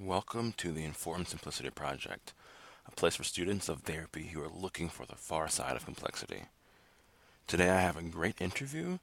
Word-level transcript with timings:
Welcome 0.00 0.54
to 0.58 0.70
the 0.70 0.84
Informed 0.84 1.26
Simplicity 1.26 1.70
Project, 1.70 2.32
a 2.86 2.92
place 2.92 3.16
for 3.16 3.24
students 3.24 3.68
of 3.68 3.80
therapy 3.80 4.28
who 4.28 4.40
are 4.40 4.48
looking 4.48 4.88
for 4.88 5.04
the 5.04 5.16
far 5.16 5.48
side 5.48 5.74
of 5.74 5.84
complexity. 5.84 6.42
Today 7.48 7.68
I 7.68 7.80
have 7.80 7.96
a 7.96 8.02
great 8.02 8.40
interview 8.40 8.98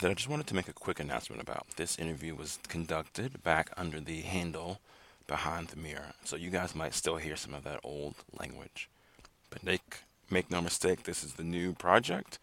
that 0.00 0.10
I 0.10 0.14
just 0.14 0.28
wanted 0.28 0.48
to 0.48 0.56
make 0.56 0.66
a 0.66 0.72
quick 0.72 0.98
announcement 0.98 1.40
about. 1.40 1.68
This 1.76 1.96
interview 1.96 2.34
was 2.34 2.58
conducted 2.66 3.44
back 3.44 3.70
under 3.76 4.00
the 4.00 4.22
handle 4.22 4.80
Behind 5.28 5.68
the 5.68 5.76
Mirror, 5.76 6.14
so 6.24 6.34
you 6.34 6.50
guys 6.50 6.74
might 6.74 6.94
still 6.94 7.18
hear 7.18 7.36
some 7.36 7.54
of 7.54 7.62
that 7.62 7.78
old 7.84 8.16
language. 8.36 8.88
But 9.48 9.62
make, 9.62 9.98
make 10.28 10.50
no 10.50 10.60
mistake, 10.60 11.04
this 11.04 11.22
is 11.22 11.34
the 11.34 11.44
new 11.44 11.72
project, 11.72 12.40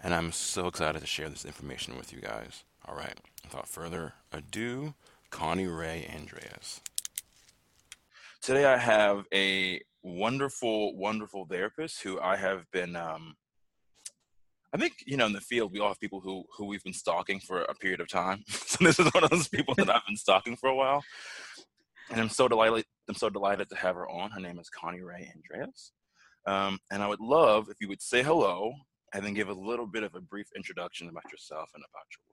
and 0.00 0.14
I'm 0.14 0.30
so 0.30 0.68
excited 0.68 1.00
to 1.00 1.06
share 1.06 1.28
this 1.28 1.44
information 1.44 1.96
with 1.96 2.12
you 2.12 2.20
guys. 2.20 2.62
All 2.86 2.94
right, 2.94 3.18
without 3.42 3.66
further 3.66 4.12
ado, 4.32 4.94
Connirae 5.32 6.08
Andreas. 6.14 6.80
Today 8.42 8.64
I 8.64 8.78
have 8.78 9.26
a 9.34 9.82
wonderful, 10.02 10.96
wonderful 10.96 11.44
therapist 11.44 12.02
who 12.02 12.18
I 12.18 12.36
have 12.36 12.64
been. 12.72 12.96
Um, 12.96 13.36
I 14.72 14.78
think 14.78 14.94
you 15.04 15.18
know 15.18 15.26
in 15.26 15.34
the 15.34 15.42
field 15.42 15.72
we 15.72 15.78
all 15.78 15.88
have 15.88 16.00
people 16.00 16.20
who 16.20 16.44
who 16.56 16.64
we've 16.64 16.82
been 16.82 16.94
stalking 16.94 17.38
for 17.38 17.60
a 17.64 17.74
period 17.74 18.00
of 18.00 18.08
time. 18.08 18.42
so 18.48 18.82
this 18.82 18.98
is 18.98 19.12
one 19.12 19.24
of 19.24 19.30
those 19.30 19.48
people 19.48 19.74
that 19.74 19.90
I've 19.90 20.06
been 20.06 20.16
stalking 20.16 20.56
for 20.56 20.70
a 20.70 20.74
while, 20.74 21.04
and 22.10 22.18
I'm 22.18 22.30
so 22.30 22.48
delighted. 22.48 22.86
I'm 23.10 23.14
so 23.14 23.28
delighted 23.28 23.68
to 23.68 23.76
have 23.76 23.94
her 23.94 24.08
on. 24.08 24.30
Her 24.30 24.40
name 24.40 24.58
is 24.58 24.70
Connirae 24.70 25.28
Andreas, 25.36 25.92
um, 26.46 26.78
and 26.90 27.02
I 27.02 27.08
would 27.08 27.20
love 27.20 27.68
if 27.68 27.76
you 27.78 27.88
would 27.88 28.00
say 28.00 28.22
hello 28.22 28.72
and 29.12 29.22
then 29.22 29.34
give 29.34 29.50
a 29.50 29.52
little 29.52 29.86
bit 29.86 30.02
of 30.02 30.14
a 30.14 30.20
brief 30.22 30.46
introduction 30.56 31.10
about 31.10 31.30
yourself 31.30 31.68
and 31.74 31.84
about 31.84 32.06
your. 32.16 32.29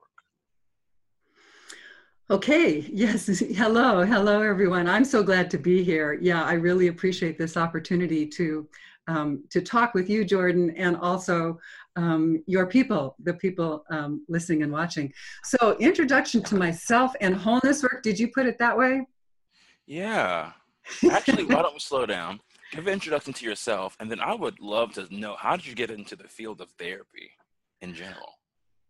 Okay, 2.29 2.79
yes. 2.91 3.27
Hello, 3.39 4.03
hello, 4.03 4.41
everyone. 4.41 4.87
I'm 4.87 5.05
so 5.05 5.23
glad 5.23 5.49
to 5.51 5.57
be 5.57 5.83
here. 5.83 6.17
Yeah, 6.21 6.43
I 6.43 6.53
really 6.53 6.87
appreciate 6.87 7.37
this 7.37 7.55
opportunity 7.55 8.25
to 8.27 8.67
um, 9.09 9.45
to 9.51 9.61
talk 9.61 9.93
with 9.93 10.09
you, 10.09 10.25
Jordan, 10.25 10.71
and 10.71 10.97
also 10.97 11.57
um, 11.95 12.43
your 12.45 12.65
people, 12.65 13.15
the 13.23 13.33
people 13.35 13.85
um, 13.89 14.25
listening 14.27 14.63
and 14.63 14.71
watching. 14.73 15.13
So, 15.45 15.77
introduction 15.79 16.43
to 16.43 16.55
myself 16.55 17.13
and 17.21 17.33
wholeness 17.33 17.81
work. 17.83 18.03
Did 18.03 18.19
you 18.19 18.27
put 18.27 18.45
it 18.45 18.59
that 18.59 18.77
way? 18.77 19.07
Yeah. 19.85 20.51
Actually, 21.09 21.45
why 21.45 21.61
don't 21.61 21.73
we 21.73 21.79
slow 21.79 22.05
down? 22.05 22.41
Give 22.73 22.85
an 22.85 22.91
introduction 22.91 23.31
to 23.31 23.45
yourself, 23.45 23.95
and 24.01 24.11
then 24.11 24.19
I 24.19 24.33
would 24.33 24.59
love 24.59 24.93
to 24.95 25.07
know 25.15 25.37
how 25.37 25.55
did 25.55 25.65
you 25.65 25.75
get 25.75 25.89
into 25.89 26.17
the 26.17 26.27
field 26.27 26.59
of 26.59 26.69
therapy 26.71 27.31
in 27.79 27.93
general? 27.93 28.36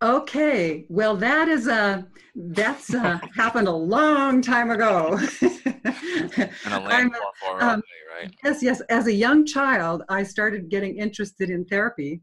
Okay, 0.02 0.86
well, 0.90 1.16
that 1.16 1.48
is 1.48 1.68
a 1.68 2.08
that's 2.36 2.94
uh, 2.94 3.20
happened 3.36 3.68
a 3.68 3.72
long 3.72 4.42
time 4.42 4.70
ago. 4.70 5.18
and 5.42 6.74
a 6.74 6.80
land 6.80 7.16
far, 7.16 7.60
far 7.60 7.64
um, 7.64 7.82
right? 8.16 8.32
Yes, 8.44 8.62
yes. 8.62 8.80
As 8.90 9.08
a 9.08 9.14
young 9.14 9.44
child, 9.44 10.04
I 10.08 10.22
started 10.22 10.70
getting 10.70 10.98
interested 10.98 11.50
in 11.50 11.66
therapy, 11.66 12.22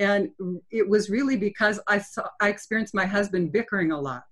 and 0.00 0.30
it 0.72 0.88
was 0.88 1.10
really 1.10 1.36
because 1.36 1.78
I 1.86 1.98
saw 1.98 2.24
I 2.40 2.48
experienced 2.48 2.94
my 2.94 3.06
husband 3.06 3.52
bickering 3.52 3.92
a 3.92 4.00
lot 4.00 4.24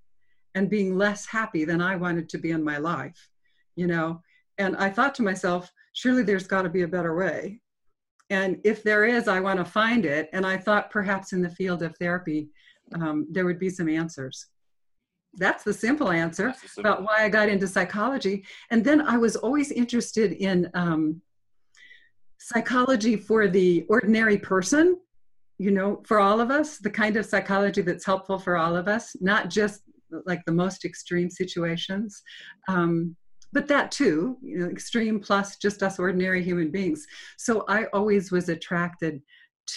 and 0.57 0.69
being 0.69 0.99
less 0.99 1.27
happy 1.27 1.65
than 1.65 1.81
I 1.81 1.95
wanted 1.95 2.29
to 2.31 2.39
be 2.39 2.51
in 2.51 2.65
my 2.65 2.79
life, 2.79 3.29
you 3.77 3.87
know. 3.87 4.21
And 4.59 4.77
I 4.77 4.91
thought 4.91 5.15
to 5.17 5.23
myself, 5.23 5.71
surely 5.93 6.25
there's 6.25 6.49
got 6.49 6.63
to 6.63 6.69
be 6.69 6.83
a 6.83 6.89
better 6.89 7.15
way. 7.17 7.61
And 8.31 8.59
if 8.65 8.83
there 8.83 9.05
is, 9.05 9.29
I 9.29 9.41
want 9.41 9.59
to 9.59 9.65
find 9.65 10.05
it. 10.05 10.29
And 10.33 10.45
I 10.45 10.57
thought 10.57 10.91
perhaps 10.91 11.33
in 11.33 11.43
the 11.43 11.51
field 11.51 11.83
of 11.83 11.97
therapy 11.99 12.49
um, 12.95 13.27
there 13.31 13.45
would 13.45 13.59
be 13.59 13.71
some 13.71 13.89
answers. 13.89 14.47
That's 15.35 15.63
the 15.63 15.73
simple 15.73 16.11
answer 16.11 16.55
the 16.61 16.69
simple. 16.69 16.81
about 16.81 17.03
why 17.05 17.25
I 17.25 17.29
got 17.29 17.49
into 17.49 17.69
psychology. 17.69 18.45
And 18.71 18.85
then 18.85 19.01
I 19.01 19.17
was 19.17 19.37
always 19.37 19.71
interested 19.71 20.33
in 20.33 20.71
um, 20.75 21.23
psychology 22.39 23.17
for 23.17 23.47
the 23.47 23.87
ordinary 23.89 24.39
person, 24.39 24.99
you 25.59 25.71
know, 25.71 26.03
for 26.05 26.19
all 26.19 26.41
of 26.41 26.51
us, 26.51 26.79
the 26.79 26.91
kind 26.91 27.17
of 27.17 27.27
psychology 27.27 27.83
that's 27.83 28.05
helpful 28.05 28.39
for 28.39 28.57
all 28.57 28.77
of 28.77 28.89
us, 28.89 29.15
not 29.21 29.51
just 29.51 29.83
like 30.27 30.45
the 30.47 30.53
most 30.53 30.85
extreme 30.85 31.31
situations. 31.31 32.23
Um, 32.69 33.17
but 33.53 33.69
that 33.69 33.91
too, 33.91 34.37
you 34.43 34.59
know, 34.59 34.69
extreme 34.69 35.21
plus 35.21 35.57
just 35.57 35.83
us 35.83 35.99
ordinary 35.99 36.43
human 36.43 36.71
beings. 36.71 37.07
So 37.37 37.65
I 37.69 37.85
always 37.93 38.31
was 38.31 38.49
attracted 38.49 39.23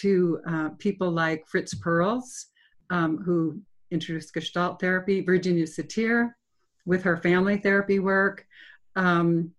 to 0.00 0.40
uh, 0.48 0.68
people 0.78 1.10
like 1.10 1.46
Fritz 1.46 1.74
Perls, 1.74 2.46
um, 2.90 3.18
who 3.18 3.60
introduced 3.90 4.34
Gestalt 4.34 4.80
therapy, 4.80 5.20
Virginia 5.20 5.64
Satir 5.64 6.32
with 6.86 7.02
her 7.02 7.16
family 7.16 7.56
therapy 7.56 7.98
work. 7.98 8.46
Um, 8.96 9.52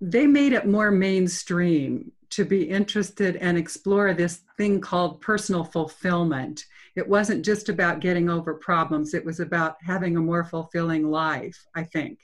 they 0.00 0.26
made 0.26 0.52
it 0.52 0.66
more 0.66 0.90
mainstream 0.90 2.10
to 2.30 2.44
be 2.44 2.62
interested 2.62 3.36
and 3.36 3.58
explore 3.58 4.14
this 4.14 4.40
thing 4.56 4.80
called 4.80 5.20
personal 5.20 5.64
fulfillment. 5.64 6.64
It 6.96 7.06
wasn't 7.06 7.44
just 7.44 7.68
about 7.68 8.00
getting 8.00 8.30
over 8.30 8.54
problems, 8.54 9.14
it 9.14 9.24
was 9.24 9.38
about 9.38 9.76
having 9.84 10.16
a 10.16 10.20
more 10.20 10.44
fulfilling 10.44 11.10
life, 11.10 11.58
I 11.74 11.84
think, 11.84 12.18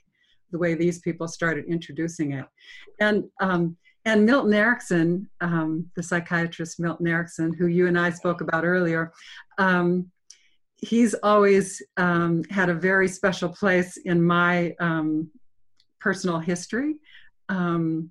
the 0.50 0.58
way 0.58 0.74
these 0.74 0.98
people 1.00 1.28
started 1.28 1.66
introducing 1.66 2.32
it. 2.32 2.46
And 3.00 3.24
um, 3.40 3.76
and 4.04 4.24
Milton 4.24 4.54
Erickson, 4.54 5.28
um, 5.40 5.90
the 5.96 6.02
psychiatrist 6.02 6.80
Milton 6.80 7.06
Erickson, 7.06 7.52
who 7.52 7.66
you 7.66 7.86
and 7.86 7.98
I 7.98 8.10
spoke 8.10 8.40
about 8.40 8.64
earlier, 8.64 9.12
um, 9.58 10.10
he's 10.76 11.14
always 11.14 11.82
um, 11.96 12.44
had 12.50 12.68
a 12.68 12.74
very 12.74 13.08
special 13.08 13.48
place 13.48 13.96
in 13.96 14.22
my 14.22 14.74
um, 14.80 15.30
personal 16.00 16.38
history. 16.38 16.96
Um, 17.48 18.10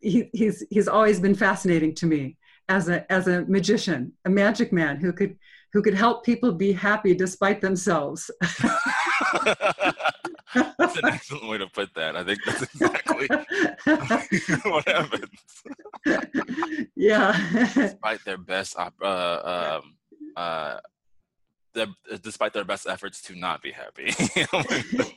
he, 0.00 0.30
he's 0.32 0.64
he's 0.70 0.88
always 0.88 1.18
been 1.18 1.34
fascinating 1.34 1.94
to 1.96 2.06
me 2.06 2.36
as 2.68 2.88
a 2.88 3.10
as 3.10 3.26
a 3.26 3.44
magician, 3.46 4.12
a 4.24 4.30
magic 4.30 4.72
man 4.72 4.96
who 4.96 5.12
could 5.12 5.36
who 5.72 5.82
could 5.82 5.94
help 5.94 6.24
people 6.24 6.52
be 6.52 6.72
happy 6.72 7.14
despite 7.14 7.60
themselves. 7.60 8.30
that's 10.54 10.96
an 10.96 11.04
excellent 11.04 11.48
way 11.48 11.58
to 11.58 11.66
put 11.66 11.94
that. 11.94 12.16
I 12.16 12.24
think 12.24 12.38
that's 12.44 12.62
exactly 12.62 13.28
what 14.70 14.88
happens. 14.88 15.30
Yeah. 16.96 17.68
Despite 17.74 18.24
their 18.24 18.38
best, 18.38 18.76
uh, 18.78 19.80
um, 19.80 19.94
uh, 20.36 20.78
their, 21.74 21.86
despite 22.22 22.52
their 22.52 22.64
best 22.64 22.86
efforts 22.88 23.22
to 23.22 23.36
not 23.36 23.62
be 23.62 23.72
happy. 23.72 24.12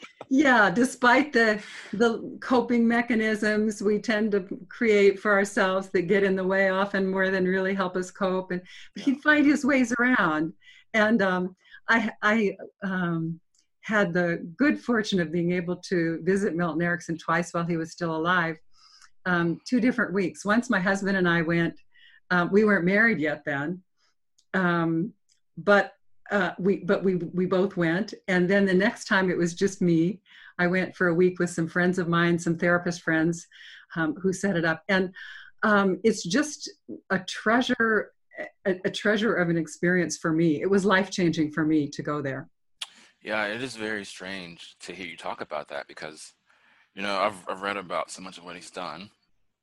yeah, 0.30 0.70
despite 0.70 1.34
the 1.34 1.62
the 1.94 2.38
coping 2.42 2.88
mechanisms 2.88 3.82
we 3.82 4.00
tend 4.00 4.32
to 4.32 4.46
create 4.70 5.20
for 5.20 5.32
ourselves 5.32 5.90
that 5.90 6.04
get 6.04 6.24
in 6.24 6.36
the 6.36 6.44
way 6.44 6.70
often 6.70 7.10
more 7.10 7.30
than 7.30 7.46
really 7.46 7.74
help 7.74 7.96
us 7.96 8.12
cope, 8.12 8.52
and 8.52 8.62
but 8.94 9.04
he'd 9.04 9.22
find 9.22 9.46
his 9.46 9.66
ways 9.66 9.94
around. 10.00 10.54
And 10.94 11.22
um, 11.22 11.56
I 11.90 12.12
I 12.22 12.58
um, 12.84 13.40
had 13.82 14.14
the 14.14 14.48
good 14.58 14.80
fortune 14.80 15.20
of 15.20 15.32
being 15.32 15.52
able 15.52 15.76
to 15.76 16.20
visit 16.24 16.56
Milton 16.56 16.82
Erickson 16.82 17.18
twice 17.18 17.54
while 17.54 17.66
he 17.66 17.78
was 17.78 17.92
still 17.92 18.16
alive, 18.16 18.58
um, 19.26 19.60
two 19.68 19.80
different 19.80 20.14
weeks. 20.14 20.46
Once 20.46 20.70
my 20.70 20.80
husband 20.80 21.18
and 21.18 21.28
I 21.28 21.42
went, 21.42 21.76
um, 22.30 22.50
we 22.52 22.64
weren't 22.64 22.86
married 22.86 23.20
yet 23.20 23.44
then, 23.46 23.82
um, 24.54 25.14
but 25.58 25.94
uh, 26.32 26.52
we 26.60 26.78
but 26.78 27.04
we 27.04 27.16
we 27.16 27.46
both 27.46 27.76
went. 27.76 28.14
And 28.28 28.50
then 28.50 28.66
the 28.66 28.74
next 28.74 29.06
time 29.06 29.30
it 29.30 29.38
was 29.38 29.54
just 29.54 29.82
me. 29.82 30.22
I 30.60 30.68
went 30.68 30.96
for 30.96 31.08
a 31.08 31.14
week 31.14 31.40
with 31.40 31.50
some 31.50 31.68
friends 31.68 31.98
of 32.00 32.08
mine, 32.08 32.38
some 32.38 32.58
therapist 32.58 33.02
friends, 33.02 33.48
um, 33.96 34.16
who 34.16 34.32
set 34.32 34.56
it 34.56 34.64
up, 34.64 34.84
and 34.88 35.14
um, 35.64 36.00
it's 36.04 36.24
just 36.24 36.70
a 37.10 37.20
treasure. 37.20 38.12
A, 38.66 38.80
a 38.86 38.90
treasure 38.90 39.36
of 39.36 39.50
an 39.50 39.58
experience 39.58 40.18
for 40.18 40.32
me. 40.32 40.62
It 40.62 40.70
was 40.70 40.84
life 40.84 41.12
changing 41.12 41.52
for 41.52 41.64
me 41.64 41.88
to 41.90 42.02
go 42.02 42.22
there. 42.24 42.50
Yeah, 43.22 43.46
it 43.46 43.62
is 43.62 43.76
very 43.76 44.04
strange 44.04 44.76
to 44.82 44.94
hear 44.94 45.06
you 45.06 45.16
talk 45.16 45.42
about 45.42 45.68
that 45.68 45.88
because, 45.88 46.34
you 46.96 47.02
know, 47.02 47.20
I've, 47.20 47.48
I've 47.48 47.62
read 47.62 47.78
about 47.78 48.10
so 48.10 48.22
much 48.22 48.38
of 48.38 48.46
what 48.46 48.56
he's 48.56 48.72
done, 48.72 49.10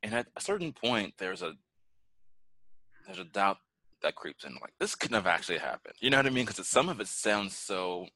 and 0.02 0.14
at 0.14 0.26
a 0.36 0.40
certain 0.40 0.72
point, 0.72 1.14
there's 1.18 1.42
a 1.42 1.54
there's 3.06 3.18
a 3.18 3.24
doubt 3.24 3.58
that 4.02 4.14
creeps 4.14 4.44
in, 4.44 4.52
like 4.60 4.72
this 4.78 4.94
couldn't 4.94 5.16
have 5.16 5.26
actually 5.26 5.58
happened. 5.58 5.94
You 5.98 6.10
know 6.10 6.18
what 6.18 6.26
I 6.26 6.30
mean? 6.30 6.46
Because 6.46 6.68
some 6.68 6.88
of 6.88 7.00
it 7.00 7.08
sounds 7.08 7.56
so 7.56 8.06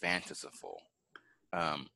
fantastical. 0.00 0.80
Um, 1.52 1.86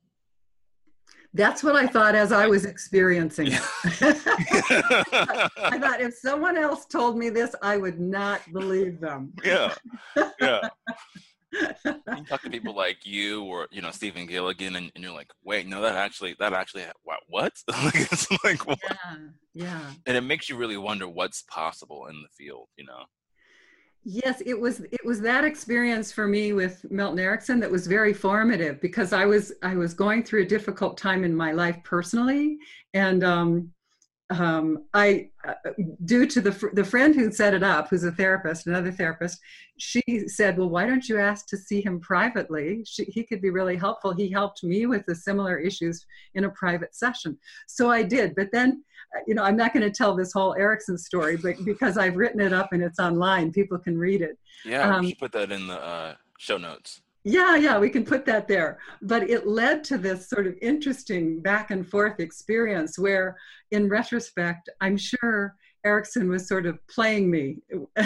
that's 1.33 1.63
what 1.63 1.75
I 1.75 1.87
thought 1.87 2.15
as 2.15 2.31
I 2.31 2.47
was 2.47 2.65
experiencing 2.65 3.47
it. 3.47 3.61
I 3.85 5.79
thought 5.79 6.01
if 6.01 6.13
someone 6.15 6.57
else 6.57 6.85
told 6.85 7.17
me 7.17 7.29
this, 7.29 7.55
I 7.61 7.77
would 7.77 7.99
not 7.99 8.41
believe 8.53 8.99
them. 8.99 9.33
Yeah, 9.43 9.73
yeah 10.39 10.69
you 11.53 12.25
talk 12.27 12.41
to 12.41 12.49
people 12.49 12.75
like 12.75 13.05
you 13.05 13.43
or 13.43 13.67
you 13.71 13.81
know 13.81 13.91
Stephen 13.91 14.25
Gilligan, 14.25 14.75
and, 14.75 14.91
and 14.95 15.03
you're 15.03 15.13
like, 15.13 15.31
wait, 15.43 15.67
no, 15.67 15.81
that 15.81 15.95
actually, 15.95 16.35
that 16.39 16.53
actually, 16.53 16.83
what? 17.03 17.19
what? 17.27 17.53
like 17.83 17.95
it's 17.95 18.27
like, 18.43 18.65
what? 18.65 18.79
yeah, 18.83 19.15
yeah. 19.53 19.81
And 20.05 20.17
it 20.17 20.21
makes 20.21 20.49
you 20.49 20.57
really 20.57 20.77
wonder 20.77 21.07
what's 21.07 21.43
possible 21.43 22.07
in 22.07 22.21
the 22.21 22.29
field, 22.37 22.67
you 22.77 22.85
know. 22.85 23.03
Yes, 24.03 24.41
it 24.45 24.59
was 24.59 24.79
it 24.79 25.05
was 25.05 25.21
that 25.21 25.43
experience 25.43 26.11
for 26.11 26.27
me 26.27 26.53
with 26.53 26.83
Milton 26.89 27.19
Erickson 27.19 27.59
that 27.59 27.69
was 27.69 27.85
very 27.85 28.13
formative 28.13 28.81
because 28.81 29.13
I 29.13 29.25
was 29.25 29.53
I 29.61 29.75
was 29.75 29.93
going 29.93 30.23
through 30.23 30.41
a 30.41 30.47
difficult 30.47 30.97
time 30.97 31.23
in 31.23 31.35
my 31.35 31.51
life 31.51 31.77
personally, 31.83 32.57
and 32.95 33.23
um, 33.23 33.71
um, 34.31 34.85
I, 34.93 35.29
uh, 35.45 35.53
due 36.05 36.25
to 36.25 36.39
the 36.39 36.69
the 36.73 36.83
friend 36.83 37.13
who 37.13 37.31
set 37.31 37.53
it 37.53 37.63
up, 37.63 37.89
who's 37.89 38.05
a 38.05 38.11
therapist, 38.11 38.65
another 38.65 38.91
therapist, 38.91 39.39
she 39.77 40.01
said, 40.27 40.57
"Well, 40.57 40.69
why 40.69 40.85
don't 40.85 41.07
you 41.07 41.19
ask 41.19 41.47
to 41.47 41.57
see 41.57 41.81
him 41.81 41.99
privately? 41.99 42.83
She, 42.85 43.03
he 43.05 43.23
could 43.23 43.41
be 43.41 43.49
really 43.49 43.75
helpful. 43.75 44.13
He 44.13 44.29
helped 44.29 44.63
me 44.63 44.85
with 44.85 45.05
the 45.05 45.15
similar 45.15 45.57
issues 45.57 46.05
in 46.33 46.45
a 46.45 46.49
private 46.51 46.95
session." 46.95 47.37
So 47.67 47.91
I 47.91 48.03
did, 48.03 48.33
but 48.35 48.49
then, 48.53 48.83
uh, 49.15 49.19
you 49.27 49.35
know, 49.35 49.43
I'm 49.43 49.57
not 49.57 49.73
going 49.73 49.83
to 49.83 49.91
tell 49.91 50.15
this 50.15 50.31
whole 50.31 50.55
Erickson 50.55 50.97
story, 50.97 51.35
but 51.35 51.63
because 51.65 51.97
I've 51.97 52.15
written 52.15 52.39
it 52.39 52.53
up 52.53 52.69
and 52.71 52.81
it's 52.81 52.99
online, 52.99 53.51
people 53.51 53.77
can 53.77 53.97
read 53.97 54.21
it. 54.21 54.37
Yeah, 54.63 54.95
um, 54.95 55.11
put 55.19 55.33
that 55.33 55.51
in 55.51 55.67
the 55.67 55.81
uh, 55.81 56.15
show 56.37 56.57
notes. 56.57 57.01
Yeah, 57.23 57.55
yeah, 57.55 57.77
we 57.77 57.89
can 57.89 58.03
put 58.03 58.25
that 58.25 58.47
there. 58.47 58.79
But 59.01 59.29
it 59.29 59.47
led 59.47 59.83
to 59.85 59.97
this 59.97 60.27
sort 60.27 60.47
of 60.47 60.55
interesting 60.61 61.39
back 61.39 61.69
and 61.69 61.87
forth 61.87 62.19
experience 62.19 62.97
where, 62.97 63.37
in 63.69 63.89
retrospect, 63.89 64.69
I'm 64.81 64.97
sure 64.97 65.55
Erickson 65.85 66.29
was 66.29 66.47
sort 66.47 66.65
of 66.65 66.79
playing 66.87 67.29
me. 67.29 67.57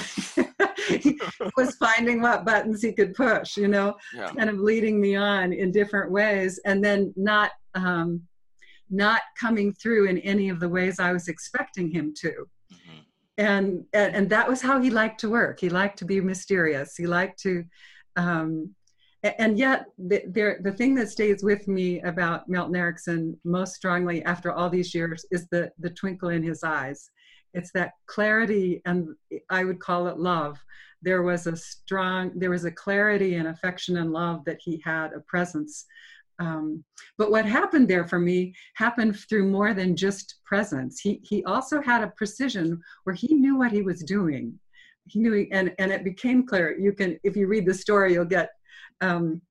he 0.88 1.20
was 1.56 1.76
finding 1.76 2.22
what 2.22 2.46
buttons 2.46 2.82
he 2.82 2.92
could 2.92 3.14
push, 3.14 3.56
you 3.58 3.68
know, 3.68 3.96
yeah. 4.14 4.30
kind 4.30 4.50
of 4.50 4.60
leading 4.60 5.00
me 5.00 5.16
on 5.16 5.54
in 5.54 5.72
different 5.72 6.12
ways, 6.12 6.60
and 6.66 6.84
then 6.84 7.14
not 7.16 7.52
um, 7.74 8.22
not 8.90 9.22
coming 9.40 9.74
through 9.74 10.08
in 10.08 10.18
any 10.20 10.50
of 10.50 10.60
the 10.60 10.70
ways 10.70 11.00
I 11.00 11.12
was 11.12 11.28
expecting 11.28 11.90
him 11.90 12.14
to. 12.20 12.48
Mm-hmm. 12.72 13.00
And, 13.38 13.86
and 13.94 14.16
and 14.16 14.30
that 14.30 14.48
was 14.48 14.62
how 14.62 14.82
he 14.82 14.90
liked 14.90 15.20
to 15.22 15.30
work. 15.30 15.60
He 15.60 15.70
liked 15.70 16.00
to 16.00 16.06
be 16.06 16.20
mysterious. 16.22 16.96
He 16.96 17.08
liked 17.08 17.40
to 17.44 17.64
um, 18.16 18.74
and 19.40 19.58
yet 19.58 19.86
the, 19.98 20.24
the, 20.28 20.58
the 20.62 20.72
thing 20.72 20.94
that 20.96 21.10
stays 21.10 21.44
with 21.44 21.68
me 21.68 22.02
about 22.02 22.48
Milton 22.48 22.76
Erickson 22.76 23.40
most 23.44 23.74
strongly 23.74 24.24
after 24.24 24.52
all 24.52 24.70
these 24.70 24.94
years 24.94 25.26
is 25.32 25.48
the, 25.50 25.72
the 25.80 25.90
twinkle 25.90 26.30
in 26.30 26.44
his 26.44 26.64
eyes. 26.64 27.10
It's 27.54 27.72
that 27.72 27.94
clarity, 28.08 28.82
and 28.86 29.16
I 29.50 29.64
would 29.64 29.80
call 29.80 30.08
it 30.08 30.20
love. 30.20 30.58
There 31.02 31.24
was 31.24 31.48
a 31.48 31.56
strong, 31.56 32.32
there 32.36 32.50
was 32.50 32.66
a 32.66 32.72
clarity 32.72 33.36
and 33.36 33.48
affection 33.48 33.98
and 33.98 34.12
love 34.12 34.44
that 34.46 34.60
he 34.62 34.82
had, 34.84 35.14
a 35.14 35.22
presence. 35.22 35.86
Um, 36.40 36.84
but 37.18 37.32
what 37.32 37.46
happened 37.46 37.88
there 37.88 38.06
for 38.06 38.20
me 38.20 38.54
happened 38.76 39.18
through 39.18 39.48
more 39.48 39.74
than 39.74 39.96
just 39.96 40.36
presence. 40.46 41.00
He, 41.00 41.22
he 41.24 41.44
also 41.46 41.82
had 41.82 42.04
a 42.04 42.14
precision 42.18 42.82
where 43.06 43.16
he 43.16 43.34
knew 43.34 43.58
what 43.58 43.72
he 43.72 43.82
was 43.82 44.04
doing. 44.04 44.60
He 45.08 45.20
knew, 45.20 45.48
and, 45.52 45.74
and 45.80 45.92
it 45.92 46.04
became 46.04 46.46
clear. 46.46 46.78
You 46.78 46.92
can, 46.92 47.18
if 47.24 47.38
you 47.38 47.48
read 47.48 47.66
the 47.66 47.74
story, 47.74 48.14
you'll 48.14 48.26
get 48.26 48.50
um, 49.02 49.42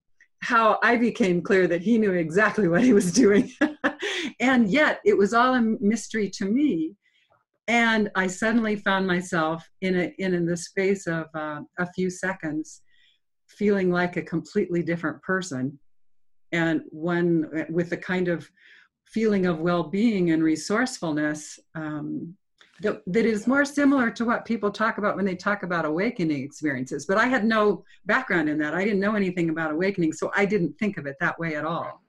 how 0.40 0.78
I 0.82 0.96
became 0.96 1.40
clear 1.40 1.66
that 1.68 1.80
he 1.80 1.96
knew 1.98 2.12
exactly 2.12 2.68
what 2.68 2.82
he 2.82 2.92
was 2.92 3.12
doing. 3.12 3.50
and 4.40 4.70
yet 4.70 5.00
it 5.04 5.16
was 5.16 5.32
all 5.32 5.54
a 5.54 5.60
mystery 5.60 6.28
to 6.30 6.44
me. 6.44 6.94
And 7.66 8.10
I 8.14 8.26
suddenly 8.26 8.76
found 8.76 9.06
myself 9.06 9.66
in, 9.80 9.98
a, 9.98 10.14
in, 10.18 10.34
in 10.34 10.44
the 10.44 10.56
space 10.56 11.06
of 11.06 11.26
uh, 11.34 11.60
a 11.78 11.90
few 11.94 12.10
seconds 12.10 12.82
feeling 13.48 13.90
like 13.90 14.16
a 14.16 14.22
completely 14.22 14.82
different 14.82 15.22
person. 15.22 15.78
And 16.52 16.82
one 16.90 17.66
with 17.70 17.92
a 17.92 17.96
kind 17.96 18.28
of 18.28 18.48
feeling 19.06 19.46
of 19.46 19.60
well 19.60 19.84
being 19.84 20.30
and 20.30 20.42
resourcefulness 20.42 21.58
um, 21.74 22.36
that, 22.80 23.02
that 23.06 23.24
is 23.24 23.46
more 23.46 23.64
similar 23.64 24.10
to 24.10 24.24
what 24.24 24.44
people 24.44 24.70
talk 24.70 24.98
about 24.98 25.16
when 25.16 25.24
they 25.24 25.36
talk 25.36 25.62
about 25.62 25.84
awakening 25.84 26.42
experiences. 26.42 27.06
But 27.06 27.18
I 27.18 27.26
had 27.26 27.44
no 27.44 27.84
background 28.06 28.48
in 28.48 28.58
that. 28.58 28.74
I 28.74 28.84
didn't 28.84 29.00
know 29.00 29.14
anything 29.14 29.50
about 29.50 29.72
awakening, 29.72 30.12
so 30.12 30.30
I 30.34 30.44
didn't 30.44 30.76
think 30.78 30.98
of 30.98 31.06
it 31.06 31.16
that 31.20 31.38
way 31.38 31.54
at 31.54 31.64
all. 31.64 32.02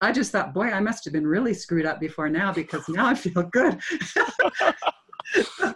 I 0.00 0.10
just 0.10 0.32
thought, 0.32 0.52
boy, 0.52 0.66
I 0.66 0.80
must 0.80 1.04
have 1.04 1.12
been 1.12 1.26
really 1.26 1.54
screwed 1.54 1.86
up 1.86 2.00
before 2.00 2.28
now 2.28 2.52
because 2.52 2.88
now 2.88 3.06
I 3.06 3.14
feel 3.14 3.44
good. 3.44 3.80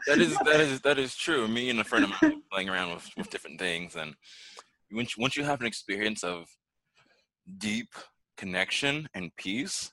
that 0.06 0.18
is 0.18 0.36
that 0.38 0.60
is 0.60 0.80
that 0.80 0.98
is 0.98 1.14
true. 1.14 1.46
Me 1.46 1.70
and 1.70 1.78
a 1.78 1.84
friend 1.84 2.04
of 2.04 2.10
mine 2.20 2.42
playing 2.52 2.68
around 2.68 2.94
with, 2.94 3.08
with 3.16 3.30
different 3.30 3.60
things, 3.60 3.94
and 3.94 4.14
once 4.90 5.16
once 5.16 5.36
you 5.36 5.44
have 5.44 5.60
an 5.60 5.66
experience 5.66 6.24
of 6.24 6.46
deep 7.58 7.94
connection 8.36 9.08
and 9.14 9.30
peace, 9.36 9.92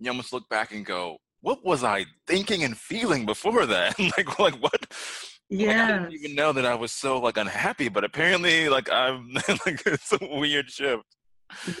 you 0.00 0.10
almost 0.10 0.32
look 0.32 0.48
back 0.48 0.72
and 0.74 0.84
go, 0.84 1.18
what 1.46 1.64
was 1.64 1.84
I 1.84 2.06
thinking 2.26 2.64
and 2.64 2.76
feeling 2.76 3.24
before 3.24 3.66
that? 3.66 3.96
like, 4.16 4.36
like 4.40 4.60
what? 4.60 4.92
Yeah. 5.48 5.68
Like, 5.68 5.78
I 5.78 5.98
didn't 5.98 6.12
even 6.14 6.34
know 6.34 6.52
that 6.52 6.66
I 6.66 6.74
was 6.74 6.90
so 6.90 7.20
like 7.20 7.36
unhappy, 7.36 7.88
but 7.88 8.02
apparently, 8.02 8.68
like 8.68 8.90
I'm 8.90 9.30
like 9.48 9.80
it's 9.86 10.12
a 10.12 10.18
weird 10.20 10.68
shift. 10.68 11.04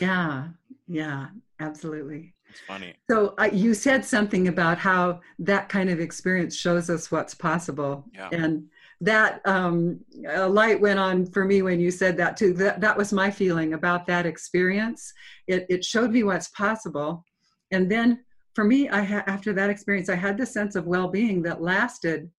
Yeah, 0.00 0.46
yeah, 0.86 1.26
absolutely. 1.58 2.32
It's 2.48 2.60
funny. 2.60 2.94
So 3.10 3.34
uh, 3.38 3.50
you 3.52 3.74
said 3.74 4.04
something 4.04 4.46
about 4.46 4.78
how 4.78 5.20
that 5.40 5.68
kind 5.68 5.90
of 5.90 5.98
experience 5.98 6.54
shows 6.54 6.88
us 6.88 7.10
what's 7.10 7.34
possible, 7.34 8.04
yeah. 8.14 8.28
and 8.30 8.68
that 9.00 9.40
um, 9.46 9.98
a 10.28 10.48
light 10.48 10.80
went 10.80 11.00
on 11.00 11.26
for 11.26 11.44
me 11.44 11.62
when 11.62 11.80
you 11.80 11.90
said 11.90 12.16
that 12.18 12.36
too. 12.36 12.52
That 12.52 12.80
that 12.80 12.96
was 12.96 13.12
my 13.12 13.32
feeling 13.32 13.72
about 13.74 14.06
that 14.06 14.26
experience. 14.26 15.12
It 15.48 15.66
it 15.68 15.84
showed 15.84 16.12
me 16.12 16.22
what's 16.22 16.50
possible, 16.50 17.24
and 17.72 17.90
then 17.90 18.20
for 18.56 18.64
me, 18.64 18.88
I 18.88 19.02
ha- 19.02 19.22
after 19.26 19.52
that 19.52 19.68
experience, 19.68 20.08
I 20.08 20.14
had 20.14 20.38
this 20.38 20.54
sense 20.54 20.76
of 20.76 20.86
well-being 20.86 21.42
that 21.42 21.60
lasted. 21.60 22.30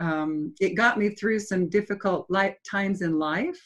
Um, 0.00 0.54
it 0.58 0.74
got 0.74 0.98
me 0.98 1.10
through 1.10 1.38
some 1.40 1.68
difficult 1.68 2.26
times 2.68 3.02
in 3.02 3.18
life 3.18 3.60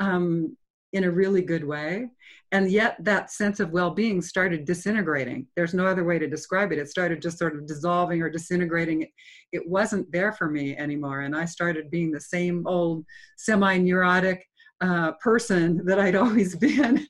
um, 0.00 0.56
in 0.92 1.04
a 1.04 1.10
really 1.10 1.40
good 1.40 1.64
way, 1.64 2.08
and 2.50 2.68
yet 2.68 2.96
that 3.04 3.30
sense 3.30 3.60
of 3.60 3.70
well-being 3.70 4.20
started 4.20 4.64
disintegrating. 4.64 5.46
There's 5.54 5.72
no 5.72 5.86
other 5.86 6.02
way 6.02 6.18
to 6.18 6.26
describe 6.26 6.72
it. 6.72 6.78
It 6.80 6.88
started 6.88 7.22
just 7.22 7.38
sort 7.38 7.54
of 7.54 7.66
dissolving 7.66 8.20
or 8.22 8.28
disintegrating. 8.28 9.06
It 9.52 9.66
wasn't 9.66 10.10
there 10.10 10.32
for 10.32 10.50
me 10.50 10.76
anymore, 10.76 11.20
and 11.20 11.34
I 11.34 11.44
started 11.44 11.92
being 11.92 12.10
the 12.10 12.20
same 12.20 12.66
old 12.66 13.04
semi-neurotic 13.36 14.44
uh, 14.82 15.12
person 15.12 15.80
that 15.86 15.98
I'd 15.98 16.16
always 16.22 16.56
been, 16.56 17.06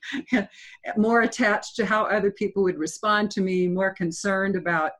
more 0.97 1.23
attached 1.23 1.75
to 1.77 1.87
how 1.87 2.05
other 2.05 2.31
people 2.31 2.63
would 2.63 2.79
respond 2.79 3.31
to 3.33 3.41
me, 3.41 3.67
more 3.67 3.93
concerned 3.95 4.57
about 4.57 4.93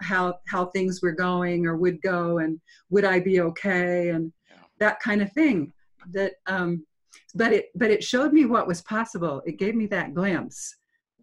how 0.00 0.38
how 0.46 0.66
things 0.66 1.02
were 1.02 1.12
going 1.12 1.66
or 1.66 1.76
would 1.76 2.00
go, 2.00 2.38
and 2.38 2.60
would 2.88 3.04
I 3.04 3.20
be 3.20 3.40
okay, 3.40 4.10
and 4.10 4.32
that 4.78 5.00
kind 5.00 5.20
of 5.20 5.32
thing. 5.32 5.72
That, 6.12 6.34
um, 6.46 6.86
but 7.34 7.52
it 7.52 7.66
but 7.74 7.90
it 7.90 8.02
showed 8.02 8.32
me 8.32 8.46
what 8.46 8.68
was 8.68 8.80
possible. 8.82 9.42
It 9.44 9.58
gave 9.58 9.74
me 9.74 9.86
that 9.88 10.14
glimpse, 10.14 10.74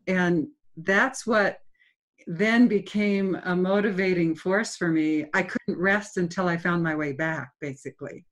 and 0.08 0.48
that's 0.78 1.26
what 1.26 1.60
then 2.28 2.68
became 2.68 3.36
a 3.44 3.56
motivating 3.56 4.36
force 4.36 4.76
for 4.76 4.90
me. 4.90 5.26
I 5.34 5.44
couldn't 5.44 5.82
rest 5.82 6.18
until 6.18 6.48
I 6.48 6.58
found 6.58 6.84
my 6.84 6.96
way 6.96 7.14
back, 7.14 7.52
basically. 7.60 8.26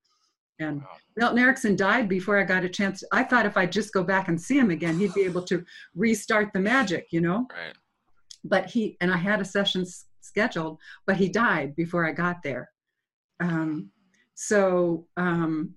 And 0.61 0.83
Milton 1.17 1.39
Erickson 1.39 1.75
died 1.75 2.07
before 2.07 2.39
I 2.39 2.43
got 2.43 2.63
a 2.63 2.69
chance. 2.69 3.03
I 3.11 3.23
thought 3.23 3.45
if 3.45 3.57
I 3.57 3.65
just 3.65 3.93
go 3.93 4.03
back 4.03 4.27
and 4.27 4.39
see 4.39 4.57
him 4.57 4.71
again, 4.71 4.97
he'd 4.97 5.13
be 5.13 5.23
able 5.23 5.43
to 5.43 5.63
restart 5.95 6.53
the 6.53 6.59
magic, 6.59 7.07
you 7.11 7.21
know? 7.21 7.47
Right. 7.51 7.73
But 8.43 8.67
he, 8.67 8.97
and 9.01 9.11
I 9.11 9.17
had 9.17 9.41
a 9.41 9.45
session 9.45 9.85
scheduled, 10.21 10.79
but 11.05 11.17
he 11.17 11.27
died 11.27 11.75
before 11.75 12.07
I 12.07 12.11
got 12.11 12.43
there. 12.43 12.69
Um, 13.39 13.89
so 14.35 15.07
um, 15.17 15.73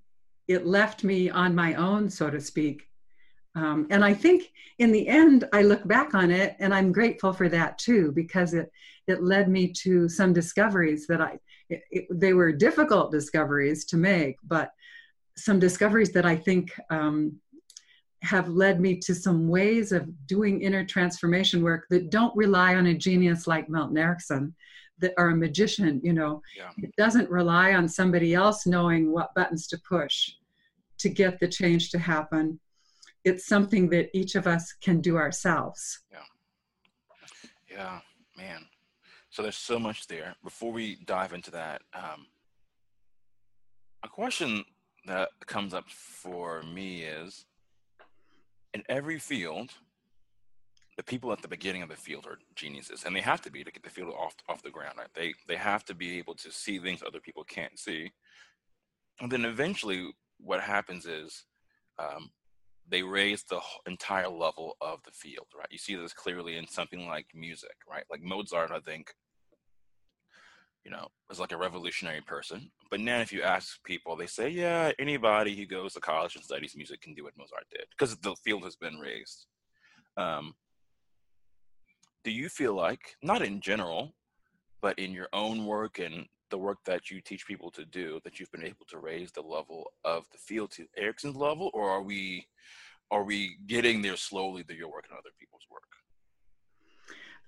it 0.48 0.66
left 0.66 1.04
me 1.04 1.30
on 1.30 1.54
my 1.54 1.74
own, 1.74 2.10
so 2.10 2.30
to 2.30 2.40
speak. 2.40 2.82
Um, 3.56 3.86
and 3.90 4.04
I 4.04 4.14
think 4.14 4.50
in 4.78 4.90
the 4.92 5.06
end, 5.06 5.48
I 5.52 5.62
look 5.62 5.86
back 5.86 6.14
on 6.14 6.30
it 6.30 6.56
and 6.58 6.74
I'm 6.74 6.92
grateful 6.92 7.32
for 7.32 7.48
that 7.48 7.78
too, 7.78 8.12
because 8.12 8.52
it, 8.52 8.70
it 9.06 9.22
led 9.22 9.48
me 9.48 9.72
to 9.82 10.08
some 10.08 10.32
discoveries 10.32 11.06
that 11.06 11.20
I, 11.20 11.38
it, 11.70 11.82
it, 11.90 12.06
they 12.10 12.32
were 12.32 12.52
difficult 12.52 13.12
discoveries 13.12 13.84
to 13.86 13.96
make, 13.96 14.36
but 14.44 14.70
some 15.36 15.58
discoveries 15.58 16.12
that 16.12 16.26
I 16.26 16.36
think 16.36 16.72
um, 16.90 17.36
have 18.22 18.48
led 18.48 18.80
me 18.80 18.98
to 19.00 19.14
some 19.14 19.48
ways 19.48 19.92
of 19.92 20.08
doing 20.26 20.62
inner 20.62 20.84
transformation 20.84 21.62
work 21.62 21.86
that 21.90 22.10
don't 22.10 22.34
rely 22.36 22.76
on 22.76 22.86
a 22.86 22.94
genius 22.94 23.46
like 23.46 23.68
Milton 23.68 23.98
Erickson 23.98 24.54
that 24.98 25.12
are 25.18 25.30
a 25.30 25.36
magician 25.36 26.00
you 26.04 26.12
know? 26.12 26.40
Yeah. 26.56 26.70
it 26.78 26.94
doesn't 26.96 27.28
rely 27.28 27.74
on 27.74 27.88
somebody 27.88 28.34
else 28.34 28.64
knowing 28.66 29.12
what 29.12 29.34
buttons 29.34 29.66
to 29.68 29.78
push 29.86 30.30
to 30.98 31.08
get 31.08 31.40
the 31.40 31.48
change 31.48 31.90
to 31.90 31.98
happen. 31.98 32.60
It's 33.24 33.46
something 33.46 33.88
that 33.90 34.10
each 34.14 34.36
of 34.36 34.46
us 34.46 34.72
can 34.80 35.00
do 35.00 35.16
ourselves. 35.16 36.00
Yeah. 36.12 36.18
Yeah 37.70 38.00
man 38.36 38.66
so 39.34 39.42
there's 39.42 39.56
so 39.56 39.80
much 39.80 40.06
there. 40.06 40.36
Before 40.44 40.70
we 40.70 40.96
dive 41.06 41.32
into 41.32 41.50
that, 41.50 41.82
um, 41.92 42.26
a 44.04 44.08
question 44.08 44.64
that 45.06 45.30
comes 45.46 45.74
up 45.74 45.90
for 45.90 46.62
me 46.62 47.02
is 47.02 47.44
in 48.74 48.84
every 48.88 49.18
field, 49.18 49.72
the 50.96 51.02
people 51.02 51.32
at 51.32 51.42
the 51.42 51.48
beginning 51.48 51.82
of 51.82 51.88
the 51.88 51.96
field 51.96 52.26
are 52.26 52.38
geniuses, 52.54 53.02
and 53.04 53.16
they 53.16 53.20
have 53.22 53.42
to 53.42 53.50
be 53.50 53.64
to 53.64 53.72
get 53.72 53.82
the 53.82 53.90
field 53.90 54.14
off 54.16 54.36
off 54.48 54.62
the 54.62 54.70
ground. 54.70 54.98
Right? 54.98 55.08
They 55.14 55.34
they 55.48 55.56
have 55.56 55.84
to 55.86 55.96
be 55.96 56.16
able 56.16 56.36
to 56.36 56.52
see 56.52 56.78
things 56.78 57.02
other 57.04 57.18
people 57.18 57.42
can't 57.42 57.76
see, 57.76 58.12
and 59.20 59.32
then 59.32 59.44
eventually 59.44 60.10
what 60.38 60.60
happens 60.60 61.06
is 61.06 61.44
um, 61.98 62.30
they 62.88 63.02
raise 63.02 63.42
the 63.42 63.60
entire 63.88 64.28
level 64.28 64.76
of 64.80 65.02
the 65.02 65.10
field, 65.10 65.48
right? 65.58 65.66
You 65.72 65.78
see 65.78 65.96
this 65.96 66.12
clearly 66.12 66.56
in 66.56 66.68
something 66.68 67.08
like 67.08 67.26
music, 67.34 67.74
right? 67.90 68.04
Like 68.08 68.22
Mozart, 68.22 68.70
I 68.70 68.78
think, 68.78 69.12
you 70.84 70.90
know, 70.90 71.08
was 71.28 71.40
like 71.40 71.52
a 71.52 71.56
revolutionary 71.56 72.20
person. 72.20 72.70
But 72.90 73.00
now, 73.00 73.20
if 73.20 73.32
you 73.32 73.42
ask 73.42 73.82
people, 73.84 74.16
they 74.16 74.26
say, 74.26 74.48
yeah, 74.48 74.92
anybody 74.98 75.56
who 75.56 75.66
goes 75.66 75.94
to 75.94 76.00
college 76.00 76.36
and 76.36 76.44
studies 76.44 76.74
music 76.76 77.00
can 77.00 77.14
do 77.14 77.24
what 77.24 77.36
Mozart 77.36 77.64
did 77.70 77.86
because 77.90 78.16
the 78.16 78.36
field 78.44 78.64
has 78.64 78.76
been 78.76 78.98
raised. 78.98 79.46
Um, 80.16 80.54
do 82.22 82.30
you 82.30 82.48
feel 82.48 82.74
like, 82.74 83.16
not 83.22 83.42
in 83.42 83.60
general, 83.60 84.14
but 84.80 84.98
in 84.98 85.12
your 85.12 85.28
own 85.32 85.66
work 85.66 85.98
and 85.98 86.26
the 86.50 86.58
work 86.58 86.78
that 86.86 87.10
you 87.10 87.20
teach 87.20 87.46
people 87.46 87.70
to 87.70 87.84
do, 87.84 88.20
that 88.24 88.38
you've 88.38 88.52
been 88.52 88.64
able 88.64 88.86
to 88.88 88.98
raise 88.98 89.32
the 89.32 89.40
level 89.40 89.90
of 90.04 90.24
the 90.30 90.38
field 90.38 90.70
to 90.72 90.86
Erickson's 90.96 91.36
level, 91.36 91.70
or 91.74 91.90
are 91.90 92.02
we 92.02 92.46
are 93.10 93.24
we 93.24 93.56
getting 93.66 94.02
there 94.02 94.16
slowly 94.16 94.62
that 94.66 94.76
you're 94.76 94.90
working 94.90 95.12
on 95.12 95.18
other 95.18 95.34
people's 95.38 95.66
work? 95.70 95.82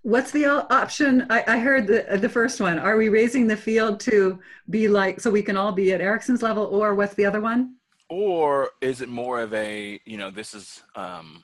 What's 0.06 0.30
the 0.30 0.46
option? 0.46 1.26
I, 1.30 1.42
I, 1.48 1.58
heard 1.58 1.88
the 1.88 2.16
the 2.18 2.28
first 2.28 2.60
one. 2.60 2.78
Are 2.78 2.96
we 2.96 3.08
raising 3.08 3.48
the 3.48 3.56
field 3.56 3.98
to 4.00 4.38
be 4.70 4.86
like 4.86 5.18
so 5.18 5.32
we 5.32 5.42
can 5.42 5.56
all 5.56 5.72
be 5.72 5.92
at 5.92 6.00
Erickson's 6.00 6.42
level, 6.42 6.64
or 6.66 6.94
what's 6.94 7.14
the 7.14 7.25
other 7.25 7.40
one? 7.40 7.75
Or 8.08 8.70
is 8.80 9.00
it 9.00 9.08
more 9.08 9.40
of 9.40 9.52
a 9.52 9.98
you 10.04 10.16
know 10.16 10.30
this 10.30 10.54
is 10.54 10.84
um, 10.94 11.42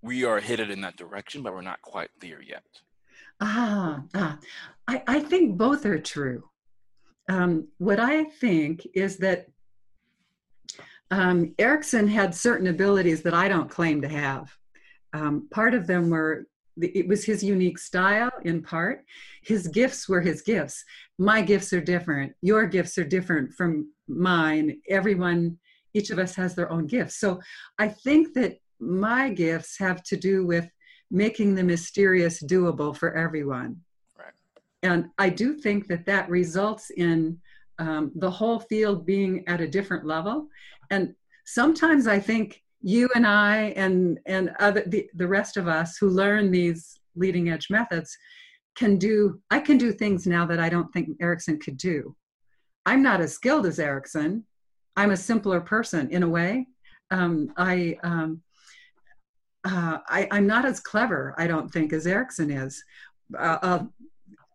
we 0.00 0.24
are 0.24 0.40
headed 0.40 0.70
in 0.70 0.80
that 0.80 0.96
direction, 0.96 1.42
but 1.42 1.52
we're 1.52 1.60
not 1.60 1.82
quite 1.82 2.08
there 2.18 2.40
yet. 2.40 2.64
Ah, 3.42 4.04
ah. 4.14 4.38
I, 4.88 5.02
I 5.06 5.20
think 5.20 5.58
both 5.58 5.84
are 5.84 5.98
true. 5.98 6.48
Um, 7.28 7.68
what 7.76 8.00
I 8.00 8.24
think 8.24 8.86
is 8.94 9.18
that 9.18 9.48
um, 11.10 11.54
Erickson 11.58 12.08
had 12.08 12.34
certain 12.34 12.68
abilities 12.68 13.20
that 13.20 13.34
I 13.34 13.48
don't 13.48 13.68
claim 13.68 14.00
to 14.00 14.08
have. 14.08 14.56
Um, 15.12 15.46
part 15.50 15.74
of 15.74 15.86
them 15.86 16.08
were 16.08 16.46
it 16.80 17.06
was 17.06 17.24
his 17.24 17.42
unique 17.42 17.78
style 17.78 18.30
in 18.42 18.62
part. 18.62 19.04
His 19.42 19.68
gifts 19.68 20.08
were 20.08 20.20
his 20.20 20.42
gifts. 20.42 20.84
My 21.18 21.40
gifts 21.40 21.72
are 21.72 21.80
different. 21.80 22.32
Your 22.42 22.66
gifts 22.66 22.98
are 22.98 23.04
different 23.04 23.52
from 23.54 23.92
mine. 24.08 24.80
Everyone 24.88 25.58
each 25.94 26.10
of 26.10 26.18
us 26.18 26.34
has 26.34 26.54
their 26.54 26.70
own 26.70 26.86
gifts. 26.86 27.16
So 27.16 27.40
i 27.78 27.88
think 27.88 28.34
that 28.34 28.58
my 28.80 29.30
gifts 29.30 29.78
have 29.78 30.02
to 30.02 30.16
do 30.16 30.44
with 30.44 30.68
making 31.10 31.54
the 31.54 31.62
mysterious 31.62 32.42
doable 32.42 32.94
for 32.94 33.14
everyone. 33.14 33.80
Right. 34.18 34.34
and 34.82 35.06
i 35.18 35.28
do 35.30 35.54
think 35.54 35.86
that 35.88 36.06
that 36.06 36.28
results 36.28 36.90
in 36.90 37.38
um, 37.78 38.12
the 38.14 38.30
whole 38.30 38.60
field 38.60 39.04
being 39.04 39.46
at 39.48 39.60
a 39.60 39.68
different 39.68 40.04
level. 40.06 40.48
And 40.90 41.14
sometimes 41.44 42.06
i 42.06 42.18
think 42.18 42.63
you 42.86 43.08
and 43.14 43.26
I 43.26 43.72
and 43.76 44.20
and 44.26 44.52
other 44.60 44.84
the, 44.86 45.08
the 45.14 45.26
rest 45.26 45.56
of 45.56 45.66
us 45.66 45.96
who 45.96 46.08
learn 46.10 46.50
these 46.50 47.00
leading 47.16 47.48
edge 47.48 47.70
methods 47.70 48.16
can 48.76 48.98
do 48.98 49.40
I 49.50 49.58
can 49.58 49.78
do 49.78 49.90
things 49.90 50.26
now 50.26 50.44
that 50.46 50.60
I 50.60 50.68
don't 50.68 50.92
think 50.92 51.16
Erickson 51.20 51.58
could 51.58 51.78
do. 51.78 52.14
I'm 52.84 53.02
not 53.02 53.22
as 53.22 53.32
skilled 53.32 53.64
as 53.64 53.78
Erickson. 53.78 54.44
I'm 54.96 55.10
a 55.10 55.16
simpler 55.16 55.60
person 55.60 56.10
in 56.10 56.22
a 56.22 56.28
way. 56.28 56.66
Um, 57.10 57.52
I, 57.56 57.98
um, 58.02 58.42
uh, 59.64 59.98
I 60.08 60.28
am 60.30 60.46
not 60.46 60.64
as 60.64 60.80
clever, 60.80 61.34
I 61.38 61.46
don't 61.46 61.72
think, 61.72 61.92
as 61.92 62.06
Erickson 62.06 62.50
is. 62.50 62.84
Uh, 63.36 63.58
uh, 63.62 63.82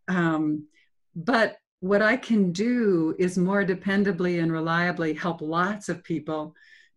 um, 0.08 0.68
but 1.16 1.58
what 1.80 2.02
I 2.02 2.16
can 2.18 2.52
do 2.52 3.16
is 3.18 3.38
more 3.38 3.66
dependably 3.66 4.42
and 4.42 4.52
reliably 4.52 5.14
help 5.14 5.42
lots 5.42 5.90
of 5.90 6.04
people 6.04 6.54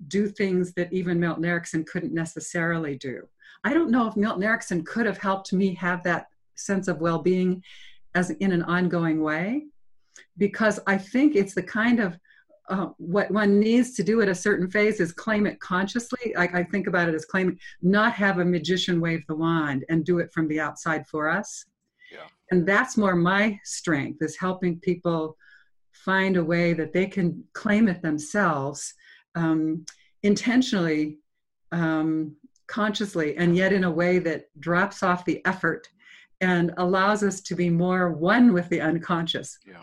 do 0.09 0.29
things 0.29 0.73
that 0.75 0.93
even 0.93 1.21
Milton 1.21 1.45
Erickson 1.45 1.85
couldn't 1.85 2.15
necessarily 2.15 2.97
do. 2.97 3.27
I 3.65 3.75
don't 3.75 3.91
know 3.91 4.09
if 4.09 4.17
Milton 4.17 4.43
Erickson 4.43 4.85
could 4.85 5.07
have 5.07 5.19
helped 5.19 5.53
me 5.53 5.75
have 5.75 6.03
that 6.03 6.27
sense 6.55 6.89
of 6.89 7.01
well-being 7.01 7.63
as 8.15 8.31
in 8.31 8.53
an 8.53 8.63
ongoing 8.65 9.23
way 9.23 9.65
because 10.39 10.81
I 10.87 10.99
think 10.99 11.37
it's 11.37 11.55
the 11.55 11.63
kind 11.63 12.01
of 12.01 12.19
uh, 12.69 12.89
what 12.97 13.31
one 13.31 13.59
needs 13.59 13.95
to 13.95 14.03
do 14.03 14.21
at 14.23 14.29
a 14.29 14.35
certain 14.35 14.71
phase 14.71 15.01
is 15.01 15.13
claim 15.13 15.47
it 15.47 15.61
consciously. 15.61 16.35
I, 16.37 16.45
I 16.45 16.63
think 16.65 16.87
about 16.87 17.09
it 17.09 17.15
as 17.15 17.25
claiming, 17.25 17.59
not 17.83 18.13
have 18.15 18.39
a 18.39 18.45
magician 18.45 19.01
wave 19.01 19.25
the 19.27 19.35
wand 19.35 19.85
and 19.89 20.05
do 20.05 20.19
it 20.19 20.33
from 20.33 20.49
the 20.49 20.61
outside 20.61 21.07
for 21.07 21.29
us. 21.29 21.65
Yeah. 22.11 22.27
And 22.51 22.67
that's 22.67 22.97
more 22.97 23.17
my 23.17 23.59
strength 23.65 24.23
is 24.23 24.37
helping 24.37 24.79
people 24.81 25.37
find 25.93 26.37
a 26.37 26.45
way 26.45 26.73
that 26.73 26.93
they 26.93 27.07
can 27.07 27.45
claim 27.53 27.89
it 27.89 28.03
themselves 28.03 28.95
um, 29.35 29.85
intentionally, 30.23 31.19
um, 31.73 32.37
consciously, 32.67 33.37
and 33.37 33.57
yet 33.57 33.73
in 33.73 33.85
a 33.85 33.91
way 33.91 34.19
that 34.19 34.45
drops 34.61 35.03
off 35.03 35.25
the 35.25 35.45
effort 35.47 35.89
and 36.41 36.75
allows 36.77 37.23
us 37.23 37.41
to 37.41 37.55
be 37.55 37.71
more 37.71 38.13
one 38.13 38.53
with 38.53 38.69
the 38.69 38.81
unconscious. 38.81 39.59
Yeah. 39.67 39.83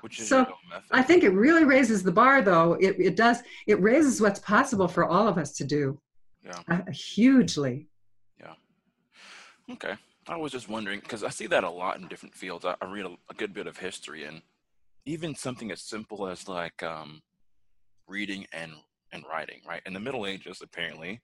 Which 0.00 0.20
is 0.20 0.28
so 0.28 0.46
I 0.90 1.02
think 1.02 1.24
it 1.24 1.30
really 1.30 1.64
raises 1.64 2.02
the 2.02 2.12
bar, 2.12 2.42
though. 2.42 2.74
It, 2.74 2.96
it 2.98 3.16
does. 3.16 3.42
It 3.66 3.80
raises 3.80 4.20
what's 4.20 4.40
possible 4.40 4.88
for 4.88 5.06
all 5.06 5.26
of 5.26 5.38
us 5.38 5.52
to 5.52 5.64
do. 5.64 5.98
Yeah. 6.44 6.60
Uh, 6.68 6.90
hugely. 6.90 7.88
Yeah. 8.38 8.52
Okay. 9.72 9.94
I 10.28 10.36
was 10.36 10.52
just 10.52 10.68
wondering 10.68 11.00
because 11.00 11.24
I 11.24 11.30
see 11.30 11.46
that 11.46 11.64
a 11.64 11.70
lot 11.70 11.98
in 11.98 12.08
different 12.08 12.34
fields. 12.34 12.64
I, 12.64 12.74
I 12.80 12.90
read 12.90 13.06
a, 13.06 13.16
a, 13.30 13.34
good 13.34 13.54
bit 13.54 13.66
of 13.66 13.78
history 13.78 14.24
and 14.24 14.42
even 15.06 15.34
something 15.34 15.70
as 15.70 15.80
simple 15.80 16.26
as 16.28 16.48
like 16.48 16.82
um, 16.82 17.22
reading 18.06 18.46
and, 18.52 18.72
and 19.12 19.24
writing, 19.30 19.60
right? 19.66 19.82
In 19.86 19.92
the 19.92 20.00
Middle 20.00 20.26
Ages, 20.26 20.60
apparently, 20.62 21.20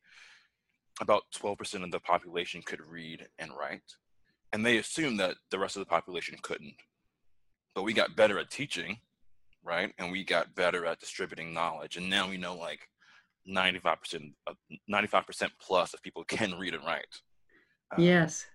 about 1.01 1.23
12% 1.35 1.83
of 1.83 1.91
the 1.91 2.01
population 2.01 2.63
could 2.65 2.81
read 2.87 3.27
and 3.39 3.51
write. 3.59 3.83
And 4.53 4.65
they 4.65 4.79
assumed 4.79 5.21
that 5.21 5.37
the 5.51 5.59
rest 5.59 5.77
of 5.77 5.81
the 5.81 5.87
population 5.87 6.37
couldn't. 6.43 6.75
But 7.75 7.85
we 7.85 7.93
got 7.93 8.17
better 8.17 8.39
at 8.39 8.51
teaching, 8.51 8.99
right? 9.63 9.93
And 9.99 10.11
we 10.11 10.25
got 10.25 10.55
better 10.55 10.87
at 10.87 11.01
distributing 11.01 11.55
knowledge. 11.55 11.97
And 11.97 12.11
now 12.11 12.29
we 12.29 12.37
know 12.37 12.57
like 12.57 12.81
95%, 13.49 14.33
95% 14.91 15.51
plus 15.61 15.95
of 15.95 16.03
people 16.03 16.25
can 16.29 16.59
read 16.59 16.75
and 16.75 16.85
write. 16.85 17.07
Um, 17.97 18.05
yes. 18.05 18.47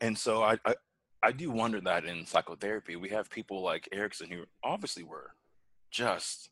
And 0.00 0.16
so 0.16 0.42
I, 0.42 0.58
I, 0.64 0.74
I 1.22 1.32
do 1.32 1.50
wonder 1.50 1.80
that 1.82 2.04
in 2.04 2.26
psychotherapy, 2.26 2.96
we 2.96 3.10
have 3.10 3.30
people 3.30 3.62
like 3.62 3.88
Erickson 3.92 4.30
who 4.30 4.44
obviously 4.64 5.04
were 5.04 5.32
just 5.90 6.50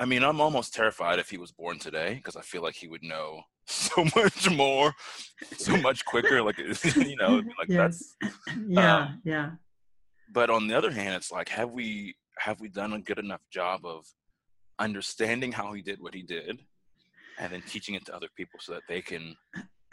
I 0.00 0.04
mean, 0.04 0.24
I'm 0.24 0.40
almost 0.40 0.74
terrified 0.74 1.18
if 1.18 1.30
he 1.30 1.38
was 1.38 1.52
born 1.52 1.78
today 1.78 2.14
because 2.14 2.36
I 2.36 2.42
feel 2.42 2.62
like 2.62 2.74
he 2.74 2.88
would 2.88 3.02
know 3.02 3.42
so 3.66 4.04
much 4.16 4.50
more, 4.50 4.92
so 5.56 5.76
much 5.78 6.04
quicker. 6.04 6.42
Like 6.42 6.58
you 6.96 7.16
know, 7.16 7.42
like 7.58 7.68
yes. 7.68 8.14
that's 8.20 8.34
yeah, 8.66 8.96
um, 8.96 9.20
yeah. 9.24 9.50
But 10.32 10.50
on 10.50 10.66
the 10.66 10.76
other 10.76 10.90
hand, 10.90 11.14
it's 11.14 11.30
like, 11.30 11.48
have 11.50 11.70
we 11.70 12.16
have 12.38 12.60
we 12.60 12.68
done 12.68 12.94
a 12.94 13.00
good 13.00 13.18
enough 13.18 13.42
job 13.50 13.84
of 13.84 14.06
understanding 14.78 15.52
how 15.52 15.72
he 15.72 15.82
did 15.82 16.00
what 16.00 16.14
he 16.14 16.22
did, 16.22 16.60
and 17.38 17.52
then 17.52 17.62
teaching 17.62 17.94
it 17.94 18.04
to 18.06 18.16
other 18.16 18.28
people 18.36 18.58
so 18.60 18.72
that 18.72 18.82
they 18.88 19.02
can 19.02 19.36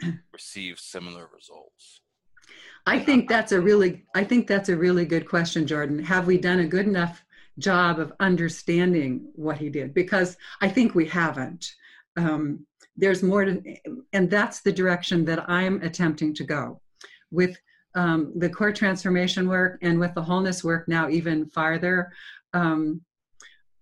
receive 0.32 0.78
similar 0.78 1.28
results? 1.34 2.00
I 2.86 2.98
think 2.98 3.28
that's 3.28 3.52
a 3.52 3.60
really 3.60 4.06
I 4.14 4.24
think 4.24 4.46
that's 4.46 4.68
a 4.68 4.76
really 4.76 5.04
good 5.04 5.28
question, 5.28 5.66
Jordan. 5.66 6.02
Have 6.02 6.26
we 6.26 6.38
done 6.38 6.60
a 6.60 6.66
good 6.66 6.86
enough 6.86 7.24
job 7.60 7.98
of 7.98 8.12
understanding 8.20 9.28
what 9.34 9.58
he 9.58 9.68
did 9.68 9.94
because 9.94 10.36
I 10.60 10.68
think 10.68 10.94
we 10.94 11.06
haven't. 11.06 11.72
Um, 12.16 12.66
there's 12.96 13.22
more 13.22 13.44
to, 13.44 13.76
and 14.12 14.30
that's 14.30 14.60
the 14.60 14.72
direction 14.72 15.24
that 15.26 15.48
I'm 15.48 15.80
attempting 15.82 16.34
to 16.34 16.44
go 16.44 16.80
with 17.30 17.56
um, 17.94 18.32
the 18.36 18.48
core 18.48 18.72
transformation 18.72 19.48
work 19.48 19.78
and 19.82 19.98
with 19.98 20.14
the 20.14 20.22
wholeness 20.22 20.62
work 20.62 20.88
now 20.88 21.08
even 21.08 21.46
farther. 21.46 22.12
Um, 22.52 23.02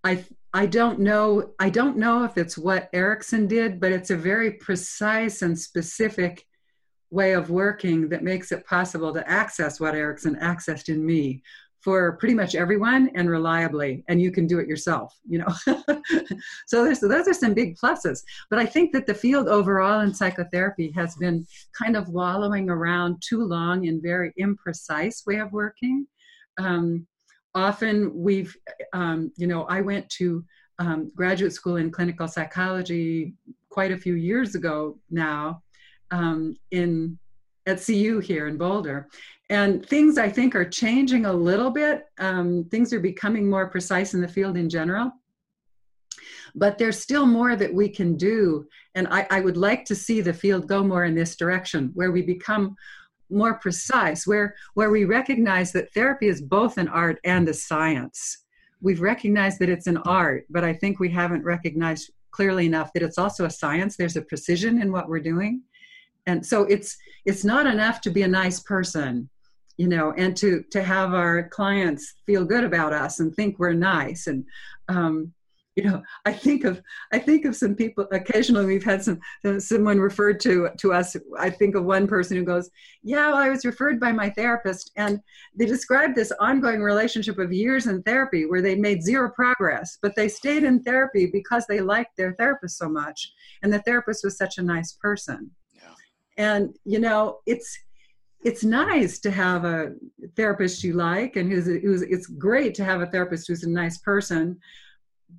I 0.04 0.24
I 0.52 0.66
don't 0.66 1.00
know 1.00 1.52
I 1.58 1.70
don't 1.70 1.96
know 1.96 2.24
if 2.24 2.38
it's 2.38 2.56
what 2.56 2.88
Erickson 2.92 3.46
did, 3.46 3.80
but 3.80 3.92
it's 3.92 4.10
a 4.10 4.16
very 4.16 4.52
precise 4.52 5.42
and 5.42 5.58
specific 5.58 6.46
way 7.10 7.32
of 7.32 7.50
working 7.50 8.08
that 8.10 8.22
makes 8.22 8.52
it 8.52 8.66
possible 8.66 9.12
to 9.14 9.28
access 9.28 9.80
what 9.80 9.94
Erickson 9.94 10.36
accessed 10.36 10.88
in 10.88 11.04
me, 11.04 11.42
for 11.80 12.16
pretty 12.16 12.34
much 12.34 12.54
everyone 12.54 13.10
and 13.14 13.30
reliably 13.30 14.04
and 14.08 14.20
you 14.20 14.30
can 14.30 14.46
do 14.46 14.58
it 14.58 14.68
yourself 14.68 15.14
you 15.28 15.38
know? 15.38 15.76
So 16.66 16.84
there's, 16.84 17.00
those 17.00 17.28
are 17.28 17.34
some 17.34 17.54
big 17.54 17.76
pluses. 17.76 18.22
But 18.50 18.58
i 18.58 18.66
think 18.66 18.92
that 18.92 19.06
the 19.06 19.14
field 19.14 19.48
overall 19.48 20.00
in 20.00 20.12
psychotherapy 20.12 20.92
has 20.96 21.14
been 21.16 21.46
kind 21.80 21.96
of 21.96 22.08
wallowing 22.08 22.68
around 22.70 23.22
too 23.26 23.42
long 23.42 23.84
in 23.84 24.02
very 24.02 24.32
imprecise 24.40 25.26
way 25.26 25.36
of 25.36 25.52
working. 25.52 26.06
Um, 26.58 27.06
often 27.54 28.12
we've 28.14 28.56
um, 28.92 29.32
you 29.36 29.46
know 29.46 29.62
i 29.64 29.80
went 29.80 30.08
to 30.10 30.44
um, 30.78 31.10
graduate 31.14 31.52
school 31.52 31.76
in 31.76 31.90
clinical 31.90 32.28
psychology 32.28 33.34
quite 33.68 33.92
a 33.92 33.98
few 33.98 34.14
years 34.14 34.54
ago 34.54 34.98
now 35.10 35.62
um, 36.10 36.54
in 36.70 37.18
at 37.66 37.84
cu 37.84 38.20
here 38.20 38.46
in 38.48 38.56
boulder 38.56 39.08
and 39.50 39.84
things 39.86 40.18
I 40.18 40.28
think 40.28 40.54
are 40.54 40.68
changing 40.68 41.24
a 41.26 41.32
little 41.32 41.70
bit. 41.70 42.06
Um, 42.18 42.64
things 42.70 42.92
are 42.92 43.00
becoming 43.00 43.48
more 43.48 43.68
precise 43.68 44.14
in 44.14 44.20
the 44.20 44.28
field 44.28 44.56
in 44.56 44.68
general. 44.68 45.12
but 46.54 46.78
there's 46.78 46.98
still 46.98 47.26
more 47.26 47.56
that 47.56 47.72
we 47.72 47.88
can 47.88 48.16
do. 48.16 48.66
And 48.94 49.06
I, 49.08 49.26
I, 49.30 49.40
would 49.40 49.58
like 49.58 49.84
to 49.84 49.94
see 49.94 50.22
the 50.22 50.32
field 50.32 50.66
go 50.66 50.82
more 50.82 51.04
in 51.04 51.14
this 51.14 51.36
direction 51.36 51.90
where 51.94 52.10
we 52.10 52.22
become 52.22 52.74
more 53.30 53.54
precise 53.58 54.26
where 54.26 54.54
where 54.72 54.90
we 54.90 55.04
recognize 55.04 55.70
that 55.72 55.92
therapy 55.92 56.28
is 56.28 56.40
both 56.40 56.78
an 56.78 56.88
art 56.88 57.18
and 57.24 57.46
a 57.48 57.54
science. 57.54 58.44
We've 58.80 59.02
recognized 59.02 59.58
that 59.58 59.68
it's 59.68 59.86
an 59.86 59.98
art 59.98 60.46
but 60.48 60.64
i 60.64 60.72
think 60.72 60.98
we 60.98 61.10
haven't 61.10 61.44
recognized 61.44 62.10
clearly 62.30 62.66
enough 62.66 62.92
that 62.92 63.02
it's 63.02 63.18
also 63.18 63.44
a 63.44 63.50
science. 63.50 63.96
There's 63.96 64.16
a 64.16 64.22
precision 64.22 64.80
in 64.80 64.92
what 64.92 65.08
we're 65.08 65.20
doing. 65.20 65.62
And 66.26 66.44
so 66.44 66.64
it's 66.64 66.96
it's 67.24 67.44
not 67.44 67.66
enough 67.66 68.00
to 68.02 68.10
be 68.10 68.22
a 68.22 68.28
nice 68.28 68.60
person 68.60 69.28
you 69.78 69.88
know 69.88 70.12
and 70.18 70.36
to 70.36 70.62
to 70.70 70.82
have 70.82 71.14
our 71.14 71.48
clients 71.48 72.14
feel 72.26 72.44
good 72.44 72.64
about 72.64 72.92
us 72.92 73.20
and 73.20 73.34
think 73.34 73.58
we're 73.58 73.72
nice. 73.72 74.26
And 74.26 74.44
um, 74.88 75.32
you 75.78 75.84
know 75.84 76.02
i 76.26 76.32
think 76.32 76.64
of 76.64 76.82
i 77.12 77.18
think 77.20 77.44
of 77.44 77.54
some 77.54 77.72
people 77.72 78.04
occasionally 78.10 78.66
we've 78.66 78.82
had 78.82 79.00
some 79.00 79.20
someone 79.60 80.00
referred 80.00 80.40
to 80.40 80.68
to 80.76 80.92
us. 80.92 81.16
I 81.38 81.50
think 81.50 81.76
of 81.76 81.84
one 81.84 82.08
person 82.08 82.36
who 82.36 82.42
goes 82.42 82.68
yeah 83.04 83.28
well, 83.28 83.36
i 83.36 83.48
was 83.48 83.64
referred 83.64 84.00
by 84.00 84.10
my 84.10 84.28
therapist. 84.30 84.90
And 84.96 85.20
they 85.56 85.66
described 85.66 86.16
this 86.16 86.32
ongoing 86.40 86.82
relationship 86.82 87.38
of 87.38 87.52
years 87.52 87.86
in 87.86 88.02
therapy 88.02 88.44
where 88.44 88.60
they 88.60 88.74
made 88.74 89.04
zero 89.04 89.30
progress 89.30 89.98
but 90.02 90.16
they 90.16 90.28
stayed 90.28 90.64
in 90.64 90.82
therapy 90.82 91.26
because 91.32 91.64
they 91.66 91.80
liked 91.80 92.16
their 92.16 92.34
therapist 92.34 92.76
so 92.76 92.88
much. 92.88 93.32
And 93.62 93.72
the 93.72 93.82
therapist 93.82 94.24
was 94.24 94.36
such 94.36 94.58
a 94.58 94.62
nice 94.62 94.94
person. 94.94 95.48
Yeah. 95.72 95.94
and 96.48 96.74
you 96.84 96.98
know 96.98 97.38
it's 97.46 97.78
it's 98.44 98.62
nice 98.62 99.18
to 99.18 99.30
have 99.30 99.64
a 99.64 99.92
therapist 100.36 100.84
you 100.84 100.92
like 100.92 101.36
and 101.36 101.50
who's, 101.50 101.66
who's 101.66 102.02
it's 102.02 102.26
great 102.26 102.74
to 102.74 102.84
have 102.84 103.00
a 103.00 103.06
therapist 103.06 103.48
who's 103.48 103.64
a 103.64 103.68
nice 103.68 103.98
person 103.98 104.58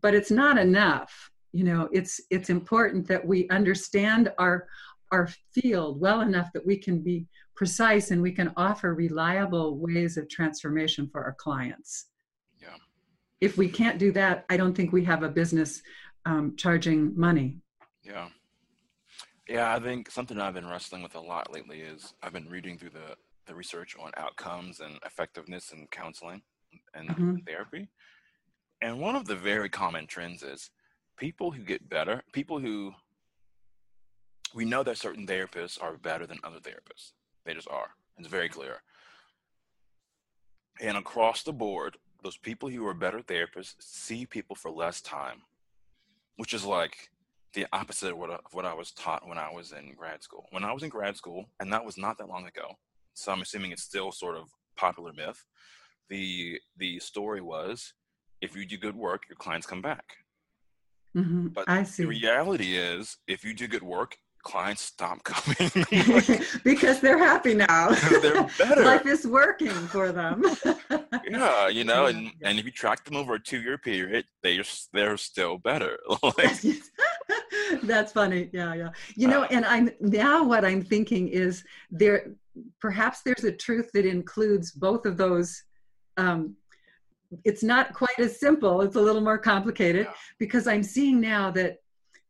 but 0.02 0.14
it's 0.14 0.32
not 0.32 0.58
enough. 0.58 1.32
You 1.52 1.64
know 1.64 1.90
it's 1.92 2.22
it's 2.30 2.50
important 2.50 3.08
that 3.08 3.26
we 3.26 3.50
understand 3.50 4.32
our 4.38 4.68
our 5.12 5.30
field 5.52 6.00
well 6.00 6.22
enough 6.22 6.50
that 6.54 6.66
we 6.66 6.78
can 6.78 7.02
be 7.02 7.26
precise 7.56 8.12
and 8.12 8.22
we 8.22 8.32
can 8.32 8.54
offer 8.56 8.94
reliable 8.94 9.78
ways 9.78 10.16
of 10.18 10.30
transformation 10.30 11.10
for 11.12 11.24
our 11.24 11.34
clients. 11.34 12.06
Yeah. 12.62 12.76
If 13.42 13.58
we 13.58 13.68
can't 13.68 13.98
do 13.98 14.12
that 14.12 14.46
i 14.50 14.58
don't 14.58 14.76
think 14.76 14.94
we 14.94 15.04
have 15.06 15.24
a 15.24 15.30
business 15.30 15.82
um, 16.26 16.56
charging 16.56 17.18
money. 17.20 17.58
Yeah 18.04 18.30
yeah 19.50 19.76
i 19.76 19.80
think 19.80 20.10
something 20.10 20.40
i've 20.40 20.54
been 20.54 20.70
wrestling 20.70 21.04
with 21.04 21.16
a 21.16 21.20
lot 21.20 21.52
lately 21.52 21.82
is 21.82 22.14
i've 22.24 22.34
been 22.34 22.50
reading 22.50 22.78
through 22.78 22.90
the 22.90 23.16
the 23.48 23.56
research 23.56 23.96
on 24.00 24.12
outcomes 24.16 24.80
and 24.80 25.00
effectiveness 25.06 25.72
in 25.72 25.88
counseling 25.92 26.42
and 26.94 27.10
mm-hmm. 27.10 27.36
therapy 27.48 27.90
and 28.82 29.00
one 29.00 29.16
of 29.16 29.26
the 29.26 29.36
very 29.36 29.70
common 29.70 30.08
trends 30.08 30.42
is 30.42 30.72
people 31.18 31.52
who 31.52 31.64
get 31.64 31.90
better, 31.90 32.24
people 32.32 32.60
who 32.60 32.94
we 34.56 34.66
know 34.66 34.84
that 34.84 34.98
certain 34.98 35.28
therapists 35.28 35.82
are 35.82 35.98
better 35.98 36.26
than 36.26 36.40
other 36.44 36.60
therapists. 36.60 37.12
They 37.46 37.54
just 37.54 37.68
are. 37.68 37.90
It's 38.18 38.28
very 38.28 38.50
clear. 38.50 38.82
And 40.82 40.98
across 40.98 41.44
the 41.44 41.54
board, 41.54 41.98
those 42.24 42.38
people 42.38 42.70
who 42.70 42.86
are 42.88 42.94
better 42.94 43.20
therapists 43.20 43.76
see 43.80 44.26
people 44.26 44.56
for 44.56 44.72
less 44.72 45.02
time, 45.02 45.42
which 46.38 46.54
is 46.54 46.66
like 46.66 47.10
the 47.54 47.66
opposite 47.74 48.12
of 48.12 48.18
what, 48.18 48.30
I, 48.30 48.36
of 48.36 48.54
what 48.54 48.66
I 48.66 48.74
was 48.74 48.92
taught 48.92 49.28
when 49.28 49.38
I 49.38 49.52
was 49.52 49.72
in 49.72 49.94
grad 49.96 50.24
school. 50.24 50.46
When 50.52 50.64
I 50.64 50.72
was 50.72 50.84
in 50.84 50.90
grad 50.90 51.16
school, 51.18 51.46
and 51.60 51.72
that 51.74 51.84
was 51.84 51.98
not 51.98 52.18
that 52.18 52.30
long 52.30 52.48
ago, 52.48 52.76
so 53.14 53.32
I'm 53.32 53.42
assuming 53.42 53.72
it's 53.72 53.84
still 53.84 54.12
sort 54.12 54.38
of 54.38 54.50
popular 54.78 55.12
myth. 55.14 55.44
The 56.10 56.60
the 56.78 57.00
story 57.00 57.42
was 57.42 57.94
if 58.42 58.56
you 58.56 58.66
do 58.66 58.78
good 58.78 58.96
work, 58.96 59.24
your 59.30 59.36
clients 59.36 59.68
come 59.68 59.82
back. 59.82 60.06
Mm-hmm. 61.16 61.48
But 61.48 61.66
I 61.68 61.84
see. 61.84 62.04
the 62.04 62.10
reality 62.10 62.78
is, 62.78 63.18
if 63.28 63.44
you 63.44 63.54
do 63.54 63.68
good 63.68 63.84
work, 63.84 64.16
clients 64.44 64.82
stop 64.82 65.24
coming 65.24 65.86
because 66.64 67.02
they're 67.02 67.18
happy 67.18 67.54
now. 67.54 67.90
they're 68.22 68.48
better. 68.58 68.84
Life 68.84 69.06
is 69.06 69.28
working 69.28 69.70
for 69.70 70.12
them. 70.12 70.44
yeah, 71.30 71.68
you 71.68 71.84
know, 71.84 72.06
and 72.06 72.32
and 72.44 72.60
if 72.60 72.66
you 72.66 72.72
track 72.72 73.04
them 73.04 73.16
over 73.16 73.36
a 73.36 73.40
two-year 73.40 73.78
period, 73.78 74.26
they 74.44 74.60
are 74.60 74.66
they're 74.94 75.18
still 75.18 75.58
better. 75.58 75.98
like, 76.24 76.64
That's 77.84 78.12
funny. 78.12 78.50
Yeah, 78.54 78.74
yeah. 78.74 78.90
You 79.16 79.28
know, 79.28 79.44
and 79.44 79.66
I'm 79.66 79.90
now 80.00 80.44
what 80.44 80.66
I'm 80.66 80.82
thinking 80.82 81.28
is 81.28 81.64
there 81.92 82.34
perhaps 82.82 83.22
there's 83.22 83.44
a 83.44 83.52
truth 83.52 83.90
that 83.94 84.06
includes 84.06 84.72
both 84.72 85.06
of 85.06 85.18
those 85.18 85.64
um, 86.18 86.56
it's 87.46 87.64
not 87.64 87.94
quite 87.94 88.20
as 88.20 88.40
simple. 88.40 88.82
It's 88.82 88.96
a 88.96 89.02
little 89.02 89.22
more 89.22 89.38
complicated 89.38 90.08
yeah. 90.08 90.14
because 90.40 90.68
I'm 90.68 90.84
seeing 90.84 91.22
now 91.22 91.52
that 91.52 91.78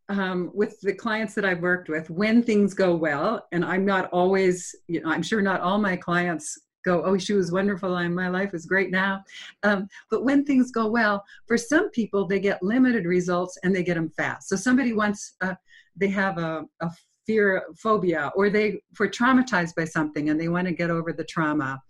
um, 0.09 0.51
with 0.53 0.79
the 0.81 0.93
clients 0.93 1.35
that 1.35 1.45
I've 1.45 1.61
worked 1.61 1.87
with, 1.87 2.09
when 2.09 2.43
things 2.43 2.73
go 2.73 2.95
well, 2.95 3.47
and 3.51 3.63
I'm 3.63 3.85
not 3.85 4.09
always, 4.11 4.75
you 4.87 5.01
know, 5.01 5.09
I'm 5.09 5.21
sure 5.21 5.41
not 5.41 5.61
all 5.61 5.77
my 5.77 5.95
clients 5.95 6.59
go, 6.85 7.03
oh, 7.03 7.17
she 7.17 7.33
was 7.33 7.51
wonderful 7.51 7.97
and 7.97 8.15
my 8.15 8.29
life 8.29 8.53
is 8.53 8.65
great 8.65 8.91
now. 8.91 9.23
Um, 9.63 9.87
but 10.09 10.23
when 10.23 10.45
things 10.45 10.71
go 10.71 10.87
well, 10.87 11.23
for 11.47 11.57
some 11.57 11.89
people, 11.91 12.25
they 12.25 12.39
get 12.39 12.63
limited 12.63 13.05
results 13.05 13.57
and 13.63 13.75
they 13.75 13.83
get 13.83 13.95
them 13.95 14.09
fast. 14.09 14.49
So 14.49 14.55
somebody 14.55 14.93
wants, 14.93 15.35
uh, 15.41 15.55
they 15.95 16.09
have 16.09 16.37
a, 16.37 16.65
a 16.81 16.89
fear 17.25 17.63
phobia 17.77 18.31
or 18.35 18.49
they 18.49 18.81
were 18.99 19.07
traumatized 19.07 19.75
by 19.75 19.85
something 19.85 20.29
and 20.29 20.39
they 20.39 20.49
want 20.49 20.67
to 20.67 20.73
get 20.73 20.89
over 20.89 21.13
the 21.13 21.23
trauma. 21.23 21.81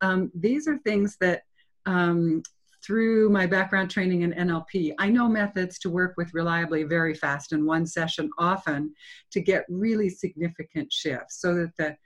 Um, 0.00 0.30
these 0.34 0.66
are 0.66 0.78
things 0.78 1.16
that 1.20 1.42
um, 1.86 2.42
through 2.84 3.28
my 3.28 3.46
background 3.46 3.90
training 3.90 4.22
in 4.22 4.32
NLP, 4.32 4.94
I 4.98 5.08
know 5.08 5.28
methods 5.28 5.78
to 5.80 5.90
work 5.90 6.14
with 6.16 6.32
reliably 6.34 6.84
very 6.84 7.14
fast 7.14 7.52
in 7.52 7.66
one 7.66 7.86
session, 7.86 8.30
often 8.38 8.94
to 9.32 9.40
get 9.40 9.64
really 9.68 10.08
significant 10.08 10.92
shifts 10.92 11.40
so 11.40 11.54
that 11.54 11.76
the, 11.76 11.96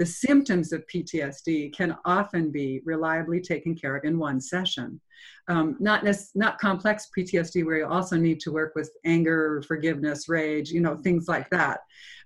the 0.00 0.06
symptoms 0.06 0.72
of 0.72 0.86
PTSD 0.86 1.74
can 1.74 1.94
often 2.06 2.50
be 2.50 2.80
reliably 2.86 3.38
taken 3.38 3.74
care 3.74 3.96
of 3.96 4.04
in 4.06 4.18
one 4.18 4.40
session. 4.40 4.98
Um, 5.46 5.76
not, 5.78 6.06
not 6.34 6.58
complex 6.58 7.08
PTSD, 7.14 7.66
where 7.66 7.76
you 7.76 7.86
also 7.86 8.16
need 8.16 8.40
to 8.40 8.50
work 8.50 8.72
with 8.74 8.90
anger, 9.04 9.62
forgiveness, 9.68 10.26
rage, 10.26 10.70
you 10.70 10.80
know, 10.80 10.96
things 10.96 11.28
like 11.28 11.50
that. 11.50 11.80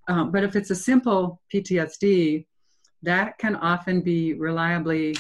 Um, 0.07 0.31
but 0.31 0.45
if 0.45 0.55
it's 0.55 0.71
a 0.71 0.77
simple 0.77 1.41
PTSD, 1.53 2.47
that 3.03 3.39
can 3.39 3.57
often 3.57 4.03
be 4.03 4.35
reliably 4.35 5.17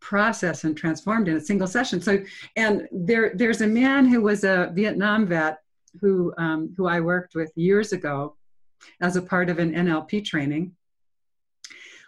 processed 0.00 0.64
and 0.64 0.76
transformed 0.76 1.28
in 1.28 1.38
a 1.38 1.40
single 1.40 1.66
session. 1.66 2.02
So, 2.02 2.22
and 2.54 2.86
there, 2.92 3.32
there's 3.34 3.62
a 3.62 3.66
man 3.66 4.04
who 4.04 4.20
was 4.20 4.44
a 4.44 4.70
Vietnam 4.74 5.26
vet 5.26 5.56
who, 6.02 6.34
um, 6.36 6.74
who 6.76 6.86
I 6.86 7.00
worked 7.00 7.34
with 7.34 7.50
years 7.56 7.94
ago 7.94 8.36
as 9.00 9.16
a 9.16 9.22
part 9.22 9.48
of 9.48 9.58
an 9.58 9.72
NLP 9.72 10.22
training 10.22 10.72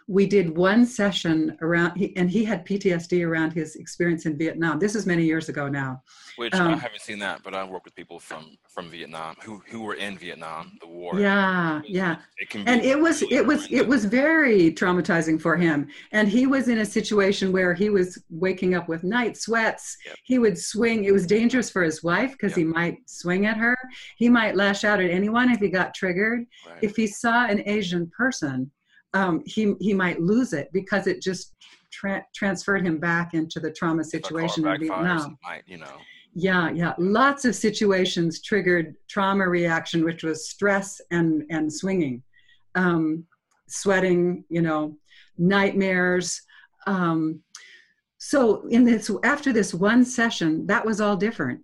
we 0.07 0.25
did 0.25 0.55
one 0.55 0.85
session 0.85 1.57
around 1.61 2.01
and 2.15 2.31
he 2.31 2.43
had 2.45 2.65
ptsd 2.65 3.27
around 3.27 3.51
his 3.51 3.75
experience 3.75 4.25
in 4.25 4.37
vietnam. 4.37 4.79
This 4.79 4.95
is 4.95 5.05
many 5.05 5.23
years 5.23 5.49
ago 5.49 5.67
now. 5.67 6.01
Which 6.37 6.53
um, 6.53 6.73
i 6.73 6.77
haven't 6.77 7.01
seen 7.01 7.19
that 7.19 7.43
but 7.43 7.53
i 7.53 7.63
work 7.63 7.83
with 7.83 7.95
people 7.95 8.19
from 8.19 8.57
from 8.69 8.89
vietnam 8.89 9.35
who 9.43 9.61
who 9.67 9.81
were 9.81 9.95
in 9.95 10.17
vietnam 10.17 10.77
the 10.79 10.87
war. 10.87 11.19
Yeah 11.19 11.81
yeah. 11.85 12.17
It 12.37 12.49
can 12.49 12.67
and 12.67 12.81
it 12.81 12.97
was 12.97 13.21
it 13.23 13.45
was 13.45 13.67
it 13.71 13.85
was 13.85 14.05
very 14.05 14.71
traumatizing 14.71 15.41
for 15.41 15.57
him. 15.57 15.87
And 16.11 16.27
he 16.27 16.47
was 16.47 16.69
in 16.69 16.79
a 16.79 16.85
situation 16.85 17.51
where 17.51 17.73
he 17.73 17.89
was 17.89 18.23
waking 18.29 18.75
up 18.75 18.87
with 18.87 19.03
night 19.03 19.35
sweats. 19.35 19.97
Yep. 20.05 20.15
he 20.23 20.39
would 20.39 20.57
swing 20.57 21.03
it 21.03 21.11
was 21.11 21.27
dangerous 21.27 21.69
for 21.69 21.83
his 21.83 22.01
wife 22.03 22.31
because 22.31 22.51
yep. 22.51 22.59
he 22.59 22.63
might 22.63 22.97
swing 23.09 23.45
at 23.45 23.57
her. 23.57 23.77
He 24.15 24.29
might 24.29 24.55
lash 24.55 24.83
out 24.85 25.01
at 25.01 25.09
anyone 25.09 25.51
if 25.51 25.59
he 25.59 25.69
got 25.69 25.93
triggered. 25.93 26.45
Right. 26.65 26.79
if 26.81 26.95
he 26.95 27.07
saw 27.07 27.45
an 27.45 27.61
asian 27.67 28.09
person 28.15 28.71
um, 29.13 29.41
he 29.45 29.75
he 29.79 29.93
might 29.93 30.21
lose 30.21 30.53
it 30.53 30.69
because 30.73 31.07
it 31.07 31.21
just 31.21 31.55
tra- 31.91 32.25
transferred 32.35 32.85
him 32.85 32.97
back 32.99 33.33
into 33.33 33.59
the 33.59 33.71
trauma 33.71 34.03
situation 34.03 34.67
in 34.67 34.79
Vietnam. 34.79 35.37
Might, 35.43 35.63
you 35.65 35.77
know. 35.77 35.97
Yeah, 36.33 36.69
yeah. 36.69 36.93
Lots 36.97 37.45
of 37.45 37.55
situations 37.55 38.41
triggered 38.41 38.95
trauma 39.09 39.47
reaction, 39.47 40.03
which 40.03 40.23
was 40.23 40.49
stress 40.49 41.01
and 41.11 41.43
and 41.49 41.71
swinging, 41.71 42.21
um, 42.75 43.25
sweating. 43.67 44.43
You 44.49 44.61
know, 44.61 44.97
nightmares. 45.37 46.41
Um, 46.85 47.41
so 48.19 48.67
in 48.67 48.83
this 48.83 49.09
after 49.23 49.53
this 49.53 49.73
one 49.73 50.03
session, 50.05 50.67
that 50.67 50.85
was 50.85 51.01
all 51.01 51.15
different 51.15 51.61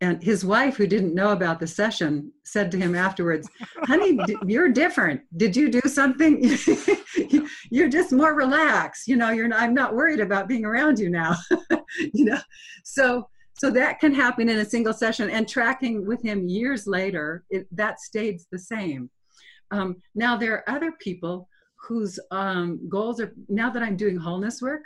and 0.00 0.22
his 0.22 0.44
wife 0.44 0.76
who 0.76 0.86
didn't 0.86 1.14
know 1.14 1.30
about 1.30 1.60
the 1.60 1.66
session 1.66 2.32
said 2.44 2.70
to 2.70 2.78
him 2.78 2.94
afterwards 2.94 3.48
honey 3.84 4.18
you're 4.46 4.68
different. 4.68 5.20
Did 5.36 5.56
you 5.56 5.70
do 5.70 5.80
something? 5.86 6.42
You're 7.70 7.88
just 7.88 8.12
more 8.12 8.34
relaxed. 8.34 9.08
You 9.08 9.16
know 9.16 9.30
you're 9.30 9.48
not, 9.48 9.60
i'm 9.60 9.74
not 9.74 9.94
worried 9.94 10.20
about 10.20 10.48
being 10.48 10.64
around 10.64 10.98
you 10.98 11.10
now. 11.10 11.36
You 12.12 12.24
know? 12.24 12.40
So 12.82 13.28
so 13.56 13.70
that 13.70 14.00
can 14.00 14.12
happen 14.12 14.48
in 14.48 14.58
a 14.58 14.64
single 14.64 14.92
session 14.92 15.30
and 15.30 15.48
tracking 15.48 16.06
with 16.06 16.20
him 16.22 16.48
years 16.48 16.88
later 16.88 17.44
it, 17.50 17.68
that 17.70 18.00
stayed 18.00 18.40
the 18.50 18.58
same. 18.58 19.10
Um, 19.70 19.96
now 20.14 20.36
there 20.36 20.54
are 20.54 20.68
other 20.68 20.92
people 21.00 21.48
whose 21.86 22.18
um, 22.30 22.80
goals 22.88 23.20
are 23.20 23.34
now 23.48 23.70
that 23.70 23.82
i'm 23.82 23.96
doing 23.96 24.16
wholeness 24.16 24.62
work 24.62 24.82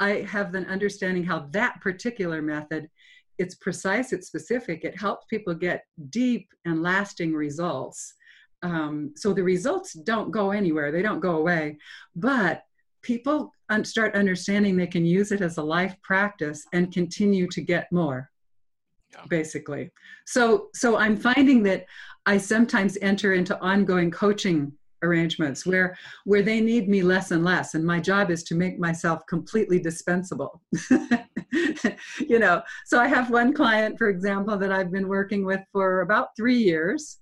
i 0.00 0.26
have 0.28 0.54
an 0.54 0.66
understanding 0.66 1.24
how 1.24 1.40
that 1.50 1.80
particular 1.80 2.40
method 2.42 2.88
it's 3.38 3.54
precise, 3.56 4.12
it's 4.12 4.26
specific, 4.26 4.84
it 4.84 4.98
helps 4.98 5.26
people 5.28 5.54
get 5.54 5.84
deep 6.10 6.48
and 6.64 6.82
lasting 6.82 7.34
results. 7.34 8.14
Um, 8.62 9.12
so 9.16 9.32
the 9.32 9.42
results 9.42 9.92
don't 9.92 10.30
go 10.30 10.50
anywhere, 10.50 10.90
they 10.90 11.02
don't 11.02 11.20
go 11.20 11.36
away, 11.36 11.78
but 12.14 12.62
people 13.02 13.52
start 13.82 14.14
understanding 14.14 14.76
they 14.76 14.86
can 14.86 15.04
use 15.04 15.32
it 15.32 15.40
as 15.40 15.58
a 15.58 15.62
life 15.62 15.94
practice 16.02 16.64
and 16.72 16.92
continue 16.92 17.46
to 17.48 17.60
get 17.60 17.90
more 17.92 18.30
basically. 19.28 19.90
So 20.26 20.68
so 20.74 20.96
i'm 20.96 21.16
finding 21.16 21.62
that 21.62 21.86
i 22.26 22.36
sometimes 22.36 22.98
enter 23.02 23.34
into 23.34 23.58
ongoing 23.60 24.10
coaching 24.10 24.72
arrangements 25.02 25.66
where 25.66 25.96
where 26.24 26.42
they 26.42 26.60
need 26.60 26.88
me 26.88 27.02
less 27.02 27.30
and 27.30 27.44
less 27.44 27.74
and 27.74 27.84
my 27.84 28.00
job 28.00 28.30
is 28.30 28.42
to 28.44 28.54
make 28.54 28.78
myself 28.78 29.20
completely 29.28 29.78
dispensable 29.78 30.62
you 32.28 32.38
know 32.38 32.62
so 32.84 32.98
i 32.98 33.06
have 33.06 33.30
one 33.30 33.52
client 33.52 33.96
for 33.98 34.08
example 34.08 34.56
that 34.56 34.72
i've 34.72 34.90
been 34.90 35.08
working 35.08 35.44
with 35.44 35.60
for 35.72 36.00
about 36.00 36.28
three 36.36 36.58
years 36.58 37.18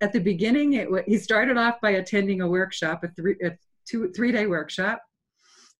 at 0.00 0.12
the 0.12 0.20
beginning 0.20 0.74
it 0.74 0.88
he 1.06 1.18
started 1.18 1.56
off 1.56 1.80
by 1.80 1.90
attending 1.90 2.40
a 2.42 2.48
workshop 2.48 3.02
a 3.04 3.08
three 3.08 3.36
a 3.44 3.50
two 3.86 4.10
three 4.12 4.32
day 4.32 4.46
workshop 4.46 5.00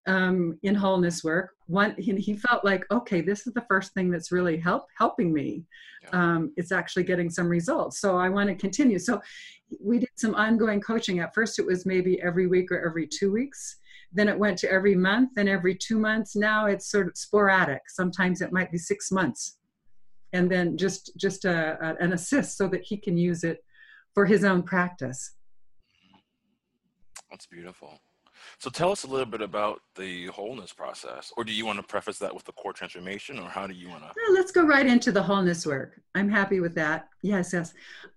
um, 0.06 0.58
in 0.62 0.74
wholeness 0.74 1.22
work. 1.22 1.50
One, 1.66 1.94
he, 1.98 2.14
he, 2.16 2.34
felt 2.34 2.64
like, 2.64 2.84
okay, 2.90 3.20
this 3.20 3.46
is 3.46 3.52
the 3.52 3.64
first 3.68 3.92
thing 3.94 4.10
that's 4.10 4.32
really 4.32 4.56
help 4.56 4.86
helping 4.96 5.32
me. 5.32 5.64
Yeah. 6.02 6.08
Um, 6.12 6.52
it's 6.56 6.72
actually 6.72 7.04
getting 7.04 7.30
some 7.30 7.48
results, 7.48 8.00
so 8.00 8.16
I 8.16 8.28
want 8.28 8.48
to 8.48 8.54
continue. 8.54 8.98
So 8.98 9.20
we 9.78 9.98
did 9.98 10.08
some 10.16 10.34
ongoing 10.34 10.80
coaching. 10.80 11.20
At 11.20 11.34
first, 11.34 11.58
it 11.58 11.66
was 11.66 11.86
maybe 11.86 12.20
every 12.22 12.46
week 12.46 12.72
or 12.72 12.84
every 12.84 13.06
two 13.06 13.30
weeks. 13.30 13.76
Then 14.12 14.28
it 14.28 14.38
went 14.38 14.58
to 14.58 14.70
every 14.70 14.96
month, 14.96 15.30
then 15.36 15.48
every 15.48 15.74
two 15.74 15.98
months. 15.98 16.34
Now 16.34 16.66
it's 16.66 16.90
sort 16.90 17.06
of 17.06 17.16
sporadic. 17.16 17.82
Sometimes 17.88 18.40
it 18.40 18.52
might 18.52 18.72
be 18.72 18.78
six 18.78 19.10
months, 19.12 19.58
and 20.32 20.50
then 20.50 20.76
just 20.76 21.12
just 21.16 21.44
a, 21.44 21.78
a, 21.80 22.04
an 22.04 22.12
assist 22.12 22.56
so 22.56 22.66
that 22.68 22.82
he 22.82 22.96
can 22.96 23.16
use 23.16 23.44
it 23.44 23.64
for 24.14 24.26
his 24.26 24.44
own 24.44 24.62
practice. 24.62 25.32
That's 27.30 27.46
beautiful. 27.46 28.00
So 28.58 28.70
tell 28.70 28.90
us 28.90 29.04
a 29.04 29.06
little 29.06 29.26
bit 29.26 29.42
about 29.42 29.80
the 29.96 30.26
wholeness 30.26 30.72
process, 30.72 31.32
or 31.36 31.44
do 31.44 31.52
you 31.52 31.64
want 31.64 31.78
to 31.78 31.82
preface 31.82 32.18
that 32.18 32.34
with 32.34 32.44
the 32.44 32.52
core 32.52 32.72
transformation, 32.72 33.38
or 33.38 33.48
how 33.48 33.66
do 33.66 33.74
you 33.74 33.88
want 33.88 34.02
to? 34.02 34.08
Yeah, 34.08 34.34
let's 34.34 34.50
go 34.50 34.64
right 34.64 34.86
into 34.86 35.12
the 35.12 35.22
wholeness 35.22 35.66
work. 35.66 36.00
I'm 36.14 36.28
happy 36.28 36.60
with 36.60 36.74
that. 36.74 37.08
Yes, 37.22 37.52
yes. 37.52 37.72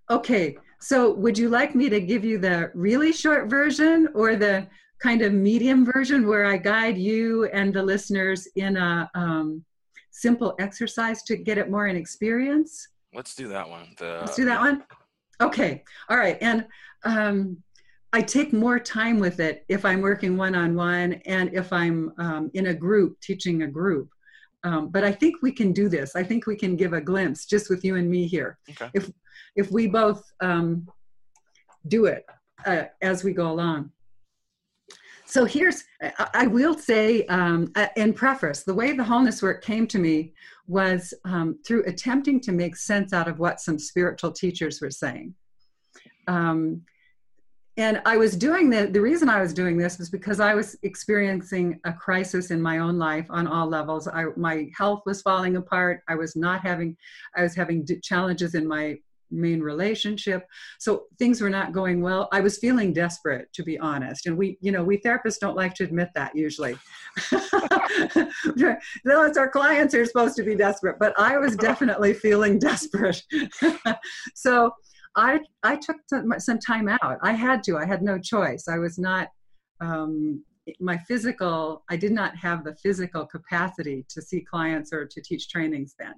Okay, 0.10 0.58
so 0.80 1.14
would 1.14 1.38
you 1.38 1.50
like 1.50 1.76
me 1.76 1.90
to 1.90 2.00
give 2.02 2.26
you 2.26 2.38
the 2.38 2.72
really 2.74 3.14
short 3.14 3.50
version 3.50 4.10
or 4.16 4.36
the 4.36 4.68
kind 5.04 5.22
of 5.22 5.34
medium 5.34 5.86
version 5.86 6.26
where 6.26 6.46
I 6.46 6.56
guide 6.56 6.98
you 6.98 7.46
and 7.48 7.74
the 7.74 7.84
listeners 7.84 8.48
in 8.56 8.78
a 8.78 9.12
um, 9.14 9.66
simple 10.12 10.56
exercise 10.60 11.24
to 11.24 11.36
get 11.36 11.58
it 11.58 11.70
more 11.70 11.88
in 11.88 11.98
experience? 11.98 12.88
Let's 13.14 13.36
do 13.36 13.50
that 13.50 13.70
one. 13.70 13.96
The, 14.00 14.20
Let's 14.22 14.38
do 14.38 14.46
that 14.46 14.62
one. 14.62 14.84
Okay. 15.42 15.84
All 16.10 16.18
right. 16.18 16.38
And 16.40 16.66
um, 17.04 17.58
I 18.14 18.22
take 18.22 18.54
more 18.54 18.80
time 18.80 19.20
with 19.20 19.42
it 19.42 19.66
if 19.68 19.84
I'm 19.84 20.00
working 20.00 20.38
one 20.38 20.56
on 20.56 20.74
one 20.74 21.14
and 21.26 21.54
if 21.54 21.74
I'm 21.74 22.14
um, 22.18 22.50
in 22.54 22.68
a 22.68 22.74
group, 22.74 23.20
teaching 23.20 23.64
a 23.64 23.68
group. 23.68 24.10
Um, 24.64 24.88
but 24.88 25.04
I 25.04 25.12
think 25.12 25.42
we 25.42 25.52
can 25.52 25.74
do 25.74 25.90
this. 25.90 26.16
I 26.16 26.24
think 26.24 26.48
we 26.48 26.56
can 26.56 26.78
give 26.78 26.94
a 26.94 27.02
glimpse 27.02 27.46
just 27.46 27.70
with 27.70 27.84
you 27.84 27.98
and 27.98 28.10
me 28.10 28.26
here. 28.26 28.58
Okay. 28.70 28.90
If 28.94 29.12
if 29.58 29.70
we 29.70 29.88
both 29.88 30.24
um, 30.40 30.88
do 31.90 32.06
it 32.06 32.26
uh, 32.66 32.84
as 33.02 33.24
we 33.26 33.34
go 33.34 33.52
along. 33.52 33.92
So 35.34 35.46
here's, 35.46 35.84
I 36.36 36.46
will 36.46 36.78
say 36.78 37.26
um, 37.26 37.74
in 37.96 38.14
preface, 38.14 38.62
the 38.62 38.74
way 38.76 38.94
the 38.94 39.04
wholeness 39.04 39.42
work 39.42 39.64
came 39.64 39.88
to 39.88 39.98
me 39.98 40.32
was 40.68 41.12
um, 41.26 41.58
through 41.66 41.86
attempting 41.88 42.40
to 42.42 42.52
make 42.52 42.76
sense 42.76 43.14
out 43.14 43.28
of 43.28 43.40
what 43.40 43.60
some 43.60 43.80
spiritual 43.80 44.32
teachers 44.32 44.80
were 44.80 44.92
saying. 44.92 45.34
Um, 46.28 46.84
and 47.78 48.00
I 48.06 48.16
was 48.16 48.36
doing 48.38 48.70
the 48.70 48.86
the 48.86 49.02
reason 49.02 49.28
I 49.28 49.42
was 49.42 49.56
doing 49.56 49.76
this 49.76 49.98
was 49.98 50.12
because 50.12 50.40
I 50.40 50.54
was 50.54 50.78
experiencing 50.84 51.80
a 51.84 51.92
crisis 51.92 52.52
in 52.52 52.62
my 52.62 52.78
own 52.78 53.00
life 53.00 53.26
on 53.32 53.48
all 53.48 53.66
levels. 53.66 54.08
I, 54.08 54.26
my 54.38 54.70
health 54.78 55.02
was 55.08 55.24
falling 55.24 55.56
apart. 55.56 56.04
I 56.08 56.14
was 56.14 56.36
not 56.36 56.62
having, 56.62 56.96
I 57.36 57.42
was 57.42 57.56
having 57.56 57.88
challenges 58.04 58.54
in 58.54 58.68
my 58.68 59.00
main 59.34 59.62
relationship. 59.62 60.46
So 60.80 61.06
things 61.20 61.42
were 61.42 61.50
not 61.50 61.74
going 61.74 62.02
well. 62.02 62.30
I 62.32 62.42
was 62.42 62.58
feeling 62.58 62.94
desperate, 62.94 63.52
to 63.54 63.64
be 63.64 63.78
honest. 63.80 64.28
And 64.28 64.38
we, 64.38 64.58
you 64.62 64.72
know, 64.72 64.84
we 64.84 64.98
therapists 65.00 65.40
don't 65.40 65.56
like 65.56 65.74
to 65.76 65.84
admit 65.84 66.10
that 66.16 66.36
usually. 66.36 66.78
no 69.06 69.24
it's 69.24 69.38
our 69.38 69.50
clients 69.50 69.94
are 69.94 70.06
supposed 70.06 70.36
to 70.38 70.44
be 70.44 70.56
desperate, 70.56 70.98
but 71.00 71.14
I 71.20 71.38
was 71.38 71.56
definitely 71.56 72.14
feeling 72.14 72.60
desperate. 72.60 73.22
so 74.36 74.72
I 75.16 75.40
I 75.64 75.76
took 75.76 75.98
some 76.38 76.60
time 76.60 76.90
out. 76.90 77.18
I 77.22 77.34
had 77.34 77.64
to. 77.64 77.78
I 77.78 77.86
had 77.86 78.02
no 78.02 78.18
choice. 78.18 78.68
I 78.68 78.78
was 78.78 78.98
not 78.98 79.30
um, 79.82 80.44
my 80.80 80.98
physical. 80.98 81.84
I 81.90 81.98
did 81.98 82.12
not 82.12 82.36
have 82.38 82.64
the 82.64 82.76
physical 82.76 83.26
capacity 83.26 84.06
to 84.10 84.22
see 84.22 84.42
clients 84.42 84.94
or 84.94 85.06
to 85.06 85.22
teach 85.22 85.50
trainings 85.50 85.96
then. 86.00 86.14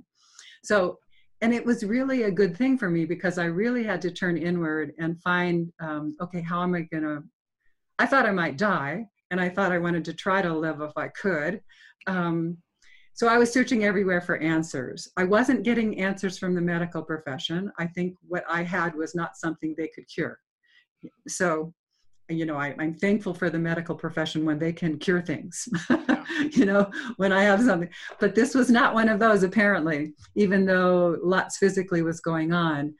So, 0.63 0.99
and 1.41 1.54
it 1.54 1.65
was 1.65 1.84
really 1.84 2.24
a 2.24 2.32
good 2.32 2.56
thing 2.58 2.78
for 2.78 2.89
me 2.89 3.06
because 3.06 3.38
I 3.38 3.45
really 3.45 3.84
had 3.84 4.02
to 4.04 4.12
turn 4.12 4.38
inward 4.38 4.93
and 5.00 5.21
find, 5.21 5.71
um, 5.80 6.15
okay, 6.21 6.41
how 6.41 6.63
am 6.63 6.76
I 6.76 6.82
gonna? 6.91 7.24
I 8.00 8.06
thought 8.06 8.26
I 8.26 8.32
might 8.32 8.58
die, 8.58 9.08
and 9.32 9.39
I 9.39 9.50
thought 9.50 9.71
I 9.71 9.78
wanted 9.78 10.06
to 10.06 10.13
try 10.13 10.41
to 10.41 10.54
live 10.54 10.82
if 10.82 10.91
I 10.98 11.10
could. 11.10 11.62
Um, 12.08 12.58
so 13.13 13.28
I 13.28 13.38
was 13.38 13.52
searching 13.52 13.86
everywhere 13.86 14.19
for 14.19 14.38
answers. 14.38 15.10
I 15.15 15.24
wasn't 15.24 15.63
getting 15.63 16.02
answers 16.02 16.38
from 16.38 16.54
the 16.54 16.62
medical 16.62 17.02
profession. 17.02 17.71
I 17.80 17.88
think 17.88 18.15
what 18.28 18.43
I 18.50 18.62
had 18.63 18.93
was 18.93 19.15
not 19.15 19.38
something 19.38 19.74
they 19.78 19.89
could 19.95 20.06
cure. 20.13 20.38
So, 21.28 21.74
you 22.30 22.46
know, 22.46 22.56
I, 22.56 22.76
am 22.80 22.94
thankful 22.96 23.34
for 23.34 23.50
the 23.50 23.60
medical 23.60 23.96
profession 23.96 24.46
when 24.46 24.58
they 24.58 24.74
can 24.74 24.98
cure 24.98 25.22
things, 25.22 25.68
you 26.52 26.66
know, 26.66 26.90
when 27.18 27.32
I 27.32 27.44
have 27.44 27.62
something. 27.62 27.90
But 28.20 28.36
this 28.36 28.56
was 28.56 28.70
not 28.70 28.94
one 28.94 29.10
of 29.10 29.20
those, 29.20 29.44
apparently, 29.44 30.14
even 30.36 30.66
though 30.66 31.18
lots 31.24 31.58
physically 31.58 32.02
was 32.02 32.20
going 32.22 32.52
on. 32.52 32.96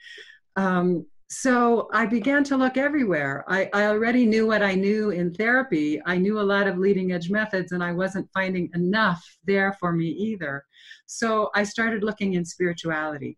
Um, 0.56 1.06
so 1.28 1.90
I 1.92 2.06
began 2.06 2.44
to 2.46 2.58
look 2.58 2.78
everywhere. 2.78 3.44
I, 3.48 3.70
I, 3.74 3.86
already 3.88 4.28
knew 4.28 4.46
what 4.46 4.62
I 4.62 4.76
knew 4.76 5.10
in 5.10 5.34
therapy. 5.34 6.00
I 6.06 6.18
knew 6.18 6.40
a 6.40 6.42
lot 6.42 6.68
of 6.68 6.78
leading 6.78 7.12
edge 7.14 7.32
methods, 7.32 7.72
and 7.72 7.84
I 7.84 7.94
wasn't 7.94 8.30
finding 8.32 8.70
enough 8.76 9.26
there 9.44 9.76
for 9.80 9.92
me 9.92 10.06
either. 10.06 10.64
So 11.08 11.50
I 11.56 11.64
started 11.64 12.04
looking 12.04 12.34
in 12.34 12.46
spirituality. 12.46 13.38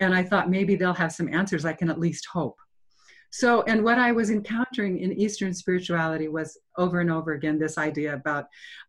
And 0.00 0.14
I 0.14 0.22
thought 0.22 0.50
maybe 0.50 0.76
they'll 0.76 0.92
have 0.92 1.12
some 1.12 1.32
answers 1.32 1.64
I 1.64 1.72
can 1.72 1.88
at 1.88 1.98
least 1.98 2.26
hope. 2.30 2.56
So, 3.34 3.62
and 3.62 3.82
what 3.82 3.98
I 3.98 4.12
was 4.12 4.30
encountering 4.30 5.00
in 5.00 5.12
Eastern 5.12 5.52
spirituality 5.52 6.28
was 6.28 6.56
over 6.78 7.00
and 7.00 7.10
over 7.10 7.32
again 7.32 7.58
this 7.58 7.78
idea 7.78 8.14
about 8.14 8.46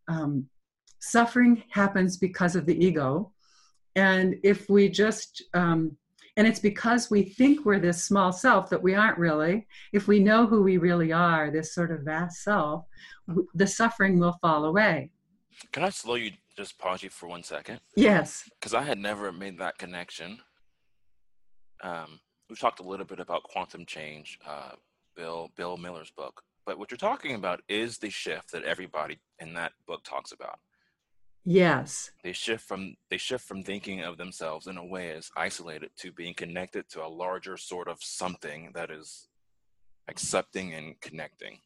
um, 0.08 0.47
suffering 0.99 1.63
happens 1.71 2.17
because 2.17 2.55
of 2.55 2.67
the 2.67 2.86
ego. 2.86 3.31
And 3.95 4.36
if 4.43 4.69
we 4.69 4.88
just 4.88 5.41
um, 5.55 5.97
and 6.38 6.45
it's 6.45 6.60
because 6.60 7.10
we 7.10 7.23
think 7.23 7.65
we're 7.65 7.79
this 7.79 8.03
small 8.03 8.31
self 8.31 8.69
that 8.69 8.84
we 8.84 8.93
aren't 8.93 9.17
really. 9.17 9.65
If 9.93 10.08
we 10.08 10.19
know 10.19 10.45
who 10.45 10.62
we 10.62 10.77
really 10.77 11.12
are, 11.12 11.49
this 11.49 11.73
sort 11.73 11.91
of 11.91 12.01
vast 12.01 12.43
self, 12.43 12.86
the 13.55 13.65
suffering 13.65 14.19
will 14.19 14.38
fall 14.43 14.65
away. 14.65 15.10
Can 15.71 15.84
I 15.84 15.89
slow 15.89 16.15
you, 16.15 16.34
just 16.55 16.77
pause 16.77 17.01
you 17.01 17.10
for 17.10 17.25
one 17.27 17.41
second? 17.41 17.79
Yes. 17.95 18.47
Because 18.60 18.75
I 18.75 18.84
had 18.84 18.99
never 18.99 19.31
made 19.31 19.58
that 19.58 19.79
connection. 19.79 20.38
Um, 21.81 22.19
we've 22.49 22.60
talked 22.60 22.79
a 22.79 22.88
little 22.88 23.05
bit 23.05 23.19
about 23.19 23.43
quantum 23.43 23.86
change, 23.86 24.39
uh, 24.47 24.71
Bill 25.15 25.51
Bill 25.55 25.77
Miller's 25.77 26.12
book, 26.12 26.41
but 26.65 26.77
what 26.77 26.91
you're 26.91 26.97
talking 26.97 27.36
about 27.36 27.62
is 27.69 27.97
the 27.97 28.10
shift 28.10 28.51
that 28.51 28.63
everybody 28.63 29.19
in 29.39 29.53
that 29.53 29.73
book 29.88 30.03
talks 30.03 30.31
about. 30.31 30.60
Yes. 31.43 32.10
They 32.23 32.34
shift 32.34 32.63
from 32.67 32.95
they 33.10 33.17
shift 33.17 33.47
from 33.47 33.63
thinking 33.63 34.01
of 34.01 34.17
themselves 34.17 34.67
in 34.67 34.77
a 34.77 34.86
way 34.86 35.12
as 35.12 35.29
isolated 35.38 35.91
to 35.97 36.12
being 36.12 36.34
connected 36.34 36.89
to 36.89 37.05
a 37.05 37.08
larger 37.08 37.55
sort 37.55 37.88
of 37.88 37.99
something 38.01 38.71
that 38.73 38.89
is 38.89 39.27
accepting 40.08 40.73
and 40.73 40.99
connecting. 41.01 41.60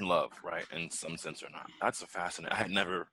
Love, 0.00 0.32
right? 0.42 0.64
In 0.72 0.90
some 0.90 1.16
sense 1.16 1.44
or 1.44 1.50
not. 1.50 1.70
That's 1.80 2.02
a 2.02 2.06
fascinating 2.08 2.56
I 2.56 2.60
had 2.60 2.70
never 2.70 3.06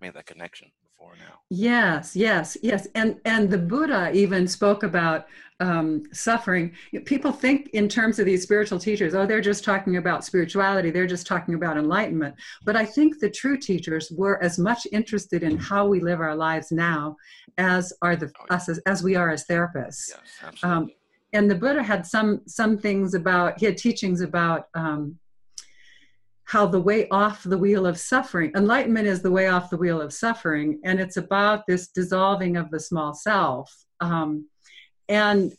made 0.00 0.14
that 0.14 0.26
connection 0.26 0.70
before 0.98 1.14
now. 1.18 1.40
Yes, 1.50 2.14
yes, 2.16 2.56
yes. 2.62 2.86
And 2.94 3.20
and 3.24 3.50
the 3.50 3.58
Buddha 3.58 4.10
even 4.12 4.46
spoke 4.46 4.82
about 4.82 5.26
um, 5.60 6.04
suffering. 6.12 6.72
People 7.04 7.32
think 7.32 7.68
in 7.70 7.88
terms 7.88 8.18
of 8.18 8.26
these 8.26 8.42
spiritual 8.42 8.78
teachers, 8.78 9.14
oh, 9.14 9.26
they're 9.26 9.40
just 9.40 9.64
talking 9.64 9.96
about 9.96 10.24
spirituality, 10.24 10.90
they're 10.90 11.06
just 11.06 11.26
talking 11.26 11.54
about 11.54 11.76
enlightenment. 11.76 12.34
But 12.64 12.76
I 12.76 12.84
think 12.84 13.18
the 13.18 13.30
true 13.30 13.56
teachers 13.56 14.10
were 14.10 14.42
as 14.42 14.58
much 14.58 14.86
interested 14.92 15.42
in 15.42 15.56
how 15.56 15.86
we 15.86 16.00
live 16.00 16.20
our 16.20 16.36
lives 16.36 16.70
now 16.70 17.16
as 17.56 17.92
are 18.02 18.14
the 18.14 18.26
oh, 18.26 18.44
yeah. 18.50 18.56
us 18.56 18.68
as, 18.68 18.78
as, 18.86 19.02
we 19.02 19.16
are 19.16 19.30
as 19.30 19.46
therapists. 19.46 20.10
Yes, 20.10 20.20
absolutely. 20.44 20.70
Um, 20.70 20.90
and 21.32 21.50
the 21.50 21.56
Buddha 21.56 21.82
had 21.82 22.06
some 22.06 22.40
some 22.46 22.78
things 22.78 23.14
about 23.14 23.58
he 23.58 23.66
had 23.66 23.76
teachings 23.76 24.20
about 24.20 24.68
um, 24.74 25.18
how 26.48 26.64
the 26.66 26.80
way 26.80 27.06
off 27.10 27.42
the 27.42 27.58
wheel 27.58 27.86
of 27.86 27.98
suffering, 27.98 28.50
enlightenment 28.56 29.06
is 29.06 29.20
the 29.20 29.30
way 29.30 29.48
off 29.48 29.68
the 29.68 29.76
wheel 29.76 30.00
of 30.00 30.14
suffering, 30.14 30.80
and 30.82 30.98
it's 30.98 31.18
about 31.18 31.66
this 31.66 31.88
dissolving 31.88 32.56
of 32.56 32.70
the 32.70 32.80
small 32.80 33.12
self. 33.12 33.70
Um, 34.00 34.48
and 35.08 35.52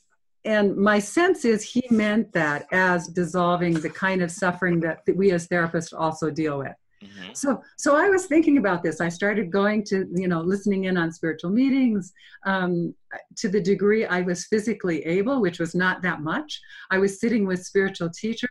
and 0.45 0.75
my 0.75 0.99
sense 0.99 1.45
is 1.45 1.63
he 1.63 1.84
meant 1.91 2.34
that 2.34 2.65
as 2.71 3.08
dissolving 3.08 3.75
the 3.75 3.89
kind 3.89 4.23
of 4.23 4.32
suffering 4.32 4.80
that 4.80 5.02
we 5.15 5.32
as 5.32 5.47
therapists 5.47 5.93
also 5.95 6.32
deal 6.32 6.58
with. 6.58 6.73
Mm-hmm. 7.04 7.34
So, 7.34 7.62
so 7.78 7.95
I 7.95 8.10
was 8.10 8.25
thinking 8.25 8.58
about 8.58 8.82
this. 8.82 8.99
I 8.99 9.10
started 9.10 9.52
going 9.52 9.84
to, 9.86 10.06
you 10.13 10.28
know, 10.28 10.41
listening 10.41 10.86
in 10.86 10.97
on 10.97 11.12
spiritual 11.12 11.52
meetings 11.52 12.13
um, 12.45 12.95
to 13.38 13.47
the 13.47 13.62
degree 13.62 14.06
I 14.06 14.21
was 14.21 14.45
physically 14.45 15.06
able, 15.06 15.39
which 15.41 15.60
was 15.60 15.75
not 15.75 16.02
that 16.02 16.21
much. 16.21 16.60
I 16.89 16.97
was 16.97 17.19
sitting 17.19 17.45
with 17.45 17.63
spiritual 17.63 18.10
teachers, 18.10 18.49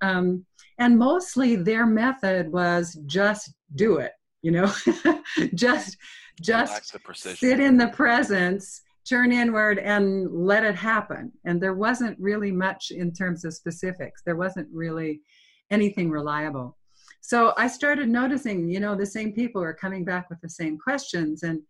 um, 0.00 0.44
and 0.78 0.98
mostly 0.98 1.56
their 1.56 1.86
method 1.86 2.52
was 2.52 2.98
just 3.06 3.54
do 3.74 3.96
it. 3.96 4.12
You 4.42 4.52
know, 4.52 4.72
just 5.54 5.96
just 6.40 6.96
sit 7.14 7.60
in 7.60 7.76
the 7.76 7.88
presence 7.88 8.82
turn 9.08 9.32
inward 9.32 9.78
and 9.78 10.30
let 10.32 10.64
it 10.64 10.74
happen. 10.74 11.32
And 11.44 11.60
there 11.60 11.74
wasn't 11.74 12.18
really 12.18 12.50
much 12.50 12.90
in 12.90 13.12
terms 13.12 13.44
of 13.44 13.54
specifics. 13.54 14.22
There 14.24 14.36
wasn't 14.36 14.68
really 14.72 15.22
anything 15.70 16.10
reliable. 16.10 16.76
So 17.20 17.54
I 17.56 17.68
started 17.68 18.08
noticing, 18.08 18.68
you 18.68 18.80
know, 18.80 18.94
the 18.94 19.06
same 19.06 19.32
people 19.32 19.62
are 19.62 19.72
coming 19.72 20.04
back 20.04 20.28
with 20.28 20.40
the 20.40 20.48
same 20.48 20.78
questions. 20.78 21.42
And 21.42 21.62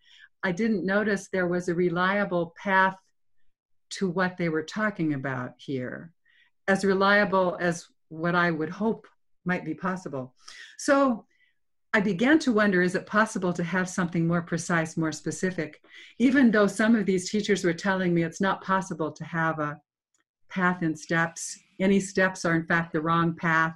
I 0.43 0.53
didn't 0.53 0.85
notice 0.85 1.29
there 1.29 1.47
was 1.47 1.69
a 1.69 1.75
reliable 1.75 2.55
path 2.63 2.97
to 3.89 4.09
what 4.09 4.37
they 4.37 4.49
were 4.49 4.63
talking 4.63 5.15
about 5.15 5.53
here, 5.59 6.13
as 6.69 6.85
reliable 6.85 7.57
as 7.61 7.87
what 8.09 8.35
I 8.35 8.51
would 8.51 8.71
hope 8.71 9.07
might 9.45 9.65
be 9.65 9.75
possible. 9.75 10.35
So 10.79 11.25
I 11.95 12.01
began 12.01 12.39
to 12.41 12.53
wonder 12.53 12.83
is 12.83 12.95
it 12.95 13.07
possible 13.07 13.53
to 13.55 13.65
have 13.65 13.89
something 13.89 14.27
more 14.27 14.43
precise, 14.43 14.97
more 14.97 15.13
specific? 15.13 15.81
Even 16.19 16.51
though 16.51 16.67
some 16.67 16.95
of 16.95 17.07
these 17.07 17.31
teachers 17.31 17.65
were 17.65 17.73
telling 17.73 18.13
me 18.13 18.23
it's 18.23 18.41
not 18.41 18.63
possible 18.63 19.11
to 19.13 19.25
have 19.25 19.59
a 19.59 19.81
path 20.51 20.83
and 20.83 20.99
steps, 20.99 21.59
any 21.81 22.01
steps 22.01 22.45
are 22.45 22.55
in 22.55 22.67
fact 22.67 22.93
the 22.93 23.01
wrong 23.01 23.35
path. 23.35 23.75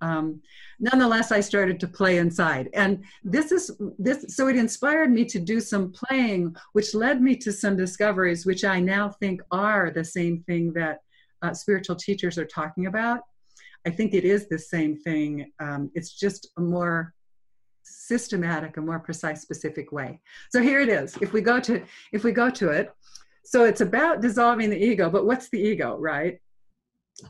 Um, 0.00 0.40
nonetheless, 0.78 1.32
I 1.32 1.40
started 1.40 1.80
to 1.80 1.88
play 1.88 2.18
inside, 2.18 2.70
and 2.72 3.02
this 3.24 3.50
is 3.50 3.72
this. 3.98 4.36
So 4.36 4.46
it 4.46 4.54
inspired 4.54 5.10
me 5.10 5.24
to 5.24 5.40
do 5.40 5.60
some 5.60 5.90
playing, 5.90 6.54
which 6.72 6.94
led 6.94 7.20
me 7.20 7.34
to 7.38 7.52
some 7.52 7.76
discoveries, 7.76 8.46
which 8.46 8.64
I 8.64 8.78
now 8.78 9.08
think 9.08 9.40
are 9.50 9.90
the 9.90 10.04
same 10.04 10.44
thing 10.46 10.72
that 10.74 11.00
uh, 11.42 11.52
spiritual 11.52 11.96
teachers 11.96 12.38
are 12.38 12.44
talking 12.44 12.86
about. 12.86 13.22
I 13.86 13.90
think 13.90 14.14
it 14.14 14.24
is 14.24 14.48
the 14.48 14.58
same 14.58 14.96
thing. 14.96 15.52
Um, 15.60 15.90
it's 15.94 16.12
just 16.12 16.48
a 16.56 16.60
more 16.60 17.14
systematic, 17.82 18.76
a 18.76 18.80
more 18.80 18.98
precise, 18.98 19.40
specific 19.40 19.92
way. 19.92 20.20
So 20.50 20.60
here 20.60 20.80
it 20.80 20.88
is. 20.88 21.16
If 21.20 21.32
we 21.32 21.40
go 21.40 21.58
to 21.60 21.82
if 22.12 22.24
we 22.24 22.32
go 22.32 22.50
to 22.50 22.68
it, 22.70 22.92
so 23.44 23.64
it's 23.64 23.80
about 23.80 24.20
dissolving 24.20 24.70
the 24.70 24.76
ego, 24.76 25.08
but 25.08 25.24
what's 25.24 25.48
the 25.48 25.60
ego, 25.60 25.96
right? 25.98 26.38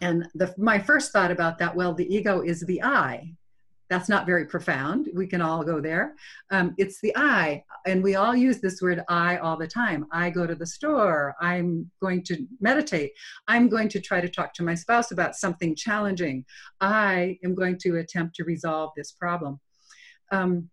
And 0.00 0.26
the, 0.34 0.54
my 0.58 0.78
first 0.78 1.12
thought 1.12 1.30
about 1.30 1.58
that, 1.58 1.74
well, 1.74 1.94
the 1.94 2.12
ego 2.14 2.42
is 2.42 2.61
the 2.62 2.82
I. 2.82 3.34
That's 3.90 4.09
not 4.09 4.27
very 4.27 4.44
profound. 4.44 5.09
We 5.14 5.27
can 5.27 5.40
all 5.40 5.64
go 5.64 5.81
there. 5.81 6.14
Um, 6.51 6.74
it's 6.77 7.01
the 7.01 7.12
I, 7.16 7.64
and 7.87 8.03
we 8.03 8.16
all 8.16 8.37
use 8.37 8.61
this 8.61 8.83
word 8.83 9.03
I 9.09 9.38
all 9.38 9.57
the 9.57 9.66
time. 9.66 10.07
I 10.12 10.31
go 10.31 10.46
to 10.46 10.55
the 10.55 10.66
store. 10.66 11.35
I'm 11.40 11.90
going 12.01 12.22
to 12.24 12.46
meditate. 12.61 13.12
I'm 13.46 13.68
going 13.68 13.88
to 13.90 14.01
try 14.01 14.20
to 14.20 14.29
talk 14.29 14.53
to 14.55 14.62
my 14.62 14.74
spouse 14.74 15.11
about 15.11 15.37
something 15.37 15.74
challenging. 15.74 16.44
I 16.81 17.38
am 17.44 17.55
going 17.55 17.79
to 17.79 17.96
attempt 17.96 18.37
to 18.37 18.44
resolve 18.44 18.92
this 18.96 19.12
problem. 19.12 19.59
Um, 20.31 20.68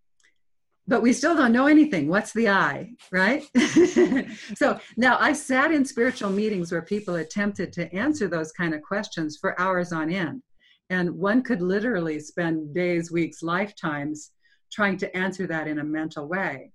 but 0.88 1.01
we 1.01 1.13
still 1.13 1.36
don't 1.36 1.51
know 1.51 1.65
anything. 1.65 2.08
What's 2.08 2.32
the 2.34 2.49
I, 2.49 2.91
right? 3.12 3.43
so 4.56 4.80
now 4.97 5.17
I 5.19 5.34
sat 5.34 5.71
in 5.71 5.84
spiritual 5.84 6.30
meetings 6.30 6.71
where 6.71 6.82
people 6.82 7.15
attempted 7.15 7.73
to 7.73 7.91
answer 7.93 8.28
those 8.28 8.51
kind 8.51 8.73
of 8.73 8.84
questions 8.84 9.38
for 9.38 9.60
hours 9.60 9.91
on 9.91 10.12
end. 10.12 10.43
And 10.89 11.12
one 11.12 11.41
could 11.41 11.62
literally 11.62 12.19
spend 12.19 12.74
days, 12.74 13.12
weeks, 13.12 13.41
lifetimes 13.41 14.32
trying 14.71 14.98
to 14.98 15.17
answer 15.17 15.48
that 15.48 15.67
in 15.67 15.80
a 15.80 15.84
mental 15.84 16.28
way. 16.28 16.71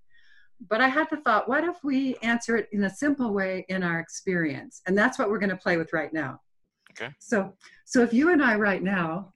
But 0.68 0.81
I 0.81 0.88
had 0.88 1.09
the 1.11 1.18
thought, 1.18 1.49
what 1.49 1.64
if 1.64 1.77
we 1.83 2.16
answer 2.16 2.57
it 2.57 2.68
in 2.73 2.85
a 2.85 2.90
simple 2.90 3.33
way 3.33 3.64
in 3.68 3.83
our 3.83 3.99
experience? 3.99 4.83
And 4.87 4.96
that's 4.99 5.18
what 5.18 5.31
we're 5.31 5.38
going 5.38 5.51
to 5.51 5.57
play 5.57 5.77
with 5.77 5.92
right 5.92 6.12
now. 6.12 6.40
Okay. 6.90 7.12
So, 7.18 7.55
so 7.87 8.03
if 8.03 8.12
you 8.12 8.33
and 8.33 8.42
I 8.42 8.57
right 8.57 8.83
now 8.83 9.33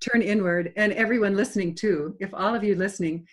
turn 0.00 0.22
inward 0.22 0.72
and 0.76 0.92
everyone 0.92 1.34
listening 1.36 1.74
too 1.74 2.16
if 2.20 2.32
all 2.32 2.54
of 2.54 2.62
you 2.62 2.76
listening 2.76 3.26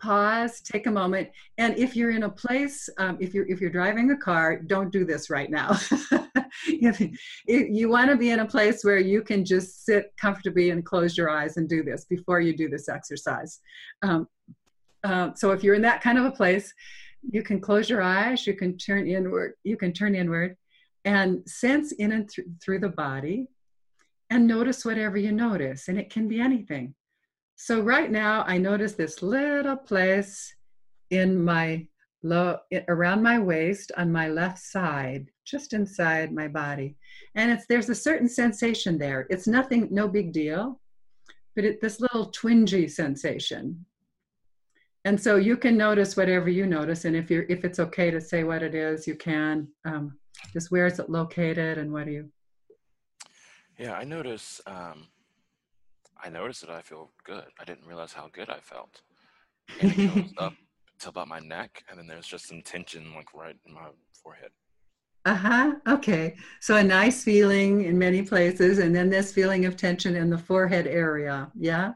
pause 0.00 0.60
take 0.60 0.86
a 0.86 0.90
moment 0.90 1.28
and 1.58 1.76
if 1.76 1.96
you're 1.96 2.10
in 2.10 2.24
a 2.24 2.28
place 2.28 2.88
um, 2.98 3.16
if 3.20 3.34
you're 3.34 3.46
if 3.48 3.60
you're 3.60 3.70
driving 3.70 4.10
a 4.10 4.16
car 4.16 4.56
don't 4.56 4.92
do 4.92 5.04
this 5.04 5.30
right 5.30 5.50
now 5.50 5.70
if, 6.66 7.00
if 7.46 7.68
you 7.70 7.88
want 7.88 8.10
to 8.10 8.16
be 8.16 8.30
in 8.30 8.40
a 8.40 8.46
place 8.46 8.82
where 8.82 8.98
you 8.98 9.22
can 9.22 9.44
just 9.44 9.84
sit 9.84 10.12
comfortably 10.20 10.70
and 10.70 10.84
close 10.84 11.16
your 11.16 11.30
eyes 11.30 11.56
and 11.56 11.68
do 11.68 11.82
this 11.82 12.04
before 12.04 12.40
you 12.40 12.56
do 12.56 12.68
this 12.68 12.88
exercise 12.88 13.60
um, 14.02 14.28
uh, 15.04 15.30
so 15.34 15.52
if 15.52 15.62
you're 15.62 15.74
in 15.74 15.82
that 15.82 16.02
kind 16.02 16.18
of 16.18 16.24
a 16.24 16.30
place 16.30 16.72
you 17.30 17.42
can 17.42 17.60
close 17.60 17.90
your 17.90 18.02
eyes 18.02 18.46
you 18.46 18.54
can 18.54 18.76
turn 18.78 19.06
inward 19.06 19.54
you 19.64 19.76
can 19.76 19.92
turn 19.92 20.14
inward 20.14 20.56
and 21.04 21.48
sense 21.48 21.92
in 21.92 22.12
and 22.12 22.28
th- 22.28 22.46
through 22.62 22.78
the 22.78 22.88
body 22.88 23.48
and 24.30 24.46
notice 24.46 24.84
whatever 24.84 25.16
you 25.16 25.32
notice, 25.32 25.88
and 25.88 25.98
it 25.98 26.10
can 26.10 26.28
be 26.28 26.40
anything. 26.40 26.94
So 27.60 27.80
right 27.80 28.08
now, 28.08 28.44
I 28.46 28.56
notice 28.56 28.92
this 28.92 29.20
little 29.20 29.76
place 29.76 30.54
in 31.10 31.44
my 31.44 31.88
low 32.22 32.58
around 32.86 33.20
my 33.20 33.40
waist 33.40 33.90
on 33.96 34.12
my 34.12 34.28
left 34.28 34.60
side, 34.60 35.26
just 35.44 35.72
inside 35.72 36.32
my 36.32 36.46
body, 36.46 36.94
and 37.34 37.50
it's 37.50 37.66
there's 37.68 37.88
a 37.88 37.96
certain 37.96 38.28
sensation 38.28 38.96
there. 38.96 39.26
It's 39.28 39.48
nothing, 39.48 39.88
no 39.90 40.06
big 40.06 40.32
deal, 40.32 40.80
but 41.56 41.64
it, 41.64 41.80
this 41.80 42.00
little 42.00 42.30
twingy 42.30 42.88
sensation. 42.88 43.84
And 45.04 45.20
so 45.20 45.34
you 45.34 45.56
can 45.56 45.76
notice 45.76 46.16
whatever 46.16 46.48
you 46.48 46.64
notice, 46.64 47.06
and 47.06 47.16
if 47.16 47.28
you're 47.28 47.46
if 47.48 47.64
it's 47.64 47.80
okay 47.80 48.12
to 48.12 48.20
say 48.20 48.44
what 48.44 48.62
it 48.62 48.76
is, 48.76 49.04
you 49.08 49.16
can. 49.16 49.66
Um, 49.84 50.16
just 50.52 50.70
where 50.70 50.86
is 50.86 51.00
it 51.00 51.10
located, 51.10 51.76
and 51.76 51.92
what 51.92 52.06
do 52.06 52.12
you 52.12 52.30
yeah, 53.78 53.94
I 53.94 54.04
notice. 54.04 54.60
Um, 54.66 55.06
I 56.22 56.28
noticed 56.28 56.60
that 56.62 56.70
I 56.70 56.82
feel 56.82 57.10
good. 57.24 57.44
I 57.60 57.64
didn't 57.64 57.86
realize 57.86 58.12
how 58.12 58.28
good 58.32 58.50
I 58.50 58.60
felt. 58.60 59.02
And 59.80 59.92
it 59.92 60.14
goes 60.14 60.32
up 60.38 60.54
to 61.00 61.08
about 61.08 61.28
my 61.28 61.38
neck, 61.40 61.84
and 61.88 61.98
then 61.98 62.06
there's 62.06 62.26
just 62.26 62.48
some 62.48 62.62
tension, 62.62 63.14
like 63.14 63.34
right 63.34 63.56
in 63.66 63.74
my 63.74 63.88
forehead. 64.22 64.50
Uh 65.24 65.34
huh. 65.34 65.72
Okay. 65.86 66.36
So 66.60 66.76
a 66.76 66.82
nice 66.82 67.22
feeling 67.22 67.84
in 67.84 67.98
many 67.98 68.22
places, 68.22 68.78
and 68.78 68.94
then 68.94 69.10
this 69.10 69.32
feeling 69.32 69.66
of 69.66 69.76
tension 69.76 70.16
in 70.16 70.30
the 70.30 70.38
forehead 70.38 70.86
area. 70.86 71.50
Yeah. 71.58 71.92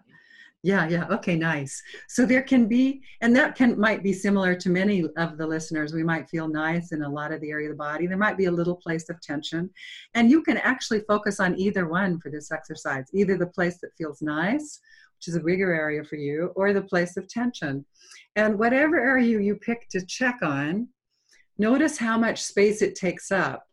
Yeah, 0.64 0.88
yeah. 0.88 1.06
Okay, 1.10 1.34
nice. 1.34 1.82
So 2.08 2.24
there 2.24 2.42
can 2.42 2.68
be, 2.68 3.02
and 3.20 3.34
that 3.34 3.56
can 3.56 3.78
might 3.80 4.04
be 4.04 4.12
similar 4.12 4.54
to 4.54 4.70
many 4.70 5.04
of 5.16 5.36
the 5.36 5.46
listeners. 5.46 5.92
We 5.92 6.04
might 6.04 6.30
feel 6.30 6.46
nice 6.46 6.92
in 6.92 7.02
a 7.02 7.08
lot 7.08 7.32
of 7.32 7.40
the 7.40 7.50
area 7.50 7.68
of 7.68 7.74
the 7.74 7.78
body. 7.78 8.06
There 8.06 8.16
might 8.16 8.36
be 8.36 8.44
a 8.44 8.52
little 8.52 8.76
place 8.76 9.10
of 9.10 9.20
tension, 9.20 9.70
and 10.14 10.30
you 10.30 10.40
can 10.42 10.58
actually 10.58 11.00
focus 11.00 11.40
on 11.40 11.58
either 11.58 11.88
one 11.88 12.20
for 12.20 12.30
this 12.30 12.52
exercise. 12.52 13.06
Either 13.12 13.36
the 13.36 13.48
place 13.48 13.78
that 13.80 13.96
feels 13.98 14.22
nice, 14.22 14.78
which 15.16 15.26
is 15.26 15.34
a 15.34 15.40
bigger 15.40 15.74
area 15.74 16.04
for 16.04 16.14
you, 16.16 16.52
or 16.54 16.72
the 16.72 16.82
place 16.82 17.16
of 17.16 17.26
tension. 17.28 17.84
And 18.36 18.56
whatever 18.56 19.00
area 19.00 19.40
you 19.40 19.56
pick 19.56 19.88
to 19.90 20.06
check 20.06 20.38
on, 20.42 20.88
notice 21.58 21.98
how 21.98 22.16
much 22.18 22.40
space 22.40 22.82
it 22.82 22.94
takes 22.94 23.32
up. 23.32 23.64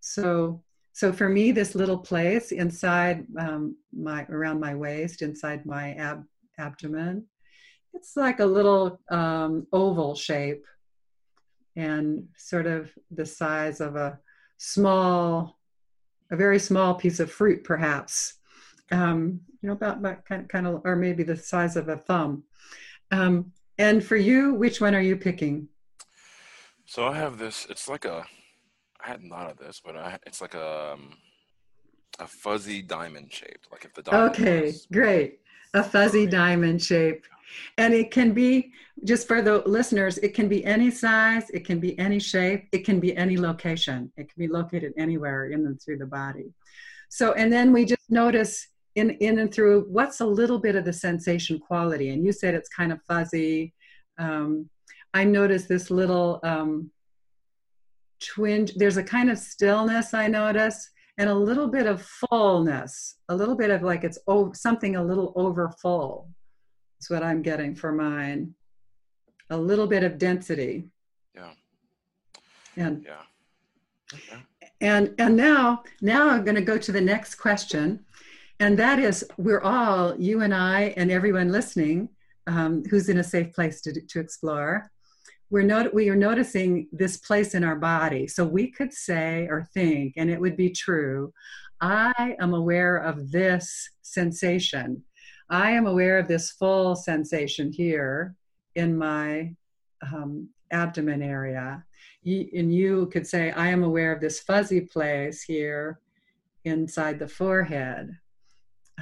So 0.00 0.62
so 0.98 1.12
for 1.12 1.28
me, 1.28 1.52
this 1.52 1.76
little 1.76 1.96
place 1.96 2.50
inside 2.50 3.24
um, 3.38 3.76
my 3.96 4.26
around 4.30 4.58
my 4.58 4.74
waist, 4.74 5.22
inside 5.22 5.64
my 5.64 5.94
ab- 5.94 6.26
abdomen, 6.58 7.24
it's 7.94 8.16
like 8.16 8.40
a 8.40 8.44
little 8.44 8.98
um, 9.08 9.68
oval 9.72 10.16
shape, 10.16 10.66
and 11.76 12.26
sort 12.36 12.66
of 12.66 12.90
the 13.12 13.24
size 13.24 13.80
of 13.80 13.94
a 13.94 14.18
small, 14.56 15.60
a 16.32 16.36
very 16.36 16.58
small 16.58 16.96
piece 16.96 17.20
of 17.20 17.30
fruit, 17.30 17.62
perhaps. 17.62 18.34
Um, 18.90 19.42
you 19.62 19.68
know, 19.68 19.74
about, 19.74 19.98
about 19.98 20.24
kind 20.24 20.42
of, 20.42 20.48
kind 20.48 20.66
of, 20.66 20.80
or 20.84 20.96
maybe 20.96 21.22
the 21.22 21.36
size 21.36 21.76
of 21.76 21.88
a 21.88 21.98
thumb. 21.98 22.42
Um, 23.12 23.52
and 23.78 24.04
for 24.04 24.16
you, 24.16 24.54
which 24.54 24.80
one 24.80 24.96
are 24.96 25.00
you 25.00 25.16
picking? 25.16 25.68
So 26.86 27.06
I 27.06 27.14
have 27.14 27.38
this. 27.38 27.68
It's 27.70 27.86
like 27.86 28.04
a 28.04 28.26
I 29.04 29.08
hadn't 29.08 29.30
thought 29.30 29.50
of 29.50 29.58
this, 29.58 29.80
but 29.84 29.96
I, 29.96 30.18
it's 30.26 30.40
like 30.40 30.54
a 30.54 30.92
um, 30.92 31.14
a 32.18 32.26
fuzzy 32.26 32.82
diamond 32.82 33.32
shaped, 33.32 33.68
like 33.70 33.84
if 33.84 33.94
the 33.94 34.02
diamond 34.02 34.30
okay, 34.30 34.62
was, 34.62 34.86
great, 34.92 35.40
a 35.74 35.84
fuzzy 35.84 36.26
diamond 36.26 36.82
shape, 36.82 37.24
and 37.76 37.94
it 37.94 38.10
can 38.10 38.32
be 38.32 38.72
just 39.04 39.28
for 39.28 39.40
the 39.40 39.58
listeners. 39.66 40.18
It 40.18 40.34
can 40.34 40.48
be 40.48 40.64
any 40.64 40.90
size, 40.90 41.48
it 41.50 41.64
can 41.64 41.78
be 41.78 41.98
any 41.98 42.18
shape, 42.18 42.68
it 42.72 42.84
can 42.84 42.98
be 42.98 43.16
any 43.16 43.36
location. 43.36 44.10
It 44.16 44.28
can 44.28 44.38
be 44.38 44.48
located 44.48 44.92
anywhere 44.98 45.50
in 45.50 45.64
and 45.66 45.80
through 45.80 45.98
the 45.98 46.06
body. 46.06 46.52
So, 47.08 47.32
and 47.34 47.52
then 47.52 47.72
we 47.72 47.84
just 47.84 48.10
notice 48.10 48.68
in 48.98 49.10
in 49.10 49.38
and 49.38 49.52
through 49.52 49.86
what's 49.88 50.20
a 50.20 50.26
little 50.26 50.58
bit 50.58 50.74
of 50.74 50.84
the 50.84 50.92
sensation 50.92 51.58
quality 51.58 52.10
and 52.10 52.24
you 52.24 52.32
said 52.32 52.54
it's 52.54 52.68
kind 52.68 52.90
of 52.90 53.00
fuzzy 53.02 53.72
um, 54.18 54.68
i 55.14 55.22
noticed 55.24 55.68
this 55.68 55.90
little 55.90 56.40
um, 56.42 56.90
twinge 58.20 58.74
there's 58.74 58.96
a 58.96 59.02
kind 59.02 59.30
of 59.30 59.38
stillness 59.38 60.14
i 60.14 60.26
notice 60.26 60.90
and 61.18 61.28
a 61.28 61.34
little 61.34 61.68
bit 61.68 61.86
of 61.86 62.02
fullness 62.02 63.16
a 63.28 63.34
little 63.34 63.54
bit 63.56 63.70
of 63.70 63.82
like 63.82 64.04
it's 64.04 64.18
oh, 64.26 64.52
something 64.52 64.96
a 64.96 65.02
little 65.04 65.32
over 65.36 65.70
full 65.82 66.28
is 67.00 67.10
what 67.10 67.22
i'm 67.22 67.42
getting 67.42 67.74
for 67.74 67.92
mine 67.92 68.54
a 69.50 69.56
little 69.56 69.86
bit 69.86 70.02
of 70.04 70.18
density 70.18 70.90
Yeah. 71.34 71.50
and 72.76 73.04
Yeah. 73.04 73.22
Okay. 74.14 74.42
and 74.80 75.14
and 75.18 75.36
now 75.36 75.82
now 76.00 76.28
i'm 76.28 76.44
going 76.44 76.54
to 76.54 76.62
go 76.62 76.78
to 76.78 76.92
the 76.92 77.00
next 77.00 77.36
question 77.36 78.04
and 78.60 78.78
that 78.78 78.98
is 78.98 79.24
we're 79.36 79.60
all 79.60 80.16
you 80.18 80.40
and 80.42 80.54
i 80.54 80.94
and 80.96 81.10
everyone 81.10 81.52
listening 81.52 82.08
um, 82.46 82.82
who's 82.90 83.10
in 83.10 83.18
a 83.18 83.24
safe 83.24 83.52
place 83.52 83.82
to, 83.82 84.00
to 84.00 84.20
explore 84.20 84.90
we're 85.50 85.62
not 85.62 85.92
we 85.94 86.08
are 86.08 86.16
noticing 86.16 86.86
this 86.92 87.16
place 87.16 87.54
in 87.54 87.64
our 87.64 87.76
body 87.76 88.26
so 88.26 88.44
we 88.44 88.70
could 88.70 88.92
say 88.92 89.46
or 89.50 89.66
think 89.74 90.14
and 90.16 90.30
it 90.30 90.40
would 90.40 90.56
be 90.56 90.70
true 90.70 91.32
i 91.80 92.36
am 92.40 92.54
aware 92.54 92.98
of 92.98 93.30
this 93.30 93.90
sensation 94.02 95.02
i 95.50 95.70
am 95.70 95.86
aware 95.86 96.18
of 96.18 96.28
this 96.28 96.50
full 96.52 96.94
sensation 96.94 97.72
here 97.72 98.34
in 98.74 98.96
my 98.96 99.54
um, 100.12 100.48
abdomen 100.70 101.22
area 101.22 101.82
and 102.24 102.74
you 102.74 103.06
could 103.06 103.26
say, 103.26 103.52
I 103.52 103.68
am 103.68 103.82
aware 103.82 104.12
of 104.12 104.20
this 104.20 104.40
fuzzy 104.40 104.80
place 104.80 105.42
here 105.42 106.00
inside 106.64 107.18
the 107.18 107.28
forehead. 107.28 108.10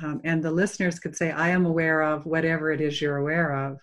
Um, 0.02 0.20
and 0.24 0.42
the 0.42 0.50
listeners 0.50 0.98
could 0.98 1.16
say, 1.16 1.30
I 1.30 1.48
am 1.48 1.66
aware 1.66 2.02
of 2.02 2.26
whatever 2.26 2.70
it 2.70 2.80
is 2.80 3.00
you're 3.00 3.16
aware 3.16 3.52
of. 3.52 3.78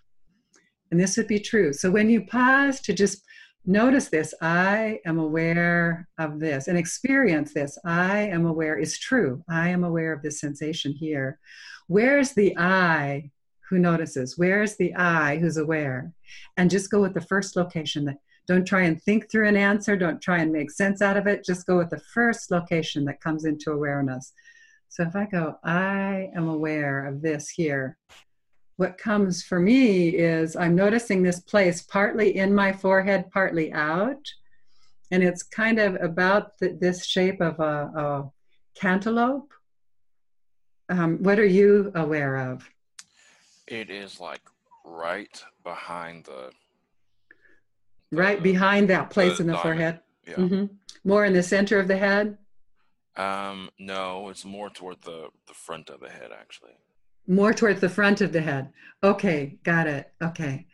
And 0.94 1.00
this 1.00 1.18
would 1.18 1.28
be 1.28 1.40
true. 1.40 1.74
So 1.74 1.90
when 1.90 2.08
you 2.08 2.24
pause 2.24 2.80
to 2.82 2.94
just 2.94 3.24
notice 3.66 4.10
this, 4.10 4.32
I 4.44 5.00
am 5.08 5.18
aware 5.18 6.08
of 6.20 6.40
this 6.40 6.68
and 6.68 6.78
experience 6.78 7.52
this, 7.52 7.80
I 7.84 8.20
am 8.28 8.46
aware 8.46 8.78
is 8.78 9.00
true. 9.00 9.44
I 9.50 9.70
am 9.70 9.84
aware 9.84 10.14
of 10.14 10.22
this 10.22 10.40
sensation 10.40 10.92
here. 10.92 11.40
Where's 11.88 12.34
the 12.34 12.56
I 12.60 13.32
who 13.68 13.80
notices? 13.80 14.38
Where's 14.38 14.76
the 14.76 14.94
I 14.94 15.38
who's 15.38 15.58
aware? 15.58 16.14
And 16.58 16.70
just 16.70 16.92
go 16.92 17.02
with 17.02 17.16
the 17.16 17.22
first 17.22 17.56
location 17.56 18.06
that 18.06 18.20
don't 18.46 18.64
try 18.64 18.84
and 18.84 19.02
think 19.02 19.32
through 19.32 19.48
an 19.48 19.58
answer. 19.58 19.98
Don't 19.98 20.22
try 20.22 20.42
and 20.42 20.52
make 20.52 20.70
sense 20.70 21.02
out 21.02 21.18
of 21.18 21.26
it. 21.26 21.44
Just 21.44 21.66
go 21.66 21.76
with 21.76 21.90
the 21.90 22.04
first 22.14 22.52
location 22.52 23.04
that 23.06 23.20
comes 23.20 23.46
into 23.46 23.72
awareness. 23.72 24.32
So 24.90 25.02
if 25.02 25.16
I 25.16 25.26
go, 25.26 25.58
I 25.64 26.30
am 26.36 26.48
aware 26.48 27.08
of 27.08 27.24
this 27.24 27.50
here. 27.50 27.98
What 28.78 28.98
comes 28.98 29.44
for 29.44 29.60
me 29.60 30.10
is 30.10 30.56
I'm 30.56 30.76
noticing 30.76 31.22
this 31.22 31.40
place 31.40 31.82
partly 31.82 32.38
in 32.38 32.54
my 32.56 32.74
forehead, 32.74 33.30
partly 33.32 33.72
out. 33.72 34.28
And 35.12 35.24
it's 35.24 35.44
kind 35.44 35.80
of 35.80 35.96
about 36.02 36.58
the, 36.58 36.70
this 36.80 37.06
shape 37.06 37.40
of 37.40 37.60
a, 37.60 37.92
a 37.96 38.32
cantaloupe. 38.76 39.52
Um, 40.90 41.22
what 41.22 41.38
are 41.38 41.46
you 41.46 41.92
aware 41.96 42.52
of? 42.52 42.68
It 43.68 43.90
is 43.90 44.20
like 44.20 44.42
right 44.84 45.44
behind 45.64 46.26
the. 46.26 46.52
Right 48.12 48.42
behind 48.42 48.90
that 48.90 49.10
place 49.10 49.38
the 49.38 49.42
in 49.44 49.48
the 49.48 49.54
diamond. 49.54 49.64
forehead. 49.64 50.00
Yeah. 50.28 50.36
hmm 50.36 50.66
More 51.04 51.26
in 51.26 51.34
the 51.34 51.44
center 51.44 51.80
of 51.80 51.88
the 51.88 51.98
head. 51.98 52.38
Um. 53.16 53.70
No, 53.78 54.30
it's 54.30 54.46
more 54.46 54.70
toward 54.70 55.02
the 55.04 55.30
the 55.48 55.54
front 55.54 55.90
of 55.90 56.00
the 56.00 56.10
head, 56.10 56.32
actually. 56.38 56.74
More 57.28 57.54
towards 57.54 57.82
the 57.82 57.90
front 57.90 58.22
of 58.22 58.32
the 58.34 58.42
head. 58.42 58.70
Okay 59.04 59.58
got 59.64 59.88
it. 59.88 60.12
Okay. 60.22 60.66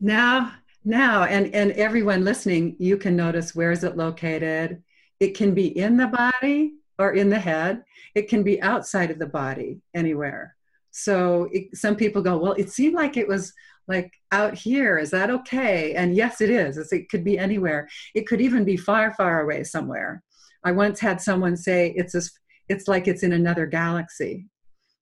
Now 0.00 0.52
now 0.84 1.24
and 1.24 1.54
and 1.54 1.72
everyone 1.72 2.24
listening 2.24 2.76
you 2.78 2.96
can 2.96 3.16
notice 3.16 3.54
where 3.54 3.72
is 3.72 3.84
it 3.84 3.96
located. 3.96 4.82
It 5.18 5.36
can 5.36 5.54
be 5.54 5.76
in 5.78 5.96
the 5.96 6.06
body 6.06 6.74
or 6.98 7.12
in 7.12 7.28
the 7.28 7.38
head. 7.38 7.84
It 8.14 8.28
can 8.28 8.42
be 8.42 8.62
outside 8.62 9.10
of 9.10 9.18
the 9.18 9.26
body 9.26 9.80
anywhere. 9.94 10.56
So 10.90 11.48
it, 11.52 11.76
some 11.76 11.96
people 11.96 12.22
go 12.22 12.38
well 12.38 12.54
it 12.54 12.70
seemed 12.70 12.94
like 12.94 13.16
it 13.16 13.28
was 13.28 13.52
like 13.88 14.12
out 14.32 14.54
here. 14.54 14.98
Is 14.98 15.10
that 15.10 15.30
okay? 15.30 15.94
And 15.94 16.14
yes 16.14 16.40
it 16.40 16.50
is. 16.50 16.76
It's- 16.76 16.92
it 16.92 17.08
could 17.08 17.24
be 17.24 17.38
anywhere. 17.38 17.88
It 18.14 18.26
could 18.26 18.40
even 18.40 18.64
be 18.64 18.76
far 18.76 19.12
far 19.14 19.42
away 19.42 19.64
somewhere. 19.64 20.22
I 20.64 20.72
once 20.72 21.00
had 21.00 21.20
someone 21.20 21.56
say 21.56 21.92
it's 21.96 22.14
as 22.14 22.30
it's 22.68 22.86
like 22.86 23.08
it's 23.08 23.22
in 23.22 23.32
another 23.32 23.66
galaxy 23.66 24.46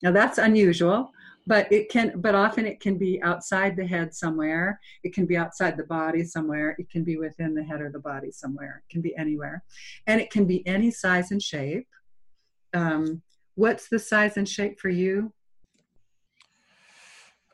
now 0.03 0.13
that's 0.13 0.39
unusual, 0.39 1.11
but 1.47 1.71
it 1.73 1.89
can 1.91 2.21
but 2.21 2.35
often 2.35 2.67
it 2.67 2.79
can 2.81 2.99
be 2.99 3.21
outside 3.23 3.77
the 3.77 3.87
head 3.87 4.15
somewhere. 4.15 4.81
It 5.03 5.15
can 5.15 5.27
be 5.27 5.37
outside 5.37 5.77
the 5.77 5.85
body 5.85 6.25
somewhere. 6.25 6.77
It 6.79 6.91
can 6.91 7.05
be 7.05 7.17
within 7.17 7.55
the 7.55 7.65
head 7.65 7.81
or 7.81 7.91
the 7.91 7.99
body 7.99 8.31
somewhere. 8.31 8.83
It 8.87 8.93
can 8.93 9.01
be 9.03 9.17
anywhere. 9.17 9.65
And 10.07 10.21
it 10.21 10.31
can 10.31 10.45
be 10.45 10.67
any 10.67 10.91
size 10.91 11.31
and 11.31 11.43
shape. 11.43 11.89
Um, 12.75 13.23
what's 13.55 13.89
the 13.89 13.99
size 13.99 14.37
and 14.37 14.49
shape 14.49 14.79
for 14.79 14.89
you? 14.91 15.33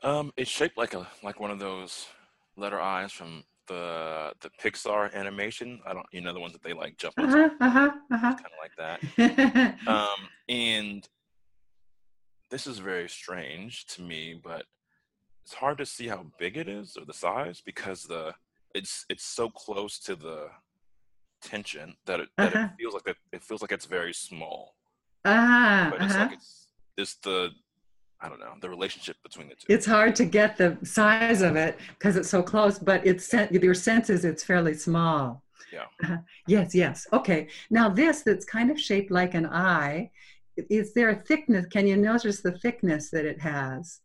Um, 0.03 0.31
it's 0.37 0.51
shaped 0.51 0.77
like 0.77 0.93
a 0.93 1.07
like 1.23 1.39
one 1.39 1.51
of 1.51 1.59
those 1.59 2.07
letter 2.57 2.79
eyes 2.79 3.11
from 3.11 3.43
the 3.67 4.33
the 4.41 4.49
Pixar 4.61 5.13
animation. 5.13 5.79
I 5.87 5.93
don't, 5.93 6.05
you 6.11 6.21
know, 6.21 6.33
the 6.33 6.39
ones 6.39 6.53
that 6.53 6.61
they 6.63 6.73
like 6.73 6.97
jump 6.97 7.15
on, 7.17 7.25
Uh-huh, 7.33 7.49
uh-huh, 7.59 7.91
uh-huh. 8.11 8.35
kind 8.35 8.45
of 8.45 8.59
like 8.61 8.75
that. 8.77 9.77
Um, 9.87 10.29
and 10.49 11.07
this 12.49 12.67
is 12.67 12.79
very 12.79 13.09
strange 13.09 13.85
to 13.87 14.01
me, 14.01 14.39
but 14.43 14.63
it's 15.43 15.53
hard 15.53 15.77
to 15.77 15.85
see 15.85 16.07
how 16.07 16.25
big 16.39 16.57
it 16.57 16.67
is 16.67 16.97
or 16.97 17.05
the 17.05 17.13
size 17.13 17.61
because 17.65 18.03
the 18.03 18.33
it's 18.73 19.05
it's 19.09 19.25
so 19.25 19.49
close 19.49 19.99
to 19.99 20.15
the 20.15 20.47
tension 21.41 21.95
that 22.05 22.19
it 22.19 22.29
that 22.37 22.55
Uh-huh. 22.55 22.65
it 22.65 22.77
feels 22.79 22.93
like 22.93 23.07
it, 23.07 23.17
it 23.31 23.43
feels 23.43 23.61
like 23.61 23.71
it's 23.71 23.85
very 23.85 24.13
small. 24.13 24.75
ah, 25.25 25.87
But 25.91 26.01
it's 26.01 26.13
uh-huh. 26.13 26.23
like 26.25 26.33
it's 26.33 26.67
it's 26.97 27.15
the 27.15 27.51
I 28.21 28.29
don't 28.29 28.39
know 28.39 28.53
the 28.61 28.69
relationship 28.69 29.17
between 29.23 29.49
the 29.49 29.55
two. 29.55 29.65
It's 29.69 29.85
hard 29.85 30.15
to 30.15 30.25
get 30.25 30.57
the 30.57 30.77
size 30.83 31.41
of 31.41 31.55
it 31.55 31.77
because 31.89 32.15
it's 32.15 32.29
so 32.29 32.41
close, 32.41 32.79
but 32.79 33.05
it's 33.05 33.31
your 33.51 33.73
sense 33.73 34.09
is 34.09 34.25
it's 34.25 34.43
fairly 34.43 34.73
small. 34.73 35.43
Yeah. 35.71 35.83
Uh-huh. 36.03 36.17
Yes, 36.47 36.73
yes. 36.73 37.05
Okay. 37.11 37.47
Now 37.69 37.89
this 37.89 38.21
that's 38.21 38.45
kind 38.45 38.71
of 38.71 38.79
shaped 38.79 39.11
like 39.11 39.33
an 39.35 39.45
eye. 39.45 40.11
Is 40.57 40.93
there 40.93 41.09
a 41.09 41.15
thickness? 41.15 41.65
Can 41.67 41.87
you 41.87 41.97
notice 41.97 42.41
the 42.41 42.57
thickness 42.59 43.09
that 43.11 43.25
it 43.25 43.39
has? 43.41 43.99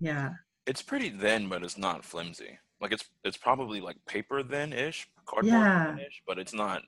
Yeah. 0.00 0.30
It's 0.66 0.82
pretty 0.82 1.10
thin, 1.10 1.48
but 1.48 1.62
it's 1.62 1.78
not 1.78 2.04
flimsy. 2.04 2.58
Like 2.80 2.92
it's 2.92 3.04
it's 3.24 3.36
probably 3.36 3.80
like 3.80 3.96
paper 4.06 4.42
thin 4.42 4.72
ish, 4.72 5.08
cardboard 5.26 5.52
yeah. 5.52 5.96
ish, 5.96 6.22
but 6.26 6.38
it's 6.38 6.54
not. 6.54 6.82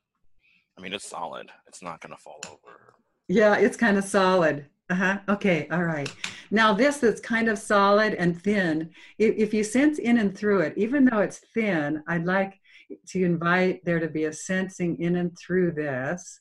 I 0.79 0.83
mean, 0.83 0.93
it's 0.93 1.09
solid. 1.09 1.51
It's 1.67 1.83
not 1.83 2.01
gonna 2.01 2.17
fall 2.17 2.41
over. 2.49 2.95
Yeah, 3.29 3.57
it's 3.57 3.77
kind 3.77 3.97
of 3.97 4.05
solid. 4.05 4.67
Uh-huh. 4.91 5.19
Okay, 5.29 5.69
all 5.71 5.85
right. 5.85 6.13
Now 6.51 6.73
this 6.73 6.99
that's 6.99 7.21
kind 7.21 7.49
of 7.49 7.59
solid 7.59 8.15
and 8.15 8.41
thin, 8.43 8.91
if, 9.19 9.37
if 9.37 9.55
you 9.55 9.63
sense 9.63 10.01
in 10.01 10.19
and 10.19 10.37
through 10.37 10.61
it, 10.63 10.75
even 10.77 11.05
though 11.05 11.21
it's 11.21 11.41
thin, 11.55 12.03
I'd 12.09 12.25
like 12.25 12.61
to 13.09 13.25
invite 13.25 13.85
there 13.85 14.01
to 14.01 14.09
be 14.09 14.25
a 14.25 14.33
sensing 14.33 15.01
in 15.01 15.17
and 15.17 15.37
through 15.39 15.73
this. 15.73 16.41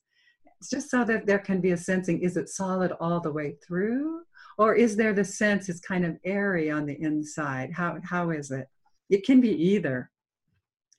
It's 0.60 0.69
just 0.69 0.89
so 0.89 1.04
that 1.06 1.26
there 1.26 1.39
can 1.39 1.62
be 1.62 1.72
a 1.72 1.78
sensing, 1.78 2.22
is 2.22 2.38
it 2.38 2.50
solid 2.50 2.91
all 3.00 3.19
the 3.19 3.32
way 3.32 3.56
through? 3.65 4.22
Or 4.58 4.76
is 4.76 4.95
there 4.98 5.13
the 5.13 5.24
sense 5.24 5.69
it's 5.69 5.80
kind 5.80 6.06
of 6.06 6.17
airy 6.26 6.69
on 6.69 6.86
the 6.86 7.02
inside? 7.02 7.72
How 7.74 7.98
how 8.04 8.32
is 8.32 8.52
it? 8.52 8.67
It 9.10 9.26
can 9.26 9.39
be 9.39 9.52
either. 9.52 10.12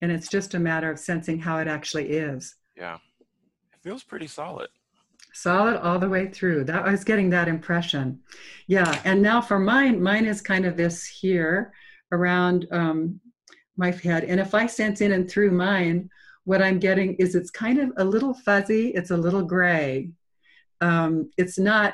And 0.01 0.11
it's 0.11 0.29
just 0.29 0.55
a 0.55 0.59
matter 0.59 0.91
of 0.91 0.99
sensing 0.99 1.39
how 1.39 1.59
it 1.59 1.69
actually 1.69 2.11
is. 2.11 2.57
Yeah, 2.75 2.95
it 2.95 3.79
feels 3.83 4.03
pretty 4.03 4.27
solid. 4.27 4.69
solid 5.33 5.77
all 5.77 5.99
the 5.99 6.09
way 6.09 6.27
through 6.29 6.65
that 6.65 6.87
i 6.87 6.91
was 6.91 7.05
getting 7.05 7.31
that 7.31 7.49
impression 7.49 8.19
yeah 8.67 9.01
and 9.05 9.23
now 9.23 9.41
for 9.41 9.59
mine 9.59 10.03
mine 10.03 10.27
is 10.27 10.41
kind 10.41 10.65
of 10.65 10.77
this 10.77 11.07
here 11.07 11.73
around 12.13 12.67
um, 12.73 13.21
my 13.77 13.91
head 13.91 14.25
and 14.25 14.41
if 14.41 14.55
i 14.55 14.67
sense 14.67 15.01
in 15.01 15.13
and 15.13 15.31
through 15.31 15.51
mine 15.53 16.09
what 16.51 16.61
i'm 16.61 16.81
getting 16.81 17.15
is 17.23 17.37
it's 17.37 17.53
kind 17.65 17.79
of 17.79 17.93
a 17.97 18.05
little 18.15 18.35
fuzzy 18.35 18.89
it's 18.99 19.13
a 19.13 19.17
little 19.27 19.45
gray. 19.55 20.11
Um, 20.81 21.31
it's 21.37 21.59
not 21.59 21.91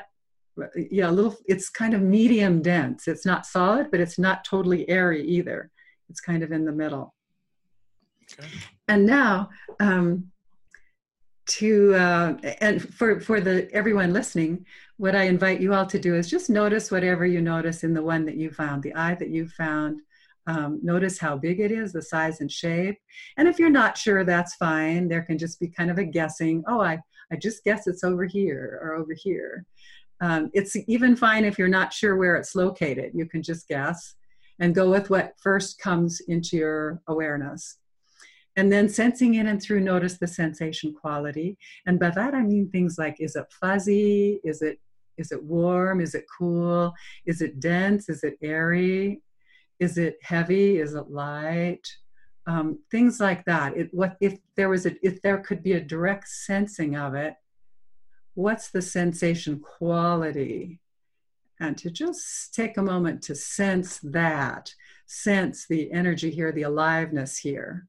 yeah 0.75 1.09
a 1.11 1.15
little 1.17 1.35
it's 1.45 1.69
kind 1.69 1.93
of 1.93 2.01
medium 2.01 2.63
dense. 2.63 3.07
It's 3.07 3.25
not 3.31 3.45
solid 3.45 3.91
but 3.91 3.99
it's 3.99 4.17
not 4.17 4.43
totally 4.43 4.81
airy 4.89 5.23
either. 5.37 5.59
It's 6.09 6.21
kind 6.29 6.41
of 6.41 6.51
in 6.51 6.65
the 6.65 6.71
middle. 6.71 7.13
Okay. 8.23 8.49
and 8.87 9.05
now 9.05 9.49
um, 9.79 10.31
to 11.57 11.93
uh, 12.05 12.33
and 12.59 12.75
for 12.97 13.19
for 13.19 13.39
the 13.39 13.55
everyone 13.79 14.11
listening 14.11 14.65
what 15.03 15.15
i 15.15 15.23
invite 15.35 15.61
you 15.61 15.73
all 15.75 15.85
to 15.85 15.99
do 16.07 16.15
is 16.15 16.29
just 16.35 16.49
notice 16.49 16.91
whatever 16.91 17.25
you 17.25 17.41
notice 17.41 17.83
in 17.83 17.93
the 17.93 18.05
one 18.13 18.25
that 18.25 18.37
you 18.41 18.49
found 18.49 18.81
the 18.81 18.95
eye 18.95 19.15
that 19.21 19.29
you 19.29 19.47
found 19.47 20.01
um, 20.47 20.79
notice 20.81 21.19
how 21.19 21.37
big 21.37 21.59
it 21.59 21.71
is 21.71 21.93
the 21.93 22.01
size 22.01 22.41
and 22.41 22.51
shape 22.51 22.97
and 23.37 23.47
if 23.47 23.59
you're 23.59 23.69
not 23.69 23.97
sure 23.97 24.23
that's 24.23 24.55
fine 24.55 25.07
there 25.07 25.21
can 25.21 25.37
just 25.37 25.59
be 25.59 25.67
kind 25.67 25.91
of 25.91 25.97
a 25.97 26.03
guessing 26.03 26.63
oh 26.67 26.81
i 26.81 26.97
i 27.31 27.35
just 27.35 27.63
guess 27.63 27.87
it's 27.87 28.03
over 28.03 28.25
here 28.25 28.79
or 28.81 28.95
over 28.95 29.13
here 29.13 29.65
Um, 30.19 30.49
it's 30.53 30.75
even 30.87 31.15
fine 31.15 31.45
if 31.45 31.59
you're 31.59 31.67
not 31.79 31.93
sure 31.93 32.15
where 32.15 32.35
it's 32.37 32.55
located. 32.55 33.11
You 33.13 33.27
can 33.27 33.43
just 33.43 33.67
guess 33.67 34.15
and 34.59 34.73
go 34.73 34.89
with 34.89 35.09
what 35.09 35.33
first 35.37 35.79
comes 35.79 36.21
into 36.27 36.57
your 36.57 37.01
awareness. 37.07 37.77
And 38.55 38.71
then 38.71 38.89
sensing 38.89 39.35
in 39.35 39.45
and 39.47 39.61
through, 39.61 39.81
notice 39.81 40.17
the 40.17 40.27
sensation 40.27 40.91
quality. 40.91 41.57
And 41.85 41.99
by 41.99 42.09
that 42.09 42.33
I 42.33 42.41
mean 42.41 42.69
things 42.71 42.97
like 42.97 43.17
is 43.19 43.35
it 43.35 43.45
fuzzy? 43.61 44.39
Is 44.43 44.61
it 44.63 44.79
is 45.17 45.31
it 45.31 45.43
warm? 45.43 46.01
Is 46.01 46.15
it 46.15 46.25
cool? 46.37 46.93
Is 47.25 47.41
it 47.41 47.59
dense? 47.59 48.09
Is 48.09 48.23
it 48.23 48.37
airy? 48.41 49.21
Is 49.79 49.97
it 49.97 50.17
heavy? 50.21 50.79
Is 50.79 50.93
it 50.93 51.09
light? 51.09 51.87
Um, 52.45 52.79
things 52.89 53.19
like 53.19 53.45
that. 53.45 53.75
It, 53.75 53.89
what 53.93 54.17
if 54.21 54.39
there 54.55 54.69
was 54.69 54.85
a 54.85 54.95
if 55.05 55.21
there 55.21 55.39
could 55.39 55.61
be 55.61 55.73
a 55.73 55.81
direct 55.81 56.27
sensing 56.29 56.95
of 56.95 57.13
it? 57.13 57.35
What's 58.33 58.69
the 58.69 58.81
sensation 58.81 59.59
quality? 59.59 60.79
And 61.59 61.77
to 61.79 61.89
just 61.89 62.53
take 62.53 62.77
a 62.77 62.83
moment 62.83 63.23
to 63.23 63.35
sense 63.35 63.99
that, 64.03 64.73
sense 65.07 65.65
the 65.67 65.91
energy 65.91 66.29
here, 66.29 66.51
the 66.51 66.61
aliveness 66.61 67.39
here. 67.39 67.87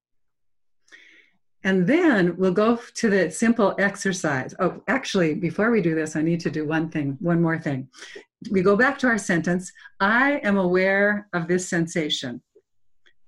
And 1.65 1.87
then 1.87 2.37
we'll 2.37 2.53
go 2.53 2.79
to 2.95 3.11
the 3.11 3.31
simple 3.31 3.75
exercise. 3.79 4.55
Oh, 4.61 4.81
actually, 4.87 5.35
before 5.35 5.71
we 5.71 5.81
do 5.81 5.95
this, 5.95 6.15
I 6.15 6.23
need 6.23 6.41
to 6.41 6.51
do 6.51 6.67
one 6.67 6.89
thing, 6.89 7.17
one 7.21 7.43
more 7.43 7.59
thing. 7.59 7.89
We 8.51 8.63
go 8.63 8.77
back 8.77 8.99
to 9.01 9.09
our 9.09 9.19
sentence 9.19 9.73
I 9.99 10.41
am 10.45 10.57
aware 10.57 11.29
of 11.33 11.49
this 11.49 11.69
sensation. 11.69 12.41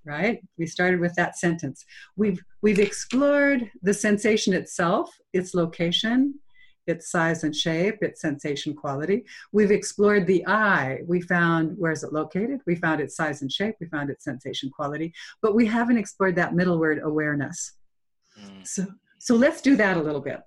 Right? 0.04 0.40
We 0.56 0.66
started 0.66 1.00
with 1.00 1.14
that 1.16 1.36
sentence. 1.38 1.84
We've 2.16 2.42
we've 2.62 2.78
explored 2.78 3.70
the 3.82 3.92
sensation 3.92 4.54
itself, 4.54 5.14
its 5.34 5.52
location, 5.52 6.38
its 6.86 7.10
size 7.10 7.44
and 7.44 7.54
shape, 7.54 7.98
its 8.00 8.22
sensation 8.22 8.74
quality. 8.74 9.24
We've 9.52 9.70
explored 9.70 10.26
the 10.26 10.46
eye. 10.46 11.00
We 11.06 11.20
found 11.20 11.76
where 11.76 11.92
is 11.92 12.02
it 12.02 12.14
located? 12.14 12.60
We 12.66 12.76
found 12.76 13.00
its 13.00 13.14
size 13.14 13.42
and 13.42 13.52
shape. 13.52 13.74
We 13.78 13.88
found 13.88 14.08
its 14.08 14.24
sensation 14.24 14.70
quality, 14.70 15.12
but 15.42 15.54
we 15.54 15.66
haven't 15.66 15.98
explored 15.98 16.36
that 16.36 16.54
middle 16.54 16.78
word 16.78 17.00
awareness 17.02 17.74
Mm. 18.40 18.66
So, 18.66 18.86
so 19.18 19.34
let's 19.34 19.60
do 19.60 19.76
that 19.76 19.96
a 19.96 20.02
little 20.02 20.20
bit. 20.20 20.40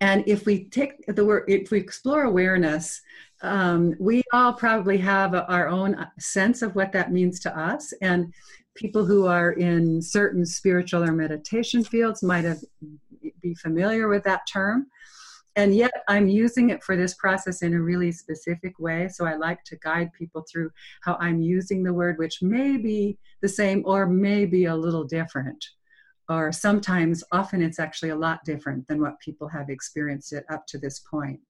And 0.00 0.24
if 0.26 0.44
we 0.44 0.68
take 0.68 1.04
the 1.06 1.24
word, 1.24 1.44
if 1.48 1.70
we 1.70 1.78
explore 1.78 2.24
awareness, 2.24 3.00
um, 3.42 3.94
we 3.98 4.22
all 4.32 4.52
probably 4.52 4.98
have 4.98 5.34
our 5.34 5.68
own 5.68 6.06
sense 6.18 6.62
of 6.62 6.74
what 6.74 6.92
that 6.92 7.12
means 7.12 7.40
to 7.40 7.58
us. 7.58 7.92
And 8.02 8.32
people 8.74 9.06
who 9.06 9.26
are 9.26 9.52
in 9.52 10.02
certain 10.02 10.44
spiritual 10.44 11.02
or 11.02 11.12
meditation 11.12 11.82
fields 11.82 12.22
might 12.22 12.44
have 12.44 12.60
be 13.42 13.54
familiar 13.54 14.08
with 14.08 14.22
that 14.24 14.42
term. 14.50 14.86
And 15.56 15.74
yet, 15.74 15.92
I'm 16.06 16.28
using 16.28 16.68
it 16.68 16.84
for 16.84 16.96
this 16.96 17.14
process 17.14 17.62
in 17.62 17.72
a 17.72 17.80
really 17.80 18.12
specific 18.12 18.78
way. 18.78 19.08
So 19.08 19.24
I 19.24 19.36
like 19.36 19.64
to 19.64 19.76
guide 19.76 20.10
people 20.12 20.44
through 20.50 20.70
how 21.02 21.16
I'm 21.18 21.40
using 21.40 21.82
the 21.82 21.94
word, 21.94 22.18
which 22.18 22.42
may 22.42 22.76
be 22.76 23.16
the 23.40 23.48
same 23.48 23.82
or 23.86 24.06
may 24.06 24.44
be 24.44 24.66
a 24.66 24.76
little 24.76 25.04
different 25.04 25.64
or 26.28 26.52
sometimes, 26.52 27.22
often 27.32 27.62
it's 27.62 27.78
actually 27.78 28.10
a 28.10 28.16
lot 28.16 28.44
different 28.44 28.86
than 28.88 29.00
what 29.00 29.20
people 29.20 29.48
have 29.48 29.70
experienced 29.70 30.32
it 30.32 30.44
up 30.50 30.66
to 30.66 30.78
this 30.78 31.00
point. 31.00 31.40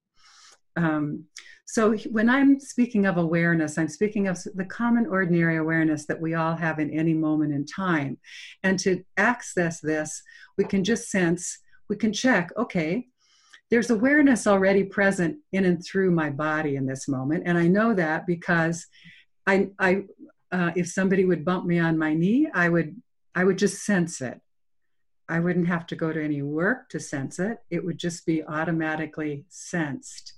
Um, 0.75 1.25
so 1.65 1.95
when 2.11 2.29
I'm 2.29 2.59
speaking 2.59 3.05
of 3.05 3.17
awareness, 3.17 3.77
I'm 3.77 3.89
speaking 3.89 4.27
of 4.27 4.37
the 4.55 4.63
common 4.63 5.05
ordinary 5.07 5.57
awareness 5.57 6.05
that 6.05 6.21
we 6.21 6.35
all 6.35 6.55
have 6.55 6.79
in 6.79 6.91
any 6.91 7.13
moment 7.13 7.53
in 7.53 7.65
time. 7.65 8.17
And 8.63 8.79
to 8.79 9.03
access 9.17 9.81
this, 9.81 10.21
we 10.57 10.63
can 10.63 10.83
just 10.83 11.09
sense, 11.09 11.57
we 11.89 11.97
can 11.97 12.13
check, 12.13 12.51
okay, 12.55 13.07
there's 13.69 13.89
awareness 13.89 14.47
already 14.47 14.83
present 14.83 15.37
in 15.51 15.65
and 15.65 15.83
through 15.83 16.11
my 16.11 16.29
body 16.29 16.77
in 16.77 16.85
this 16.85 17.07
moment. 17.09 17.43
And 17.45 17.57
I 17.57 17.67
know 17.67 17.93
that 17.93 18.25
because 18.25 18.85
I, 19.45 19.69
I 19.77 20.03
uh, 20.51 20.71
if 20.75 20.87
somebody 20.87 21.25
would 21.25 21.43
bump 21.43 21.65
me 21.65 21.79
on 21.79 21.97
my 21.97 22.13
knee, 22.13 22.47
I 22.53 22.69
would, 22.69 22.95
I 23.35 23.43
would 23.43 23.57
just 23.57 23.83
sense 23.83 24.21
it. 24.21 24.39
I 25.29 25.39
wouldn't 25.39 25.67
have 25.67 25.85
to 25.87 25.95
go 25.95 26.13
to 26.13 26.23
any 26.23 26.41
work 26.41 26.89
to 26.89 26.99
sense 26.99 27.39
it. 27.39 27.57
It 27.69 27.83
would 27.83 27.97
just 27.97 28.25
be 28.25 28.43
automatically 28.43 29.43
sensed. 29.49 30.33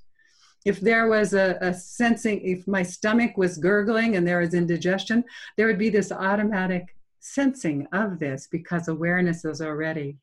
If 0.66 0.80
there 0.82 1.08
was 1.08 1.34
a, 1.34 1.58
a, 1.62 1.74
sensing, 1.74 2.42
if 2.42 2.68
my 2.68 2.84
stomach 2.84 3.38
was 3.38 3.58
gurgling 3.58 4.16
and 4.16 4.28
there 4.28 4.40
was 4.40 4.54
indigestion, 4.54 5.24
there 5.56 5.68
would 5.68 5.78
be 5.78 5.90
this 5.90 6.12
automatic 6.12 6.96
sensing 7.20 7.88
of 7.94 8.20
this 8.20 8.48
because 8.52 8.88
awareness 8.88 9.46
is 9.46 9.62
already 9.62 10.18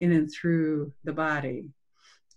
in 0.00 0.12
and 0.12 0.30
through 0.30 0.92
the 1.04 1.12
body. 1.12 1.64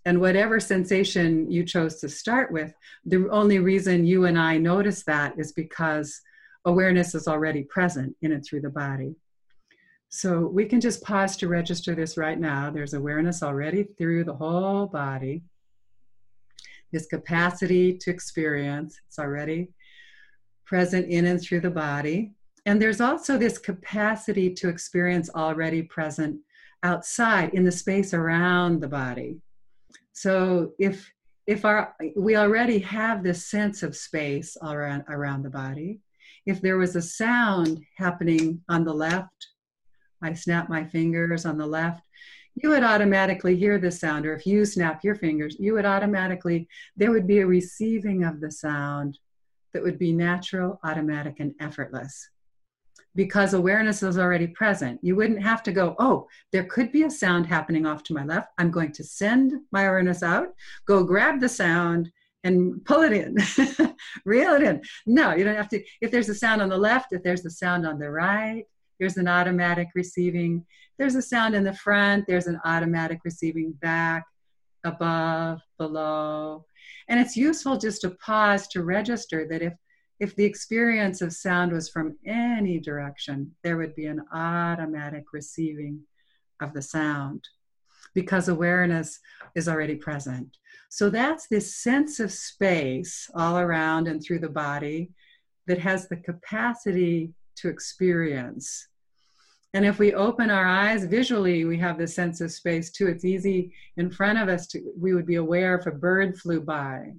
And 0.04 0.20
whatever 0.20 0.58
sensation 0.58 1.50
you 1.50 1.64
chose 1.64 1.96
to 2.00 2.08
start 2.08 2.50
with, 2.50 2.72
the 3.04 3.28
only 3.30 3.58
reason 3.58 4.06
you 4.06 4.24
and 4.24 4.38
I 4.38 4.56
notice 4.56 5.02
that 5.04 5.38
is 5.38 5.52
because 5.52 6.20
awareness 6.64 7.14
is 7.14 7.28
already 7.28 7.62
present 7.64 8.16
in 8.22 8.32
and 8.32 8.44
through 8.44 8.62
the 8.62 8.70
body. 8.70 9.14
So 10.10 10.46
we 10.46 10.64
can 10.64 10.80
just 10.80 11.02
pause 11.02 11.36
to 11.36 11.48
register 11.48 11.94
this 11.94 12.16
right 12.16 12.38
now. 12.38 12.70
There's 12.70 12.94
awareness 12.94 13.42
already 13.42 13.84
through 13.84 14.24
the 14.24 14.34
whole 14.34 14.86
body. 14.86 15.42
This 16.92 17.06
capacity 17.06 17.98
to 17.98 18.10
experience, 18.10 18.98
it's 19.06 19.18
already 19.18 19.68
present 20.64 21.10
in 21.10 21.26
and 21.26 21.40
through 21.40 21.60
the 21.60 21.70
body. 21.70 22.32
And 22.64 22.80
there's 22.80 23.00
also 23.00 23.36
this 23.36 23.58
capacity 23.58 24.52
to 24.54 24.68
experience 24.68 25.28
already 25.34 25.82
present 25.82 26.40
outside 26.82 27.52
in 27.54 27.64
the 27.64 27.72
space 27.72 28.14
around 28.14 28.80
the 28.80 28.88
body. 28.88 29.40
So 30.12 30.72
if 30.78 31.10
if 31.46 31.64
our 31.64 31.94
we 32.16 32.36
already 32.36 32.78
have 32.80 33.22
this 33.22 33.46
sense 33.46 33.82
of 33.82 33.96
space 33.96 34.56
around 34.62 35.04
around 35.08 35.42
the 35.42 35.50
body, 35.50 36.00
if 36.46 36.60
there 36.60 36.78
was 36.78 36.96
a 36.96 37.02
sound 37.02 37.80
happening 37.96 38.62
on 38.68 38.84
the 38.84 38.92
left 38.92 39.48
I 40.22 40.32
snap 40.32 40.68
my 40.68 40.84
fingers 40.84 41.46
on 41.46 41.58
the 41.58 41.66
left, 41.66 42.06
you 42.62 42.70
would 42.70 42.82
automatically 42.82 43.56
hear 43.56 43.78
the 43.78 43.90
sound. 43.90 44.26
Or 44.26 44.34
if 44.34 44.46
you 44.46 44.64
snap 44.64 45.04
your 45.04 45.14
fingers, 45.14 45.56
you 45.58 45.74
would 45.74 45.86
automatically, 45.86 46.68
there 46.96 47.10
would 47.10 47.26
be 47.26 47.38
a 47.38 47.46
receiving 47.46 48.24
of 48.24 48.40
the 48.40 48.50
sound 48.50 49.18
that 49.72 49.82
would 49.82 49.98
be 49.98 50.12
natural, 50.12 50.80
automatic, 50.82 51.40
and 51.40 51.54
effortless. 51.60 52.30
Because 53.14 53.54
awareness 53.54 54.02
is 54.02 54.18
already 54.18 54.48
present. 54.48 55.00
You 55.02 55.16
wouldn't 55.16 55.42
have 55.42 55.62
to 55.64 55.72
go, 55.72 55.94
oh, 55.98 56.26
there 56.52 56.64
could 56.64 56.92
be 56.92 57.04
a 57.04 57.10
sound 57.10 57.46
happening 57.46 57.86
off 57.86 58.02
to 58.04 58.14
my 58.14 58.24
left. 58.24 58.50
I'm 58.58 58.70
going 58.70 58.92
to 58.92 59.04
send 59.04 59.52
my 59.72 59.82
awareness 59.82 60.22
out, 60.22 60.48
go 60.86 61.04
grab 61.04 61.40
the 61.40 61.48
sound, 61.48 62.10
and 62.44 62.84
pull 62.84 63.02
it 63.02 63.12
in, 63.12 63.36
reel 64.24 64.54
it 64.54 64.62
in. 64.62 64.80
No, 65.06 65.34
you 65.34 65.44
don't 65.44 65.56
have 65.56 65.68
to. 65.70 65.82
If 66.00 66.10
there's 66.10 66.28
a 66.28 66.34
sound 66.34 66.62
on 66.62 66.68
the 66.68 66.78
left, 66.78 67.12
if 67.12 67.22
there's 67.22 67.44
a 67.44 67.50
sound 67.50 67.86
on 67.86 67.98
the 67.98 68.10
right, 68.10 68.64
there's 68.98 69.16
an 69.16 69.28
automatic 69.28 69.88
receiving. 69.94 70.64
There's 70.98 71.14
a 71.14 71.22
sound 71.22 71.54
in 71.54 71.64
the 71.64 71.74
front, 71.74 72.26
there's 72.26 72.46
an 72.46 72.60
automatic 72.64 73.20
receiving 73.24 73.72
back, 73.72 74.24
above, 74.84 75.60
below. 75.78 76.64
And 77.08 77.20
it's 77.20 77.36
useful 77.36 77.78
just 77.78 78.00
to 78.02 78.10
pause 78.10 78.68
to 78.68 78.82
register 78.82 79.46
that 79.48 79.62
if 79.62 79.74
if 80.20 80.34
the 80.34 80.44
experience 80.44 81.22
of 81.22 81.32
sound 81.32 81.72
was 81.72 81.88
from 81.88 82.18
any 82.26 82.80
direction, 82.80 83.54
there 83.62 83.76
would 83.76 83.94
be 83.94 84.06
an 84.06 84.20
automatic 84.32 85.26
receiving 85.32 86.00
of 86.60 86.74
the 86.74 86.82
sound 86.82 87.48
because 88.14 88.48
awareness 88.48 89.20
is 89.54 89.68
already 89.68 89.94
present. 89.94 90.56
So 90.88 91.08
that's 91.08 91.46
this 91.46 91.76
sense 91.76 92.18
of 92.18 92.32
space 92.32 93.30
all 93.34 93.58
around 93.58 94.08
and 94.08 94.20
through 94.20 94.40
the 94.40 94.48
body 94.48 95.12
that 95.68 95.78
has 95.78 96.08
the 96.08 96.16
capacity 96.16 97.32
to 97.56 97.68
experience. 97.68 98.87
And 99.74 99.84
if 99.84 99.98
we 99.98 100.14
open 100.14 100.50
our 100.50 100.66
eyes 100.66 101.04
visually, 101.04 101.64
we 101.64 101.78
have 101.78 101.98
this 101.98 102.14
sense 102.14 102.40
of 102.40 102.50
space 102.52 102.90
too. 102.90 103.06
It's 103.06 103.24
easy 103.24 103.72
in 103.96 104.10
front 104.10 104.38
of 104.38 104.48
us 104.48 104.66
to, 104.68 104.92
we 104.98 105.14
would 105.14 105.26
be 105.26 105.34
aware 105.36 105.76
if 105.76 105.86
a 105.86 105.90
bird 105.90 106.38
flew 106.38 106.60
by. 106.60 107.12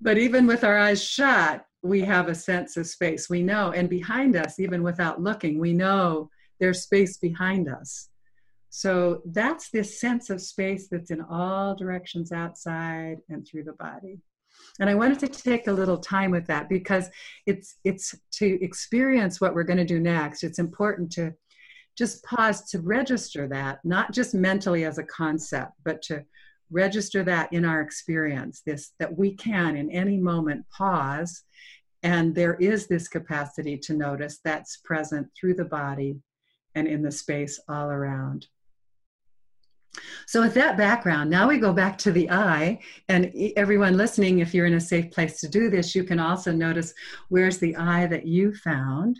But 0.00 0.16
even 0.16 0.46
with 0.46 0.64
our 0.64 0.78
eyes 0.78 1.02
shut, 1.02 1.64
we 1.82 2.00
have 2.02 2.28
a 2.28 2.34
sense 2.34 2.76
of 2.76 2.86
space. 2.86 3.28
We 3.28 3.42
know, 3.42 3.72
and 3.72 3.90
behind 3.90 4.36
us, 4.36 4.58
even 4.58 4.82
without 4.82 5.20
looking, 5.20 5.58
we 5.58 5.72
know 5.72 6.30
there's 6.60 6.82
space 6.82 7.18
behind 7.18 7.68
us. 7.68 8.08
So 8.70 9.22
that's 9.26 9.70
this 9.70 10.00
sense 10.00 10.30
of 10.30 10.40
space 10.40 10.88
that's 10.88 11.10
in 11.10 11.20
all 11.20 11.74
directions 11.74 12.32
outside 12.32 13.18
and 13.28 13.46
through 13.46 13.64
the 13.64 13.72
body 13.74 14.18
and 14.80 14.88
i 14.88 14.94
wanted 14.94 15.18
to 15.18 15.28
take 15.28 15.66
a 15.66 15.72
little 15.72 15.98
time 15.98 16.30
with 16.30 16.46
that 16.46 16.68
because 16.68 17.10
it's 17.46 17.76
it's 17.84 18.14
to 18.30 18.62
experience 18.62 19.40
what 19.40 19.54
we're 19.54 19.62
going 19.62 19.78
to 19.78 19.84
do 19.84 20.00
next 20.00 20.42
it's 20.42 20.58
important 20.58 21.10
to 21.10 21.32
just 21.96 22.22
pause 22.24 22.68
to 22.70 22.80
register 22.80 23.48
that 23.48 23.78
not 23.84 24.12
just 24.12 24.34
mentally 24.34 24.84
as 24.84 24.98
a 24.98 25.04
concept 25.04 25.72
but 25.84 26.00
to 26.02 26.24
register 26.70 27.24
that 27.24 27.52
in 27.52 27.64
our 27.64 27.80
experience 27.80 28.62
this 28.64 28.92
that 28.98 29.16
we 29.16 29.34
can 29.34 29.76
in 29.76 29.90
any 29.90 30.16
moment 30.16 30.64
pause 30.70 31.42
and 32.02 32.34
there 32.34 32.54
is 32.54 32.86
this 32.86 33.08
capacity 33.08 33.76
to 33.76 33.94
notice 33.94 34.38
that's 34.44 34.76
present 34.78 35.26
through 35.34 35.54
the 35.54 35.64
body 35.64 36.16
and 36.74 36.86
in 36.86 37.02
the 37.02 37.10
space 37.10 37.58
all 37.68 37.90
around 37.90 38.46
So, 40.26 40.40
with 40.40 40.54
that 40.54 40.76
background, 40.76 41.30
now 41.30 41.48
we 41.48 41.58
go 41.58 41.72
back 41.72 41.98
to 41.98 42.12
the 42.12 42.30
eye. 42.30 42.80
And 43.08 43.32
everyone 43.56 43.96
listening, 43.96 44.38
if 44.38 44.54
you're 44.54 44.66
in 44.66 44.74
a 44.74 44.80
safe 44.80 45.10
place 45.10 45.40
to 45.40 45.48
do 45.48 45.70
this, 45.70 45.94
you 45.94 46.04
can 46.04 46.20
also 46.20 46.52
notice 46.52 46.94
where's 47.28 47.58
the 47.58 47.76
eye 47.76 48.06
that 48.06 48.26
you 48.26 48.54
found. 48.54 49.18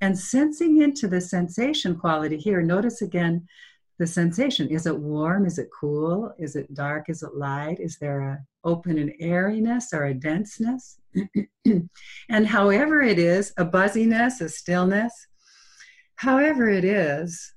And 0.00 0.18
sensing 0.18 0.82
into 0.82 1.08
the 1.08 1.20
sensation 1.20 1.96
quality 1.98 2.36
here, 2.36 2.60
notice 2.62 3.00
again 3.00 3.46
the 3.98 4.06
sensation. 4.06 4.68
Is 4.68 4.86
it 4.86 4.98
warm? 4.98 5.46
Is 5.46 5.58
it 5.58 5.68
cool? 5.78 6.34
Is 6.38 6.56
it 6.56 6.74
dark? 6.74 7.08
Is 7.08 7.22
it 7.22 7.34
light? 7.34 7.80
Is 7.80 7.98
there 7.98 8.20
a 8.20 8.44
open 8.64 8.98
and 8.98 9.12
airiness 9.20 9.92
or 9.92 10.04
a 10.06 10.14
denseness? 10.14 10.98
and 12.28 12.46
however 12.46 13.02
it 13.02 13.18
is, 13.18 13.52
a 13.56 13.64
buzziness, 13.64 14.40
a 14.40 14.48
stillness, 14.48 15.26
however 16.16 16.68
it 16.68 16.84
is, 16.84 17.53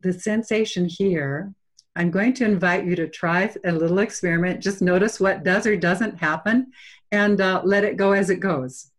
the 0.00 0.12
sensation 0.12 0.86
here, 0.86 1.52
I'm 1.96 2.10
going 2.10 2.32
to 2.34 2.44
invite 2.44 2.86
you 2.86 2.96
to 2.96 3.08
try 3.08 3.52
a 3.64 3.72
little 3.72 3.98
experiment. 3.98 4.62
Just 4.62 4.80
notice 4.80 5.20
what 5.20 5.44
does 5.44 5.66
or 5.66 5.76
doesn't 5.76 6.18
happen 6.18 6.72
and 7.12 7.40
uh, 7.40 7.62
let 7.64 7.84
it 7.84 7.96
go 7.96 8.12
as 8.12 8.30
it 8.30 8.40
goes. 8.40 8.90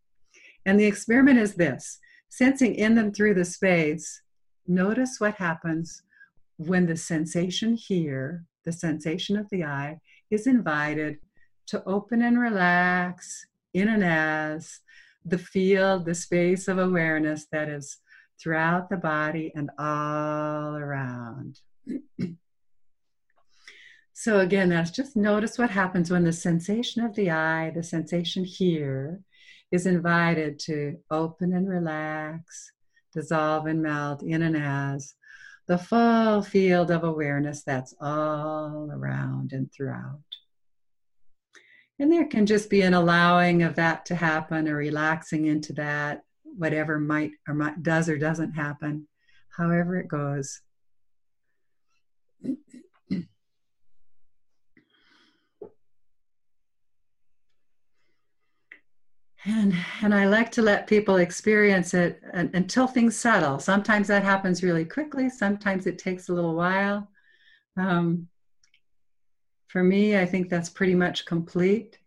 And 0.66 0.80
the 0.80 0.86
experiment 0.86 1.40
is 1.40 1.56
this 1.56 2.00
sensing 2.30 2.76
in 2.76 2.96
them 2.96 3.12
through 3.12 3.34
the 3.34 3.46
space, 3.46 4.22
notice 4.68 5.20
what 5.20 5.36
happens 5.36 6.02
when 6.58 6.86
the 6.86 6.96
sensation 6.96 7.76
here, 7.76 8.46
the 8.66 8.72
sensation 8.72 9.36
of 9.36 9.50
the 9.50 9.64
eye, 9.64 10.00
is 10.30 10.48
invited 10.48 11.18
to 11.68 11.84
open 11.86 12.22
and 12.22 12.40
relax 12.40 13.46
in 13.74 13.88
and 13.88 14.04
as 14.04 14.80
the 15.26 15.38
field, 15.38 16.06
the 16.06 16.16
space 16.16 16.68
of 16.68 16.78
awareness 16.78 17.48
that 17.52 17.70
is 17.70 17.98
throughout 18.42 18.90
the 18.90 18.98
body 18.98 19.52
and 19.56 19.70
all 19.78 20.76
around. 20.76 21.60
so, 24.14 24.40
again, 24.40 24.70
that's 24.70 24.92
just 24.92 25.16
notice 25.16 25.58
what 25.58 25.70
happens 25.70 26.10
when 26.10 26.24
the 26.24 26.34
sensation 26.34 27.04
of 27.04 27.16
the 27.16 27.32
eye, 27.32 27.72
the 27.76 27.84
sensation 27.84 28.44
here, 28.44 29.20
is 29.72 29.86
invited 29.86 30.60
to 30.60 30.98
open 31.10 31.54
and 31.54 31.70
relax, 31.70 32.72
dissolve 33.14 33.68
and 33.68 33.82
melt 33.82 34.24
in 34.24 34.42
and 34.42 34.58
as 34.58 35.14
the 35.68 35.78
full 35.78 36.42
field 36.42 36.92
of 36.92 37.04
awareness 37.04 37.64
that's 37.64 37.94
all 38.02 38.90
around 38.92 39.54
and 39.54 39.72
throughout. 39.72 40.20
And 42.00 42.12
there 42.12 42.26
can 42.26 42.46
just 42.46 42.70
be 42.70 42.82
an 42.82 42.94
allowing 42.96 43.62
of 43.64 43.76
that 43.76 44.06
to 44.08 44.16
happen 44.16 44.68
or 44.68 44.76
relaxing 44.76 45.46
into 45.46 45.72
that, 45.74 46.24
whatever 46.58 47.00
might 47.00 47.32
or 47.48 47.54
might, 47.54 47.82
does 47.84 48.10
or 48.10 48.18
doesn't 48.18 48.54
happen, 48.54 49.08
however 49.56 49.98
it 49.98 50.08
goes. 50.08 50.62
and 59.46 59.74
and 60.02 60.14
i 60.14 60.28
like 60.28 60.52
to 60.52 60.62
let 60.62 60.88
people 60.88 61.18
experience 61.18 61.94
it 61.94 62.22
until 62.34 62.88
things 62.88 63.16
settle. 63.18 63.60
Sometimes 63.60 64.08
that 64.08 64.24
happens 64.24 64.64
really 64.64 64.86
quickly 64.86 65.30
sometimes 65.30 65.88
it 65.88 65.98
takes 65.98 66.30
a 66.30 66.34
little 66.34 66.56
while. 66.56 67.10
Um, 67.78 68.28
for 69.68 69.84
me 69.84 70.18
i 70.18 70.26
think 70.26 70.50
that's 70.50 70.70
pretty 70.70 70.96
much 70.96 71.26
complete. 71.26 71.98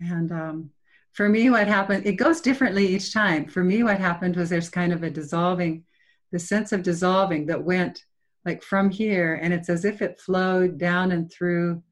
And 0.00 0.32
um, 0.32 0.70
for 1.12 1.28
me 1.28 1.50
what 1.50 1.66
happened 1.66 2.06
it 2.06 2.14
goes 2.14 2.40
differently 2.40 2.86
each 2.86 3.12
time 3.12 3.46
for 3.46 3.64
me 3.64 3.82
what 3.82 3.98
happened 3.98 4.36
was 4.36 4.48
there's 4.48 4.70
kind 4.70 4.92
of 4.92 5.02
a 5.02 5.10
dissolving 5.10 5.84
the 6.32 6.38
sense 6.38 6.72
of 6.72 6.82
dissolving 6.82 7.46
that 7.46 7.62
went 7.62 8.04
like 8.44 8.62
from 8.62 8.90
here 8.90 9.38
and 9.42 9.52
it's 9.52 9.68
as 9.68 9.84
if 9.84 10.00
it 10.00 10.20
flowed 10.20 10.78
down 10.78 11.12
and 11.12 11.30
through 11.30 11.82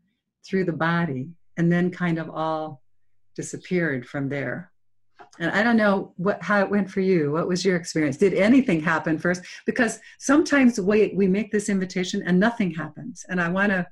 through 0.46 0.64
the 0.64 0.72
body 0.72 1.28
and 1.56 1.70
then 1.70 1.90
kind 1.90 2.18
of 2.18 2.30
all 2.30 2.82
disappeared 3.34 4.06
from 4.06 4.28
there. 4.28 4.72
And 5.38 5.50
I 5.50 5.62
don't 5.62 5.76
know 5.76 6.12
what 6.16 6.42
how 6.42 6.60
it 6.60 6.70
went 6.70 6.90
for 6.90 7.00
you. 7.00 7.32
What 7.32 7.46
was 7.46 7.64
your 7.64 7.76
experience? 7.76 8.16
Did 8.16 8.34
anything 8.34 8.80
happen 8.80 9.18
first? 9.18 9.42
Because 9.66 10.00
sometimes 10.18 10.80
we 10.80 11.12
we 11.14 11.28
make 11.28 11.52
this 11.52 11.68
invitation 11.68 12.22
and 12.26 12.40
nothing 12.40 12.72
happens. 12.72 13.24
And 13.28 13.40
I 13.40 13.48
want 13.48 13.70
to 13.70 13.86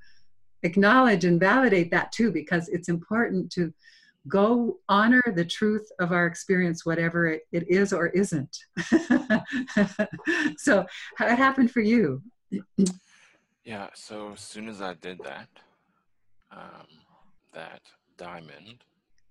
acknowledge 0.62 1.24
and 1.24 1.38
validate 1.38 1.90
that 1.90 2.10
too, 2.10 2.32
because 2.32 2.68
it's 2.68 2.88
important 2.88 3.52
to 3.52 3.72
go 4.28 4.78
honor 4.88 5.22
the 5.34 5.44
truth 5.44 5.88
of 5.98 6.12
our 6.12 6.26
experience, 6.26 6.84
whatever 6.84 7.26
it, 7.28 7.42
it 7.52 7.68
is 7.68 7.92
or 7.92 8.08
isn't. 8.08 8.56
so, 10.58 10.86
how 11.16 11.26
it 11.26 11.38
happened 11.38 11.70
for 11.70 11.80
you? 11.80 12.22
yeah. 13.64 13.88
So 13.94 14.32
as 14.32 14.40
soon 14.40 14.68
as 14.68 14.80
I 14.80 14.94
did 14.94 15.18
that, 15.24 15.48
um, 16.52 16.86
that 17.52 17.82
diamond 18.16 18.84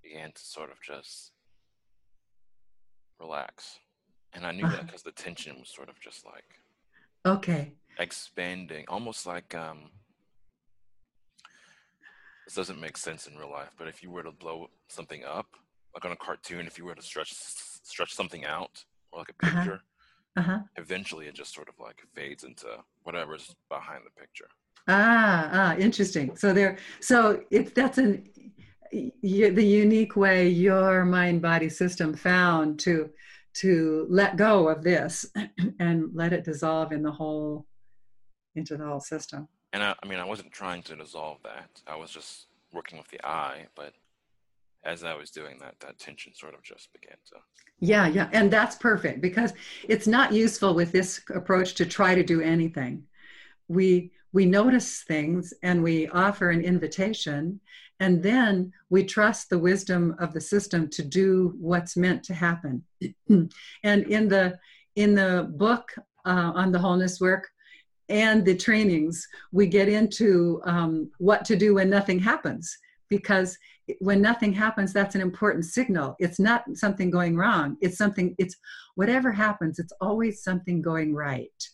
began 0.03 0.31
to 0.31 0.41
sort 0.41 0.71
of 0.71 0.81
just 0.81 1.31
relax. 3.19 3.79
And 4.33 4.45
I 4.45 4.51
knew 4.51 4.67
that 4.67 4.85
because 4.85 5.01
uh-huh. 5.01 5.11
the 5.15 5.23
tension 5.23 5.55
was 5.59 5.69
sort 5.69 5.89
of 5.89 5.99
just 5.99 6.25
like 6.25 6.43
okay 7.25 7.71
expanding, 7.97 8.85
almost 8.87 9.25
like 9.25 9.55
um 9.55 9.89
this 12.45 12.55
doesn't 12.55 12.79
make 12.79 12.97
sense 12.97 13.27
in 13.27 13.35
real 13.35 13.51
life, 13.51 13.73
but 13.77 13.87
if 13.87 14.03
you 14.03 14.11
were 14.11 14.23
to 14.23 14.31
blow 14.31 14.69
something 14.87 15.23
up, 15.23 15.47
like 15.93 16.05
on 16.05 16.11
a 16.11 16.15
cartoon, 16.15 16.67
if 16.67 16.77
you 16.77 16.85
were 16.85 16.95
to 16.95 17.01
stretch 17.01 17.33
stretch 17.33 18.13
something 18.13 18.45
out, 18.45 18.83
or 19.11 19.19
like 19.19 19.29
a 19.29 19.45
uh-huh. 19.45 19.57
picture, 19.57 19.81
uh-huh. 20.37 20.51
Uh-huh. 20.51 20.59
eventually 20.77 21.27
it 21.27 21.33
just 21.33 21.53
sort 21.53 21.69
of 21.69 21.75
like 21.79 22.01
fades 22.13 22.43
into 22.43 22.67
whatever's 23.03 23.55
behind 23.69 24.03
the 24.05 24.21
picture. 24.21 24.47
Ah, 24.87 25.49
ah, 25.51 25.75
interesting. 25.77 26.35
So 26.35 26.53
there, 26.53 26.77
so 26.99 27.41
it's 27.49 27.71
that's 27.71 27.97
an 27.97 28.27
the 28.91 29.65
unique 29.65 30.15
way 30.15 30.47
your 30.47 31.03
mind 31.05 31.41
body 31.41 31.69
system 31.69 32.13
found 32.13 32.79
to 32.79 33.09
to 33.53 34.05
let 34.09 34.37
go 34.37 34.67
of 34.67 34.83
this 34.83 35.25
and 35.79 36.09
let 36.13 36.33
it 36.33 36.43
dissolve 36.43 36.91
in 36.91 37.01
the 37.01 37.11
whole 37.11 37.65
into 38.55 38.77
the 38.77 38.85
whole 38.85 38.99
system 38.99 39.47
and 39.76 39.84
I, 39.84 39.93
I 40.01 40.07
mean 40.07 40.19
i 40.19 40.26
wasn't 40.26 40.51
trying 40.51 40.82
to 40.84 40.95
dissolve 40.95 41.38
that. 41.43 41.69
I 41.86 41.95
was 41.97 42.09
just 42.09 42.47
working 42.73 42.97
with 42.97 43.09
the 43.09 43.23
eye 43.26 43.67
but 43.76 43.93
as 44.84 45.03
i 45.03 45.15
was 45.15 45.30
doing 45.32 45.57
that 45.59 45.76
that 45.82 45.99
tension 45.99 46.34
sort 46.36 46.53
of 46.53 46.63
just 46.63 46.91
began 46.93 47.17
to 47.30 47.36
yeah 47.80 48.07
yeah 48.07 48.30
and 48.32 48.49
that's 48.51 48.76
perfect 48.76 49.21
because 49.21 49.53
it's 49.88 50.07
not 50.07 50.34
useful 50.34 50.73
with 50.73 50.91
this 50.91 51.21
approach 51.34 51.76
to 51.76 51.86
try 51.86 52.15
to 52.15 52.23
do 52.23 52.41
anything. 52.41 53.03
We 53.67 54.11
we 54.32 54.45
notice 54.45 55.03
things 55.03 55.53
and 55.63 55.82
we 55.82 56.07
offer 56.09 56.49
an 56.49 56.61
invitation 56.61 57.59
and 58.01 58.21
then 58.21 58.73
we 58.89 59.05
trust 59.05 59.49
the 59.49 59.59
wisdom 59.59 60.13
of 60.19 60.34
the 60.34 60.41
system 60.41 60.89
to 60.89 61.03
do 61.03 61.53
what's 61.57 61.95
meant 61.95 62.23
to 62.26 62.34
happen. 62.34 62.84
And 63.84 64.03
in 64.17 64.28
the 64.28 64.59
in 64.95 65.15
the 65.15 65.49
book 65.55 65.93
uh, 66.26 66.51
on 66.61 66.71
the 66.71 66.80
wholeness 66.80 67.19
work 67.21 67.47
and 68.09 68.45
the 68.45 68.55
trainings 68.55 69.27
we 69.51 69.67
get 69.67 69.89
into 69.89 70.61
um, 70.65 71.09
what 71.17 71.43
to 71.45 71.55
do 71.55 71.75
when 71.75 71.89
nothing 71.89 72.19
happens. 72.19 72.77
Because 73.09 73.57
when 73.99 74.21
nothing 74.21 74.53
happens 74.53 74.93
that's 74.93 75.15
an 75.15 75.21
important 75.21 75.65
signal. 75.65 76.15
It's 76.19 76.39
not 76.39 76.63
something 76.73 77.09
going 77.09 77.37
wrong. 77.37 77.77
It's 77.81 77.97
something 77.97 78.35
it's 78.37 78.55
whatever 78.95 79.31
happens 79.31 79.79
it's 79.79 79.93
always 80.01 80.43
something 80.43 80.81
going 80.81 81.13
right. 81.13 81.69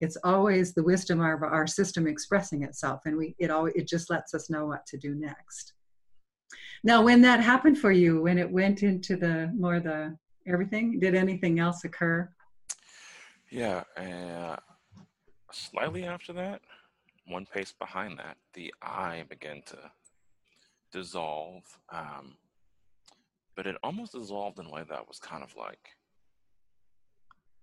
It's 0.00 0.16
always 0.24 0.72
the 0.72 0.82
wisdom 0.82 1.20
of 1.20 1.42
our 1.42 1.66
system 1.66 2.06
expressing 2.06 2.62
itself 2.62 3.00
and 3.04 3.16
we 3.16 3.34
it 3.38 3.50
always 3.50 3.74
it 3.74 3.88
just 3.88 4.10
lets 4.10 4.34
us 4.34 4.50
know 4.50 4.66
what 4.66 4.86
to 4.86 4.96
do 4.96 5.14
next. 5.14 5.74
Now 6.84 7.02
when 7.02 7.20
that 7.22 7.40
happened 7.40 7.78
for 7.78 7.92
you 7.92 8.22
when 8.22 8.38
it 8.38 8.50
went 8.50 8.82
into 8.82 9.16
the 9.16 9.52
more 9.56 9.80
the 9.80 10.16
everything 10.46 11.00
did 11.00 11.14
anything 11.14 11.58
else 11.58 11.84
occur? 11.84 12.30
Yeah 13.50 13.82
uh, 13.96 14.56
slightly 15.52 16.04
after 16.04 16.32
that 16.32 16.60
one 17.26 17.46
pace 17.46 17.72
behind 17.78 18.18
that 18.18 18.36
the 18.54 18.72
eye 18.82 19.24
began 19.28 19.62
to 19.66 19.78
dissolve 20.92 21.62
um, 21.90 22.36
but 23.56 23.66
it 23.66 23.76
almost 23.82 24.12
dissolved 24.12 24.58
in 24.58 24.66
a 24.66 24.70
way 24.70 24.82
that 24.88 25.06
was 25.06 25.18
kind 25.18 25.42
of 25.42 25.54
like 25.56 25.90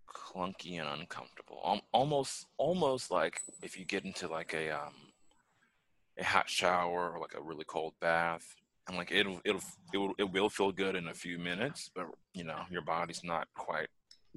clunky 0.07 0.79
and 0.79 0.99
uncomfortable. 0.99 1.81
almost, 1.93 2.47
almost 2.57 3.11
like 3.11 3.41
if 3.61 3.77
you 3.77 3.85
get 3.85 4.05
into 4.05 4.27
like 4.27 4.53
a 4.53 4.71
um, 4.71 4.93
a 6.17 6.23
hot 6.23 6.49
shower 6.49 7.11
or 7.11 7.19
like 7.19 7.35
a 7.35 7.41
really 7.41 7.65
cold 7.65 7.93
bath, 7.99 8.55
and 8.87 8.97
like 8.97 9.11
it'll 9.11 9.39
it'll 9.45 9.61
it 9.93 9.97
will, 9.97 10.13
it 10.17 10.31
will 10.31 10.49
feel 10.49 10.71
good 10.71 10.95
in 10.95 11.07
a 11.07 11.13
few 11.13 11.37
minutes, 11.37 11.89
but 11.93 12.05
you 12.33 12.43
know 12.43 12.61
your 12.69 12.81
body's 12.81 13.23
not 13.23 13.47
quite 13.55 13.89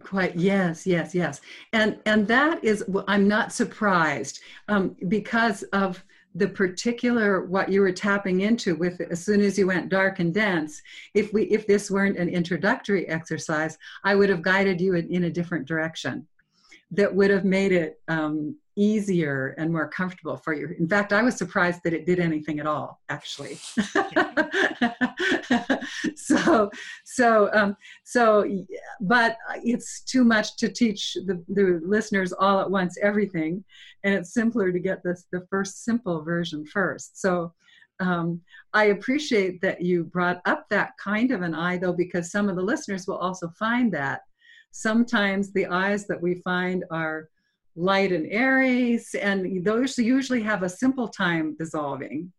quite 0.03 0.37
yes 0.37 0.87
yes 0.87 1.15
yes 1.15 1.41
and 1.73 1.99
and 2.07 2.27
that 2.27 2.63
is 2.65 2.85
i'm 3.09 3.29
not 3.29 3.53
surprised 3.53 4.41
um, 4.69 4.97
because 5.09 5.63
of 5.73 6.03
the 6.37 6.49
particular 6.49 7.45
what 7.47 7.69
you 7.69 7.81
were 7.81 7.93
tapping 7.93 8.41
into 8.41 8.77
with 8.77 9.01
as 9.01 9.25
soon 9.25 9.41
as 9.41 9.59
you 9.59 9.67
went 9.67 9.89
dark 9.89 10.21
and 10.21 10.33
dense 10.33 10.81
if 11.15 11.33
we 11.33 11.45
if 11.45 11.67
this 11.67 11.91
weren't 11.91 12.19
an 12.19 12.29
introductory 12.29 13.09
exercise 13.09 13.77
i 14.05 14.15
would 14.15 14.29
have 14.29 14.43
guided 14.43 14.81
you 14.81 14.95
in, 14.95 15.09
in 15.11 15.25
a 15.25 15.31
different 15.31 15.67
direction 15.67 16.27
that 16.93 17.15
would 17.15 17.31
have 17.31 17.45
made 17.45 17.73
it 17.73 18.01
um, 18.09 18.57
easier 18.77 19.55
and 19.59 19.71
more 19.71 19.89
comfortable 19.89 20.37
for 20.37 20.55
you. 20.55 20.75
In 20.79 20.89
fact, 20.89 21.13
I 21.13 21.23
was 21.23 21.37
surprised 21.37 21.83
that 21.85 21.93
it 21.93 22.07
did 22.07 22.19
anything 22.19 22.59
at 22.61 22.67
all, 22.67 23.01
actually. 23.09 23.59
so, 26.17 26.71
so, 27.05 27.51
um, 27.53 27.77
so, 28.05 28.45
but 29.01 29.37
it's 29.65 30.03
too 30.03 30.25
much 30.25 30.57
to 30.57 30.69
teach 30.69 31.15
the, 31.27 31.43
the 31.49 31.81
listeners 31.85 32.33
all 32.33 32.61
at 32.61 32.71
once 32.71 32.97
everything, 33.03 33.65
and 34.05 34.15
it's 34.15 34.35
simpler 34.35 34.73
to 34.73 34.79
get 34.79 35.03
this 35.03 35.27
the 35.33 35.47
first 35.51 35.85
simple 35.85 36.23
version 36.23 36.65
first. 36.67 37.21
So, 37.21 37.53
um, 38.01 38.41
I 38.73 38.87
appreciate 38.87 39.61
that 39.61 39.83
you 39.83 40.05
brought 40.05 40.41
up 40.47 40.69
that 40.71 40.93
kind 41.03 41.31
of 41.33 41.43
an 41.43 41.55
eye, 41.55 41.77
though, 41.77 41.93
because 41.93 42.31
some 42.31 42.49
of 42.49 42.57
the 42.57 42.63
listeners 42.63 43.07
will 43.07 43.19
also 43.19 43.49
find 43.59 43.93
that 43.93 44.23
sometimes 44.71 45.53
the 45.53 45.67
eyes 45.67 46.07
that 46.07 46.21
we 46.21 46.37
find 46.43 46.85
are 46.91 47.29
light 47.77 48.13
and 48.13 48.27
airy, 48.31 49.01
and 49.21 49.65
those 49.65 49.99
usually 49.99 50.43
have 50.43 50.63
a 50.63 50.69
simple 50.69 51.09
time 51.09 51.57
dissolving, 51.59 52.33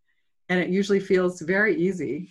and 0.49 0.59
it 0.59 0.69
usually 0.69 0.99
feels 0.99 1.41
very 1.41 1.75
easy. 1.75 2.29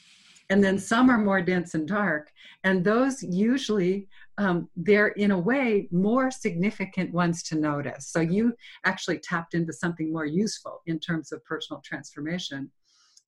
And 0.50 0.62
then 0.62 0.78
some 0.78 1.08
are 1.08 1.18
more 1.18 1.40
dense 1.40 1.74
and 1.74 1.86
dark, 1.86 2.30
and 2.64 2.84
those 2.84 3.22
usually 3.22 4.08
um, 4.40 4.68
they're 4.74 5.08
in 5.08 5.32
a 5.32 5.38
way 5.38 5.86
more 5.92 6.30
significant 6.30 7.12
ones 7.12 7.42
to 7.44 7.56
notice. 7.56 8.08
So 8.08 8.20
you 8.20 8.54
actually 8.84 9.18
tapped 9.18 9.54
into 9.54 9.72
something 9.72 10.10
more 10.10 10.24
useful 10.24 10.80
in 10.86 10.98
terms 10.98 11.30
of 11.30 11.44
personal 11.44 11.82
transformation 11.84 12.70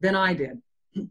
than 0.01 0.17
I 0.17 0.33
did 0.33 0.63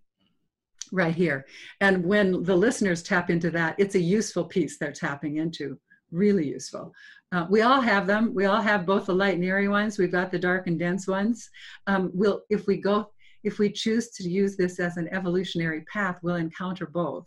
right 0.91 1.14
here. 1.14 1.45
And 1.82 2.03
when 2.03 2.43
the 2.43 2.55
listeners 2.55 3.03
tap 3.03 3.30
into 3.30 3.51
that, 3.51 3.76
it's 3.78 3.93
a 3.93 3.99
useful 3.99 4.43
piece 4.43 4.78
they're 4.78 4.91
tapping 4.91 5.38
into, 5.38 5.80
really 6.12 6.47
useful. 6.47 6.93
Uh, 7.32 7.45
we 7.49 7.62
all 7.62 7.80
have 7.80 8.07
them. 8.07 8.34
We 8.34 8.45
all 8.45 8.62
have 8.62 8.88
both 8.88 9.05
the 9.05 9.16
light 9.16 9.36
and 9.36 9.45
airy 9.45 9.68
ones. 9.68 9.99
We've 9.99 10.12
got 10.12 10.32
the 10.32 10.39
dark 10.39 10.66
and 10.66 10.80
dense 10.80 11.07
ones. 11.07 11.49
Um, 11.88 12.09
we'll, 12.14 12.41
if 12.49 12.66
we 12.66 12.78
go, 12.78 13.12
if 13.44 13.60
we 13.60 13.72
choose 13.72 14.12
to 14.12 14.30
use 14.30 14.56
this 14.56 14.80
as 14.80 14.98
an 14.98 15.08
evolutionary 15.12 15.82
path, 15.92 16.18
we'll 16.22 16.36
encounter 16.36 16.86
both. 16.86 17.26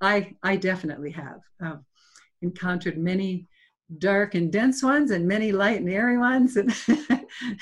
I, 0.00 0.34
I 0.42 0.56
definitely 0.56 1.10
have 1.12 1.40
uh, 1.64 1.76
encountered 2.42 2.98
many 2.98 3.46
dark 3.98 4.34
and 4.34 4.52
dense 4.52 4.82
ones 4.82 5.10
and 5.10 5.26
many 5.26 5.52
light 5.52 5.80
and 5.80 5.88
airy 5.88 6.18
ones. 6.18 6.56
And, 6.56 6.74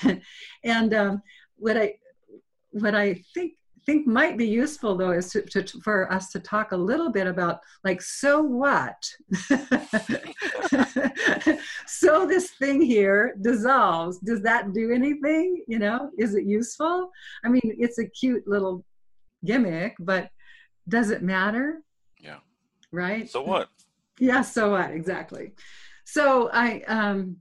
and 0.65 0.95
um, 0.95 1.23
what 1.57 1.77
I, 1.77 1.95
what 2.71 2.95
I 2.95 3.23
think 3.35 3.53
think 3.87 4.07
might 4.07 4.37
be 4.37 4.47
useful 4.47 4.97
though 4.97 5.13
is 5.13 5.31
to, 5.31 5.43
to, 5.43 5.81
for 5.81 6.13
us 6.13 6.31
to 6.31 6.41
talk 6.41 6.73
a 6.73 6.77
little 6.77 7.11
bit 7.11 7.27
about 7.27 7.61
like 7.85 8.03
so 8.03 8.43
what? 8.43 9.03
So 11.87 12.27
this 12.27 12.51
thing 12.51 12.83
here 12.83 13.37
dissolves. 13.41 14.19
Does 14.19 14.43
that 14.43 14.73
do 14.73 14.93
anything? 14.93 15.63
You 15.67 15.79
know 15.79 16.11
is 16.19 16.35
it 16.35 16.45
useful? 16.45 17.11
I 17.45 17.49
mean 17.49 17.63
it's 17.65 17.99
a 17.99 18.07
cute 18.07 18.47
little 18.47 18.85
gimmick 19.45 19.95
but 19.99 20.31
does 20.89 21.11
it 21.11 21.23
matter? 21.23 21.83
Yeah. 22.19 22.39
Right? 22.93 23.31
So 23.31 23.43
what? 23.43 23.69
Yeah 24.19 24.43
so 24.43 24.73
what? 24.73 24.91
Exactly. 24.91 25.53
So 26.05 26.51
i 26.53 26.83
um 26.89 27.37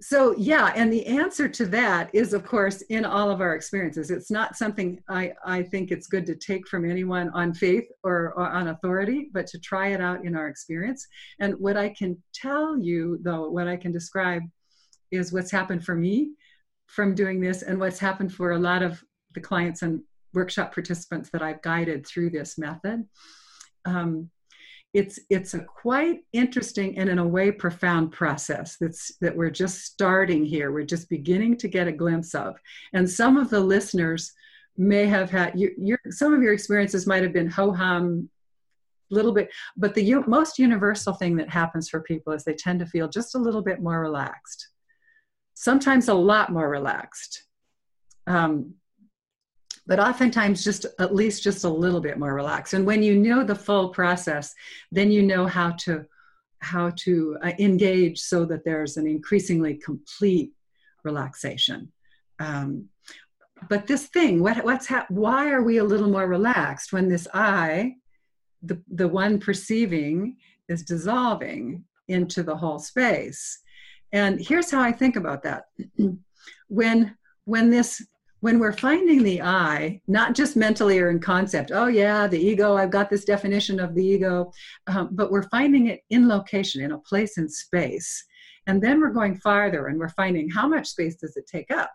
so 0.00 0.34
yeah 0.36 0.72
and 0.74 0.92
the 0.92 1.06
answer 1.06 1.48
to 1.48 1.66
that 1.66 2.10
is 2.12 2.32
of 2.32 2.44
course 2.44 2.82
in 2.82 3.04
all 3.04 3.30
of 3.30 3.40
our 3.40 3.54
experiences. 3.54 4.10
It's 4.10 4.30
not 4.30 4.56
something 4.56 5.00
i 5.08 5.32
i 5.44 5.62
think 5.62 5.90
it's 5.90 6.08
good 6.08 6.26
to 6.26 6.34
take 6.34 6.66
from 6.66 6.88
anyone 6.88 7.30
on 7.30 7.54
faith 7.54 7.86
or, 8.02 8.32
or, 8.34 8.48
on 8.48 8.68
authority 8.68 9.30
but 9.32 9.46
to 9.48 9.58
try 9.60 9.88
it 9.88 10.00
out 10.00 10.24
in 10.24 10.34
our 10.34 10.48
experience. 10.48 11.06
And 11.38 11.54
what 11.54 11.76
i 11.76 11.88
can 11.88 12.20
tell 12.34 12.78
you 12.78 13.18
though 13.22 13.48
what 13.50 13.68
i 13.68 13.76
can 13.76 13.92
describe 13.92 14.42
is 15.12 15.32
what's 15.32 15.50
happened 15.50 15.84
for 15.84 15.94
me 15.94 16.32
from 16.86 17.14
doing 17.14 17.40
this 17.40 17.62
and 17.62 17.78
what's 17.78 18.00
happened 18.00 18.32
for 18.34 18.52
a 18.52 18.58
lot 18.58 18.82
of 18.82 19.02
the 19.34 19.40
clients 19.40 19.82
and 19.82 20.00
workshop 20.32 20.74
participants 20.74 21.30
that 21.30 21.42
i've 21.42 21.62
guided 21.62 22.04
through 22.04 22.30
this 22.30 22.58
method. 22.58 23.04
Um, 23.84 24.30
it's 24.94 25.18
it's 25.28 25.54
a 25.54 25.60
quite 25.60 26.20
interesting 26.32 26.96
and 26.98 27.10
in 27.10 27.18
a 27.18 27.26
way 27.26 27.50
profound 27.50 28.12
process 28.12 28.76
that's 28.80 29.16
that 29.20 29.36
we're 29.36 29.50
just 29.50 29.84
starting 29.84 30.44
here. 30.44 30.70
We're 30.70 30.86
just 30.86 31.10
beginning 31.10 31.56
to 31.58 31.68
get 31.68 31.88
a 31.88 31.92
glimpse 31.92 32.34
of. 32.34 32.56
And 32.92 33.08
some 33.10 33.36
of 33.36 33.50
the 33.50 33.58
listeners 33.58 34.32
may 34.76 35.06
have 35.06 35.30
had 35.30 35.58
you, 35.58 35.72
your 35.76 35.98
some 36.10 36.32
of 36.32 36.42
your 36.42 36.52
experiences 36.52 37.06
might 37.06 37.24
have 37.24 37.32
been 37.32 37.50
ho-hum 37.50 38.30
a 39.10 39.14
little 39.14 39.32
bit 39.32 39.50
but 39.76 39.94
the 39.94 40.02
u- 40.02 40.24
most 40.26 40.58
universal 40.58 41.12
thing 41.12 41.36
that 41.36 41.48
happens 41.48 41.88
for 41.88 42.00
people 42.00 42.32
is 42.32 42.44
they 42.44 42.54
tend 42.54 42.78
to 42.80 42.86
feel 42.86 43.08
just 43.08 43.34
a 43.34 43.38
little 43.38 43.62
bit 43.62 43.82
more 43.82 44.00
relaxed. 44.00 44.68
Sometimes 45.54 46.08
a 46.08 46.14
lot 46.14 46.50
more 46.50 46.68
relaxed. 46.68 47.44
Um, 48.26 48.74
but 49.86 50.00
oftentimes 50.00 50.64
just 50.64 50.86
at 50.98 51.14
least 51.14 51.42
just 51.42 51.64
a 51.64 51.68
little 51.68 52.00
bit 52.00 52.18
more 52.18 52.34
relaxed. 52.34 52.74
And 52.74 52.86
when 52.86 53.02
you 53.02 53.16
know 53.16 53.44
the 53.44 53.54
full 53.54 53.90
process 53.90 54.54
then 54.90 55.10
you 55.10 55.22
know 55.22 55.46
how 55.46 55.72
to 55.72 56.04
how 56.60 56.90
to 56.96 57.36
uh, 57.42 57.52
engage 57.58 58.18
so 58.18 58.46
that 58.46 58.64
there's 58.64 58.96
an 58.96 59.06
increasingly 59.06 59.74
complete 59.74 60.52
relaxation. 61.02 61.92
Um, 62.38 62.88
but 63.68 63.86
this 63.86 64.06
thing 64.06 64.42
what, 64.42 64.64
what's 64.64 64.86
ha- 64.86 65.06
why 65.08 65.50
are 65.50 65.62
we 65.62 65.78
a 65.78 65.84
little 65.84 66.10
more 66.10 66.26
relaxed 66.26 66.92
when 66.92 67.08
this 67.08 67.26
i 67.32 67.94
the, 68.62 68.82
the 68.90 69.06
one 69.06 69.38
perceiving 69.38 70.36
is 70.68 70.82
dissolving 70.82 71.84
into 72.08 72.42
the 72.42 72.56
whole 72.56 72.78
space? 72.78 73.60
And 74.12 74.40
here's 74.40 74.70
how 74.70 74.80
i 74.80 74.92
think 74.92 75.16
about 75.16 75.42
that. 75.42 75.64
When 76.68 77.16
when 77.44 77.70
this 77.70 78.02
when 78.44 78.58
we're 78.58 78.72
finding 78.72 79.22
the 79.22 79.40
I, 79.40 80.02
not 80.06 80.34
just 80.34 80.54
mentally 80.54 80.98
or 80.98 81.08
in 81.08 81.18
concept, 81.18 81.70
oh 81.72 81.86
yeah, 81.86 82.26
the 82.26 82.38
ego, 82.38 82.76
I've 82.76 82.90
got 82.90 83.08
this 83.08 83.24
definition 83.24 83.80
of 83.80 83.94
the 83.94 84.04
ego, 84.04 84.52
um, 84.86 85.08
but 85.12 85.32
we're 85.32 85.48
finding 85.48 85.86
it 85.86 86.00
in 86.10 86.28
location, 86.28 86.82
in 86.82 86.92
a 86.92 86.98
place 86.98 87.38
in 87.38 87.48
space. 87.48 88.22
And 88.66 88.82
then 88.82 89.00
we're 89.00 89.14
going 89.14 89.36
farther 89.36 89.86
and 89.86 89.98
we're 89.98 90.10
finding 90.10 90.50
how 90.50 90.68
much 90.68 90.88
space 90.88 91.16
does 91.16 91.38
it 91.38 91.46
take 91.46 91.70
up? 91.70 91.90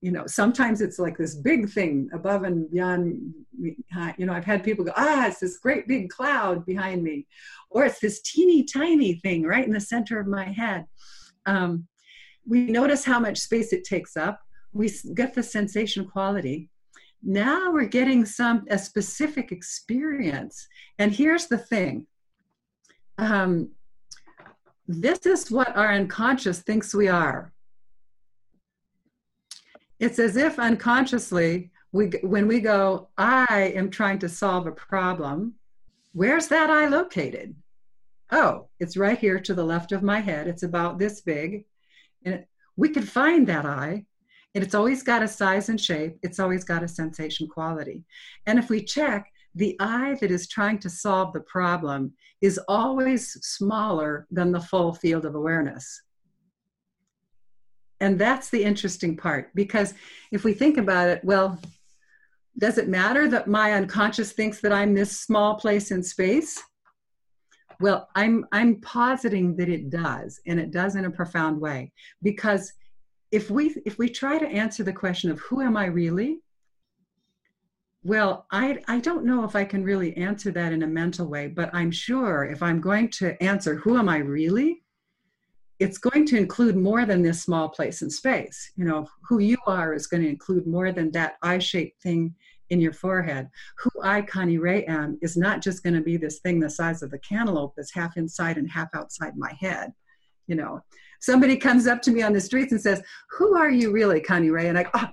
You 0.00 0.12
know, 0.12 0.28
sometimes 0.28 0.80
it's 0.80 1.00
like 1.00 1.18
this 1.18 1.34
big 1.34 1.68
thing 1.68 2.08
above 2.12 2.44
and 2.44 2.70
beyond. 2.70 3.34
You 3.58 4.26
know, 4.26 4.34
I've 4.34 4.44
had 4.44 4.62
people 4.62 4.84
go, 4.84 4.92
ah, 4.96 5.26
it's 5.26 5.40
this 5.40 5.58
great 5.58 5.88
big 5.88 6.08
cloud 6.08 6.66
behind 6.66 7.02
me, 7.02 7.26
or 7.68 7.84
it's 7.84 7.98
this 7.98 8.22
teeny 8.22 8.62
tiny 8.62 9.14
thing 9.14 9.42
right 9.42 9.66
in 9.66 9.72
the 9.72 9.80
center 9.80 10.20
of 10.20 10.28
my 10.28 10.44
head. 10.44 10.86
Um, 11.46 11.88
we 12.46 12.66
notice 12.66 13.04
how 13.04 13.18
much 13.18 13.38
space 13.38 13.72
it 13.72 13.82
takes 13.82 14.16
up 14.16 14.38
we 14.72 14.90
get 15.14 15.34
the 15.34 15.42
sensation 15.42 16.06
quality. 16.06 16.70
Now 17.22 17.72
we're 17.72 17.86
getting 17.86 18.24
some 18.24 18.64
a 18.70 18.78
specific 18.78 19.50
experience. 19.50 20.68
And 20.98 21.12
here's 21.12 21.46
the 21.46 21.58
thing. 21.58 22.06
Um, 23.18 23.70
this 24.86 25.26
is 25.26 25.50
what 25.50 25.76
our 25.76 25.92
unconscious 25.92 26.60
thinks 26.60 26.94
we 26.94 27.08
are. 27.08 27.52
It's 29.98 30.18
as 30.18 30.36
if 30.36 30.58
unconsciously 30.58 31.70
we 31.90 32.06
when 32.22 32.46
we 32.46 32.60
go 32.60 33.08
i 33.16 33.72
am 33.74 33.90
trying 33.90 34.18
to 34.20 34.28
solve 34.28 34.66
a 34.66 34.72
problem. 34.72 35.54
Where's 36.12 36.48
that 36.48 36.70
i 36.70 36.86
located? 36.86 37.56
Oh 38.30 38.68
it's 38.78 38.96
right 38.96 39.18
here 39.18 39.40
to 39.40 39.54
the 39.54 39.64
left 39.64 39.92
of 39.92 40.02
my 40.02 40.20
head. 40.20 40.46
It's 40.46 40.62
about 40.62 40.98
this 40.98 41.20
big. 41.20 41.64
And 42.24 42.44
we 42.76 42.90
could 42.90 43.08
find 43.08 43.46
that 43.48 43.66
i 43.66 44.04
and 44.54 44.64
it's 44.64 44.74
always 44.74 45.02
got 45.02 45.22
a 45.22 45.28
size 45.28 45.68
and 45.68 45.80
shape, 45.80 46.18
it's 46.22 46.40
always 46.40 46.64
got 46.64 46.82
a 46.82 46.88
sensation 46.88 47.46
quality. 47.48 48.04
And 48.46 48.58
if 48.58 48.70
we 48.70 48.82
check, 48.82 49.30
the 49.54 49.76
eye 49.80 50.16
that 50.20 50.30
is 50.30 50.48
trying 50.48 50.78
to 50.80 50.90
solve 50.90 51.32
the 51.32 51.40
problem 51.40 52.12
is 52.40 52.60
always 52.68 53.32
smaller 53.44 54.26
than 54.30 54.52
the 54.52 54.60
full 54.60 54.94
field 54.94 55.24
of 55.24 55.34
awareness. 55.34 56.02
And 58.00 58.18
that's 58.18 58.48
the 58.50 58.62
interesting 58.62 59.16
part 59.16 59.50
because 59.54 59.94
if 60.30 60.44
we 60.44 60.52
think 60.54 60.78
about 60.78 61.08
it, 61.08 61.24
well, 61.24 61.58
does 62.58 62.78
it 62.78 62.88
matter 62.88 63.28
that 63.28 63.48
my 63.48 63.72
unconscious 63.72 64.32
thinks 64.32 64.60
that 64.60 64.72
I'm 64.72 64.94
this 64.94 65.20
small 65.20 65.56
place 65.56 65.90
in 65.90 66.02
space? 66.02 66.60
Well, 67.80 68.08
I'm 68.16 68.44
I'm 68.50 68.80
positing 68.80 69.56
that 69.56 69.68
it 69.68 69.90
does, 69.90 70.40
and 70.46 70.58
it 70.58 70.72
does 70.72 70.96
in 70.96 71.04
a 71.04 71.10
profound 71.10 71.60
way 71.60 71.92
because 72.22 72.72
if 73.30 73.50
we 73.50 73.74
if 73.84 73.98
we 73.98 74.08
try 74.08 74.38
to 74.38 74.46
answer 74.46 74.82
the 74.82 74.92
question 74.92 75.30
of 75.30 75.38
who 75.40 75.60
am 75.60 75.76
i 75.76 75.86
really 75.86 76.40
well 78.02 78.46
i 78.50 78.78
i 78.88 78.98
don't 78.98 79.24
know 79.24 79.44
if 79.44 79.54
i 79.54 79.64
can 79.64 79.82
really 79.84 80.16
answer 80.16 80.50
that 80.50 80.72
in 80.72 80.82
a 80.82 80.86
mental 80.86 81.26
way 81.26 81.46
but 81.46 81.70
i'm 81.74 81.90
sure 81.90 82.44
if 82.44 82.62
i'm 82.62 82.80
going 82.80 83.08
to 83.08 83.40
answer 83.42 83.76
who 83.76 83.98
am 83.98 84.08
i 84.08 84.18
really 84.18 84.82
it's 85.78 85.98
going 85.98 86.26
to 86.26 86.36
include 86.36 86.76
more 86.76 87.06
than 87.06 87.22
this 87.22 87.40
small 87.40 87.68
place 87.68 88.02
in 88.02 88.10
space. 88.10 88.72
You 88.74 88.84
know 88.84 89.06
who 89.28 89.38
you 89.38 89.56
are 89.68 89.94
is 89.94 90.08
going 90.08 90.24
to 90.24 90.28
include 90.28 90.66
more 90.66 90.90
than 90.90 91.12
that 91.12 91.36
eye-shaped 91.40 92.02
thing 92.02 92.34
in 92.70 92.80
your 92.80 92.92
forehead. 92.92 93.48
Who 93.78 93.90
i 94.02 94.22
Connirae 94.22 94.88
am 94.88 95.18
is 95.22 95.36
not 95.36 95.62
just 95.62 95.84
going 95.84 95.94
to 95.94 96.00
be 96.00 96.16
this 96.16 96.40
thing 96.40 96.58
the 96.58 96.68
size 96.68 97.02
of 97.02 97.12
the 97.12 97.18
cantaloupe 97.20 97.74
that's 97.76 97.94
half 97.94 98.16
inside 98.16 98.58
and 98.58 98.68
half 98.68 98.88
outside 98.92 99.36
my 99.36 99.54
head 99.60 99.92
you 100.48 100.56
know 100.56 100.80
somebody 101.20 101.56
comes 101.56 101.86
up 101.86 102.02
to 102.02 102.10
me 102.10 102.22
on 102.22 102.32
the 102.32 102.40
streets 102.40 102.72
and 102.72 102.80
says 102.80 103.02
who 103.30 103.56
are 103.56 103.70
you 103.70 103.92
really 103.92 104.20
Connirae 104.20 104.68
and 104.68 104.78
i 104.78 104.86
oh, 104.94 105.08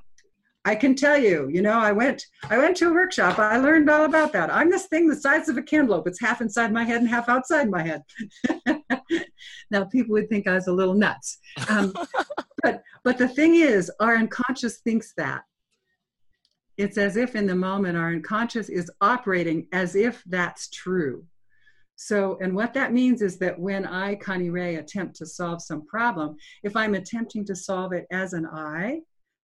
I 0.67 0.73
can 0.73 0.95
tell 0.95 1.17
you, 1.17 1.47
you 1.47 1.61
know, 1.61 1.77
I 1.77 1.91
went 1.91 2.25
I 2.49 2.57
went 2.57 2.75
to 2.77 2.89
a 2.89 2.93
workshop. 2.93 3.37
I 3.37 3.57
learned 3.57 3.87
all 3.87 4.05
about 4.05 4.33
that. 4.33 4.51
I'm 4.51 4.71
this 4.71 4.87
thing 4.87 5.07
the 5.07 5.15
size 5.15 5.47
of 5.47 5.57
a 5.57 5.61
cantaloupe. 5.61 6.07
It's 6.07 6.19
half 6.19 6.41
inside 6.41 6.73
my 6.73 6.83
head 6.83 7.01
and 7.01 7.09
half 7.09 7.29
outside 7.29 7.69
my 7.69 7.83
head. 7.83 8.01
now 9.71 9.83
people 9.85 10.13
would 10.13 10.27
think 10.27 10.47
I 10.47 10.55
was 10.55 10.65
a 10.65 10.73
little 10.73 10.95
nuts. 10.95 11.37
Um, 11.69 11.93
but 12.63 12.81
but 13.03 13.19
the 13.19 13.27
thing 13.27 13.55
is, 13.55 13.91
our 13.99 14.15
unconscious 14.15 14.79
thinks 14.79 15.13
that. 15.17 15.43
It's 16.77 16.97
as 16.97 17.15
if 17.15 17.35
in 17.35 17.45
the 17.45 17.55
moment 17.55 17.95
our 17.95 18.11
unconscious 18.11 18.67
is 18.67 18.91
operating 18.99 19.67
as 19.71 19.95
if 19.95 20.23
that's 20.25 20.67
true. 20.69 21.25
So, 21.95 22.37
and 22.41 22.55
what 22.55 22.73
that 22.73 22.93
means 22.93 23.21
is 23.21 23.37
that 23.39 23.57
when 23.57 23.85
I, 23.85 24.15
Connirae, 24.15 24.79
attempt 24.79 25.15
to 25.17 25.25
solve 25.25 25.61
some 25.61 25.85
problem, 25.85 26.35
if 26.63 26.75
I'm 26.75 26.93
attempting 26.93 27.45
to 27.45 27.55
solve 27.55 27.93
it 27.93 28.05
as 28.11 28.33
an 28.33 28.45
I 28.45 28.99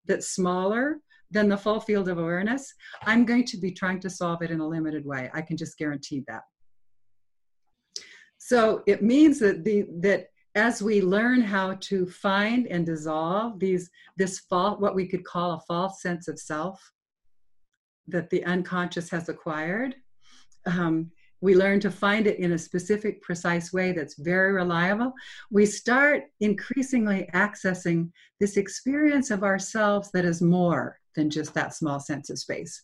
that's 0.06 0.30
smaller 0.30 0.98
than 1.32 1.48
the 1.48 1.58
full 1.58 1.80
field 1.80 2.10
of 2.10 2.18
awareness, 2.18 2.74
I'm 3.04 3.26
going 3.26 3.46
to 3.46 3.58
be 3.58 3.72
trying 3.72 4.02
to 4.02 4.10
solve 4.10 4.42
it 4.42 4.52
in 4.52 4.60
a 4.60 4.68
limited 4.68 5.06
way. 5.06 5.30
I 5.34 5.42
can 5.42 5.56
just 5.56 5.78
guarantee 5.78 6.24
that. 6.28 6.42
So 8.38 8.84
it 8.86 9.02
means 9.02 9.40
that 9.40 9.64
the 9.64 9.86
that 10.02 10.28
as 10.56 10.82
we 10.82 11.02
learn 11.02 11.42
how 11.42 11.76
to 11.80 12.06
find 12.08 12.68
and 12.68 12.86
dissolve 12.86 13.60
these 13.60 13.90
this 14.18 14.40
false 14.50 14.80
what 14.80 14.96
we 14.96 15.08
could 15.08 15.24
call 15.24 15.52
a 15.54 15.62
false 15.62 16.02
sense 16.02 16.28
of 16.28 16.40
self 16.40 16.82
that 18.08 18.30
the 18.30 18.44
unconscious 18.44 19.10
has 19.10 19.30
acquired 19.30 19.96
um, 20.66 21.12
we 21.42 21.56
learn 21.56 21.80
to 21.82 21.92
find 21.92 22.28
it 22.28 22.40
in 22.40 22.54
a 22.54 22.58
specific 22.58 23.22
precise 23.22 23.74
way 23.74 23.92
that's 23.92 24.16
very 24.16 24.54
reliable. 24.54 25.14
We 25.50 25.66
start 25.66 26.24
increasingly 26.40 27.28
accessing 27.34 28.12
this 28.40 28.58
experience 28.58 29.32
of 29.32 29.44
ourselves 29.44 30.12
that 30.12 30.26
is 30.26 30.42
more 30.42 31.00
than 31.16 31.30
just 31.30 31.54
that 31.56 31.74
small 31.74 32.00
sense 32.00 32.30
of 32.30 32.40
space. 32.40 32.84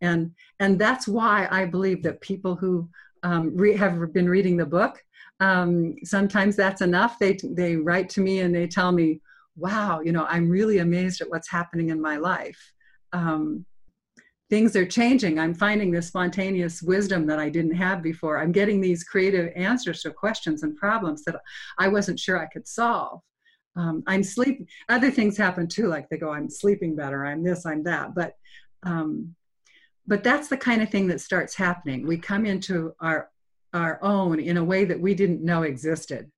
And 0.00 0.32
and 0.60 0.78
that's 0.78 1.08
why 1.08 1.48
i 1.50 1.64
believe 1.64 2.02
that 2.02 2.20
people 2.20 2.54
who 2.54 2.86
um, 3.22 3.56
re- 3.56 3.76
have 3.76 4.12
been 4.12 4.28
reading 4.28 4.58
the 4.58 4.66
book 4.66 5.02
um, 5.40 5.96
sometimes 6.04 6.56
that's 6.56 6.80
enough. 6.80 7.18
They 7.18 7.38
they 7.42 7.76
write 7.76 8.08
to 8.10 8.20
me 8.20 8.40
and 8.40 8.54
they 8.54 8.66
tell 8.66 8.92
me 8.92 9.20
wow 9.58 10.00
you 10.00 10.12
know 10.12 10.26
i'm 10.28 10.50
really 10.50 10.78
amazed 10.78 11.22
at 11.22 11.30
what's 11.30 11.50
happening 11.50 11.90
in 11.90 12.00
my 12.00 12.16
life. 12.16 12.72
Um, 13.12 13.64
things 14.48 14.76
are 14.76 14.86
changing. 14.86 15.38
I'm 15.38 15.54
finding 15.54 15.90
this 15.90 16.06
spontaneous 16.08 16.82
wisdom 16.82 17.26
that 17.26 17.38
i 17.38 17.48
didn't 17.48 17.74
have 17.74 18.02
before. 18.02 18.38
I'm 18.38 18.52
getting 18.52 18.80
these 18.80 19.04
creative 19.04 19.52
answers 19.56 20.02
to 20.02 20.10
questions 20.10 20.62
and 20.62 20.76
problems 20.76 21.24
that 21.24 21.40
i 21.78 21.88
wasn't 21.88 22.20
sure 22.20 22.38
i 22.38 22.46
could 22.46 22.66
solve. 22.66 23.20
Um, 23.76 24.02
i'm 24.06 24.22
sleep 24.22 24.66
other 24.88 25.10
things 25.10 25.36
happen 25.36 25.68
too 25.68 25.86
like 25.88 26.08
they 26.08 26.16
go 26.16 26.30
i'm 26.32 26.48
sleeping 26.48 26.96
better 26.96 27.26
i'm 27.26 27.44
this 27.44 27.66
i'm 27.66 27.82
that 27.82 28.14
but 28.14 28.32
um, 28.86 29.34
but 30.06 30.22
that's 30.22 30.48
the 30.48 30.56
kind 30.56 30.82
of 30.82 30.90
thing 30.90 31.08
that 31.08 31.20
starts 31.20 31.54
happening. 31.54 32.06
We 32.06 32.18
come 32.18 32.46
into 32.46 32.94
our 33.00 33.30
our 33.74 34.02
own 34.02 34.40
in 34.40 34.56
a 34.56 34.64
way 34.64 34.84
that 34.84 34.98
we 34.98 35.14
didn't 35.14 35.44
know 35.44 35.62
existed. 35.62 36.30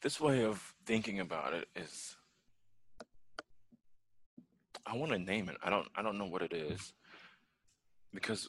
This 0.00 0.20
way 0.20 0.44
of 0.44 0.74
thinking 0.86 1.20
about 1.20 1.52
it 1.52 1.68
is 1.74 2.16
I 4.90 4.96
want 4.96 5.12
to 5.12 5.18
name 5.18 5.48
it. 5.48 5.56
I 5.62 5.70
don't 5.70 5.86
I 5.94 6.02
don't 6.02 6.18
know 6.18 6.26
what 6.26 6.42
it 6.42 6.52
is 6.52 6.92
because 8.12 8.48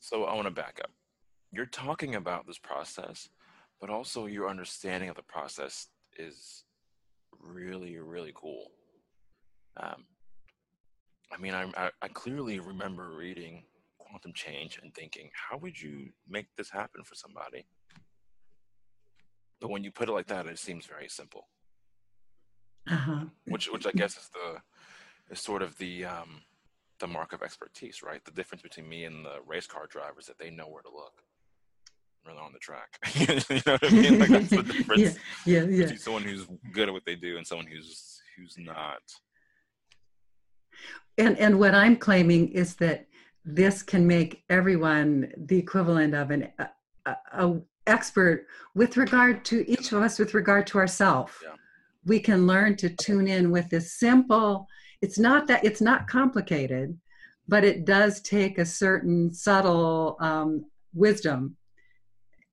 so 0.00 0.24
I 0.24 0.34
want 0.34 0.46
to 0.46 0.50
back 0.50 0.80
up. 0.82 0.90
You're 1.52 1.66
talking 1.66 2.16
about 2.16 2.46
this 2.46 2.58
process, 2.58 3.28
but 3.80 3.90
also 3.90 4.26
your 4.26 4.48
understanding 4.48 5.08
of 5.08 5.16
the 5.16 5.22
process 5.22 5.88
is 6.18 6.64
really 7.40 7.98
really 7.98 8.32
cool. 8.34 8.70
Um, 9.76 10.04
I 11.32 11.40
mean, 11.40 11.54
I, 11.54 11.90
I 12.00 12.08
clearly 12.08 12.60
remember 12.60 13.10
reading 13.10 13.64
quantum 13.98 14.32
change 14.32 14.78
and 14.80 14.94
thinking, 14.94 15.30
how 15.32 15.58
would 15.58 15.80
you 15.80 16.10
make 16.28 16.46
this 16.56 16.70
happen 16.70 17.02
for 17.02 17.16
somebody? 17.16 17.66
But 19.60 19.70
when 19.70 19.82
you 19.82 19.90
put 19.90 20.08
it 20.08 20.12
like 20.12 20.28
that, 20.28 20.46
it 20.46 20.58
seems 20.58 20.86
very 20.86 21.08
simple. 21.08 21.48
Uh-huh. 22.90 23.24
Which, 23.46 23.66
which 23.66 23.86
I 23.86 23.92
guess 23.92 24.16
is 24.16 24.28
the 24.28 24.60
is 25.30 25.40
sort 25.40 25.62
of 25.62 25.76
the 25.78 26.04
um, 26.04 26.42
the 27.00 27.06
mark 27.06 27.32
of 27.32 27.42
expertise, 27.42 28.02
right? 28.02 28.24
The 28.24 28.30
difference 28.30 28.62
between 28.62 28.88
me 28.88 29.04
and 29.04 29.24
the 29.24 29.38
race 29.46 29.66
car 29.66 29.86
drivers 29.88 30.26
that 30.26 30.38
they 30.38 30.50
know 30.50 30.68
where 30.68 30.82
to 30.82 30.90
look 30.90 31.22
when 32.22 32.36
they're 32.36 32.44
on 32.44 32.52
the 32.52 32.58
track. 32.58 32.98
you 33.14 33.26
know 33.66 33.72
what 33.72 33.84
I 33.84 33.90
mean? 33.90 34.18
Like 34.18 34.28
that's 34.30 34.50
the 34.50 34.62
difference. 34.62 35.00
yeah, 35.00 35.10
yeah, 35.46 35.64
yeah. 35.64 35.82
Between 35.82 35.98
someone 35.98 36.22
who's 36.22 36.46
good 36.72 36.88
at 36.88 36.94
what 36.94 37.04
they 37.04 37.16
do 37.16 37.36
and 37.36 37.46
someone 37.46 37.66
who's 37.66 38.20
who's 38.36 38.56
not. 38.58 39.02
And 41.18 41.38
and 41.38 41.58
what 41.58 41.74
I'm 41.74 41.96
claiming 41.96 42.48
is 42.48 42.76
that 42.76 43.06
this 43.44 43.82
can 43.82 44.06
make 44.06 44.42
everyone 44.48 45.32
the 45.36 45.58
equivalent 45.58 46.14
of 46.14 46.30
an 46.30 46.50
a, 46.58 47.16
a 47.32 47.60
expert 47.86 48.46
with 48.74 48.96
regard 48.96 49.44
to 49.44 49.68
each 49.70 49.92
of 49.92 50.00
us 50.00 50.18
with 50.18 50.32
regard 50.32 50.66
to 50.66 50.78
ourselves 50.78 51.34
yeah. 51.42 51.50
We 52.06 52.20
can 52.20 52.46
learn 52.46 52.76
to 52.76 52.88
tune 52.88 53.26
in 53.26 53.50
with 53.50 53.68
this 53.70 53.94
simple 53.98 54.66
it's 55.02 55.18
not 55.18 55.46
that 55.46 55.64
it's 55.64 55.80
not 55.80 56.06
complicated 56.08 56.98
but 57.48 57.64
it 57.64 57.84
does 57.84 58.20
take 58.20 58.58
a 58.58 58.64
certain 58.64 59.32
subtle 59.32 60.16
um, 60.20 60.64
wisdom. 60.94 61.56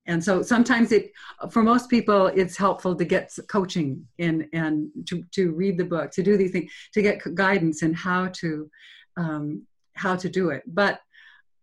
And 0.07 0.23
so 0.23 0.41
sometimes 0.41 0.91
it 0.91 1.11
for 1.51 1.61
most 1.61 1.89
people 1.89 2.27
it's 2.27 2.57
helpful 2.57 2.95
to 2.95 3.05
get 3.05 3.31
coaching 3.47 4.05
in 4.17 4.49
and 4.51 4.89
to, 5.07 5.23
to 5.31 5.51
read 5.51 5.77
the 5.77 5.85
book 5.85 6.11
to 6.11 6.23
do 6.23 6.37
these 6.37 6.51
things 6.51 6.71
to 6.93 7.01
get 7.01 7.21
guidance 7.35 7.83
in 7.83 7.93
how 7.93 8.27
to 8.27 8.69
um, 9.17 9.65
how 9.93 10.15
to 10.15 10.27
do 10.27 10.49
it. 10.49 10.63
But 10.65 10.99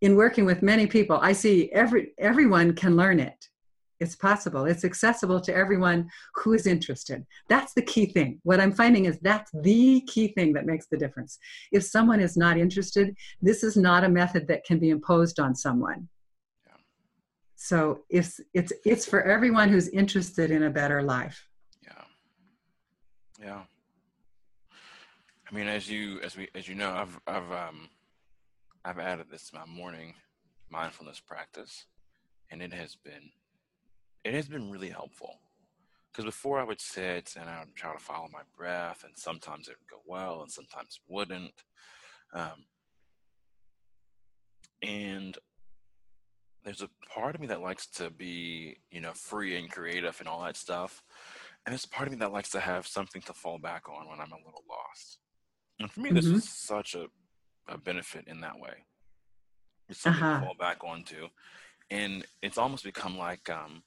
in 0.01 0.15
working 0.15 0.45
with 0.45 0.63
many 0.63 0.87
people 0.87 1.19
i 1.21 1.33
see 1.33 1.69
every 1.73 2.13
everyone 2.19 2.73
can 2.73 2.95
learn 2.95 3.19
it 3.19 3.49
it's 4.01 4.17
possible. 4.17 4.65
It's 4.65 4.85
accessible 4.85 5.41
to 5.41 5.55
everyone 5.55 6.09
who 6.35 6.53
is 6.53 6.67
interested. 6.67 7.27
That's 7.49 7.75
the 7.75 7.83
key 7.83 8.07
thing. 8.07 8.41
What 8.43 8.61
i'm 8.61 8.73
finding 8.73 9.07
is 9.07 9.19
that's 9.21 9.51
the 9.53 10.03
key 10.03 10.29
thing 10.29 10.53
that 10.55 10.67
makes 10.67 10.87
the 10.87 10.97
difference. 10.97 11.39
If 11.73 11.83
someone 11.85 12.21
is 12.21 12.37
not 12.37 12.59
interested 12.59 13.17
this 13.43 13.63
is 13.63 13.77
not 13.77 14.05
a 14.05 14.09
method 14.09 14.49
that 14.49 14.65
can 14.65 14.79
be 14.79 14.91
imposed 14.91 15.41
on 15.41 15.55
someone. 15.55 16.09
Yeah. 16.67 16.81
so 17.57 18.01
it's 18.09 18.41
it's 18.55 18.73
it's 18.85 19.07
for 19.07 19.23
everyone 19.23 19.69
who's 19.69 19.89
interested 19.89 20.51
in 20.51 20.65
a 20.65 20.71
better 20.71 21.03
life. 21.03 21.47
Yeah. 21.83 22.05
Yeah. 23.41 23.63
I 25.51 25.55
mean 25.55 25.69
as 25.69 25.89
you 25.91 26.21
as 26.21 26.37
we 26.37 26.49
as 26.55 26.69
you 26.69 26.75
know 26.75 26.91
i've 26.91 27.19
i've 27.27 27.51
um 27.53 27.89
I've 28.85 28.99
added 28.99 29.27
this 29.31 29.51
to 29.51 29.57
my 29.57 29.67
morning 29.67 30.15
mindfulness 30.71 31.21
practice, 31.21 31.85
and 32.51 32.63
it 32.63 32.73
has 32.73 32.95
been 32.95 33.31
it 34.29 34.35
has 34.35 34.49
been 34.49 34.71
really 34.71 34.91
helpful. 34.91 35.41
Because 36.13 36.25
before 36.25 36.59
I 36.59 36.65
would 36.65 36.81
sit 36.81 37.35
and 37.39 37.49
I 37.49 37.61
would 37.61 37.75
try 37.75 37.93
to 37.93 37.99
follow 37.99 38.29
my 38.33 38.43
breath, 38.57 39.05
and 39.05 39.13
sometimes 39.17 39.69
it 39.69 39.77
would 39.79 39.91
go 39.91 40.03
well, 40.07 40.43
and 40.43 40.51
sometimes 40.51 40.99
it 40.99 41.13
wouldn't. 41.13 41.53
Um, 42.33 42.65
and 44.83 45.39
there's 46.65 46.83
a 46.83 46.91
part 47.13 47.35
of 47.35 47.41
me 47.41 47.47
that 47.47 47.61
likes 47.61 47.87
to 47.87 48.11
be, 48.11 48.79
you 48.91 49.01
know, 49.01 49.13
free 49.13 49.57
and 49.57 49.71
creative 49.71 50.17
and 50.19 50.29
all 50.29 50.43
that 50.45 50.57
stuff. 50.57 51.03
And 51.65 51.73
there's 51.73 51.85
a 51.85 51.89
part 51.89 52.09
of 52.09 52.13
me 52.13 52.19
that 52.19 52.33
likes 52.33 52.51
to 52.51 52.61
have 52.61 52.87
something 52.87 53.23
to 53.23 53.33
fall 53.33 53.59
back 53.59 53.89
on 53.89 54.09
when 54.09 54.21
I'm 54.21 54.33
a 54.33 54.45
little 54.45 54.65
lost. 54.69 55.19
And 55.79 55.91
for 55.91 56.01
me, 56.01 56.11
mm-hmm. 56.11 56.17
this 56.17 56.27
is 56.27 56.49
such 56.49 56.95
a 56.95 57.07
a 57.69 57.79
benefit 57.79 58.25
in 58.27 58.41
that 58.41 58.59
way. 58.59 58.85
It's 59.89 60.01
something 60.01 60.23
uh-huh. 60.23 60.41
to 60.41 60.47
fall 60.47 60.55
back 60.59 60.85
onto, 60.85 61.29
and 61.91 62.27
it's 62.43 62.59
almost 62.59 62.85
become 62.85 63.17
like 63.17 63.49
um, 63.49 63.83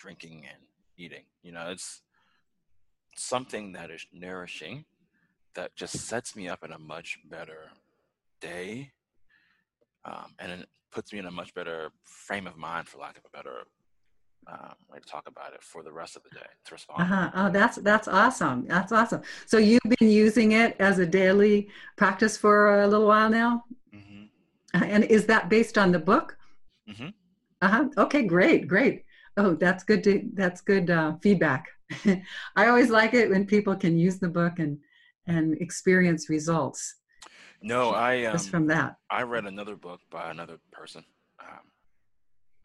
drinking 0.00 0.44
and 0.50 0.62
eating. 0.96 1.24
You 1.42 1.52
know, 1.52 1.68
it's 1.70 2.02
something 3.16 3.72
that 3.72 3.90
is 3.90 4.06
nourishing, 4.12 4.84
that 5.54 5.76
just 5.76 5.96
sets 5.96 6.34
me 6.34 6.48
up 6.48 6.64
in 6.64 6.72
a 6.72 6.78
much 6.78 7.18
better 7.28 7.70
day, 8.40 8.92
um, 10.04 10.34
and 10.38 10.50
it 10.50 10.68
puts 10.90 11.12
me 11.12 11.18
in 11.18 11.26
a 11.26 11.30
much 11.30 11.54
better 11.54 11.90
frame 12.02 12.46
of 12.46 12.56
mind, 12.56 12.88
for 12.88 12.98
lack 12.98 13.16
of 13.16 13.24
a 13.24 13.36
better 13.36 13.64
um, 14.46 14.74
to 14.94 15.08
talk 15.08 15.28
about 15.28 15.52
it 15.52 15.62
for 15.62 15.82
the 15.82 15.92
rest 15.92 16.16
of 16.16 16.22
the 16.22 16.30
day 16.30 16.46
to 16.64 16.74
respond. 16.74 17.02
Uh-huh. 17.02 17.30
Oh, 17.34 17.50
that's 17.50 17.76
that's 17.78 18.08
awesome. 18.08 18.66
That's 18.66 18.92
awesome. 18.92 19.22
So 19.46 19.58
you've 19.58 19.80
been 19.98 20.08
using 20.08 20.52
it 20.52 20.76
as 20.80 20.98
a 20.98 21.06
daily 21.06 21.68
practice 21.96 22.36
for 22.36 22.82
a 22.82 22.88
little 22.88 23.06
while 23.06 23.30
now, 23.30 23.64
mm-hmm. 23.94 24.82
and 24.82 25.04
is 25.04 25.26
that 25.26 25.50
based 25.50 25.76
on 25.76 25.92
the 25.92 25.98
book? 25.98 26.36
Mm-hmm. 26.88 27.08
Uh 27.62 27.68
huh. 27.68 27.88
Okay, 27.98 28.22
great, 28.22 28.66
great. 28.66 29.04
Oh, 29.36 29.54
that's 29.54 29.84
good. 29.84 30.04
To, 30.04 30.22
that's 30.34 30.60
good 30.60 30.90
uh, 30.90 31.14
feedback. 31.22 31.66
I 32.56 32.66
always 32.66 32.90
like 32.90 33.14
it 33.14 33.30
when 33.30 33.46
people 33.46 33.76
can 33.76 33.98
use 33.98 34.18
the 34.18 34.28
book 34.28 34.58
and 34.58 34.78
and 35.26 35.54
experience 35.60 36.28
results. 36.28 36.96
No, 37.62 37.90
I 37.90 38.24
um, 38.24 38.32
just 38.32 38.50
from 38.50 38.66
that. 38.68 38.96
I 39.10 39.22
read 39.22 39.44
another 39.44 39.76
book 39.76 40.00
by 40.10 40.30
another 40.30 40.58
person. 40.72 41.04
Um, 41.40 41.70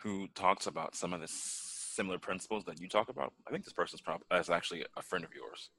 who 0.05 0.27
talks 0.35 0.67
about 0.67 0.95
some 0.95 1.13
of 1.13 1.19
the 1.19 1.27
similar 1.27 2.19
principles 2.19 2.63
that 2.65 2.79
you 2.79 2.87
talk 2.87 3.09
about. 3.09 3.33
I 3.47 3.51
think 3.51 3.63
this 3.63 3.73
person's 3.73 4.01
probably 4.01 4.25
is 4.37 4.51
actually 4.51 4.85
a 4.95 5.01
friend 5.01 5.25
of 5.25 5.33
yours. 5.33 5.71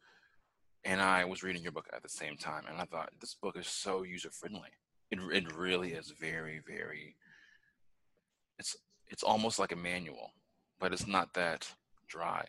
And 0.85 1.01
I 1.01 1.25
was 1.25 1.45
reading 1.45 1.63
your 1.63 1.71
book 1.71 1.89
at 1.95 2.03
the 2.03 2.09
same 2.09 2.37
time, 2.37 2.65
and 2.69 2.81
I 2.81 2.85
thought 2.85 3.11
this 3.21 3.35
book 3.35 3.57
is 3.57 3.69
so 3.69 4.03
user 4.03 4.31
friendly. 4.31 4.71
It 5.11 5.21
it 5.33 5.57
really 5.57 5.93
is 5.93 6.13
very 6.19 6.61
very. 6.67 7.17
It's 8.59 8.77
it's 9.09 9.23
almost 9.23 9.59
like 9.61 9.73
a 9.73 9.77
manual, 9.77 10.33
but 10.79 10.93
it's 10.93 11.07
not 11.07 11.33
that 11.35 11.69
dry. 12.09 12.45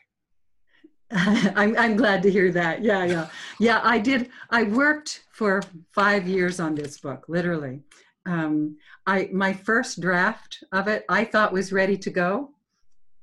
I'm 1.12 1.78
I'm 1.78 1.96
glad 1.96 2.22
to 2.24 2.32
hear 2.32 2.52
that. 2.52 2.84
Yeah, 2.84 3.06
yeah, 3.06 3.30
yeah. 3.60 3.80
I 3.84 3.98
did. 3.98 4.30
I 4.50 4.64
worked 4.64 5.24
for 5.32 5.62
five 5.92 6.28
years 6.28 6.60
on 6.60 6.76
this 6.76 7.00
book, 7.00 7.26
literally. 7.30 7.82
Um, 8.26 8.78
I 9.06 9.30
my 9.32 9.54
first 9.54 10.02
draft 10.02 10.64
of 10.74 10.90
it, 10.90 11.06
I 11.08 11.24
thought 11.24 11.54
was 11.54 11.72
ready 11.72 11.98
to 11.98 12.10
go, 12.10 12.52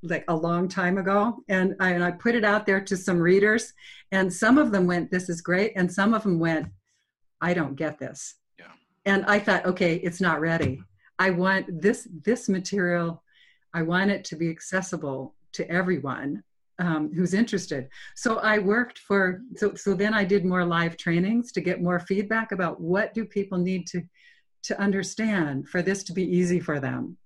like 0.02 0.24
a 0.28 0.34
long 0.34 0.66
time 0.66 0.96
ago, 0.96 1.36
and 1.48 1.76
I, 1.78 1.90
and 1.90 2.02
I 2.02 2.10
put 2.12 2.34
it 2.34 2.44
out 2.44 2.64
there 2.64 2.80
to 2.80 2.96
some 2.96 3.18
readers, 3.18 3.74
and 4.12 4.32
some 4.32 4.56
of 4.56 4.72
them 4.72 4.86
went, 4.86 5.10
"This 5.10 5.28
is 5.28 5.42
great," 5.42 5.72
and 5.76 5.92
some 5.92 6.14
of 6.14 6.22
them 6.22 6.38
went, 6.38 6.68
"I 7.42 7.52
don't 7.52 7.76
get 7.76 7.98
this." 7.98 8.36
Yeah. 8.58 8.72
And 9.04 9.26
I 9.26 9.38
thought, 9.38 9.66
okay, 9.66 9.96
it's 9.96 10.22
not 10.22 10.40
ready. 10.40 10.82
I 11.18 11.30
want 11.30 11.82
this 11.82 12.08
this 12.24 12.48
material. 12.48 13.22
I 13.74 13.82
want 13.82 14.10
it 14.10 14.24
to 14.26 14.36
be 14.36 14.48
accessible 14.48 15.34
to 15.52 15.68
everyone 15.70 16.42
um, 16.78 17.12
who's 17.14 17.34
interested. 17.34 17.88
So 18.16 18.38
I 18.38 18.58
worked 18.58 18.98
for, 18.98 19.42
so, 19.56 19.74
so 19.74 19.94
then 19.94 20.14
I 20.14 20.24
did 20.24 20.44
more 20.44 20.64
live 20.64 20.96
trainings 20.96 21.52
to 21.52 21.60
get 21.60 21.82
more 21.82 22.00
feedback 22.00 22.52
about 22.52 22.80
what 22.80 23.14
do 23.14 23.24
people 23.24 23.58
need 23.58 23.86
to, 23.88 24.02
to 24.64 24.80
understand 24.80 25.68
for 25.68 25.82
this 25.82 26.02
to 26.04 26.12
be 26.12 26.24
easy 26.24 26.60
for 26.60 26.80
them, 26.80 27.16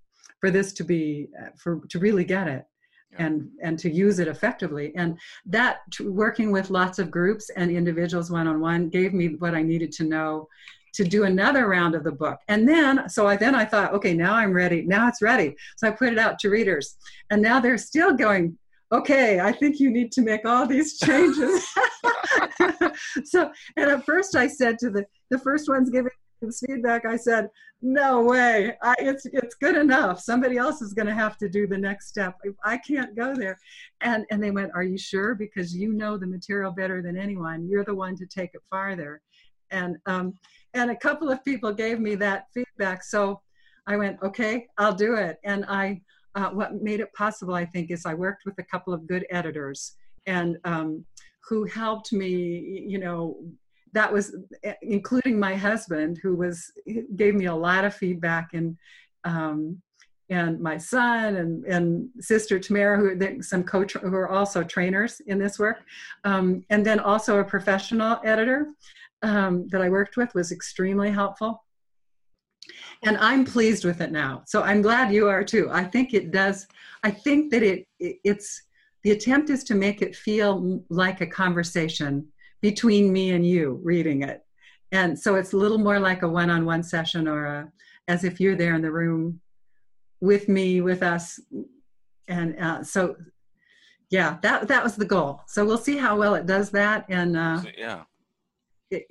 for 0.40 0.50
this 0.50 0.72
to 0.74 0.84
be, 0.84 1.28
uh, 1.40 1.50
for, 1.56 1.80
to 1.88 1.98
really 1.98 2.24
get 2.24 2.48
it. 2.48 2.64
Yeah. 3.12 3.24
and 3.24 3.48
and 3.62 3.78
to 3.78 3.90
use 3.90 4.18
it 4.18 4.28
effectively 4.28 4.92
and 4.94 5.18
that 5.46 5.78
working 5.98 6.52
with 6.52 6.68
lots 6.68 6.98
of 6.98 7.10
groups 7.10 7.48
and 7.48 7.70
individuals 7.70 8.30
one-on-one 8.30 8.90
gave 8.90 9.14
me 9.14 9.28
what 9.36 9.54
i 9.54 9.62
needed 9.62 9.90
to 9.92 10.04
know 10.04 10.46
to 10.94 11.04
do 11.04 11.24
another 11.24 11.68
round 11.68 11.94
of 11.94 12.04
the 12.04 12.12
book 12.12 12.38
and 12.48 12.68
then 12.68 13.08
so 13.08 13.26
i 13.26 13.36
then 13.36 13.54
i 13.54 13.64
thought 13.64 13.92
okay 13.92 14.14
now 14.14 14.34
i'm 14.34 14.52
ready 14.52 14.82
now 14.82 15.08
it's 15.08 15.22
ready 15.22 15.54
so 15.76 15.88
i 15.88 15.90
put 15.90 16.12
it 16.12 16.18
out 16.18 16.38
to 16.38 16.50
readers 16.50 16.96
and 17.30 17.40
now 17.40 17.60
they're 17.60 17.78
still 17.78 18.14
going 18.14 18.56
okay, 18.92 19.40
I 19.40 19.52
think 19.52 19.80
you 19.80 19.90
need 19.90 20.12
to 20.12 20.22
make 20.22 20.44
all 20.44 20.66
these 20.66 20.98
changes. 21.04 21.66
so, 23.24 23.50
and 23.76 23.90
at 23.90 24.04
first 24.04 24.36
I 24.36 24.46
said 24.46 24.78
to 24.78 24.90
the, 24.90 25.04
the 25.30 25.38
first 25.38 25.68
ones 25.68 25.90
giving 25.90 26.10
this 26.40 26.62
feedback, 26.66 27.04
I 27.04 27.16
said, 27.16 27.48
no 27.80 28.22
way, 28.22 28.76
I, 28.82 28.94
it's, 28.98 29.26
it's 29.26 29.54
good 29.54 29.76
enough. 29.76 30.20
Somebody 30.20 30.56
else 30.56 30.82
is 30.82 30.94
going 30.94 31.06
to 31.06 31.14
have 31.14 31.36
to 31.38 31.48
do 31.48 31.66
the 31.66 31.78
next 31.78 32.08
step. 32.08 32.36
I 32.64 32.78
can't 32.78 33.16
go 33.16 33.34
there. 33.34 33.58
And, 34.00 34.24
and 34.30 34.42
they 34.42 34.50
went, 34.50 34.72
are 34.74 34.82
you 34.82 34.98
sure? 34.98 35.34
Because 35.34 35.74
you 35.74 35.92
know 35.92 36.16
the 36.16 36.26
material 36.26 36.72
better 36.72 37.02
than 37.02 37.16
anyone. 37.16 37.68
You're 37.68 37.84
the 37.84 37.94
one 37.94 38.16
to 38.16 38.26
take 38.26 38.50
it 38.54 38.62
farther. 38.70 39.20
And, 39.70 39.96
um, 40.06 40.34
and 40.74 40.90
a 40.90 40.96
couple 40.96 41.30
of 41.30 41.44
people 41.44 41.72
gave 41.72 42.00
me 42.00 42.14
that 42.16 42.46
feedback. 42.52 43.02
So 43.02 43.40
I 43.86 43.96
went, 43.96 44.22
okay, 44.22 44.66
I'll 44.76 44.94
do 44.94 45.14
it. 45.14 45.38
And 45.44 45.64
I, 45.66 46.00
uh, 46.34 46.50
what 46.50 46.82
made 46.82 47.00
it 47.00 47.12
possible, 47.14 47.54
I 47.54 47.64
think, 47.64 47.90
is 47.90 48.04
I 48.04 48.14
worked 48.14 48.44
with 48.44 48.58
a 48.58 48.62
couple 48.64 48.92
of 48.92 49.06
good 49.06 49.26
editors 49.30 49.96
and 50.26 50.58
um, 50.64 51.04
who 51.48 51.64
helped 51.64 52.12
me, 52.12 52.84
you 52.86 52.98
know, 52.98 53.38
that 53.94 54.12
was 54.12 54.36
eh, 54.62 54.74
including 54.82 55.40
my 55.40 55.54
husband 55.54 56.18
who 56.22 56.36
was 56.36 56.70
gave 57.16 57.34
me 57.34 57.46
a 57.46 57.54
lot 57.54 57.86
of 57.86 57.94
feedback 57.94 58.50
and 58.52 58.76
um, 59.24 59.80
and 60.30 60.60
my 60.60 60.76
son 60.76 61.36
and, 61.36 61.64
and 61.64 62.10
sister 62.20 62.58
Tamara, 62.58 62.98
who 62.98 63.42
some 63.42 63.64
coach 63.64 63.94
who 63.94 64.14
are 64.14 64.28
also 64.28 64.62
trainers 64.62 65.20
in 65.26 65.38
this 65.38 65.58
work, 65.58 65.78
um, 66.24 66.62
and 66.68 66.84
then 66.84 67.00
also 67.00 67.38
a 67.38 67.44
professional 67.44 68.20
editor 68.24 68.68
um, 69.22 69.68
that 69.68 69.82
I 69.82 69.88
worked 69.88 70.16
with 70.16 70.34
was 70.34 70.52
extremely 70.52 71.10
helpful. 71.10 71.64
And 73.04 73.16
i'm 73.18 73.44
pleased 73.44 73.84
with 73.84 74.00
it 74.00 74.12
now. 74.12 74.42
So 74.46 74.62
i'm 74.62 74.82
glad 74.82 75.12
you 75.12 75.28
are 75.28 75.44
too. 75.44 75.68
I 75.70 75.84
think 75.84 76.14
it 76.14 76.30
does 76.30 76.66
i 77.04 77.10
think 77.10 77.50
that 77.52 77.62
it, 77.62 77.86
it's 77.98 78.62
the 79.04 79.12
attempt 79.12 79.50
is 79.50 79.64
to 79.64 79.74
make 79.74 80.02
it 80.02 80.16
feel 80.16 80.82
like 80.90 81.20
a 81.20 81.26
conversation 81.26 82.26
between 82.60 83.12
me 83.12 83.30
and 83.30 83.46
you 83.46 83.80
reading 83.84 84.22
it. 84.22 84.42
And 84.90 85.16
so 85.16 85.36
it's 85.36 85.52
a 85.52 85.56
little 85.56 85.78
more 85.78 86.00
like 86.00 86.22
a 86.22 86.28
one-on-one 86.28 86.82
session 86.82 87.28
or 87.28 87.46
a, 87.46 87.72
as 88.08 88.24
if 88.24 88.40
you're 88.40 88.56
there 88.56 88.74
in 88.74 88.82
the 88.82 88.90
room 88.90 89.40
with 90.20 90.48
me 90.48 90.80
with 90.80 91.04
us. 91.04 91.38
And 92.26 92.58
uh, 92.58 92.82
so 92.82 93.16
yeah 94.10 94.38
that 94.42 94.68
that 94.68 94.82
was 94.82 94.96
the 94.96 95.04
goal. 95.04 95.42
So 95.46 95.64
we'll 95.64 95.78
see 95.78 95.96
how 95.96 96.18
well 96.18 96.34
it 96.34 96.46
does 96.46 96.70
that 96.70 97.04
and 97.08 97.36
uh, 97.36 97.62
yeah 97.76 98.02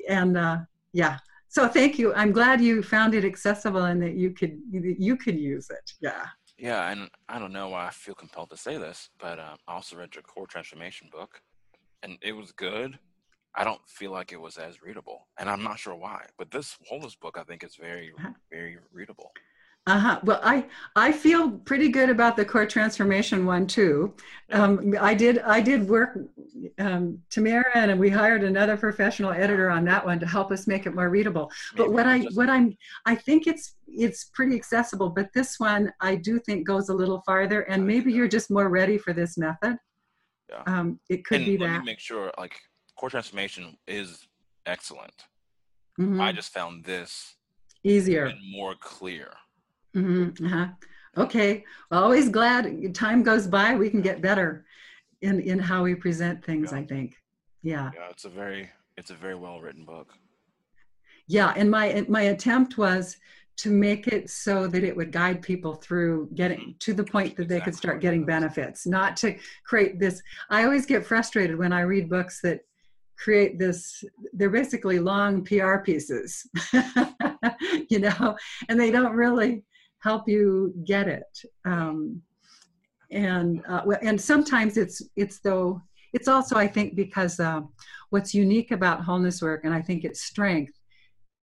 and 0.07 0.37
uh, 0.37 0.57
yeah. 0.93 1.17
So 1.49 1.67
thank 1.67 1.97
you. 1.97 2.13
I'm 2.13 2.31
glad 2.31 2.61
you 2.61 2.83
found 2.83 3.13
it 3.13 3.23
accessible 3.23 3.85
and 3.85 4.01
that 4.01 4.15
you 4.15 4.31
could 4.31 4.59
you 4.71 5.15
could 5.15 5.37
use 5.37 5.69
it. 5.69 5.93
Yeah. 6.01 6.25
Yeah 6.57 6.89
and 6.91 7.09
i 7.29 7.37
don't 7.37 7.53
know 7.53 7.69
why 7.69 7.85
i 7.85 7.91
feel 7.91 8.15
compelled 8.15 8.49
to 8.49 8.57
say 8.57 8.77
this 8.77 9.09
but 9.19 9.39
um, 9.39 9.57
i 9.67 9.73
also 9.73 9.95
read 9.95 10.15
your 10.15 10.23
core 10.23 10.47
transformation 10.47 11.07
book 11.11 11.41
and 12.03 12.17
it 12.21 12.33
was 12.33 12.51
good. 12.51 12.97
I 13.55 13.63
don't 13.63 13.81
feel 13.87 14.11
like 14.11 14.31
it 14.31 14.39
was 14.39 14.57
as 14.57 14.81
readable 14.83 15.27
and 15.39 15.49
i'm 15.49 15.63
not 15.63 15.79
sure 15.79 15.95
why 15.95 16.25
but 16.37 16.51
this 16.51 16.77
wholeness 16.87 17.15
book 17.15 17.37
i 17.39 17.43
think 17.43 17.63
is 17.63 17.75
very 17.75 18.11
uh-huh. 18.17 18.33
very 18.51 18.77
readable 18.91 19.31
uh-huh. 19.87 20.19
Well, 20.23 20.41
I 20.43 20.65
I 20.97 21.13
feel 21.13 21.49
pretty 21.49 21.87
good 21.87 22.09
about 22.09 22.35
the 22.35 22.43
core 22.43 22.65
transformation 22.65 23.45
one 23.45 23.65
too. 23.65 24.13
Um, 24.51 24.93
I 24.99 25.13
did 25.13 25.39
I 25.39 25.61
did 25.61 25.87
work 25.87 26.19
um, 26.77 27.19
Tamara 27.29 27.71
and 27.73 27.97
we 27.97 28.09
hired 28.09 28.43
another 28.43 28.75
professional 28.75 29.31
editor 29.31 29.69
on 29.69 29.85
that 29.85 30.05
one 30.05 30.19
to 30.19 30.27
help 30.27 30.51
us 30.51 30.67
make 30.67 30.85
it 30.85 30.93
more 30.93 31.09
readable. 31.09 31.49
But 31.77 31.91
what 31.91 32.05
I 32.05 32.19
what 32.33 32.49
I'm 32.49 32.77
I 33.05 33.15
think 33.15 33.47
it's 33.47 33.75
it's 33.87 34.25
pretty 34.25 34.57
accessible. 34.57 35.09
But 35.09 35.31
this 35.33 35.57
one 35.57 35.93
I 36.01 36.15
do 36.15 36.37
think 36.37 36.67
goes 36.67 36.89
a 36.89 36.93
little 36.93 37.23
farther, 37.25 37.61
and 37.61 37.87
maybe 37.87 38.11
you're 38.11 38.27
just 38.27 38.51
more 38.51 38.67
ready 38.67 38.97
for 38.97 39.13
this 39.13 39.37
method. 39.37 39.77
Yeah. 40.49 40.63
Um, 40.67 40.99
it 41.09 41.23
could 41.23 41.37
and 41.37 41.45
be 41.45 41.57
that. 41.57 41.85
Make 41.85 41.99
sure 41.99 42.31
like 42.37 42.59
core 42.97 43.09
transformation 43.09 43.77
is 43.87 44.27
excellent. 44.65 45.13
Mm-hmm. 45.97 46.19
I 46.19 46.33
just 46.33 46.51
found 46.53 46.83
this 46.83 47.35
easier, 47.85 48.25
and 48.25 48.39
more 48.51 48.75
clear. 48.75 49.29
Mm-hmm. 49.97 50.45
Uh-huh. 50.45 50.67
Okay. 51.17 51.63
Well, 51.89 52.03
always 52.03 52.29
glad 52.29 52.93
time 52.93 53.23
goes 53.23 53.47
by, 53.47 53.75
we 53.75 53.89
can 53.89 54.01
get 54.01 54.21
better 54.21 54.65
in 55.21 55.39
in 55.41 55.59
how 55.59 55.83
we 55.83 55.95
present 55.95 56.43
things. 56.45 56.71
Yeah. 56.71 56.77
I 56.77 56.85
think. 56.85 57.15
Yeah. 57.63 57.91
Yeah, 57.95 58.09
it's 58.09 58.25
a 58.25 58.29
very 58.29 58.69
it's 58.97 59.09
a 59.11 59.15
very 59.15 59.35
well 59.35 59.59
written 59.59 59.85
book. 59.85 60.13
Yeah, 61.27 61.53
and 61.55 61.69
my 61.69 62.05
my 62.07 62.23
attempt 62.23 62.77
was 62.77 63.17
to 63.57 63.71
make 63.71 64.07
it 64.07 64.29
so 64.29 64.67
that 64.67 64.83
it 64.83 64.95
would 64.95 65.11
guide 65.11 65.41
people 65.41 65.73
through 65.73 66.29
getting 66.35 66.59
mm-hmm. 66.59 66.77
to 66.79 66.93
the 66.93 67.03
point 67.03 67.35
that 67.35 67.47
they 67.47 67.59
could 67.59 67.75
start 67.75 68.01
getting 68.01 68.23
benefits, 68.23 68.85
not 68.85 69.17
to 69.17 69.35
create 69.65 69.99
this. 69.99 70.21
I 70.51 70.63
always 70.63 70.85
get 70.85 71.05
frustrated 71.05 71.57
when 71.57 71.73
I 71.73 71.81
read 71.81 72.07
books 72.07 72.39
that 72.41 72.61
create 73.17 73.57
this 73.57 74.03
they're 74.33 74.51
basically 74.51 74.99
long 74.99 75.43
PR 75.43 75.77
pieces. 75.77 76.47
you 77.89 77.99
know, 77.99 78.37
and 78.69 78.79
they 78.79 78.91
don't 78.91 79.15
really 79.15 79.63
help 79.99 80.27
you 80.27 80.73
get 80.85 81.07
it. 81.07 81.41
Um, 81.65 82.21
and 83.11 83.63
uh, 83.67 83.83
and 84.01 84.19
sometimes 84.19 84.77
it's 84.77 85.01
it's 85.15 85.39
though 85.39 85.81
it's 86.13 86.27
also 86.27 86.55
I 86.55 86.67
think 86.67 86.95
because 86.95 87.39
uh, 87.39 87.61
what's 88.09 88.33
unique 88.33 88.71
about 88.71 89.03
wholeness 89.03 89.41
work, 89.41 89.61
and 89.63 89.73
I 89.73 89.81
think 89.81 90.03
its 90.03 90.21
strength. 90.21 90.73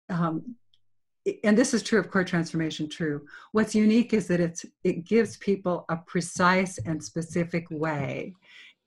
Um, 0.10 0.56
and 1.43 1.58
this 1.58 1.74
is 1.74 1.84
true 1.84 2.00
of 2.00 2.10
core 2.10 2.24
transformation 2.24 2.89
true 2.89 3.22
what's 3.52 3.76
unique 3.76 4.14
is 4.14 4.26
that 4.28 4.39
it's 4.39 4.66
it 4.84 5.06
gives 5.06 5.38
people 5.38 5.86
a 5.89 5.97
precise 5.97 6.80
and 6.86 7.04
specific 7.04 7.68
way 7.70 8.34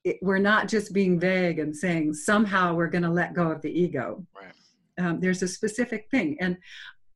it, 0.05 0.19
we're 0.23 0.39
not 0.39 0.67
just 0.67 0.93
being 0.93 1.21
vague 1.21 1.59
and 1.59 1.77
saying 1.77 2.13
somehow 2.13 2.75
we're 2.75 2.89
going 2.89 3.05
to 3.05 3.11
let 3.11 3.35
go 3.35 3.51
of 3.51 3.61
the 3.63 3.71
ego 3.71 4.25
right. 4.35 4.55
um, 5.05 5.21
there's 5.21 5.43
a 5.43 5.49
specific 5.49 6.09
thing 6.11 6.37
and 6.41 6.57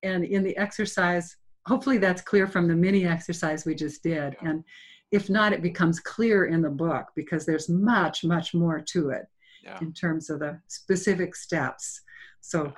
and 0.02 0.24
in 0.24 0.44
the 0.44 0.56
exercise 0.56 1.36
hopefully 1.66 1.98
that's 1.98 2.22
clear 2.22 2.46
from 2.46 2.68
the 2.68 2.74
mini 2.74 3.06
exercise 3.06 3.64
we 3.64 3.74
just 3.74 4.02
did. 4.02 4.36
And 4.40 4.64
if 5.12 5.28
not, 5.28 5.52
it 5.52 5.62
becomes 5.62 6.00
clear 6.00 6.46
in 6.46 6.62
the 6.62 6.70
book 6.70 7.06
because 7.14 7.44
there's 7.44 7.68
much, 7.68 8.24
much 8.24 8.54
more 8.54 8.80
to 8.80 9.10
it 9.10 9.26
yeah. 9.62 9.78
in 9.80 9.92
terms 9.92 10.30
of 10.30 10.40
the 10.40 10.60
specific 10.68 11.34
steps. 11.34 12.00
So 12.40 12.72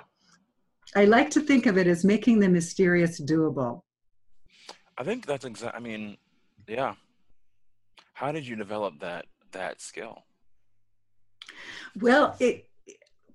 I 0.96 1.04
like 1.04 1.30
to 1.30 1.40
think 1.40 1.66
of 1.66 1.76
it 1.76 1.86
as 1.86 2.04
making 2.04 2.40
the 2.40 2.48
mysterious 2.48 3.20
doable. 3.20 3.82
I 4.96 5.04
think 5.04 5.26
that's 5.26 5.44
exact. 5.44 5.76
I 5.76 5.80
mean, 5.80 6.16
yeah. 6.66 6.94
How 8.14 8.32
did 8.32 8.46
you 8.46 8.56
develop 8.56 8.98
that 9.00 9.26
that 9.52 9.80
skill? 9.80 10.24
Well, 12.00 12.34
it 12.40 12.68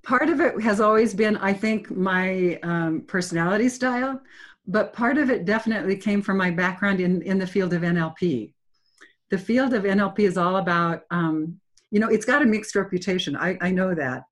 part 0.03 0.29
of 0.29 0.41
it 0.41 0.59
has 0.61 0.81
always 0.81 1.13
been, 1.13 1.37
I 1.37 1.53
think, 1.53 1.89
my 1.89 2.59
um, 2.63 3.01
personality 3.07 3.69
style, 3.69 4.21
but 4.65 4.93
part 4.93 5.17
of 5.17 5.29
it 5.29 5.45
definitely 5.45 5.97
came 5.97 6.21
from 6.21 6.37
my 6.37 6.49
background 6.49 6.99
in, 6.99 7.21
in 7.23 7.37
the 7.37 7.47
field 7.47 7.73
of 7.73 7.81
NLP. 7.81 8.53
The 9.29 9.37
field 9.37 9.73
of 9.73 9.83
NLP 9.83 10.19
is 10.19 10.37
all 10.37 10.57
about, 10.57 11.01
um, 11.11 11.59
you 11.91 11.99
know, 11.99 12.07
it's 12.07 12.25
got 12.25 12.41
a 12.41 12.45
mixed 12.45 12.75
reputation. 12.75 13.35
I, 13.35 13.57
I 13.61 13.71
know 13.71 13.93
that. 13.93 14.23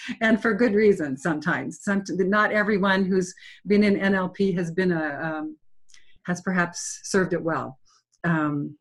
and 0.20 0.40
for 0.40 0.54
good 0.54 0.74
reason 0.74 1.16
sometimes. 1.16 1.82
Some, 1.82 2.04
not 2.08 2.52
everyone 2.52 3.04
who's 3.04 3.34
been 3.66 3.82
in 3.82 3.96
NLP 3.96 4.56
has 4.56 4.70
been 4.70 4.92
a, 4.92 5.18
um, 5.22 5.56
has 6.24 6.40
perhaps 6.42 7.00
served 7.04 7.32
it 7.32 7.42
well. 7.42 7.78
Um, 8.24 8.76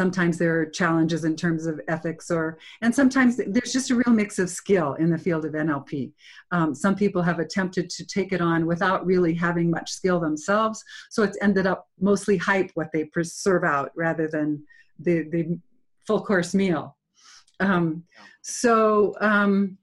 sometimes 0.00 0.38
there 0.38 0.54
are 0.58 0.66
challenges 0.80 1.24
in 1.24 1.34
terms 1.34 1.66
of 1.66 1.80
ethics 1.88 2.30
or 2.30 2.58
and 2.82 2.94
sometimes 2.94 3.36
there's 3.48 3.72
just 3.72 3.90
a 3.90 3.94
real 3.94 4.14
mix 4.14 4.38
of 4.38 4.48
skill 4.48 4.94
in 4.94 5.10
the 5.10 5.22
field 5.26 5.44
of 5.44 5.52
nlp 5.52 6.12
um, 6.52 6.74
some 6.84 6.94
people 6.94 7.22
have 7.22 7.40
attempted 7.40 7.90
to 7.90 8.06
take 8.06 8.32
it 8.32 8.40
on 8.40 8.64
without 8.64 9.04
really 9.04 9.34
having 9.34 9.68
much 9.70 9.90
skill 9.90 10.20
themselves 10.20 10.84
so 11.10 11.22
it's 11.22 11.38
ended 11.42 11.66
up 11.66 11.88
mostly 12.00 12.36
hype 12.36 12.70
what 12.74 12.90
they 12.92 13.04
serve 13.22 13.64
out 13.64 13.90
rather 13.96 14.28
than 14.28 14.62
the, 15.00 15.28
the 15.30 15.58
full 16.06 16.24
course 16.24 16.54
meal. 16.54 16.96
Um, 17.60 18.04
so 18.42 19.14
um, 19.20 19.78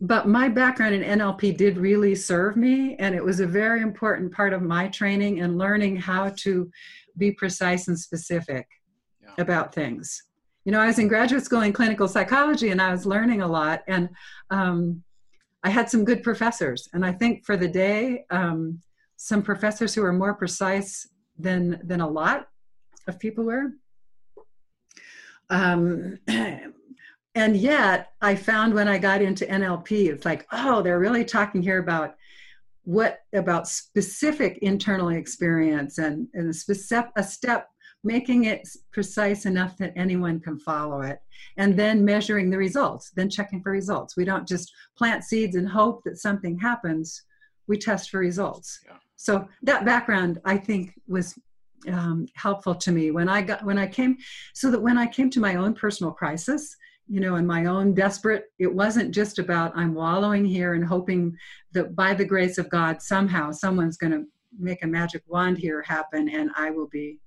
but 0.00 0.26
my 0.26 0.48
background 0.48 0.94
in 0.94 1.18
nlp 1.18 1.56
did 1.58 1.76
really 1.76 2.14
serve 2.14 2.56
me 2.56 2.96
and 2.96 3.14
it 3.14 3.22
was 3.22 3.40
a 3.40 3.46
very 3.46 3.82
important 3.82 4.32
part 4.32 4.54
of 4.54 4.62
my 4.62 4.88
training 4.88 5.40
and 5.40 5.58
learning 5.58 5.96
how 5.96 6.30
to 6.38 6.70
be 7.18 7.32
precise 7.32 7.88
and 7.88 7.98
specific 7.98 8.66
about 9.38 9.74
things. 9.74 10.22
You 10.64 10.72
know, 10.72 10.80
I 10.80 10.86
was 10.86 10.98
in 10.98 11.08
graduate 11.08 11.44
school 11.44 11.62
in 11.62 11.72
clinical 11.72 12.06
psychology 12.06 12.70
and 12.70 12.82
I 12.82 12.90
was 12.90 13.06
learning 13.06 13.42
a 13.42 13.46
lot, 13.46 13.82
and 13.88 14.08
um, 14.50 15.02
I 15.64 15.70
had 15.70 15.88
some 15.88 16.04
good 16.04 16.22
professors. 16.22 16.88
And 16.92 17.04
I 17.04 17.12
think 17.12 17.44
for 17.44 17.56
the 17.56 17.68
day, 17.68 18.24
um, 18.30 18.80
some 19.16 19.42
professors 19.42 19.94
who 19.94 20.02
were 20.02 20.12
more 20.12 20.34
precise 20.34 21.08
than 21.38 21.80
than 21.84 22.00
a 22.00 22.08
lot 22.08 22.48
of 23.06 23.18
people 23.18 23.44
were. 23.44 23.72
Um, 25.48 26.18
and 26.28 27.56
yet, 27.56 28.12
I 28.20 28.34
found 28.34 28.74
when 28.74 28.88
I 28.88 28.98
got 28.98 29.22
into 29.22 29.46
NLP, 29.46 30.10
it's 30.12 30.24
like, 30.24 30.46
oh, 30.52 30.82
they're 30.82 30.98
really 30.98 31.24
talking 31.24 31.62
here 31.62 31.78
about 31.78 32.16
what 32.84 33.20
about 33.34 33.68
specific 33.68 34.58
internal 34.62 35.10
experience 35.10 35.98
and, 35.98 36.28
and 36.34 36.50
a, 36.50 36.52
specific, 36.52 37.10
a 37.16 37.22
step 37.22 37.68
making 38.02 38.44
it 38.44 38.66
precise 38.92 39.46
enough 39.46 39.76
that 39.76 39.92
anyone 39.96 40.40
can 40.40 40.58
follow 40.58 41.02
it, 41.02 41.18
and 41.56 41.78
then 41.78 42.04
measuring 42.04 42.50
the 42.50 42.56
results, 42.56 43.10
then 43.14 43.28
checking 43.28 43.62
for 43.62 43.72
results. 43.72 44.16
We 44.16 44.24
don't 44.24 44.48
just 44.48 44.72
plant 44.96 45.24
seeds 45.24 45.56
and 45.56 45.68
hope 45.68 46.02
that 46.04 46.18
something 46.18 46.58
happens, 46.58 47.22
we 47.66 47.76
test 47.76 48.10
for 48.10 48.18
results. 48.18 48.80
Yeah. 48.86 48.96
So 49.16 49.46
that 49.62 49.84
background, 49.84 50.40
I 50.44 50.56
think, 50.56 50.94
was 51.06 51.38
um, 51.88 52.26
helpful 52.34 52.74
to 52.74 52.92
me 52.92 53.10
when 53.10 53.28
I 53.28 53.42
got 53.42 53.64
when 53.64 53.78
I 53.78 53.86
came, 53.86 54.16
so 54.54 54.70
that 54.70 54.80
when 54.80 54.98
I 54.98 55.06
came 55.06 55.30
to 55.30 55.40
my 55.40 55.56
own 55.56 55.74
personal 55.74 56.12
crisis, 56.12 56.76
you 57.06 57.20
know, 57.20 57.34
and 57.34 57.46
my 57.46 57.66
own 57.66 57.92
desperate, 57.92 58.44
it 58.58 58.72
wasn't 58.72 59.12
just 59.12 59.38
about 59.38 59.76
I'm 59.76 59.94
wallowing 59.94 60.44
here 60.44 60.74
and 60.74 60.84
hoping 60.84 61.36
that 61.72 61.94
by 61.94 62.14
the 62.14 62.24
grace 62.24 62.56
of 62.56 62.70
God 62.70 63.02
somehow 63.02 63.50
someone's 63.50 63.96
going 63.96 64.12
to 64.12 64.24
make 64.58 64.82
a 64.84 64.86
magic 64.86 65.22
wand 65.26 65.58
here 65.58 65.82
happen 65.82 66.28
and 66.28 66.50
I 66.56 66.70
will 66.70 66.88
be 66.88 67.18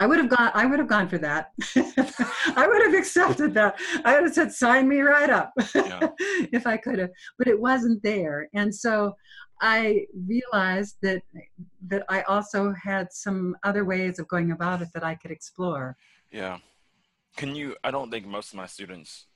I 0.00 0.06
would 0.06 0.18
have 0.18 0.28
gone. 0.28 0.50
I 0.54 0.66
would 0.66 0.78
have 0.78 0.88
gone 0.88 1.08
for 1.08 1.18
that. 1.18 1.50
I 1.76 2.66
would 2.66 2.82
have 2.82 2.94
accepted 2.94 3.54
that. 3.54 3.78
I 4.04 4.14
would 4.14 4.24
have 4.24 4.34
said, 4.34 4.52
"Sign 4.52 4.88
me 4.88 5.00
right 5.00 5.30
up," 5.30 5.52
yeah. 5.74 6.08
if 6.52 6.66
I 6.66 6.76
could 6.76 6.98
have. 6.98 7.10
But 7.38 7.46
it 7.46 7.60
wasn't 7.60 8.02
there, 8.02 8.48
and 8.54 8.74
so 8.74 9.14
I 9.60 10.06
realized 10.26 10.96
that 11.02 11.22
that 11.88 12.04
I 12.08 12.22
also 12.22 12.72
had 12.72 13.12
some 13.12 13.56
other 13.62 13.84
ways 13.84 14.18
of 14.18 14.26
going 14.28 14.50
about 14.50 14.82
it 14.82 14.88
that 14.94 15.04
I 15.04 15.14
could 15.14 15.30
explore. 15.30 15.96
Yeah. 16.30 16.58
Can 17.36 17.54
you? 17.54 17.76
I 17.84 17.90
don't 17.90 18.10
think 18.10 18.26
most 18.26 18.52
of 18.52 18.56
my 18.56 18.66
students 18.66 19.26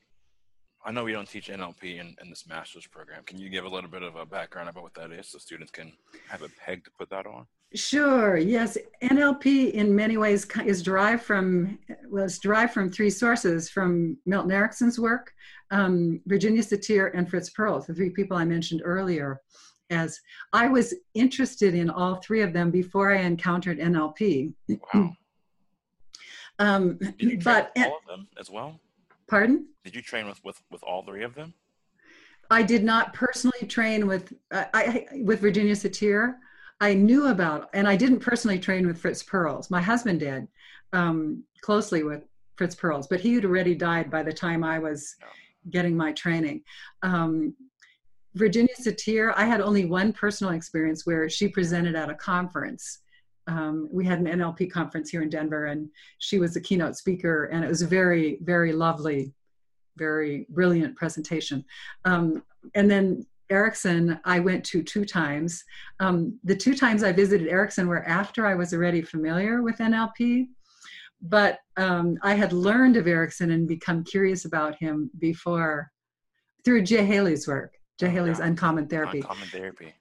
I 0.84 0.90
know 0.92 1.04
we 1.04 1.12
don't 1.12 1.28
teach 1.28 1.48
NLP 1.48 2.00
in, 2.00 2.16
in 2.22 2.30
this 2.30 2.46
master's 2.46 2.86
program. 2.86 3.22
Can 3.24 3.38
you 3.38 3.48
give 3.48 3.64
a 3.64 3.68
little 3.68 3.90
bit 3.90 4.02
of 4.02 4.16
a 4.16 4.24
background 4.24 4.68
about 4.68 4.84
what 4.84 4.94
that 4.94 5.12
is 5.12 5.28
so 5.28 5.38
students 5.38 5.70
can 5.70 5.92
have 6.28 6.42
a 6.42 6.48
peg 6.48 6.84
to 6.84 6.90
put 6.98 7.10
that 7.10 7.26
on? 7.26 7.46
Sure. 7.74 8.38
Yes, 8.38 8.78
NLP 9.02 9.72
in 9.72 9.94
many 9.94 10.16
ways 10.16 10.46
is 10.64 10.82
derived 10.82 11.22
from 11.22 11.78
well, 12.08 12.26
derived 12.40 12.72
from 12.72 12.90
three 12.90 13.10
sources: 13.10 13.68
from 13.68 14.16
Milton 14.24 14.52
Erickson's 14.52 14.98
work, 14.98 15.34
um, 15.70 16.20
Virginia 16.26 16.62
Satir, 16.62 17.10
and 17.12 17.28
Fritz 17.28 17.50
Perls, 17.50 17.86
the 17.86 17.94
three 17.94 18.08
people 18.08 18.36
I 18.36 18.44
mentioned 18.44 18.80
earlier. 18.84 19.40
As 19.90 20.18
I 20.52 20.68
was 20.68 20.94
interested 21.14 21.74
in 21.74 21.90
all 21.90 22.16
three 22.16 22.42
of 22.42 22.52
them 22.52 22.70
before 22.70 23.14
I 23.14 23.20
encountered 23.20 23.78
NLP. 23.78 24.54
Wow. 24.94 25.12
um, 26.58 26.98
but 27.44 27.72
all 27.76 27.98
of 27.98 28.06
them 28.06 28.28
as 28.38 28.50
well. 28.50 28.80
Pardon? 29.28 29.66
Did 29.84 29.94
you 29.94 30.00
train 30.00 30.26
with 30.26 30.42
with 30.42 30.62
with 30.70 30.82
all 30.82 31.02
three 31.02 31.22
of 31.22 31.34
them? 31.34 31.52
I 32.50 32.62
did 32.62 32.82
not 32.82 33.12
personally 33.12 33.66
train 33.66 34.06
with 34.06 34.32
uh, 34.52 34.64
I 34.72 35.06
with 35.22 35.40
Virginia 35.40 35.74
Satir. 35.74 36.36
I 36.80 36.94
knew 36.94 37.28
about, 37.28 37.70
and 37.74 37.88
I 37.88 37.96
didn't 37.96 38.20
personally 38.20 38.58
train 38.58 38.86
with 38.86 39.00
Fritz 39.00 39.22
Perls. 39.22 39.70
My 39.70 39.80
husband 39.80 40.20
did 40.20 40.46
um, 40.92 41.42
closely 41.60 42.04
with 42.04 42.22
Fritz 42.56 42.74
Perls, 42.74 43.08
but 43.08 43.20
he 43.20 43.34
had 43.34 43.44
already 43.44 43.74
died 43.74 44.10
by 44.10 44.22
the 44.22 44.32
time 44.32 44.62
I 44.62 44.78
was 44.78 45.16
getting 45.70 45.96
my 45.96 46.12
training. 46.12 46.62
Um, 47.02 47.54
Virginia 48.34 48.74
Satir, 48.78 49.32
I 49.36 49.44
had 49.44 49.60
only 49.60 49.86
one 49.86 50.12
personal 50.12 50.52
experience 50.52 51.04
where 51.04 51.28
she 51.28 51.48
presented 51.48 51.96
at 51.96 52.10
a 52.10 52.14
conference. 52.14 53.00
Um, 53.48 53.88
we 53.90 54.04
had 54.04 54.20
an 54.20 54.26
NLP 54.26 54.70
conference 54.70 55.10
here 55.10 55.22
in 55.22 55.30
Denver, 55.30 55.66
and 55.66 55.88
she 56.18 56.38
was 56.38 56.54
the 56.54 56.60
keynote 56.60 56.96
speaker, 56.96 57.46
and 57.46 57.64
it 57.64 57.68
was 57.68 57.82
a 57.82 57.86
very, 57.86 58.38
very 58.42 58.72
lovely, 58.72 59.32
very 59.96 60.46
brilliant 60.50 60.94
presentation. 60.96 61.64
Um, 62.04 62.44
and 62.74 62.90
then 62.90 63.26
Erickson, 63.50 64.20
I 64.24 64.40
went 64.40 64.64
to 64.66 64.82
two 64.82 65.04
times. 65.04 65.64
Um, 66.00 66.38
the 66.44 66.56
two 66.56 66.74
times 66.74 67.02
I 67.02 67.12
visited 67.12 67.48
Erickson 67.48 67.86
were 67.88 68.04
after 68.04 68.46
I 68.46 68.54
was 68.54 68.72
already 68.72 69.02
familiar 69.02 69.62
with 69.62 69.78
NLP, 69.78 70.46
but 71.22 71.58
um, 71.76 72.18
I 72.22 72.34
had 72.34 72.52
learned 72.52 72.96
of 72.96 73.06
Erickson 73.06 73.50
and 73.50 73.66
become 73.66 74.04
curious 74.04 74.44
about 74.44 74.76
him 74.76 75.10
before 75.18 75.90
through 76.64 76.82
Jay 76.82 77.04
Haley's 77.04 77.48
work. 77.48 77.74
Jay 77.98 78.08
Haley's 78.08 78.38
yeah. 78.38 78.46
Uncommon 78.46 78.86
Therapy. 78.86 79.18
Uncommon 79.18 79.48
Therapy. 79.48 79.94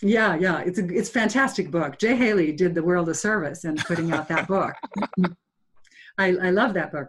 Yeah, 0.00 0.36
yeah, 0.36 0.60
it's 0.60 0.78
a 0.78 0.86
it's 0.86 1.08
a 1.08 1.12
fantastic 1.12 1.70
book. 1.70 1.98
Jay 1.98 2.14
Haley 2.14 2.52
did 2.52 2.72
the 2.72 2.82
world 2.82 3.08
a 3.08 3.14
service 3.14 3.64
in 3.64 3.76
putting 3.76 4.12
out 4.12 4.28
that 4.28 4.46
book. 4.46 4.74
I, 6.18 6.28
I 6.36 6.50
love 6.50 6.74
that 6.74 6.92
book. 6.92 7.08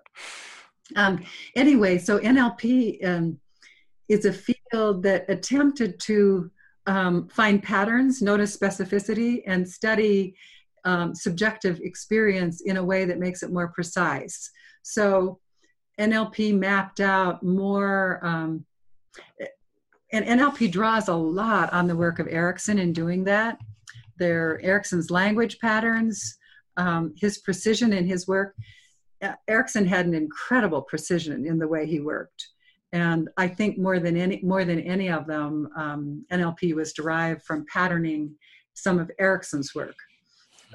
Um, 0.96 1.24
anyway, 1.56 1.98
so 1.98 2.20
NLP 2.20 3.06
um, 3.06 3.40
is 4.14 4.26
a 4.26 4.34
field 4.34 5.04
that 5.04 5.26
attempted 5.28 6.00
to 6.00 6.50
um, 6.86 7.28
find 7.30 7.62
patterns, 7.64 8.22
notice 8.22 8.56
specificity, 8.56 9.42
and 9.48 9.68
study 9.68 10.36
um, 10.86 11.16
subjective 11.16 11.80
experience 11.82 12.62
in 12.62 12.78
a 12.78 12.84
way 12.84 13.06
that 13.06 13.20
makes 13.20 13.42
it 13.42 13.52
more 13.52 13.70
precise. 13.70 14.50
So 14.84 15.40
NLP 16.00 16.58
mapped 16.58 17.00
out 17.00 17.42
more, 17.42 18.20
um, 18.24 18.66
and 20.12 20.26
NLP 20.26 20.72
draws 20.72 21.08
a 21.08 21.16
lot 21.16 21.74
on 21.74 21.88
the 21.88 21.96
work 21.96 22.20
of 22.20 22.28
Erickson 22.28 22.78
in 22.78 22.94
doing 22.94 23.24
that. 23.24 23.58
There, 24.20 24.62
Erickson's 24.62 25.10
language 25.10 25.58
patterns, 25.60 26.38
um, 26.78 27.14
his 27.18 27.40
precision 27.40 27.94
in 27.94 28.06
his 28.06 28.28
work. 28.28 28.56
Erickson 29.48 29.88
had 29.88 30.06
an 30.06 30.14
incredible 30.14 30.82
precision 30.82 31.48
in 31.48 31.58
the 31.58 31.68
way 31.68 31.88
he 31.88 32.02
worked 32.02 32.50
and 32.94 33.28
I 33.38 33.48
think 33.48 33.80
more 33.80 34.00
than 34.00 34.16
any 34.16 34.40
more 34.44 34.64
than 34.64 34.80
any 34.80 35.10
of 35.10 35.26
them, 35.26 35.68
um, 35.76 36.26
NLP 36.32 36.76
was 36.76 36.94
derived 36.94 37.42
from 37.42 37.66
patterning 37.66 38.36
some 38.76 39.00
of 39.00 39.12
Erickson's 39.20 39.74
work. 39.74 39.96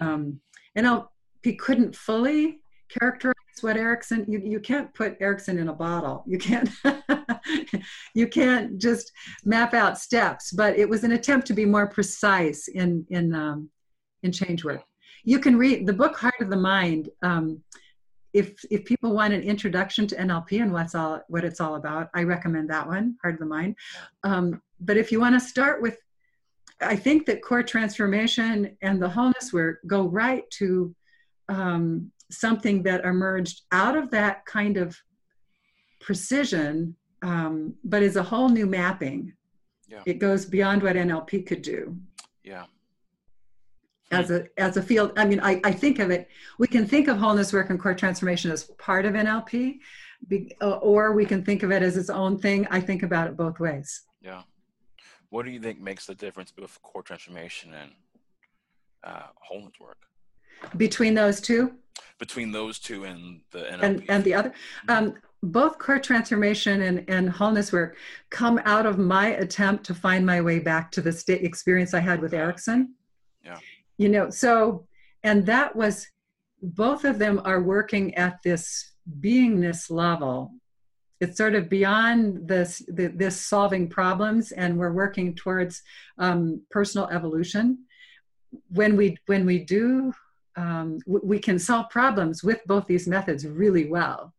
Um, 0.01 0.41
NLP 0.77 1.59
couldn't 1.59 1.95
fully 1.95 2.61
characterize 2.89 3.35
what 3.61 3.77
Erickson. 3.77 4.25
You, 4.29 4.41
you 4.45 4.59
can't 4.59 4.93
put 4.95 5.17
Erickson 5.21 5.59
in 5.59 5.69
a 5.69 5.73
bottle. 5.73 6.25
You 6.27 6.39
can't. 6.39 6.69
you 8.15 8.27
can't 8.27 8.79
just 8.79 9.13
map 9.45 9.73
out 9.73 9.97
steps. 9.97 10.53
But 10.53 10.77
it 10.77 10.89
was 10.89 11.05
an 11.05 11.13
attempt 11.13 11.47
to 11.49 11.55
be 11.55 11.65
more 11.65 11.87
precise 11.87 12.67
in 12.67 13.07
in 13.11 13.33
um, 13.33 13.71
in 14.25 14.33
change 14.33 14.65
work. 14.65 14.83
You 15.23 15.39
can 15.39 15.57
read 15.57 15.87
the 15.87 15.93
book 15.93 16.17
Heart 16.17 16.41
of 16.41 16.51
the 16.51 16.57
Mind. 16.57 17.11
If 18.39 18.65
if 18.71 18.85
people 18.85 19.13
want 19.13 19.35
an 19.35 19.43
introduction 19.43 20.07
to 20.09 20.17
NLP 20.17 20.63
and 20.63 20.73
what's 20.73 20.95
all 20.95 21.23
what 21.29 21.45
it's 21.45 21.61
all 21.61 21.75
about, 21.75 22.09
I 22.15 22.23
recommend 22.23 22.71
that 22.71 22.87
one, 22.87 23.17
Heart 23.21 23.35
of 23.35 23.41
the 23.41 23.47
Mind. 23.47 23.75
Um, 24.23 24.63
but 24.81 24.97
if 24.97 25.11
you 25.11 25.19
want 25.21 25.35
to 25.35 25.41
start 25.41 25.83
with, 25.83 25.99
I 26.81 26.95
think 26.95 27.27
that 27.27 27.43
core 27.43 27.65
transformation 27.65 28.77
and 28.81 29.03
the 29.03 29.09
wholeness 29.09 29.53
work 29.53 29.81
go 29.87 30.07
right 30.07 30.45
to 30.59 30.95
um, 31.49 32.13
something 32.31 32.83
that 32.85 33.05
emerged 33.05 33.63
out 33.73 33.97
of 33.97 34.11
that 34.11 34.47
kind 34.47 34.77
of 34.77 34.97
precision, 36.01 36.95
um, 37.23 37.75
but 37.83 38.03
is 38.03 38.17
a 38.17 38.23
whole 38.23 38.49
new 38.49 38.67
mapping. 38.67 39.33
Yeah. 39.89 40.03
It 40.07 40.19
goes 40.21 40.45
beyond 40.45 40.83
what 40.83 40.97
NLP 40.97 41.47
could 41.47 41.63
do. 41.63 41.97
Yeah. 42.45 42.67
As 44.11 44.31
a 44.31 44.47
as 44.57 44.77
a 44.77 44.83
field 44.83 45.13
i 45.17 45.25
mean 45.25 45.41
I, 45.41 45.61
I 45.65 45.73
think 45.73 45.99
of 45.99 46.11
it 46.11 46.29
we 46.59 46.67
can 46.67 46.87
think 46.87 47.09
of 47.09 47.19
wholeness 47.19 47.53
work 47.53 47.71
and 47.71 47.79
core 47.79 47.95
transformation 47.95 48.51
as 48.51 48.65
part 48.79 49.05
of 49.05 49.15
nlp 49.15 49.79
be, 50.27 50.57
or 50.61 51.13
we 51.13 51.25
can 51.25 51.45
think 51.45 51.63
of 51.63 51.71
it 51.71 51.83
as 51.83 51.97
its 51.97 52.11
own 52.11 52.39
thing 52.39 52.67
i 52.71 52.81
think 52.81 53.03
about 53.03 53.29
it 53.29 53.37
both 53.37 53.61
ways 53.61 54.03
yeah 54.23 54.43
what 55.31 55.45
do 55.45 55.51
you 55.51 55.61
think 55.61 55.81
makes 55.81 56.07
the 56.07 56.15
difference 56.15 56.53
with 56.59 56.81
core 56.83 57.03
transformation 57.03 57.75
and 57.75 57.91
uh, 59.05 59.27
wholeness 59.37 59.75
work 59.79 59.99
between 60.77 61.15
those 61.15 61.41
two 61.41 61.75
between 62.19 62.51
those 62.51 62.79
two 62.79 63.05
and 63.05 63.41
the 63.51 63.61
NLP. 63.61 63.83
and 63.83 64.05
and 64.09 64.25
the 64.25 64.35
other 64.35 64.51
mm-hmm. 64.89 64.91
um, 64.91 65.15
both 65.43 65.79
core 65.79 66.01
transformation 66.01 66.83
and, 66.83 67.05
and 67.09 67.31
wholeness 67.31 67.73
work 67.73 67.97
come 68.31 68.61
out 68.65 68.87
of 68.87 68.99
my 68.99 69.29
attempt 69.29 69.85
to 69.85 69.95
find 69.95 70.27
my 70.27 70.41
way 70.41 70.59
back 70.59 70.91
to 70.91 71.01
the 71.01 71.13
state 71.13 71.45
experience 71.45 71.95
I 71.95 72.01
had 72.01 72.21
with 72.21 72.35
Erickson. 72.35 72.95
Yeah. 73.45 73.59
You 73.99 74.09
know, 74.09 74.31
so, 74.31 74.87
and 75.23 75.45
that 75.47 75.77
was, 75.77 76.07
both 76.63 77.05
of 77.05 77.19
them 77.19 77.41
are 77.45 77.61
working 77.61 78.15
at 78.15 78.39
this 78.43 78.93
beingness 79.21 79.91
level. 79.91 80.53
It's 81.21 81.37
sort 81.37 81.55
of 81.55 81.69
beyond 81.69 82.49
this, 82.49 82.83
the, 82.89 83.09
this 83.09 83.41
solving 83.41 83.89
problems, 83.89 84.53
and 84.53 84.79
we're 84.79 84.93
working 84.93 85.35
towards 85.35 85.83
um, 86.19 86.63
personal 86.71 87.09
evolution. 87.09 87.85
When 88.71 88.97
we 88.97 89.19
when 89.27 89.45
we 89.45 89.59
do, 89.59 90.13
um, 90.57 91.01
we 91.07 91.39
can 91.39 91.59
solve 91.59 91.91
problems 91.91 92.43
with 92.43 92.61
both 92.67 92.87
these 92.87 93.07
methods 93.07 93.47
really 93.47 93.87
well 93.87 94.33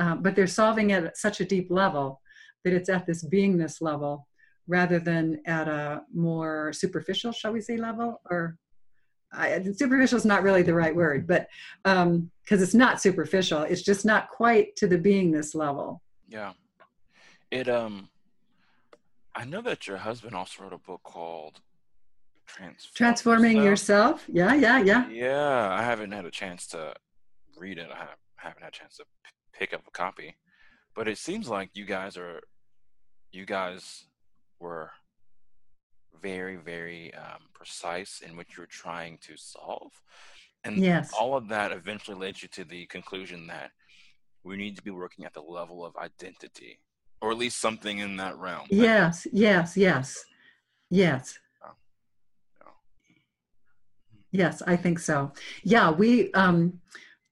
um, 0.00 0.22
but 0.22 0.34
they're 0.34 0.46
solving 0.46 0.90
it 0.90 1.04
at 1.04 1.16
such 1.18 1.40
a 1.40 1.44
deep 1.44 1.70
level 1.70 2.22
that 2.64 2.72
it's 2.72 2.88
at 2.88 3.06
this 3.06 3.22
beingness 3.22 3.82
level 3.82 4.26
rather 4.66 4.98
than 4.98 5.42
at 5.46 5.68
a 5.68 6.02
more 6.12 6.72
superficial, 6.72 7.32
shall 7.32 7.52
we 7.52 7.60
say, 7.60 7.76
level 7.76 8.20
or 8.30 8.56
I, 9.32 9.62
superficial 9.72 10.18
is 10.18 10.24
not 10.24 10.42
really 10.42 10.62
the 10.62 10.74
right 10.74 10.94
word, 10.94 11.26
but 11.26 11.48
because 11.84 12.02
um, 12.02 12.30
it's 12.48 12.74
not 12.74 13.00
superficial, 13.00 13.62
it's 13.62 13.82
just 13.82 14.04
not 14.04 14.28
quite 14.28 14.74
to 14.76 14.86
the 14.86 14.98
beingness 14.98 15.54
level. 15.54 16.02
Yeah, 16.28 16.52
it. 17.50 17.68
Um, 17.68 18.08
I 19.34 19.44
know 19.44 19.62
that 19.62 19.86
your 19.86 19.96
husband 19.96 20.34
also 20.34 20.64
wrote 20.64 20.72
a 20.72 20.78
book 20.78 21.02
called 21.04 21.60
Transform 22.46 22.92
Transforming 22.94 23.62
Yourself. 23.62 24.24
Yeah, 24.28 24.54
yeah, 24.54 24.80
yeah. 24.80 25.08
Yeah, 25.08 25.68
I 25.70 25.82
haven't 25.82 26.12
had 26.12 26.24
a 26.24 26.30
chance 26.30 26.66
to 26.68 26.94
read 27.56 27.78
it. 27.78 27.88
I 27.92 28.06
haven't 28.36 28.62
had 28.62 28.74
a 28.74 28.78
chance 28.78 28.96
to 28.96 29.04
pick 29.52 29.72
up 29.72 29.82
a 29.86 29.90
copy. 29.92 30.36
But 30.96 31.06
it 31.06 31.18
seems 31.18 31.48
like 31.48 31.70
you 31.74 31.84
guys 31.84 32.16
are, 32.16 32.40
you 33.30 33.46
guys 33.46 34.04
were 34.58 34.90
very, 36.22 36.56
very 36.56 37.12
um, 37.14 37.42
precise 37.52 38.22
in 38.26 38.36
what 38.36 38.56
you're 38.56 38.66
trying 38.66 39.18
to 39.22 39.36
solve. 39.36 39.92
And 40.64 40.76
yes. 40.76 41.10
all 41.18 41.36
of 41.36 41.48
that 41.48 41.72
eventually 41.72 42.16
led 42.16 42.42
you 42.42 42.48
to 42.48 42.64
the 42.64 42.86
conclusion 42.86 43.46
that 43.46 43.70
we 44.44 44.56
need 44.56 44.76
to 44.76 44.82
be 44.82 44.90
working 44.90 45.24
at 45.24 45.34
the 45.34 45.40
level 45.40 45.84
of 45.84 45.96
identity, 45.96 46.80
or 47.20 47.30
at 47.30 47.38
least 47.38 47.60
something 47.60 47.98
in 47.98 48.16
that 48.16 48.36
realm. 48.38 48.66
Yes, 48.70 49.26
yes, 49.32 49.76
yes, 49.76 50.24
yes. 50.90 51.38
Oh, 51.64 51.72
Yes, 54.32 54.62
I 54.66 54.76
think 54.76 54.98
so. 54.98 55.32
Yeah, 55.64 55.90
we 55.90 56.32
um, 56.32 56.80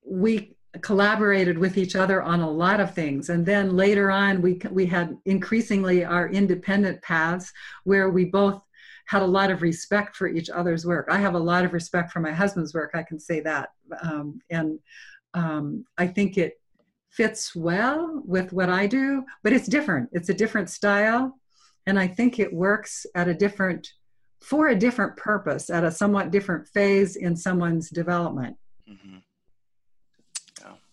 we 0.05 0.57
collaborated 0.83 1.59
with 1.59 1.79
each 1.79 1.97
other 1.97 2.23
on 2.23 2.41
a 2.41 2.51
lot 2.51 2.79
of 2.79 2.95
things 2.95 3.31
and 3.31 3.45
then 3.45 3.75
later 3.75 4.11
on 4.11 4.43
we 4.43 4.61
we 4.71 4.85
had 4.85 5.17
increasingly 5.25 6.05
our 6.05 6.29
independent 6.29 7.01
paths 7.03 7.51
where 7.85 8.11
we 8.11 8.25
both 8.27 8.61
had 9.09 9.23
a 9.23 9.27
lot 9.27 9.51
of 9.51 9.63
respect 9.63 10.15
for 10.17 10.29
each 10.29 10.51
other's 10.51 10.85
work. 10.87 11.07
I 11.11 11.19
have 11.19 11.35
a 11.35 11.39
lot 11.39 11.65
of 11.65 11.73
respect 11.73 12.13
for 12.13 12.21
my 12.21 12.31
husband's 12.31 12.75
work 12.75 12.91
i 12.95 13.03
can 13.03 13.19
say 13.19 13.41
that 13.41 13.71
um, 14.03 14.41
and 14.51 14.79
um, 15.35 15.85
i 15.97 16.07
think 16.07 16.39
it 16.39 16.61
fits 17.11 17.55
well 17.55 18.23
with 18.25 18.53
what 18.53 18.69
i 18.69 18.87
do 18.87 19.25
but 19.43 19.53
it's 19.53 19.67
different. 19.67 20.09
It's 20.13 20.29
a 20.29 20.35
different 20.35 20.71
style 20.71 21.39
and 21.87 21.99
i 21.99 22.07
think 22.07 22.39
it 22.39 22.53
works 22.53 23.07
at 23.15 23.29
a 23.29 23.35
different 23.35 23.89
for 24.41 24.69
a 24.69 24.79
different 24.79 25.17
purpose 25.17 25.69
at 25.69 25.85
a 25.85 25.91
somewhat 25.91 26.31
different 26.31 26.69
phase 26.69 27.17
in 27.17 27.35
someone's 27.35 27.91
development. 27.91 28.57
Mm-hmm 28.89 29.19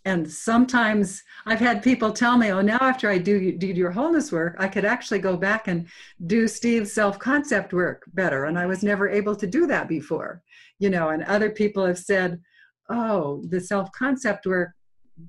and 0.05 0.31
sometimes 0.31 1.23
I've 1.47 1.59
had 1.59 1.81
people 1.81 2.11
tell 2.11 2.37
me, 2.37 2.51
"Oh, 2.51 2.61
now 2.61 2.77
after 2.79 3.09
I 3.09 3.17
do 3.17 3.51
do 3.57 3.67
your 3.67 3.91
wholeness 3.91 4.31
work, 4.31 4.55
I 4.59 4.67
could 4.67 4.85
actually 4.85 5.19
go 5.19 5.35
back 5.35 5.67
and 5.67 5.87
do 6.27 6.47
Steve's 6.47 6.93
self 6.93 7.17
concept 7.17 7.73
work 7.73 8.03
better." 8.13 8.45
And 8.45 8.57
I 8.57 8.67
was 8.67 8.83
never 8.83 9.09
able 9.09 9.35
to 9.35 9.47
do 9.47 9.65
that 9.67 9.87
before, 9.87 10.43
you 10.77 10.91
know. 10.91 11.09
And 11.09 11.23
other 11.23 11.49
people 11.49 11.85
have 11.85 11.97
said, 11.97 12.39
"Oh, 12.87 13.43
the 13.49 13.59
self 13.59 13.91
concept 13.93 14.45
work 14.45 14.71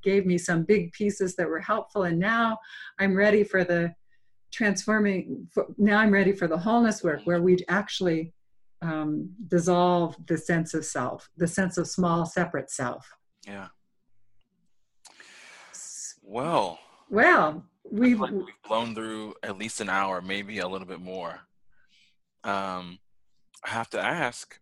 gave 0.03 0.27
me 0.27 0.37
some 0.37 0.65
big 0.65 0.93
pieces 0.93 1.37
that 1.37 1.49
were 1.49 1.61
helpful, 1.61 2.03
and 2.03 2.19
now 2.19 2.59
I'm 2.99 3.17
ready 3.17 3.45
for 3.45 3.65
the 3.65 3.95
transforming. 4.53 5.49
For, 5.53 5.67
now 5.79 5.99
I'm 6.01 6.13
ready 6.13 6.33
for 6.33 6.49
the 6.49 6.59
wholeness 6.59 7.03
work, 7.03 7.23
where 7.25 7.41
we 7.41 7.59
actually 7.69 8.35
um, 8.83 9.31
dissolve 9.49 10.17
the 10.27 10.37
sense 10.37 10.75
of 10.75 10.85
self, 10.85 11.31
the 11.37 11.47
sense 11.47 11.79
of 11.79 11.87
small 11.89 12.27
separate 12.27 12.71
self." 12.71 13.11
Yeah. 13.47 13.69
Well. 16.27 16.81
Well, 17.09 17.65
we've, 17.89 18.19
like 18.19 18.33
we've 18.33 18.45
blown 18.67 18.95
through 18.95 19.35
at 19.45 19.57
least 19.57 19.81
an 19.81 19.89
hour, 19.89 20.21
maybe 20.21 20.59
a 20.59 20.69
little 20.69 20.87
bit 20.87 21.01
more. 21.01 21.39
Um, 22.43 22.99
I 23.65 23.71
have 23.71 23.89
to 23.91 24.01
ask, 24.01 24.59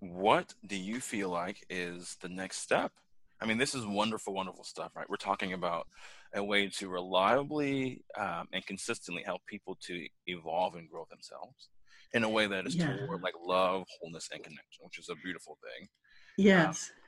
what 0.00 0.52
do 0.66 0.76
you 0.76 1.00
feel 1.00 1.28
like 1.30 1.64
is 1.70 2.16
the 2.20 2.28
next 2.28 2.58
step? 2.58 2.92
I 3.40 3.46
mean, 3.46 3.58
this 3.58 3.74
is 3.74 3.86
wonderful, 3.86 4.34
wonderful 4.34 4.64
stuff, 4.64 4.92
right? 4.96 5.08
We're 5.08 5.16
talking 5.16 5.52
about 5.52 5.86
a 6.34 6.42
way 6.42 6.68
to 6.68 6.88
reliably 6.88 8.02
um, 8.18 8.48
and 8.52 8.66
consistently 8.66 9.22
help 9.22 9.42
people 9.46 9.78
to 9.82 10.06
evolve 10.26 10.74
and 10.74 10.90
grow 10.90 11.06
themselves 11.08 11.68
in 12.12 12.24
a 12.24 12.28
way 12.28 12.46
that 12.48 12.66
is 12.66 12.74
yeah. 12.74 12.96
toward 12.96 13.22
like 13.22 13.34
love, 13.44 13.84
wholeness, 14.00 14.28
and 14.32 14.42
connection, 14.42 14.84
which 14.84 14.98
is 14.98 15.08
a 15.08 15.14
beautiful 15.16 15.56
thing. 15.62 15.88
Yes. 16.36 16.90
Um, 16.90 17.00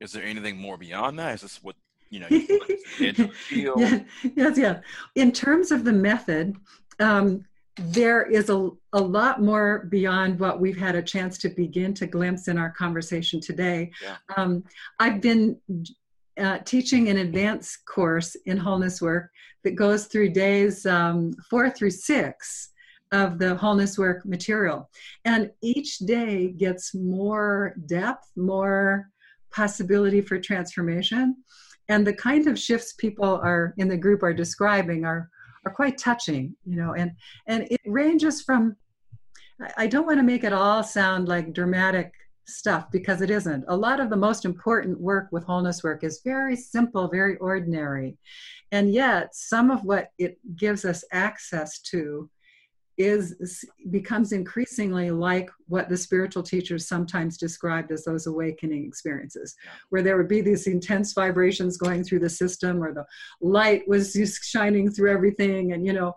is 0.00 0.12
there 0.12 0.24
anything 0.24 0.56
more 0.56 0.76
beyond 0.76 1.18
that? 1.18 1.34
Is 1.34 1.40
this 1.42 1.62
what 1.62 1.76
you 2.10 2.20
know, 2.20 2.26
yeah, 2.30 4.02
yes, 4.36 4.58
yeah. 4.58 4.80
In 5.14 5.32
terms 5.32 5.70
of 5.70 5.84
the 5.84 5.92
method, 5.92 6.56
um, 7.00 7.44
there 7.76 8.22
is 8.22 8.48
a, 8.48 8.70
a 8.92 9.00
lot 9.00 9.42
more 9.42 9.86
beyond 9.90 10.40
what 10.40 10.60
we've 10.60 10.78
had 10.78 10.94
a 10.94 11.02
chance 11.02 11.36
to 11.38 11.48
begin 11.50 11.92
to 11.94 12.06
glimpse 12.06 12.48
in 12.48 12.56
our 12.56 12.70
conversation 12.70 13.40
today. 13.40 13.90
Yeah. 14.02 14.16
Um, 14.36 14.64
I've 14.98 15.20
been 15.20 15.58
uh, 16.38 16.58
teaching 16.64 17.08
an 17.08 17.18
advanced 17.18 17.84
course 17.84 18.34
in 18.46 18.56
wholeness 18.56 19.02
work 19.02 19.30
that 19.64 19.74
goes 19.74 20.06
through 20.06 20.30
days 20.30 20.86
um, 20.86 21.32
four 21.50 21.68
through 21.68 21.90
six 21.90 22.70
of 23.12 23.38
the 23.38 23.54
wholeness 23.54 23.98
work 23.98 24.24
material. 24.24 24.90
And 25.24 25.50
each 25.62 25.98
day 25.98 26.48
gets 26.48 26.94
more 26.94 27.74
depth, 27.86 28.30
more 28.36 29.10
possibility 29.50 30.20
for 30.20 30.38
transformation 30.38 31.36
and 31.88 32.06
the 32.06 32.12
kind 32.12 32.46
of 32.46 32.58
shifts 32.58 32.94
people 32.94 33.40
are 33.42 33.74
in 33.78 33.88
the 33.88 33.96
group 33.96 34.22
are 34.22 34.34
describing 34.34 35.04
are 35.04 35.30
are 35.64 35.72
quite 35.72 35.98
touching 35.98 36.54
you 36.64 36.76
know 36.76 36.94
and 36.94 37.12
and 37.46 37.66
it 37.70 37.80
ranges 37.86 38.42
from 38.42 38.76
i 39.76 39.86
don't 39.86 40.06
want 40.06 40.18
to 40.18 40.22
make 40.22 40.44
it 40.44 40.52
all 40.52 40.82
sound 40.82 41.28
like 41.28 41.52
dramatic 41.52 42.12
stuff 42.48 42.90
because 42.90 43.20
it 43.20 43.30
isn't. 43.30 43.64
A 43.68 43.76
lot 43.76 44.00
of 44.00 44.10
the 44.10 44.16
most 44.16 44.44
important 44.44 45.00
work 45.00 45.28
with 45.32 45.44
wholeness 45.44 45.82
work 45.82 46.04
is 46.04 46.20
very 46.24 46.56
simple 46.56 47.08
very 47.08 47.36
ordinary. 47.38 48.16
And 48.72 48.92
yet 48.92 49.34
some 49.34 49.70
of 49.70 49.84
what 49.84 50.10
it 50.18 50.38
gives 50.56 50.84
us 50.84 51.04
access 51.12 51.80
to 51.80 52.30
is 52.98 53.64
becomes 53.90 54.32
increasingly 54.32 55.10
like 55.10 55.50
what 55.68 55.88
the 55.88 55.96
spiritual 55.96 56.42
teachers 56.42 56.88
sometimes 56.88 57.36
described 57.36 57.92
as 57.92 58.04
those 58.04 58.26
awakening 58.26 58.86
experiences 58.86 59.54
where 59.90 60.02
there 60.02 60.16
would 60.16 60.28
be 60.28 60.40
these 60.40 60.66
intense 60.66 61.12
vibrations 61.12 61.76
going 61.76 62.02
through 62.02 62.18
the 62.18 62.28
system 62.28 62.82
or 62.82 62.94
the 62.94 63.04
light 63.40 63.86
was 63.86 64.14
just 64.14 64.44
shining 64.44 64.90
through 64.90 65.12
everything 65.12 65.72
and 65.72 65.86
you 65.86 65.92
know 65.92 66.14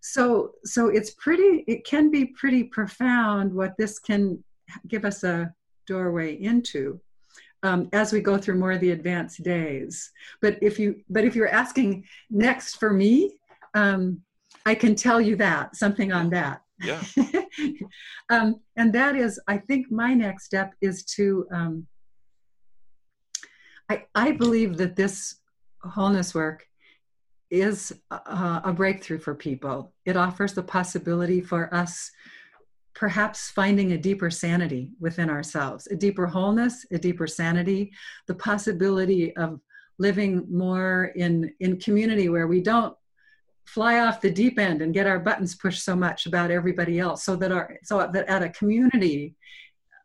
so 0.00 0.52
so 0.64 0.88
it's 0.88 1.10
pretty 1.12 1.64
it 1.66 1.84
can 1.84 2.10
be 2.10 2.26
pretty 2.26 2.64
profound 2.64 3.52
what 3.52 3.76
this 3.76 3.98
can 3.98 4.42
give 4.88 5.04
us 5.04 5.22
a 5.22 5.52
doorway 5.86 6.34
into 6.34 7.00
um, 7.62 7.88
as 7.92 8.12
we 8.12 8.20
go 8.20 8.38
through 8.38 8.58
more 8.58 8.72
of 8.72 8.80
the 8.80 8.92
advanced 8.92 9.42
days. 9.42 10.12
But 10.40 10.58
if 10.62 10.78
you 10.78 11.02
but 11.08 11.24
if 11.24 11.34
you're 11.34 11.48
asking 11.48 12.04
next 12.30 12.76
for 12.76 12.92
me 12.92 13.38
um, 13.74 14.22
I 14.64 14.74
can 14.74 14.94
tell 14.94 15.20
you 15.20 15.36
that, 15.36 15.76
something 15.76 16.12
on 16.12 16.30
that. 16.30 16.62
Yeah. 16.82 17.02
um, 18.30 18.60
and 18.76 18.92
that 18.92 19.16
is, 19.16 19.40
I 19.48 19.58
think 19.58 19.90
my 19.90 20.14
next 20.14 20.44
step 20.44 20.74
is 20.80 21.04
to, 21.16 21.46
um, 21.52 21.86
I, 23.88 24.04
I 24.14 24.32
believe 24.32 24.76
that 24.78 24.96
this 24.96 25.36
wholeness 25.82 26.34
work 26.34 26.66
is 27.50 27.92
a, 28.10 28.60
a 28.64 28.72
breakthrough 28.72 29.18
for 29.18 29.34
people. 29.34 29.92
It 30.04 30.16
offers 30.16 30.54
the 30.54 30.62
possibility 30.62 31.40
for 31.40 31.72
us 31.72 32.10
perhaps 32.94 33.50
finding 33.50 33.92
a 33.92 33.98
deeper 33.98 34.30
sanity 34.30 34.90
within 34.98 35.28
ourselves, 35.28 35.86
a 35.88 35.94
deeper 35.94 36.26
wholeness, 36.26 36.86
a 36.90 36.98
deeper 36.98 37.26
sanity, 37.26 37.92
the 38.26 38.34
possibility 38.34 39.36
of 39.36 39.60
living 39.98 40.46
more 40.50 41.12
in, 41.14 41.52
in 41.60 41.78
community 41.78 42.28
where 42.28 42.46
we 42.46 42.60
don't 42.60 42.96
fly 43.66 44.00
off 44.00 44.20
the 44.20 44.30
deep 44.30 44.58
end 44.58 44.80
and 44.80 44.94
get 44.94 45.06
our 45.06 45.18
buttons 45.18 45.54
pushed 45.54 45.84
so 45.84 45.94
much 45.94 46.26
about 46.26 46.50
everybody 46.50 46.98
else 46.98 47.24
so 47.24 47.36
that 47.36 47.52
our 47.52 47.76
so 47.82 48.08
that 48.12 48.28
at 48.28 48.42
a 48.42 48.48
community 48.50 49.34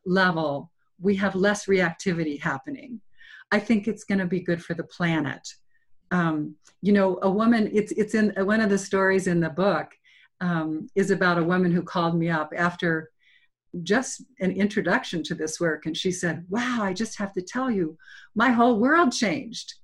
level 0.05 0.71
we 0.99 1.15
have 1.15 1.35
less 1.35 1.65
reactivity 1.65 2.39
happening. 2.39 2.99
I 3.51 3.59
think 3.59 3.87
it's 3.87 4.03
going 4.03 4.19
to 4.19 4.25
be 4.25 4.39
good 4.39 4.63
for 4.63 4.73
the 4.73 4.83
planet. 4.83 5.47
Um, 6.11 6.55
you 6.81 6.93
know 6.93 7.19
a 7.21 7.29
woman 7.29 7.69
it's 7.71 7.91
it's 7.93 8.15
in 8.15 8.33
one 8.45 8.61
of 8.61 8.69
the 8.69 8.77
stories 8.77 9.27
in 9.27 9.39
the 9.39 9.49
book 9.49 9.91
um, 10.41 10.87
is 10.95 11.11
about 11.11 11.37
a 11.37 11.43
woman 11.43 11.71
who 11.71 11.83
called 11.83 12.17
me 12.17 12.29
up 12.29 12.51
after 12.55 13.11
just 13.83 14.23
an 14.39 14.51
introduction 14.51 15.23
to 15.23 15.35
this 15.35 15.59
work 15.59 15.85
and 15.85 15.95
she 15.95 16.11
said 16.11 16.43
wow 16.49 16.79
i 16.81 16.91
just 16.91 17.17
have 17.17 17.31
to 17.31 17.41
tell 17.41 17.71
you 17.71 17.97
my 18.35 18.49
whole 18.49 18.79
world 18.79 19.11
changed. 19.11 19.75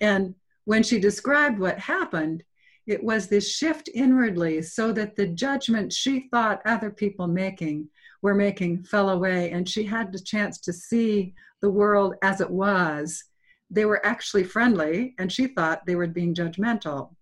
And 0.00 0.34
when 0.64 0.82
she 0.82 1.00
described 1.00 1.58
what 1.58 1.78
happened 1.78 2.42
it 2.86 3.02
was 3.02 3.28
this 3.28 3.50
shift 3.50 3.88
inwardly 3.94 4.62
so 4.62 4.92
that 4.92 5.16
the 5.16 5.26
judgment 5.26 5.92
she 5.92 6.28
thought 6.30 6.62
other 6.64 6.90
people 6.90 7.26
making 7.26 7.88
were 8.22 8.34
making 8.34 8.82
fell 8.84 9.10
away 9.10 9.50
and 9.50 9.68
she 9.68 9.84
had 9.84 10.12
the 10.12 10.20
chance 10.20 10.58
to 10.58 10.72
see 10.72 11.34
the 11.60 11.70
world 11.70 12.14
as 12.22 12.40
it 12.40 12.50
was. 12.50 13.24
They 13.70 13.84
were 13.84 14.04
actually 14.04 14.44
friendly 14.44 15.14
and 15.18 15.30
she 15.30 15.46
thought 15.46 15.86
they 15.86 15.94
were 15.94 16.06
being 16.06 16.34
judgmental. 16.34 17.14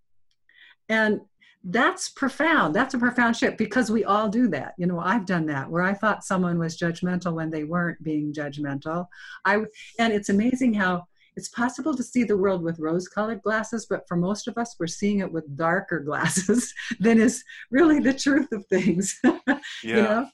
And 0.88 1.20
that's 1.64 2.08
profound. 2.08 2.74
That's 2.74 2.94
a 2.94 2.98
profound 2.98 3.36
shift 3.36 3.58
because 3.58 3.90
we 3.90 4.04
all 4.04 4.28
do 4.28 4.48
that. 4.48 4.74
You 4.78 4.86
know 4.86 5.00
i've 5.00 5.26
done 5.26 5.46
that 5.46 5.68
where 5.68 5.82
i 5.82 5.92
thought 5.92 6.24
someone 6.24 6.58
was 6.58 6.78
judgmental 6.78 7.34
when 7.34 7.50
they 7.50 7.64
weren't 7.64 8.02
being 8.02 8.32
judgmental. 8.32 9.08
I 9.44 9.64
and 9.98 10.12
it's 10.12 10.28
amazing 10.28 10.74
how 10.74 11.07
it's 11.38 11.48
possible 11.50 11.94
to 11.94 12.02
see 12.02 12.24
the 12.24 12.36
world 12.36 12.62
with 12.64 12.80
rose 12.80 13.06
colored 13.06 13.40
glasses, 13.42 13.86
but 13.88 14.02
for 14.08 14.16
most 14.16 14.48
of 14.48 14.58
us, 14.58 14.74
we're 14.80 14.88
seeing 14.88 15.20
it 15.20 15.32
with 15.32 15.56
darker 15.56 16.00
glasses 16.00 16.74
than 16.98 17.20
is 17.20 17.44
really 17.70 18.00
the 18.00 18.12
truth 18.12 18.50
of 18.50 18.66
things. 18.66 19.16
yeah. 19.24 19.54
You 19.84 19.94
know? 19.94 20.26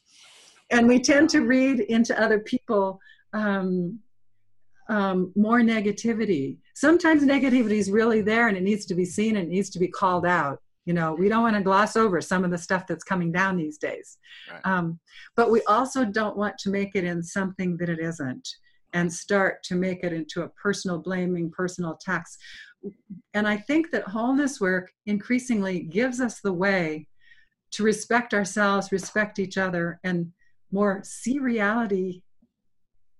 And 0.70 0.89
we 0.89 0.98
tend 0.98 1.28
to 1.31 1.43
read 1.43 1.81
into 1.81 2.18
other 2.18 2.39
people 2.40 2.98
um, 3.35 3.98
um, 4.89 5.31
more 5.36 5.60
negativity. 5.60 6.56
Sometimes 6.74 7.22
negativity 7.22 7.78
is 7.78 7.90
really 7.90 8.22
there 8.22 8.48
and 8.48 8.56
it 8.56 8.62
needs 8.62 8.86
to 8.86 8.94
be 8.94 9.05
seen 9.05 9.36
and 9.36 9.48
it 9.48 9.51
needs 9.51 9.68
to 9.70 9.78
be 9.78 9.89
called 9.89 10.24
out. 10.24 10.59
You 10.86 10.94
know, 10.94 11.12
we 11.12 11.28
don't 11.28 11.43
want 11.43 11.56
to 11.56 11.62
gloss 11.62 11.97
over 11.97 12.22
some 12.22 12.44
of 12.44 12.51
the 12.51 12.59
stuff 12.59 12.86
that's 12.86 13.05
coming 13.05 13.31
down 13.31 13.59
these 13.59 13.76
days. 13.76 14.16
Right. 14.51 14.60
Um, 14.64 14.98
but 15.36 15.51
we 15.51 15.60
also 15.68 16.06
don't 16.06 16.36
want 16.36 16.56
to 16.60 16.70
make 16.70 16.93
it 16.94 17.05
in 17.05 17.22
something 17.22 17.76
that 17.76 17.90
it 17.90 17.98
isn't 17.98 18.48
and 18.95 19.12
start 19.12 19.62
to 19.65 19.75
make 19.75 20.05
it 20.05 20.12
into 20.12 20.43
a 20.43 20.49
personal 20.51 20.99
blaming, 20.99 21.51
personal 21.51 21.93
attacks. 21.93 22.39
And 23.35 23.47
I 23.47 23.57
think 23.57 23.91
that 23.91 24.05
wholeness 24.05 24.61
work 24.61 24.93
increasingly 25.07 25.81
gives 25.81 26.21
us 26.21 26.41
the 26.41 26.53
way 26.53 27.09
to 27.73 27.83
respect 27.83 28.33
ourselves, 28.33 28.93
respect 28.93 29.39
each 29.39 29.59
other, 29.59 30.01
and 30.05 30.33
more 30.71 31.03
see 31.05 31.39
reality 31.39 32.23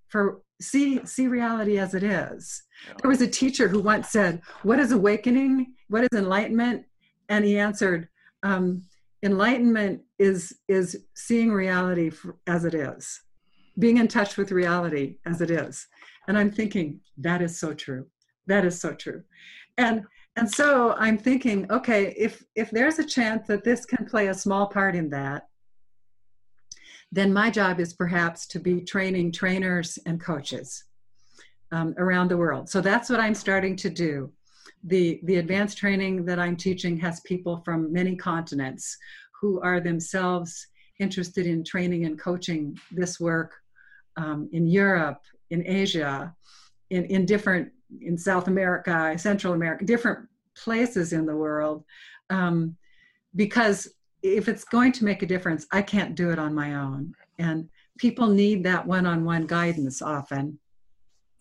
for 0.07 0.41
see 0.61 1.05
see 1.05 1.27
reality 1.27 1.77
as 1.77 1.93
it 1.93 2.03
is. 2.03 2.63
There 3.01 3.09
was 3.09 3.21
a 3.21 3.27
teacher 3.27 3.67
who 3.67 3.81
once 3.81 4.09
said, 4.09 4.41
"What 4.63 4.79
is 4.79 4.93
awakening? 4.93 5.73
What 5.89 6.03
is 6.03 6.17
enlightenment?" 6.17 6.85
And 7.27 7.43
he 7.43 7.57
answered, 7.57 8.07
um, 8.43 8.83
"Enlightenment 9.23 10.03
is 10.19 10.57
is 10.69 11.05
seeing 11.15 11.51
reality 11.51 12.09
for, 12.09 12.37
as 12.47 12.63
it 12.63 12.73
is." 12.73 13.24
Being 13.77 13.97
in 13.97 14.07
touch 14.07 14.37
with 14.37 14.51
reality 14.51 15.17
as 15.25 15.41
it 15.41 15.51
is. 15.51 15.87
And 16.27 16.37
I'm 16.37 16.51
thinking, 16.51 16.99
that 17.17 17.41
is 17.41 17.59
so 17.59 17.73
true. 17.73 18.05
That 18.47 18.65
is 18.65 18.79
so 18.79 18.93
true. 18.93 19.23
And 19.77 20.03
and 20.37 20.51
so 20.51 20.95
I'm 20.97 21.17
thinking, 21.17 21.71
okay, 21.71 22.13
if 22.17 22.43
if 22.55 22.69
there's 22.71 22.99
a 22.99 23.05
chance 23.05 23.47
that 23.47 23.63
this 23.63 23.85
can 23.85 24.05
play 24.05 24.27
a 24.27 24.33
small 24.33 24.67
part 24.67 24.95
in 24.95 25.09
that, 25.11 25.47
then 27.11 27.31
my 27.31 27.49
job 27.49 27.79
is 27.79 27.93
perhaps 27.93 28.45
to 28.47 28.59
be 28.59 28.81
training 28.81 29.31
trainers 29.31 29.97
and 30.05 30.19
coaches 30.19 30.83
um, 31.71 31.93
around 31.97 32.29
the 32.29 32.37
world. 32.37 32.69
So 32.69 32.81
that's 32.81 33.09
what 33.09 33.19
I'm 33.19 33.35
starting 33.35 33.75
to 33.77 33.89
do. 33.89 34.31
The, 34.83 35.19
the 35.23 35.37
advanced 35.37 35.77
training 35.77 36.25
that 36.25 36.39
I'm 36.39 36.57
teaching 36.57 36.97
has 36.97 37.21
people 37.21 37.61
from 37.63 37.91
many 37.91 38.15
continents 38.15 38.97
who 39.39 39.61
are 39.61 39.79
themselves 39.79 40.67
interested 40.99 41.47
in 41.47 41.63
training 41.63 42.05
and 42.05 42.19
coaching 42.19 42.77
this 42.91 43.19
work 43.19 43.53
um, 44.17 44.49
in 44.51 44.67
Europe, 44.67 45.21
in 45.49 45.65
Asia, 45.65 46.33
in, 46.89 47.05
in 47.05 47.25
different, 47.25 47.71
in 48.01 48.17
South 48.17 48.47
America, 48.47 49.17
Central 49.17 49.53
America, 49.53 49.85
different 49.85 50.27
places 50.55 51.13
in 51.13 51.25
the 51.25 51.35
world. 51.35 51.83
Um, 52.29 52.75
because 53.35 53.87
if 54.23 54.47
it's 54.47 54.63
going 54.63 54.91
to 54.93 55.05
make 55.05 55.21
a 55.21 55.27
difference, 55.27 55.67
I 55.71 55.81
can't 55.81 56.15
do 56.15 56.31
it 56.31 56.39
on 56.39 56.53
my 56.53 56.75
own. 56.75 57.13
And 57.37 57.69
people 57.97 58.27
need 58.27 58.63
that 58.63 58.85
one 58.85 59.05
on 59.05 59.23
one 59.23 59.45
guidance 59.45 60.01
often. 60.01 60.59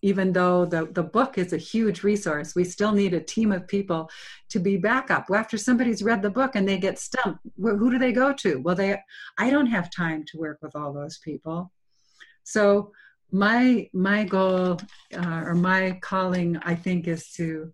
Even 0.02 0.34
though 0.34 0.66
the, 0.66 0.86
the 0.92 1.02
book 1.02 1.38
is 1.38 1.55
a 1.55 1.56
huge 1.56 2.02
resource, 2.02 2.55
we 2.55 2.62
still 2.62 2.92
need 2.92 3.14
a 3.14 3.20
team 3.20 3.52
of 3.52 3.66
people 3.66 4.10
to 4.51 4.59
be 4.60 4.76
backup. 4.76 5.24
After 5.34 5.56
somebody's 5.56 6.02
read 6.02 6.20
the 6.20 6.28
book 6.28 6.56
and 6.56 6.68
they 6.68 6.76
get 6.76 6.98
stumped, 6.98 7.40
who 7.59 7.90
do 7.90 7.98
they 7.98 8.12
go 8.12 8.34
to? 8.34 8.60
Well, 8.60 8.74
they 8.74 8.98
I 9.38 9.48
don't 9.48 9.66
have 9.66 9.90
time 9.90 10.24
to 10.26 10.38
work 10.38 10.59
with 10.60 10.76
all 10.76 10.92
those 10.92 11.18
people. 11.18 11.72
So 12.44 12.92
my 13.32 13.88
my 13.92 14.24
goal 14.24 14.78
uh, 15.12 15.42
or 15.44 15.54
my 15.54 15.98
calling, 16.02 16.56
I 16.58 16.74
think, 16.74 17.08
is 17.08 17.32
to 17.32 17.72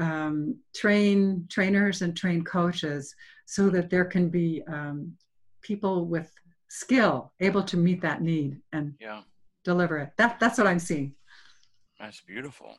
um, 0.00 0.56
train 0.74 1.46
trainers 1.48 2.02
and 2.02 2.16
train 2.16 2.42
coaches 2.42 3.14
so 3.46 3.70
that 3.70 3.90
there 3.90 4.04
can 4.04 4.28
be 4.28 4.62
um, 4.66 5.12
people 5.62 6.06
with 6.06 6.32
skill 6.68 7.32
able 7.40 7.62
to 7.64 7.76
meet 7.76 8.00
that 8.00 8.22
need 8.22 8.60
and 8.72 8.94
yeah. 9.00 9.22
deliver 9.64 9.98
it. 9.98 10.10
That 10.16 10.40
that's 10.40 10.58
what 10.58 10.66
I'm 10.66 10.78
seeing. 10.78 11.14
That's 11.98 12.20
beautiful. 12.22 12.78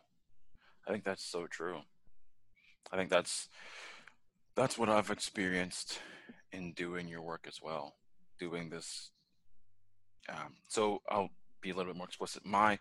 I 0.87 0.91
think 0.91 1.03
that's 1.03 1.23
so 1.23 1.45
true. 1.47 1.79
I 2.91 2.97
think 2.97 3.09
that's 3.09 3.47
that's 4.55 4.77
what 4.77 4.89
I've 4.89 5.11
experienced 5.11 5.99
in 6.51 6.73
doing 6.73 7.07
your 7.07 7.21
work 7.21 7.45
as 7.47 7.61
well. 7.61 7.95
Doing 8.39 8.69
this 8.69 9.11
um, 10.29 10.55
so 10.67 11.01
I'll 11.09 11.29
be 11.61 11.71
a 11.71 11.75
little 11.75 11.91
bit 11.91 11.97
more 11.97 12.07
explicit. 12.07 12.45
My 12.45 12.79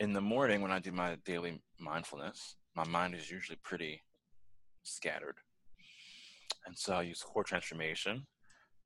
in 0.00 0.12
the 0.12 0.20
morning 0.20 0.60
when 0.60 0.72
I 0.72 0.78
do 0.78 0.92
my 0.92 1.16
daily 1.24 1.60
mindfulness, 1.78 2.56
my 2.74 2.84
mind 2.84 3.14
is 3.14 3.30
usually 3.30 3.58
pretty 3.62 4.02
scattered, 4.82 5.36
and 6.66 6.76
so 6.76 6.94
I 6.94 7.02
use 7.02 7.22
core 7.22 7.44
transformation 7.44 8.26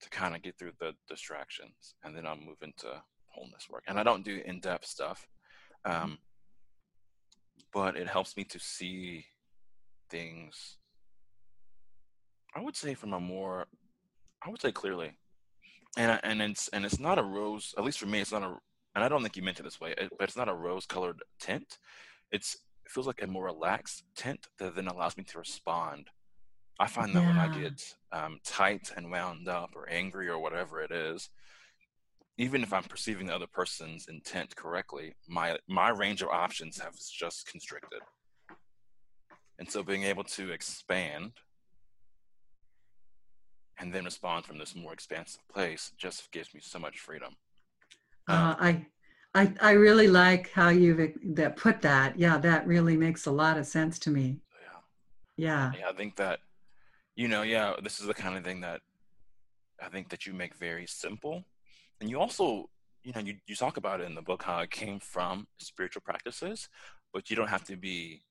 to 0.00 0.10
kind 0.10 0.36
of 0.36 0.42
get 0.42 0.56
through 0.58 0.72
the 0.78 0.92
distractions, 1.08 1.94
and 2.04 2.16
then 2.16 2.26
I'll 2.26 2.36
move 2.36 2.62
into 2.62 3.02
wholeness 3.26 3.68
work. 3.70 3.84
And 3.88 3.98
I 3.98 4.02
don't 4.02 4.24
do 4.24 4.40
in-depth 4.44 4.86
stuff, 4.86 5.26
um, 5.84 6.18
but 7.72 7.96
it 7.96 8.06
helps 8.06 8.36
me 8.36 8.44
to 8.44 8.58
see 8.58 9.24
things. 10.08 10.76
I 12.54 12.60
would 12.60 12.76
say 12.76 12.94
from 12.94 13.12
a 13.12 13.20
more, 13.20 13.66
I 14.42 14.50
would 14.50 14.60
say 14.60 14.72
clearly 14.72 15.12
and 15.96 16.20
and 16.22 16.42
it's 16.42 16.68
and 16.68 16.84
it's 16.84 16.98
not 16.98 17.18
a 17.18 17.22
rose. 17.22 17.74
At 17.76 17.84
least 17.84 17.98
for 17.98 18.06
me, 18.06 18.20
it's 18.20 18.32
not 18.32 18.42
a. 18.42 18.56
And 18.94 19.04
I 19.04 19.08
don't 19.08 19.22
think 19.22 19.36
you 19.36 19.42
meant 19.42 19.60
it 19.60 19.62
this 19.62 19.80
way, 19.80 19.94
but 20.18 20.28
it's 20.28 20.36
not 20.36 20.48
a 20.48 20.54
rose-colored 20.54 21.22
tint. 21.38 21.78
It's 22.32 22.54
it 22.84 22.90
feels 22.90 23.06
like 23.06 23.22
a 23.22 23.26
more 23.26 23.44
relaxed 23.44 24.02
tint 24.16 24.46
that 24.58 24.74
then 24.74 24.88
allows 24.88 25.16
me 25.16 25.24
to 25.24 25.38
respond. 25.38 26.08
I 26.80 26.86
find 26.86 27.14
that 27.14 27.22
yeah. 27.22 27.26
when 27.26 27.38
I 27.38 27.60
get 27.60 27.94
um, 28.12 28.38
tight 28.44 28.92
and 28.96 29.10
wound 29.10 29.48
up 29.48 29.70
or 29.74 29.88
angry 29.88 30.28
or 30.28 30.38
whatever 30.38 30.80
it 30.80 30.92
is, 30.92 31.28
even 32.38 32.62
if 32.62 32.72
I'm 32.72 32.84
perceiving 32.84 33.26
the 33.26 33.34
other 33.34 33.48
person's 33.48 34.06
intent 34.08 34.54
correctly, 34.56 35.14
my 35.28 35.58
my 35.68 35.90
range 35.90 36.22
of 36.22 36.28
options 36.28 36.78
have 36.78 36.94
just 36.96 37.46
constricted. 37.46 38.00
And 39.58 39.68
so 39.70 39.82
being 39.82 40.04
able 40.04 40.24
to 40.24 40.52
expand 40.52 41.32
and 43.78 43.92
then 43.92 44.04
respond 44.04 44.44
from 44.44 44.58
this 44.58 44.74
more 44.74 44.92
expansive 44.92 45.46
place 45.48 45.92
just 45.96 46.30
gives 46.32 46.52
me 46.54 46.60
so 46.62 46.78
much 46.78 46.98
freedom. 46.98 47.36
Uh, 48.28 48.32
um, 48.32 48.56
I, 48.60 48.86
I, 49.34 49.52
I 49.60 49.70
really 49.72 50.08
like 50.08 50.50
how 50.52 50.68
you've 50.68 51.12
that 51.34 51.56
put 51.56 51.80
that. 51.82 52.18
Yeah, 52.18 52.38
that 52.38 52.66
really 52.66 52.96
makes 52.96 53.26
a 53.26 53.30
lot 53.30 53.56
of 53.56 53.66
sense 53.66 53.98
to 54.00 54.10
me. 54.10 54.38
Yeah. 55.36 55.72
Yeah. 55.72 55.72
Yeah, 55.78 55.88
I 55.88 55.92
think 55.92 56.16
that, 56.16 56.40
you 57.14 57.28
know, 57.28 57.42
yeah, 57.42 57.74
this 57.82 58.00
is 58.00 58.06
the 58.06 58.14
kind 58.14 58.36
of 58.36 58.44
thing 58.44 58.60
that 58.62 58.80
I 59.82 59.88
think 59.88 60.08
that 60.08 60.26
you 60.26 60.32
make 60.32 60.54
very 60.56 60.86
simple, 60.86 61.44
and 62.00 62.10
you 62.10 62.18
also, 62.18 62.68
you 63.04 63.12
know, 63.12 63.20
you 63.20 63.36
you 63.46 63.54
talk 63.54 63.76
about 63.76 64.00
it 64.00 64.06
in 64.06 64.14
the 64.14 64.22
book 64.22 64.42
how 64.42 64.58
it 64.60 64.70
came 64.70 64.98
from 64.98 65.46
spiritual 65.58 66.02
practices, 66.04 66.68
but 67.12 67.30
you 67.30 67.36
don't 67.36 67.48
have 67.48 67.64
to 67.64 67.76
be 67.76 68.22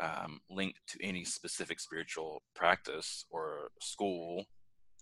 um, 0.00 0.40
linked 0.50 0.80
to 0.88 1.04
any 1.04 1.24
specific 1.24 1.78
spiritual 1.78 2.42
practice 2.54 3.24
or 3.30 3.70
school 3.80 4.44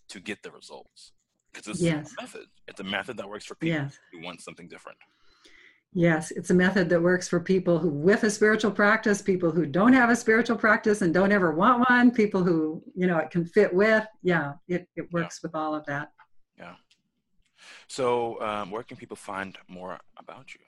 to 0.08 0.20
get 0.20 0.42
the 0.42 0.50
results. 0.50 1.12
because 1.52 1.68
it's 1.68 1.80
Yes. 1.80 2.12
a 2.18 2.22
method. 2.22 2.46
It's 2.68 2.80
a 2.80 2.84
method 2.84 3.16
that 3.16 3.26
works 3.26 3.46
for 3.46 3.54
people 3.54 3.78
Yes. 3.84 3.98
who 4.12 4.20
want 4.20 4.42
something 4.42 4.68
different. 4.68 4.98
Yes, 5.94 6.30
it's 6.30 6.50
a 6.50 6.54
method 6.54 6.90
that 6.90 7.00
works 7.00 7.26
for 7.28 7.40
people 7.40 7.78
who 7.78 7.88
with 7.88 8.24
a 8.24 8.30
spiritual 8.30 8.70
practice, 8.72 9.22
people 9.22 9.50
who 9.50 9.64
don't 9.64 9.94
have 9.94 10.10
a 10.10 10.16
spiritual 10.16 10.58
practice 10.58 11.00
and 11.00 11.14
don't 11.14 11.32
ever 11.32 11.52
want 11.54 11.88
one, 11.88 12.10
people 12.10 12.44
who, 12.44 12.82
you 12.94 13.06
know, 13.06 13.16
it 13.16 13.30
can 13.30 13.46
fit 13.46 13.72
with. 13.72 14.06
Yeah, 14.22 14.52
it, 14.68 14.86
it 14.96 15.10
works 15.14 15.42
with 15.42 15.54
all 15.54 15.74
of 15.74 15.86
that. 15.86 16.12
Yeah. 16.58 16.76
So, 17.88 18.38
um, 18.42 18.70
where 18.70 18.82
can 18.82 18.98
people 18.98 19.16
find 19.16 19.56
more 19.66 19.98
about 20.18 20.52
you? 20.54 20.60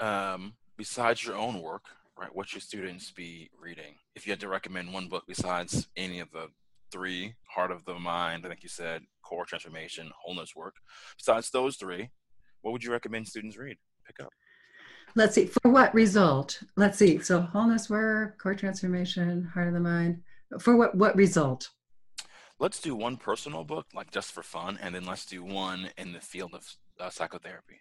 Um, 0.00 0.52
besides 0.76 1.24
your 1.24 1.34
own 1.34 1.62
work, 1.62 1.86
right, 2.14 2.28
what 2.30 2.46
should 2.46 2.60
students 2.60 3.10
be 3.10 3.48
reading? 3.58 3.94
If 4.14 4.26
you 4.26 4.32
had 4.32 4.40
to 4.40 4.48
recommend 4.48 4.92
one 4.92 5.08
book 5.08 5.24
besides 5.26 5.88
any 5.96 6.20
of 6.20 6.30
the 6.30 6.48
three, 6.90 7.36
Heart 7.48 7.70
of 7.70 7.86
the 7.86 7.94
Mind, 7.94 8.44
I 8.44 8.50
think 8.50 8.62
you 8.62 8.68
said, 8.68 9.00
Core 9.22 9.46
Transformation, 9.46 10.10
Wholeness 10.22 10.54
Work, 10.54 10.74
besides 11.16 11.48
those 11.48 11.76
three, 11.76 12.10
what 12.60 12.72
would 12.72 12.84
you 12.84 12.92
recommend 12.92 13.28
students 13.28 13.56
read? 13.56 13.78
Pick 14.06 14.20
up. 14.20 14.28
Let's 15.16 15.34
see, 15.34 15.46
for 15.46 15.70
what 15.70 15.94
result? 15.94 16.62
Let's 16.76 16.98
see. 16.98 17.18
So 17.20 17.40
wholeness 17.40 17.88
work, 17.88 18.38
core 18.38 18.54
transformation, 18.54 19.50
heart 19.54 19.68
of 19.68 19.72
the 19.72 19.80
mind. 19.80 20.20
For 20.60 20.76
what 20.76 20.94
what 20.94 21.16
result? 21.16 21.70
Let's 22.62 22.80
do 22.80 22.94
one 22.94 23.16
personal 23.16 23.64
book, 23.64 23.86
like 23.92 24.12
just 24.12 24.30
for 24.30 24.44
fun, 24.44 24.78
and 24.80 24.94
then 24.94 25.04
let's 25.04 25.26
do 25.26 25.42
one 25.42 25.90
in 25.98 26.12
the 26.12 26.20
field 26.20 26.54
of 26.54 26.64
uh, 27.00 27.10
psychotherapy. 27.10 27.80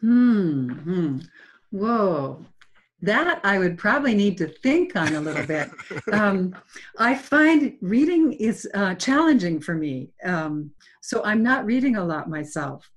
Hmm. 0.00 0.70
hmm. 0.70 1.18
Whoa. 1.72 2.46
That 3.02 3.40
I 3.42 3.58
would 3.58 3.76
probably 3.76 4.14
need 4.14 4.38
to 4.38 4.46
think 4.46 4.94
on 4.94 5.16
a 5.16 5.20
little 5.20 5.44
bit. 5.44 5.70
Um, 6.12 6.54
I 7.00 7.16
find 7.16 7.76
reading 7.80 8.34
is 8.34 8.68
uh, 8.72 8.94
challenging 8.94 9.60
for 9.60 9.74
me. 9.74 10.10
Um, 10.24 10.70
so 11.02 11.24
I'm 11.24 11.42
not 11.42 11.66
reading 11.66 11.96
a 11.96 12.04
lot 12.04 12.30
myself. 12.30 12.88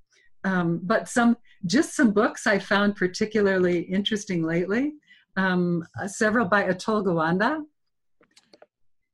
Um, 0.43 0.81
but 0.83 1.09
some, 1.09 1.35
just 1.65 1.95
some 1.95 2.11
books 2.11 2.45
I 2.45 2.59
found 2.59 2.95
particularly 2.95 3.79
interesting 3.79 4.43
lately. 4.43 4.93
Um, 5.35 5.83
uh, 5.99 6.07
several 6.07 6.45
by 6.45 6.65
Atul 6.65 7.03
Gawande. 7.03 7.63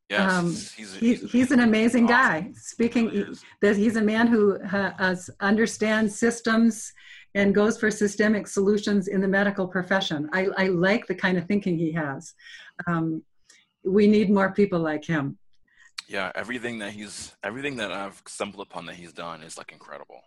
Yes, 0.10 0.32
Um, 0.32 0.46
he's, 0.52 0.96
a- 0.96 1.00
He, 1.00 1.16
he's 1.16 1.52
an 1.52 1.60
amazing 1.60 2.06
awesome. 2.06 2.16
guy. 2.46 2.52
Speaking, 2.56 3.06
Really 3.08 3.32
is. 3.32 3.44
that 3.62 3.76
he's 3.76 3.98
a 3.98 4.02
man 4.02 4.28
who 4.28 4.58
has, 4.64 5.30
understands 5.42 6.18
systems 6.18 6.94
and 7.36 7.54
goes 7.54 7.78
for 7.78 7.92
systemic 7.92 8.48
solutions 8.48 9.10
in 9.10 9.20
the 9.22 9.28
medical 9.28 9.68
profession. 9.68 10.30
I, 10.32 10.48
I 10.58 10.68
like 10.68 11.08
the 11.08 11.16
kind 11.16 11.38
of 11.38 11.46
thinking 11.46 11.78
he 11.78 11.92
has. 11.92 12.34
Um, 12.88 13.22
we 13.84 14.08
need 14.08 14.30
more 14.30 14.52
people 14.54 14.80
like 14.80 15.04
him. 15.06 15.38
Yeah, 16.08 16.32
everything 16.36 16.80
that 16.80 16.92
he's 16.92 17.36
everything 17.44 17.76
that 17.78 17.92
I've 17.92 18.22
stumbled 18.28 18.66
upon 18.66 18.86
that 18.86 18.96
he's 18.96 19.12
done 19.12 19.44
is 19.44 19.58
like 19.58 19.74
incredible. 19.74 20.22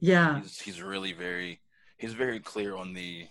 Yeah, 0.00 0.40
He's 0.42 0.60
he's 0.60 0.82
really 0.82 1.14
very 1.14 1.60
he's 1.96 2.12
very 2.12 2.40
clear 2.40 2.76
on 2.76 2.92
the 2.92 3.26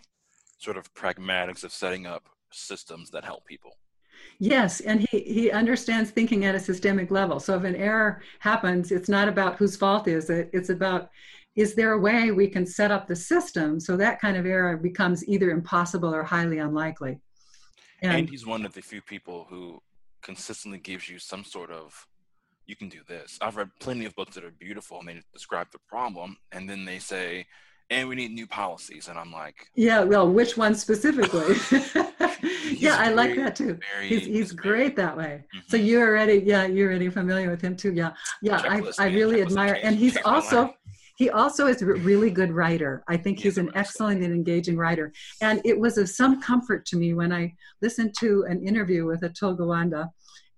sort 0.57 0.77
of 0.77 0.91
pragmatics 0.95 1.63
of 1.63 1.71
setting 1.71 2.07
up 2.07 2.23
systems 2.51 3.11
that 3.11 3.23
help 3.23 3.45
people. 3.45 3.77
Yes, 4.39 4.79
and 4.81 5.05
he 5.09 5.19
he 5.19 5.51
understands 5.51 6.11
thinking 6.11 6.45
at 6.45 6.55
a 6.55 6.59
systemic 6.59 7.11
level. 7.11 7.39
So 7.39 7.55
if 7.55 7.63
an 7.63 7.75
error 7.75 8.21
happens, 8.39 8.91
it's 8.91 9.09
not 9.09 9.27
about 9.27 9.57
whose 9.57 9.75
fault 9.75 10.07
is 10.07 10.29
it. 10.29 10.49
It's 10.53 10.69
about 10.69 11.09
is 11.55 11.75
there 11.75 11.91
a 11.91 11.99
way 11.99 12.31
we 12.31 12.47
can 12.47 12.65
set 12.65 12.91
up 12.91 13.07
the 13.07 13.15
system 13.15 13.79
so 13.79 13.95
that 13.97 14.19
kind 14.19 14.37
of 14.37 14.45
error 14.45 14.75
becomes 14.75 15.27
either 15.27 15.51
impossible 15.51 16.13
or 16.13 16.23
highly 16.23 16.57
unlikely. 16.57 17.19
And, 18.01 18.29
he's 18.29 18.45
one 18.45 18.65
of 18.65 18.73
the 18.73 18.81
few 18.81 19.01
people 19.01 19.45
who 19.49 19.81
consistently 20.21 20.79
gives 20.79 21.07
you 21.07 21.19
some 21.19 21.43
sort 21.43 21.71
of 21.71 22.07
you 22.65 22.75
can 22.75 22.89
do 22.89 22.99
this. 23.07 23.37
I've 23.41 23.57
read 23.57 23.69
plenty 23.79 24.05
of 24.05 24.15
books 24.15 24.35
that 24.35 24.43
are 24.43 24.51
beautiful 24.51 24.99
and 24.99 25.07
they 25.07 25.21
describe 25.31 25.67
the 25.71 25.79
problem 25.87 26.37
and 26.51 26.69
then 26.69 26.85
they 26.85 26.99
say, 26.99 27.45
and 27.89 28.07
we 28.09 28.15
need 28.15 28.31
new 28.31 28.47
policies. 28.47 29.07
And 29.07 29.17
I'm 29.19 29.31
like, 29.31 29.67
Yeah, 29.75 30.01
well, 30.03 30.29
which 30.29 30.57
one 30.57 30.75
specifically? 30.75 31.55
yeah, 32.71 32.97
I 32.99 33.09
like 33.09 33.35
that 33.35 33.55
too. 33.55 33.77
very 33.93 34.07
He's 34.07 34.25
he's 34.25 34.51
great 34.51 34.95
that 34.95 35.15
way. 35.15 35.43
So 35.67 35.77
Mhm. 35.77 35.85
you're 35.85 36.07
already 36.07 36.43
yeah 36.45 36.65
you're 36.65 36.89
already 36.89 37.09
familiar 37.09 37.49
with 37.49 37.61
him 37.61 37.75
too. 37.75 37.93
Yeah, 37.93 38.13
yeah. 38.41 38.61
I 38.67 38.81
Checklist, 38.81 38.99
I 38.99 39.07
really 39.07 39.41
admire, 39.41 39.79
and 39.83 39.95
he's 39.95 40.17
also 40.25 40.73
he 41.15 41.29
also 41.29 41.67
is 41.67 41.81
a 41.81 41.85
really 41.85 42.31
good 42.31 42.51
writer. 42.51 43.03
I 43.07 43.17
think 43.17 43.39
he's 43.39 43.59
an 43.59 43.69
excellent 43.75 44.23
and 44.23 44.33
engaging 44.33 44.77
writer. 44.77 45.13
And 45.41 45.61
it 45.63 45.77
was 45.77 45.99
of 45.99 46.09
some 46.09 46.41
comfort 46.41 46.85
to 46.87 46.97
me 46.97 47.13
when 47.13 47.31
I 47.31 47.53
listened 47.83 48.15
to 48.19 48.45
an 48.49 48.65
interview 48.67 49.05
with 49.05 49.21
Atul 49.21 49.55
Gawande, 49.57 50.09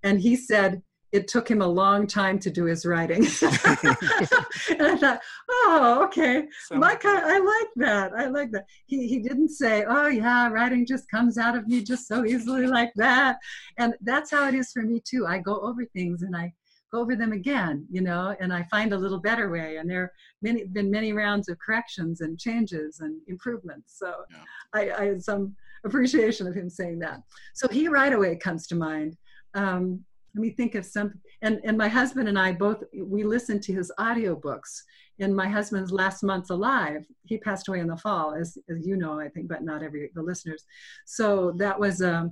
and 0.04 0.20
he 0.22 0.36
said 0.38 0.82
it 1.16 1.28
took 1.28 1.50
him 1.50 1.62
a 1.62 1.68
long 1.68 2.06
time 2.08 2.38
to 2.40 2.50
do 2.50 2.66
his 2.66 2.86
writing. 2.86 3.24
and 3.44 4.82
I 4.82 4.98
thought, 5.00 5.20
oh, 5.50 6.02
okay. 6.06 6.46
So- 6.68 6.76
My 6.76 6.96
kind, 6.96 7.24
I 7.24 7.40
like 7.40 7.72
that. 7.78 8.14
I 8.14 8.28
like 8.28 8.52
that. 8.52 8.66
He 8.86 9.08
he 9.08 9.20
didn't 9.20 9.50
say, 9.50 9.86
"Oh 9.88 10.08
yeah, 10.08 10.50
writing 10.50 10.86
just 10.86 11.10
comes 11.10 11.38
out 11.38 11.56
of 11.58 11.68
me 11.68 11.82
just 11.84 12.08
so 12.08 12.26
easily 12.26 12.68
like 12.68 12.92
that," 12.96 13.38
and 13.78 13.94
that's 14.02 14.32
how 14.32 14.48
it 14.48 14.56
is 14.56 14.72
for 14.72 14.82
me 14.82 15.02
too. 15.12 15.26
I 15.26 15.38
go 15.40 15.60
over 15.62 15.86
things 15.86 16.22
and 16.22 16.36
I 16.36 16.54
go 16.92 17.00
over 17.02 17.16
them 17.16 17.32
again, 17.32 17.86
you 17.90 18.02
know, 18.02 18.36
and 18.40 18.54
I 18.54 18.64
find 18.64 18.94
a 18.94 18.98
little 18.98 19.20
better 19.20 19.50
way. 19.50 19.78
And 19.78 19.90
there 19.90 20.12
many 20.42 20.66
been 20.66 20.90
many 20.92 21.14
rounds 21.14 21.50
of 21.50 21.58
corrections 21.60 22.22
and 22.22 22.40
changes 22.40 23.00
and 23.00 23.20
improvements. 23.28 23.98
So 23.98 24.14
Yeah. 24.32 24.44
I, 24.74 25.02
I 25.02 25.06
had 25.12 25.24
some 25.24 25.56
appreciation 25.84 26.48
of 26.48 26.54
him 26.56 26.70
saying 26.70 27.00
that. 27.00 27.22
So 27.54 27.68
he 27.68 27.88
right 27.88 28.14
away 28.14 28.36
comes 28.36 28.68
to 28.68 28.76
mind. 28.76 29.18
Um, 29.56 30.04
let 30.36 30.42
me 30.42 30.50
think 30.52 30.76
of 30.76 30.86
some 30.86 31.14
and 31.42 31.60
and 31.64 31.78
my 31.78 31.88
husband 31.88 32.28
and 32.28 32.38
i 32.38 32.52
both 32.52 32.84
we 33.02 33.24
listened 33.24 33.62
to 33.64 33.74
his 33.74 33.92
audiobooks 34.00 34.82
in 35.20 35.34
my 35.34 35.48
husband's 35.48 35.92
last 35.92 36.24
months 36.24 36.50
alive 36.50 37.06
he 37.24 37.38
passed 37.38 37.68
away 37.68 37.80
in 37.80 37.88
the 37.88 37.98
fall 37.98 38.34
as, 38.34 38.58
as 38.70 38.86
you 38.86 38.98
know 38.98 39.20
i 39.20 39.30
think 39.30 39.48
but 39.48 39.64
not 39.64 39.82
every 39.82 40.12
the 40.14 40.22
listeners. 40.22 40.64
So 41.06 41.54
that 41.58 41.80
was 41.80 42.02
a 42.02 42.30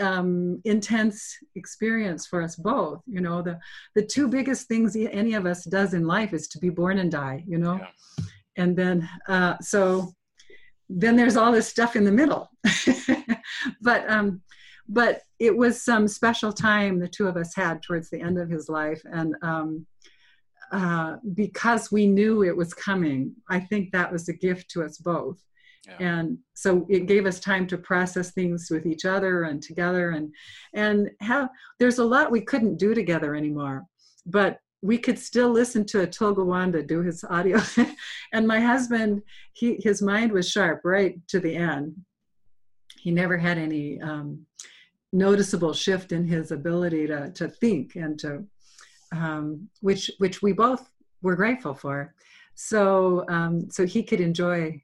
um, 0.00 0.60
intense 0.64 1.36
experience 1.54 2.26
for 2.26 2.42
us 2.42 2.56
both 2.56 3.00
you 3.06 3.20
know 3.20 3.42
the 3.42 3.58
the 3.94 4.04
two 4.04 4.26
biggest 4.28 4.66
things 4.66 4.96
any 4.96 5.34
of 5.34 5.46
us 5.46 5.64
does 5.64 5.94
in 5.94 6.04
life 6.04 6.32
is 6.32 6.48
to 6.48 6.58
be 6.58 6.70
born 6.70 6.98
and 6.98 7.10
die 7.10 7.44
you 7.46 7.58
know? 7.58 7.76
Yeah. 7.76 8.24
and 8.56 8.76
then 8.76 9.08
uh, 9.28 9.56
so 9.60 10.12
then 10.88 11.16
there's 11.16 11.36
all 11.36 11.52
this 11.52 11.68
stuff 11.68 11.96
in 11.96 12.04
the 12.04 12.12
middle. 12.12 12.50
But 13.82 14.08
um 14.10 14.42
but 14.88 15.22
it 15.38 15.56
was 15.56 15.82
some 15.82 16.08
special 16.08 16.52
time 16.52 16.98
the 16.98 17.08
two 17.08 17.28
of 17.28 17.36
us 17.36 17.54
had 17.54 17.82
towards 17.82 18.10
the 18.10 18.20
end 18.20 18.38
of 18.38 18.48
his 18.48 18.68
life 18.68 19.02
and 19.12 19.34
um 19.42 19.86
uh, 20.70 21.16
because 21.34 21.90
we 21.90 22.06
knew 22.06 22.44
it 22.44 22.56
was 22.56 22.74
coming. 22.74 23.34
I 23.48 23.60
think 23.60 23.90
that 23.92 24.12
was 24.12 24.28
a 24.28 24.34
gift 24.34 24.70
to 24.72 24.82
us 24.82 24.98
both. 24.98 25.42
Yeah. 25.86 25.96
And 26.00 26.38
so 26.54 26.84
it 26.90 27.06
gave 27.06 27.24
us 27.24 27.40
time 27.40 27.66
to 27.68 27.78
process 27.78 28.32
things 28.32 28.68
with 28.70 28.84
each 28.84 29.06
other 29.06 29.44
and 29.44 29.62
together 29.62 30.10
and 30.10 30.30
and 30.74 31.10
have 31.20 31.48
there's 31.78 31.98
a 31.98 32.04
lot 32.04 32.30
we 32.30 32.42
couldn't 32.42 32.76
do 32.76 32.94
together 32.94 33.34
anymore. 33.34 33.86
But 34.26 34.58
we 34.82 34.98
could 34.98 35.18
still 35.18 35.48
listen 35.48 35.86
to 35.86 36.06
Atul 36.06 36.36
Gawande 36.36 36.86
do 36.86 37.00
his 37.00 37.24
audio. 37.24 37.58
and 38.34 38.46
my 38.46 38.60
husband, 38.60 39.22
he 39.54 39.78
his 39.82 40.02
mind 40.02 40.32
was 40.32 40.50
sharp 40.50 40.82
right 40.84 41.18
to 41.28 41.40
the 41.40 41.56
end. 41.56 41.96
He 43.00 43.10
never 43.10 43.38
had 43.38 43.56
any 43.56 43.98
um, 44.02 44.44
noticeable 45.12 45.72
shift 45.72 46.12
in 46.12 46.24
his 46.26 46.50
ability 46.50 47.06
to 47.06 47.30
to 47.32 47.48
think 47.48 47.96
and 47.96 48.18
to 48.18 48.44
um, 49.12 49.68
which 49.80 50.10
which 50.18 50.42
we 50.42 50.52
both 50.52 50.90
were 51.22 51.36
grateful 51.36 51.74
for. 51.74 52.14
So 52.54 53.24
um, 53.28 53.70
so 53.70 53.86
he 53.86 54.02
could 54.02 54.20
enjoy 54.20 54.82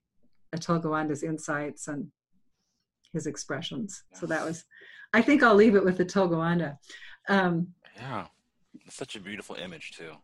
Atul 0.55 0.83
Gawande's 0.83 1.23
insights 1.23 1.89
and 1.89 2.11
his 3.13 3.27
expressions. 3.27 4.05
So 4.13 4.27
that 4.27 4.45
was, 4.45 4.65
I 5.13 5.23
think 5.23 5.43
I'll 5.43 5.55
leave 5.55 5.75
it 5.75 5.85
with 5.85 5.99
Atul 5.99 6.31
Gawande. 6.31 6.77
Um, 7.29 7.69
yeah, 7.97 8.27
it's 8.85 8.97
such 8.97 9.17
a 9.17 9.21
beautiful 9.21 9.57
image 9.57 9.93
too. 9.93 10.11
have 10.11 10.19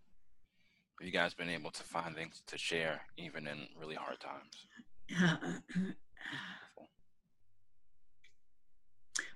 You 1.00 1.12
guys 1.12 1.34
been 1.34 1.48
able 1.48 1.70
to 1.70 1.82
find 1.82 2.14
things 2.14 2.42
to 2.48 2.58
share 2.58 3.00
even 3.16 3.46
in 3.46 3.66
really 3.80 3.94
hard 3.94 4.20
times. 4.20 4.66
Yeah. 5.08 5.36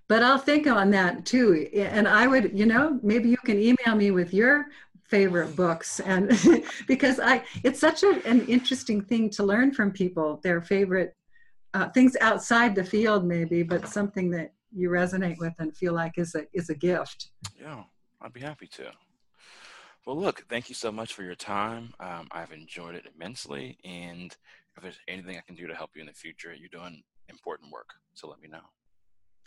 but 0.09 0.23
I'll 0.23 0.39
think 0.39 0.67
on 0.67 0.91
that 0.91 1.25
too. 1.25 1.69
And 1.75 2.07
I 2.07 2.27
would, 2.27 2.57
you 2.59 2.67
know, 2.67 2.99
maybe 3.03 3.29
you 3.29 3.37
can 3.39 3.59
email 3.59 3.95
me 3.97 4.11
with 4.11 4.35
your 4.35 4.67
favorite 5.05 5.55
books 5.55 6.01
and 6.01 6.33
because 6.89 7.21
I 7.21 7.45
it's 7.63 7.79
such 7.79 8.03
a, 8.03 8.21
an 8.27 8.47
interesting 8.47 9.03
thing 9.03 9.29
to 9.31 9.43
learn 9.45 9.71
from 9.73 9.93
people 9.93 10.41
their 10.43 10.63
favorite 10.63 11.15
uh, 11.75 11.91
things 11.91 12.17
outside 12.23 12.75
the 12.75 12.83
field 12.83 13.27
maybe 13.27 13.63
but 13.63 13.87
something 13.87 14.31
that 14.31 14.55
you 14.75 14.91
resonate 14.91 15.39
with 15.39 15.55
and 15.59 15.77
feel 15.77 15.95
like 15.95 16.19
is 16.19 16.35
a 16.35 16.45
is 16.53 16.69
a 16.69 16.75
gift. 16.75 17.31
Yeah, 17.59 17.85
I'd 18.21 18.33
be 18.33 18.41
happy 18.41 18.67
to. 18.69 18.91
Well, 20.07 20.19
look, 20.19 20.45
thank 20.51 20.69
you 20.69 20.75
so 20.75 20.93
much 20.93 21.15
for 21.15 21.23
your 21.23 21.35
time. 21.35 21.95
Um, 21.99 22.29
I've 22.31 22.53
enjoyed 22.53 22.95
it 22.95 23.07
immensely, 23.15 23.79
and 23.85 24.37
if 24.77 24.83
there's 24.83 24.99
anything 25.09 25.39
I 25.39 25.41
can 25.41 25.55
do 25.55 25.67
to 25.67 25.75
help 25.75 25.93
you 25.95 26.03
in 26.03 26.09
the 26.09 26.13
future, 26.13 26.53
you're 26.53 26.69
doing 26.69 27.03
important 27.29 27.73
work. 27.73 27.89
So 28.13 28.29
let 28.29 28.41
me 28.41 28.49
know. 28.49 28.61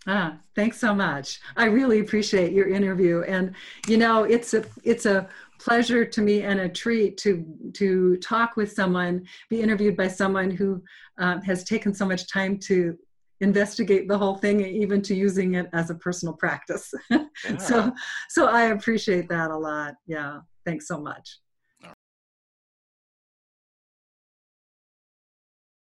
Ah, 0.07 0.37
thanks 0.55 0.79
so 0.79 0.95
much. 0.95 1.39
I 1.57 1.65
really 1.65 1.99
appreciate 1.99 2.53
your 2.53 2.69
interview, 2.69 3.23
and 3.23 3.53
you 3.87 3.97
know, 3.97 4.23
it's 4.23 4.53
a 4.53 4.63
it's 4.83 5.05
a 5.05 5.27
pleasure 5.59 6.05
to 6.05 6.21
me 6.21 6.43
and 6.43 6.61
a 6.61 6.69
treat 6.69 7.17
to 7.17 7.45
to 7.73 8.15
talk 8.17 8.55
with 8.55 8.71
someone, 8.71 9.25
be 9.49 9.61
interviewed 9.61 9.97
by 9.97 10.07
someone 10.07 10.49
who 10.49 10.81
um, 11.17 11.41
has 11.41 11.63
taken 11.65 11.93
so 11.93 12.05
much 12.05 12.31
time 12.31 12.57
to 12.59 12.97
investigate 13.41 14.07
the 14.07 14.17
whole 14.17 14.35
thing, 14.35 14.61
even 14.61 15.01
to 15.01 15.13
using 15.13 15.55
it 15.55 15.67
as 15.73 15.89
a 15.89 15.95
personal 15.95 16.33
practice. 16.33 16.93
Yeah. 17.45 17.57
so, 17.57 17.93
so 18.29 18.47
I 18.47 18.63
appreciate 18.63 19.29
that 19.29 19.51
a 19.51 19.57
lot. 19.57 19.93
Yeah, 20.07 20.39
thanks 20.65 20.87
so 20.87 20.99
much. 20.99 21.37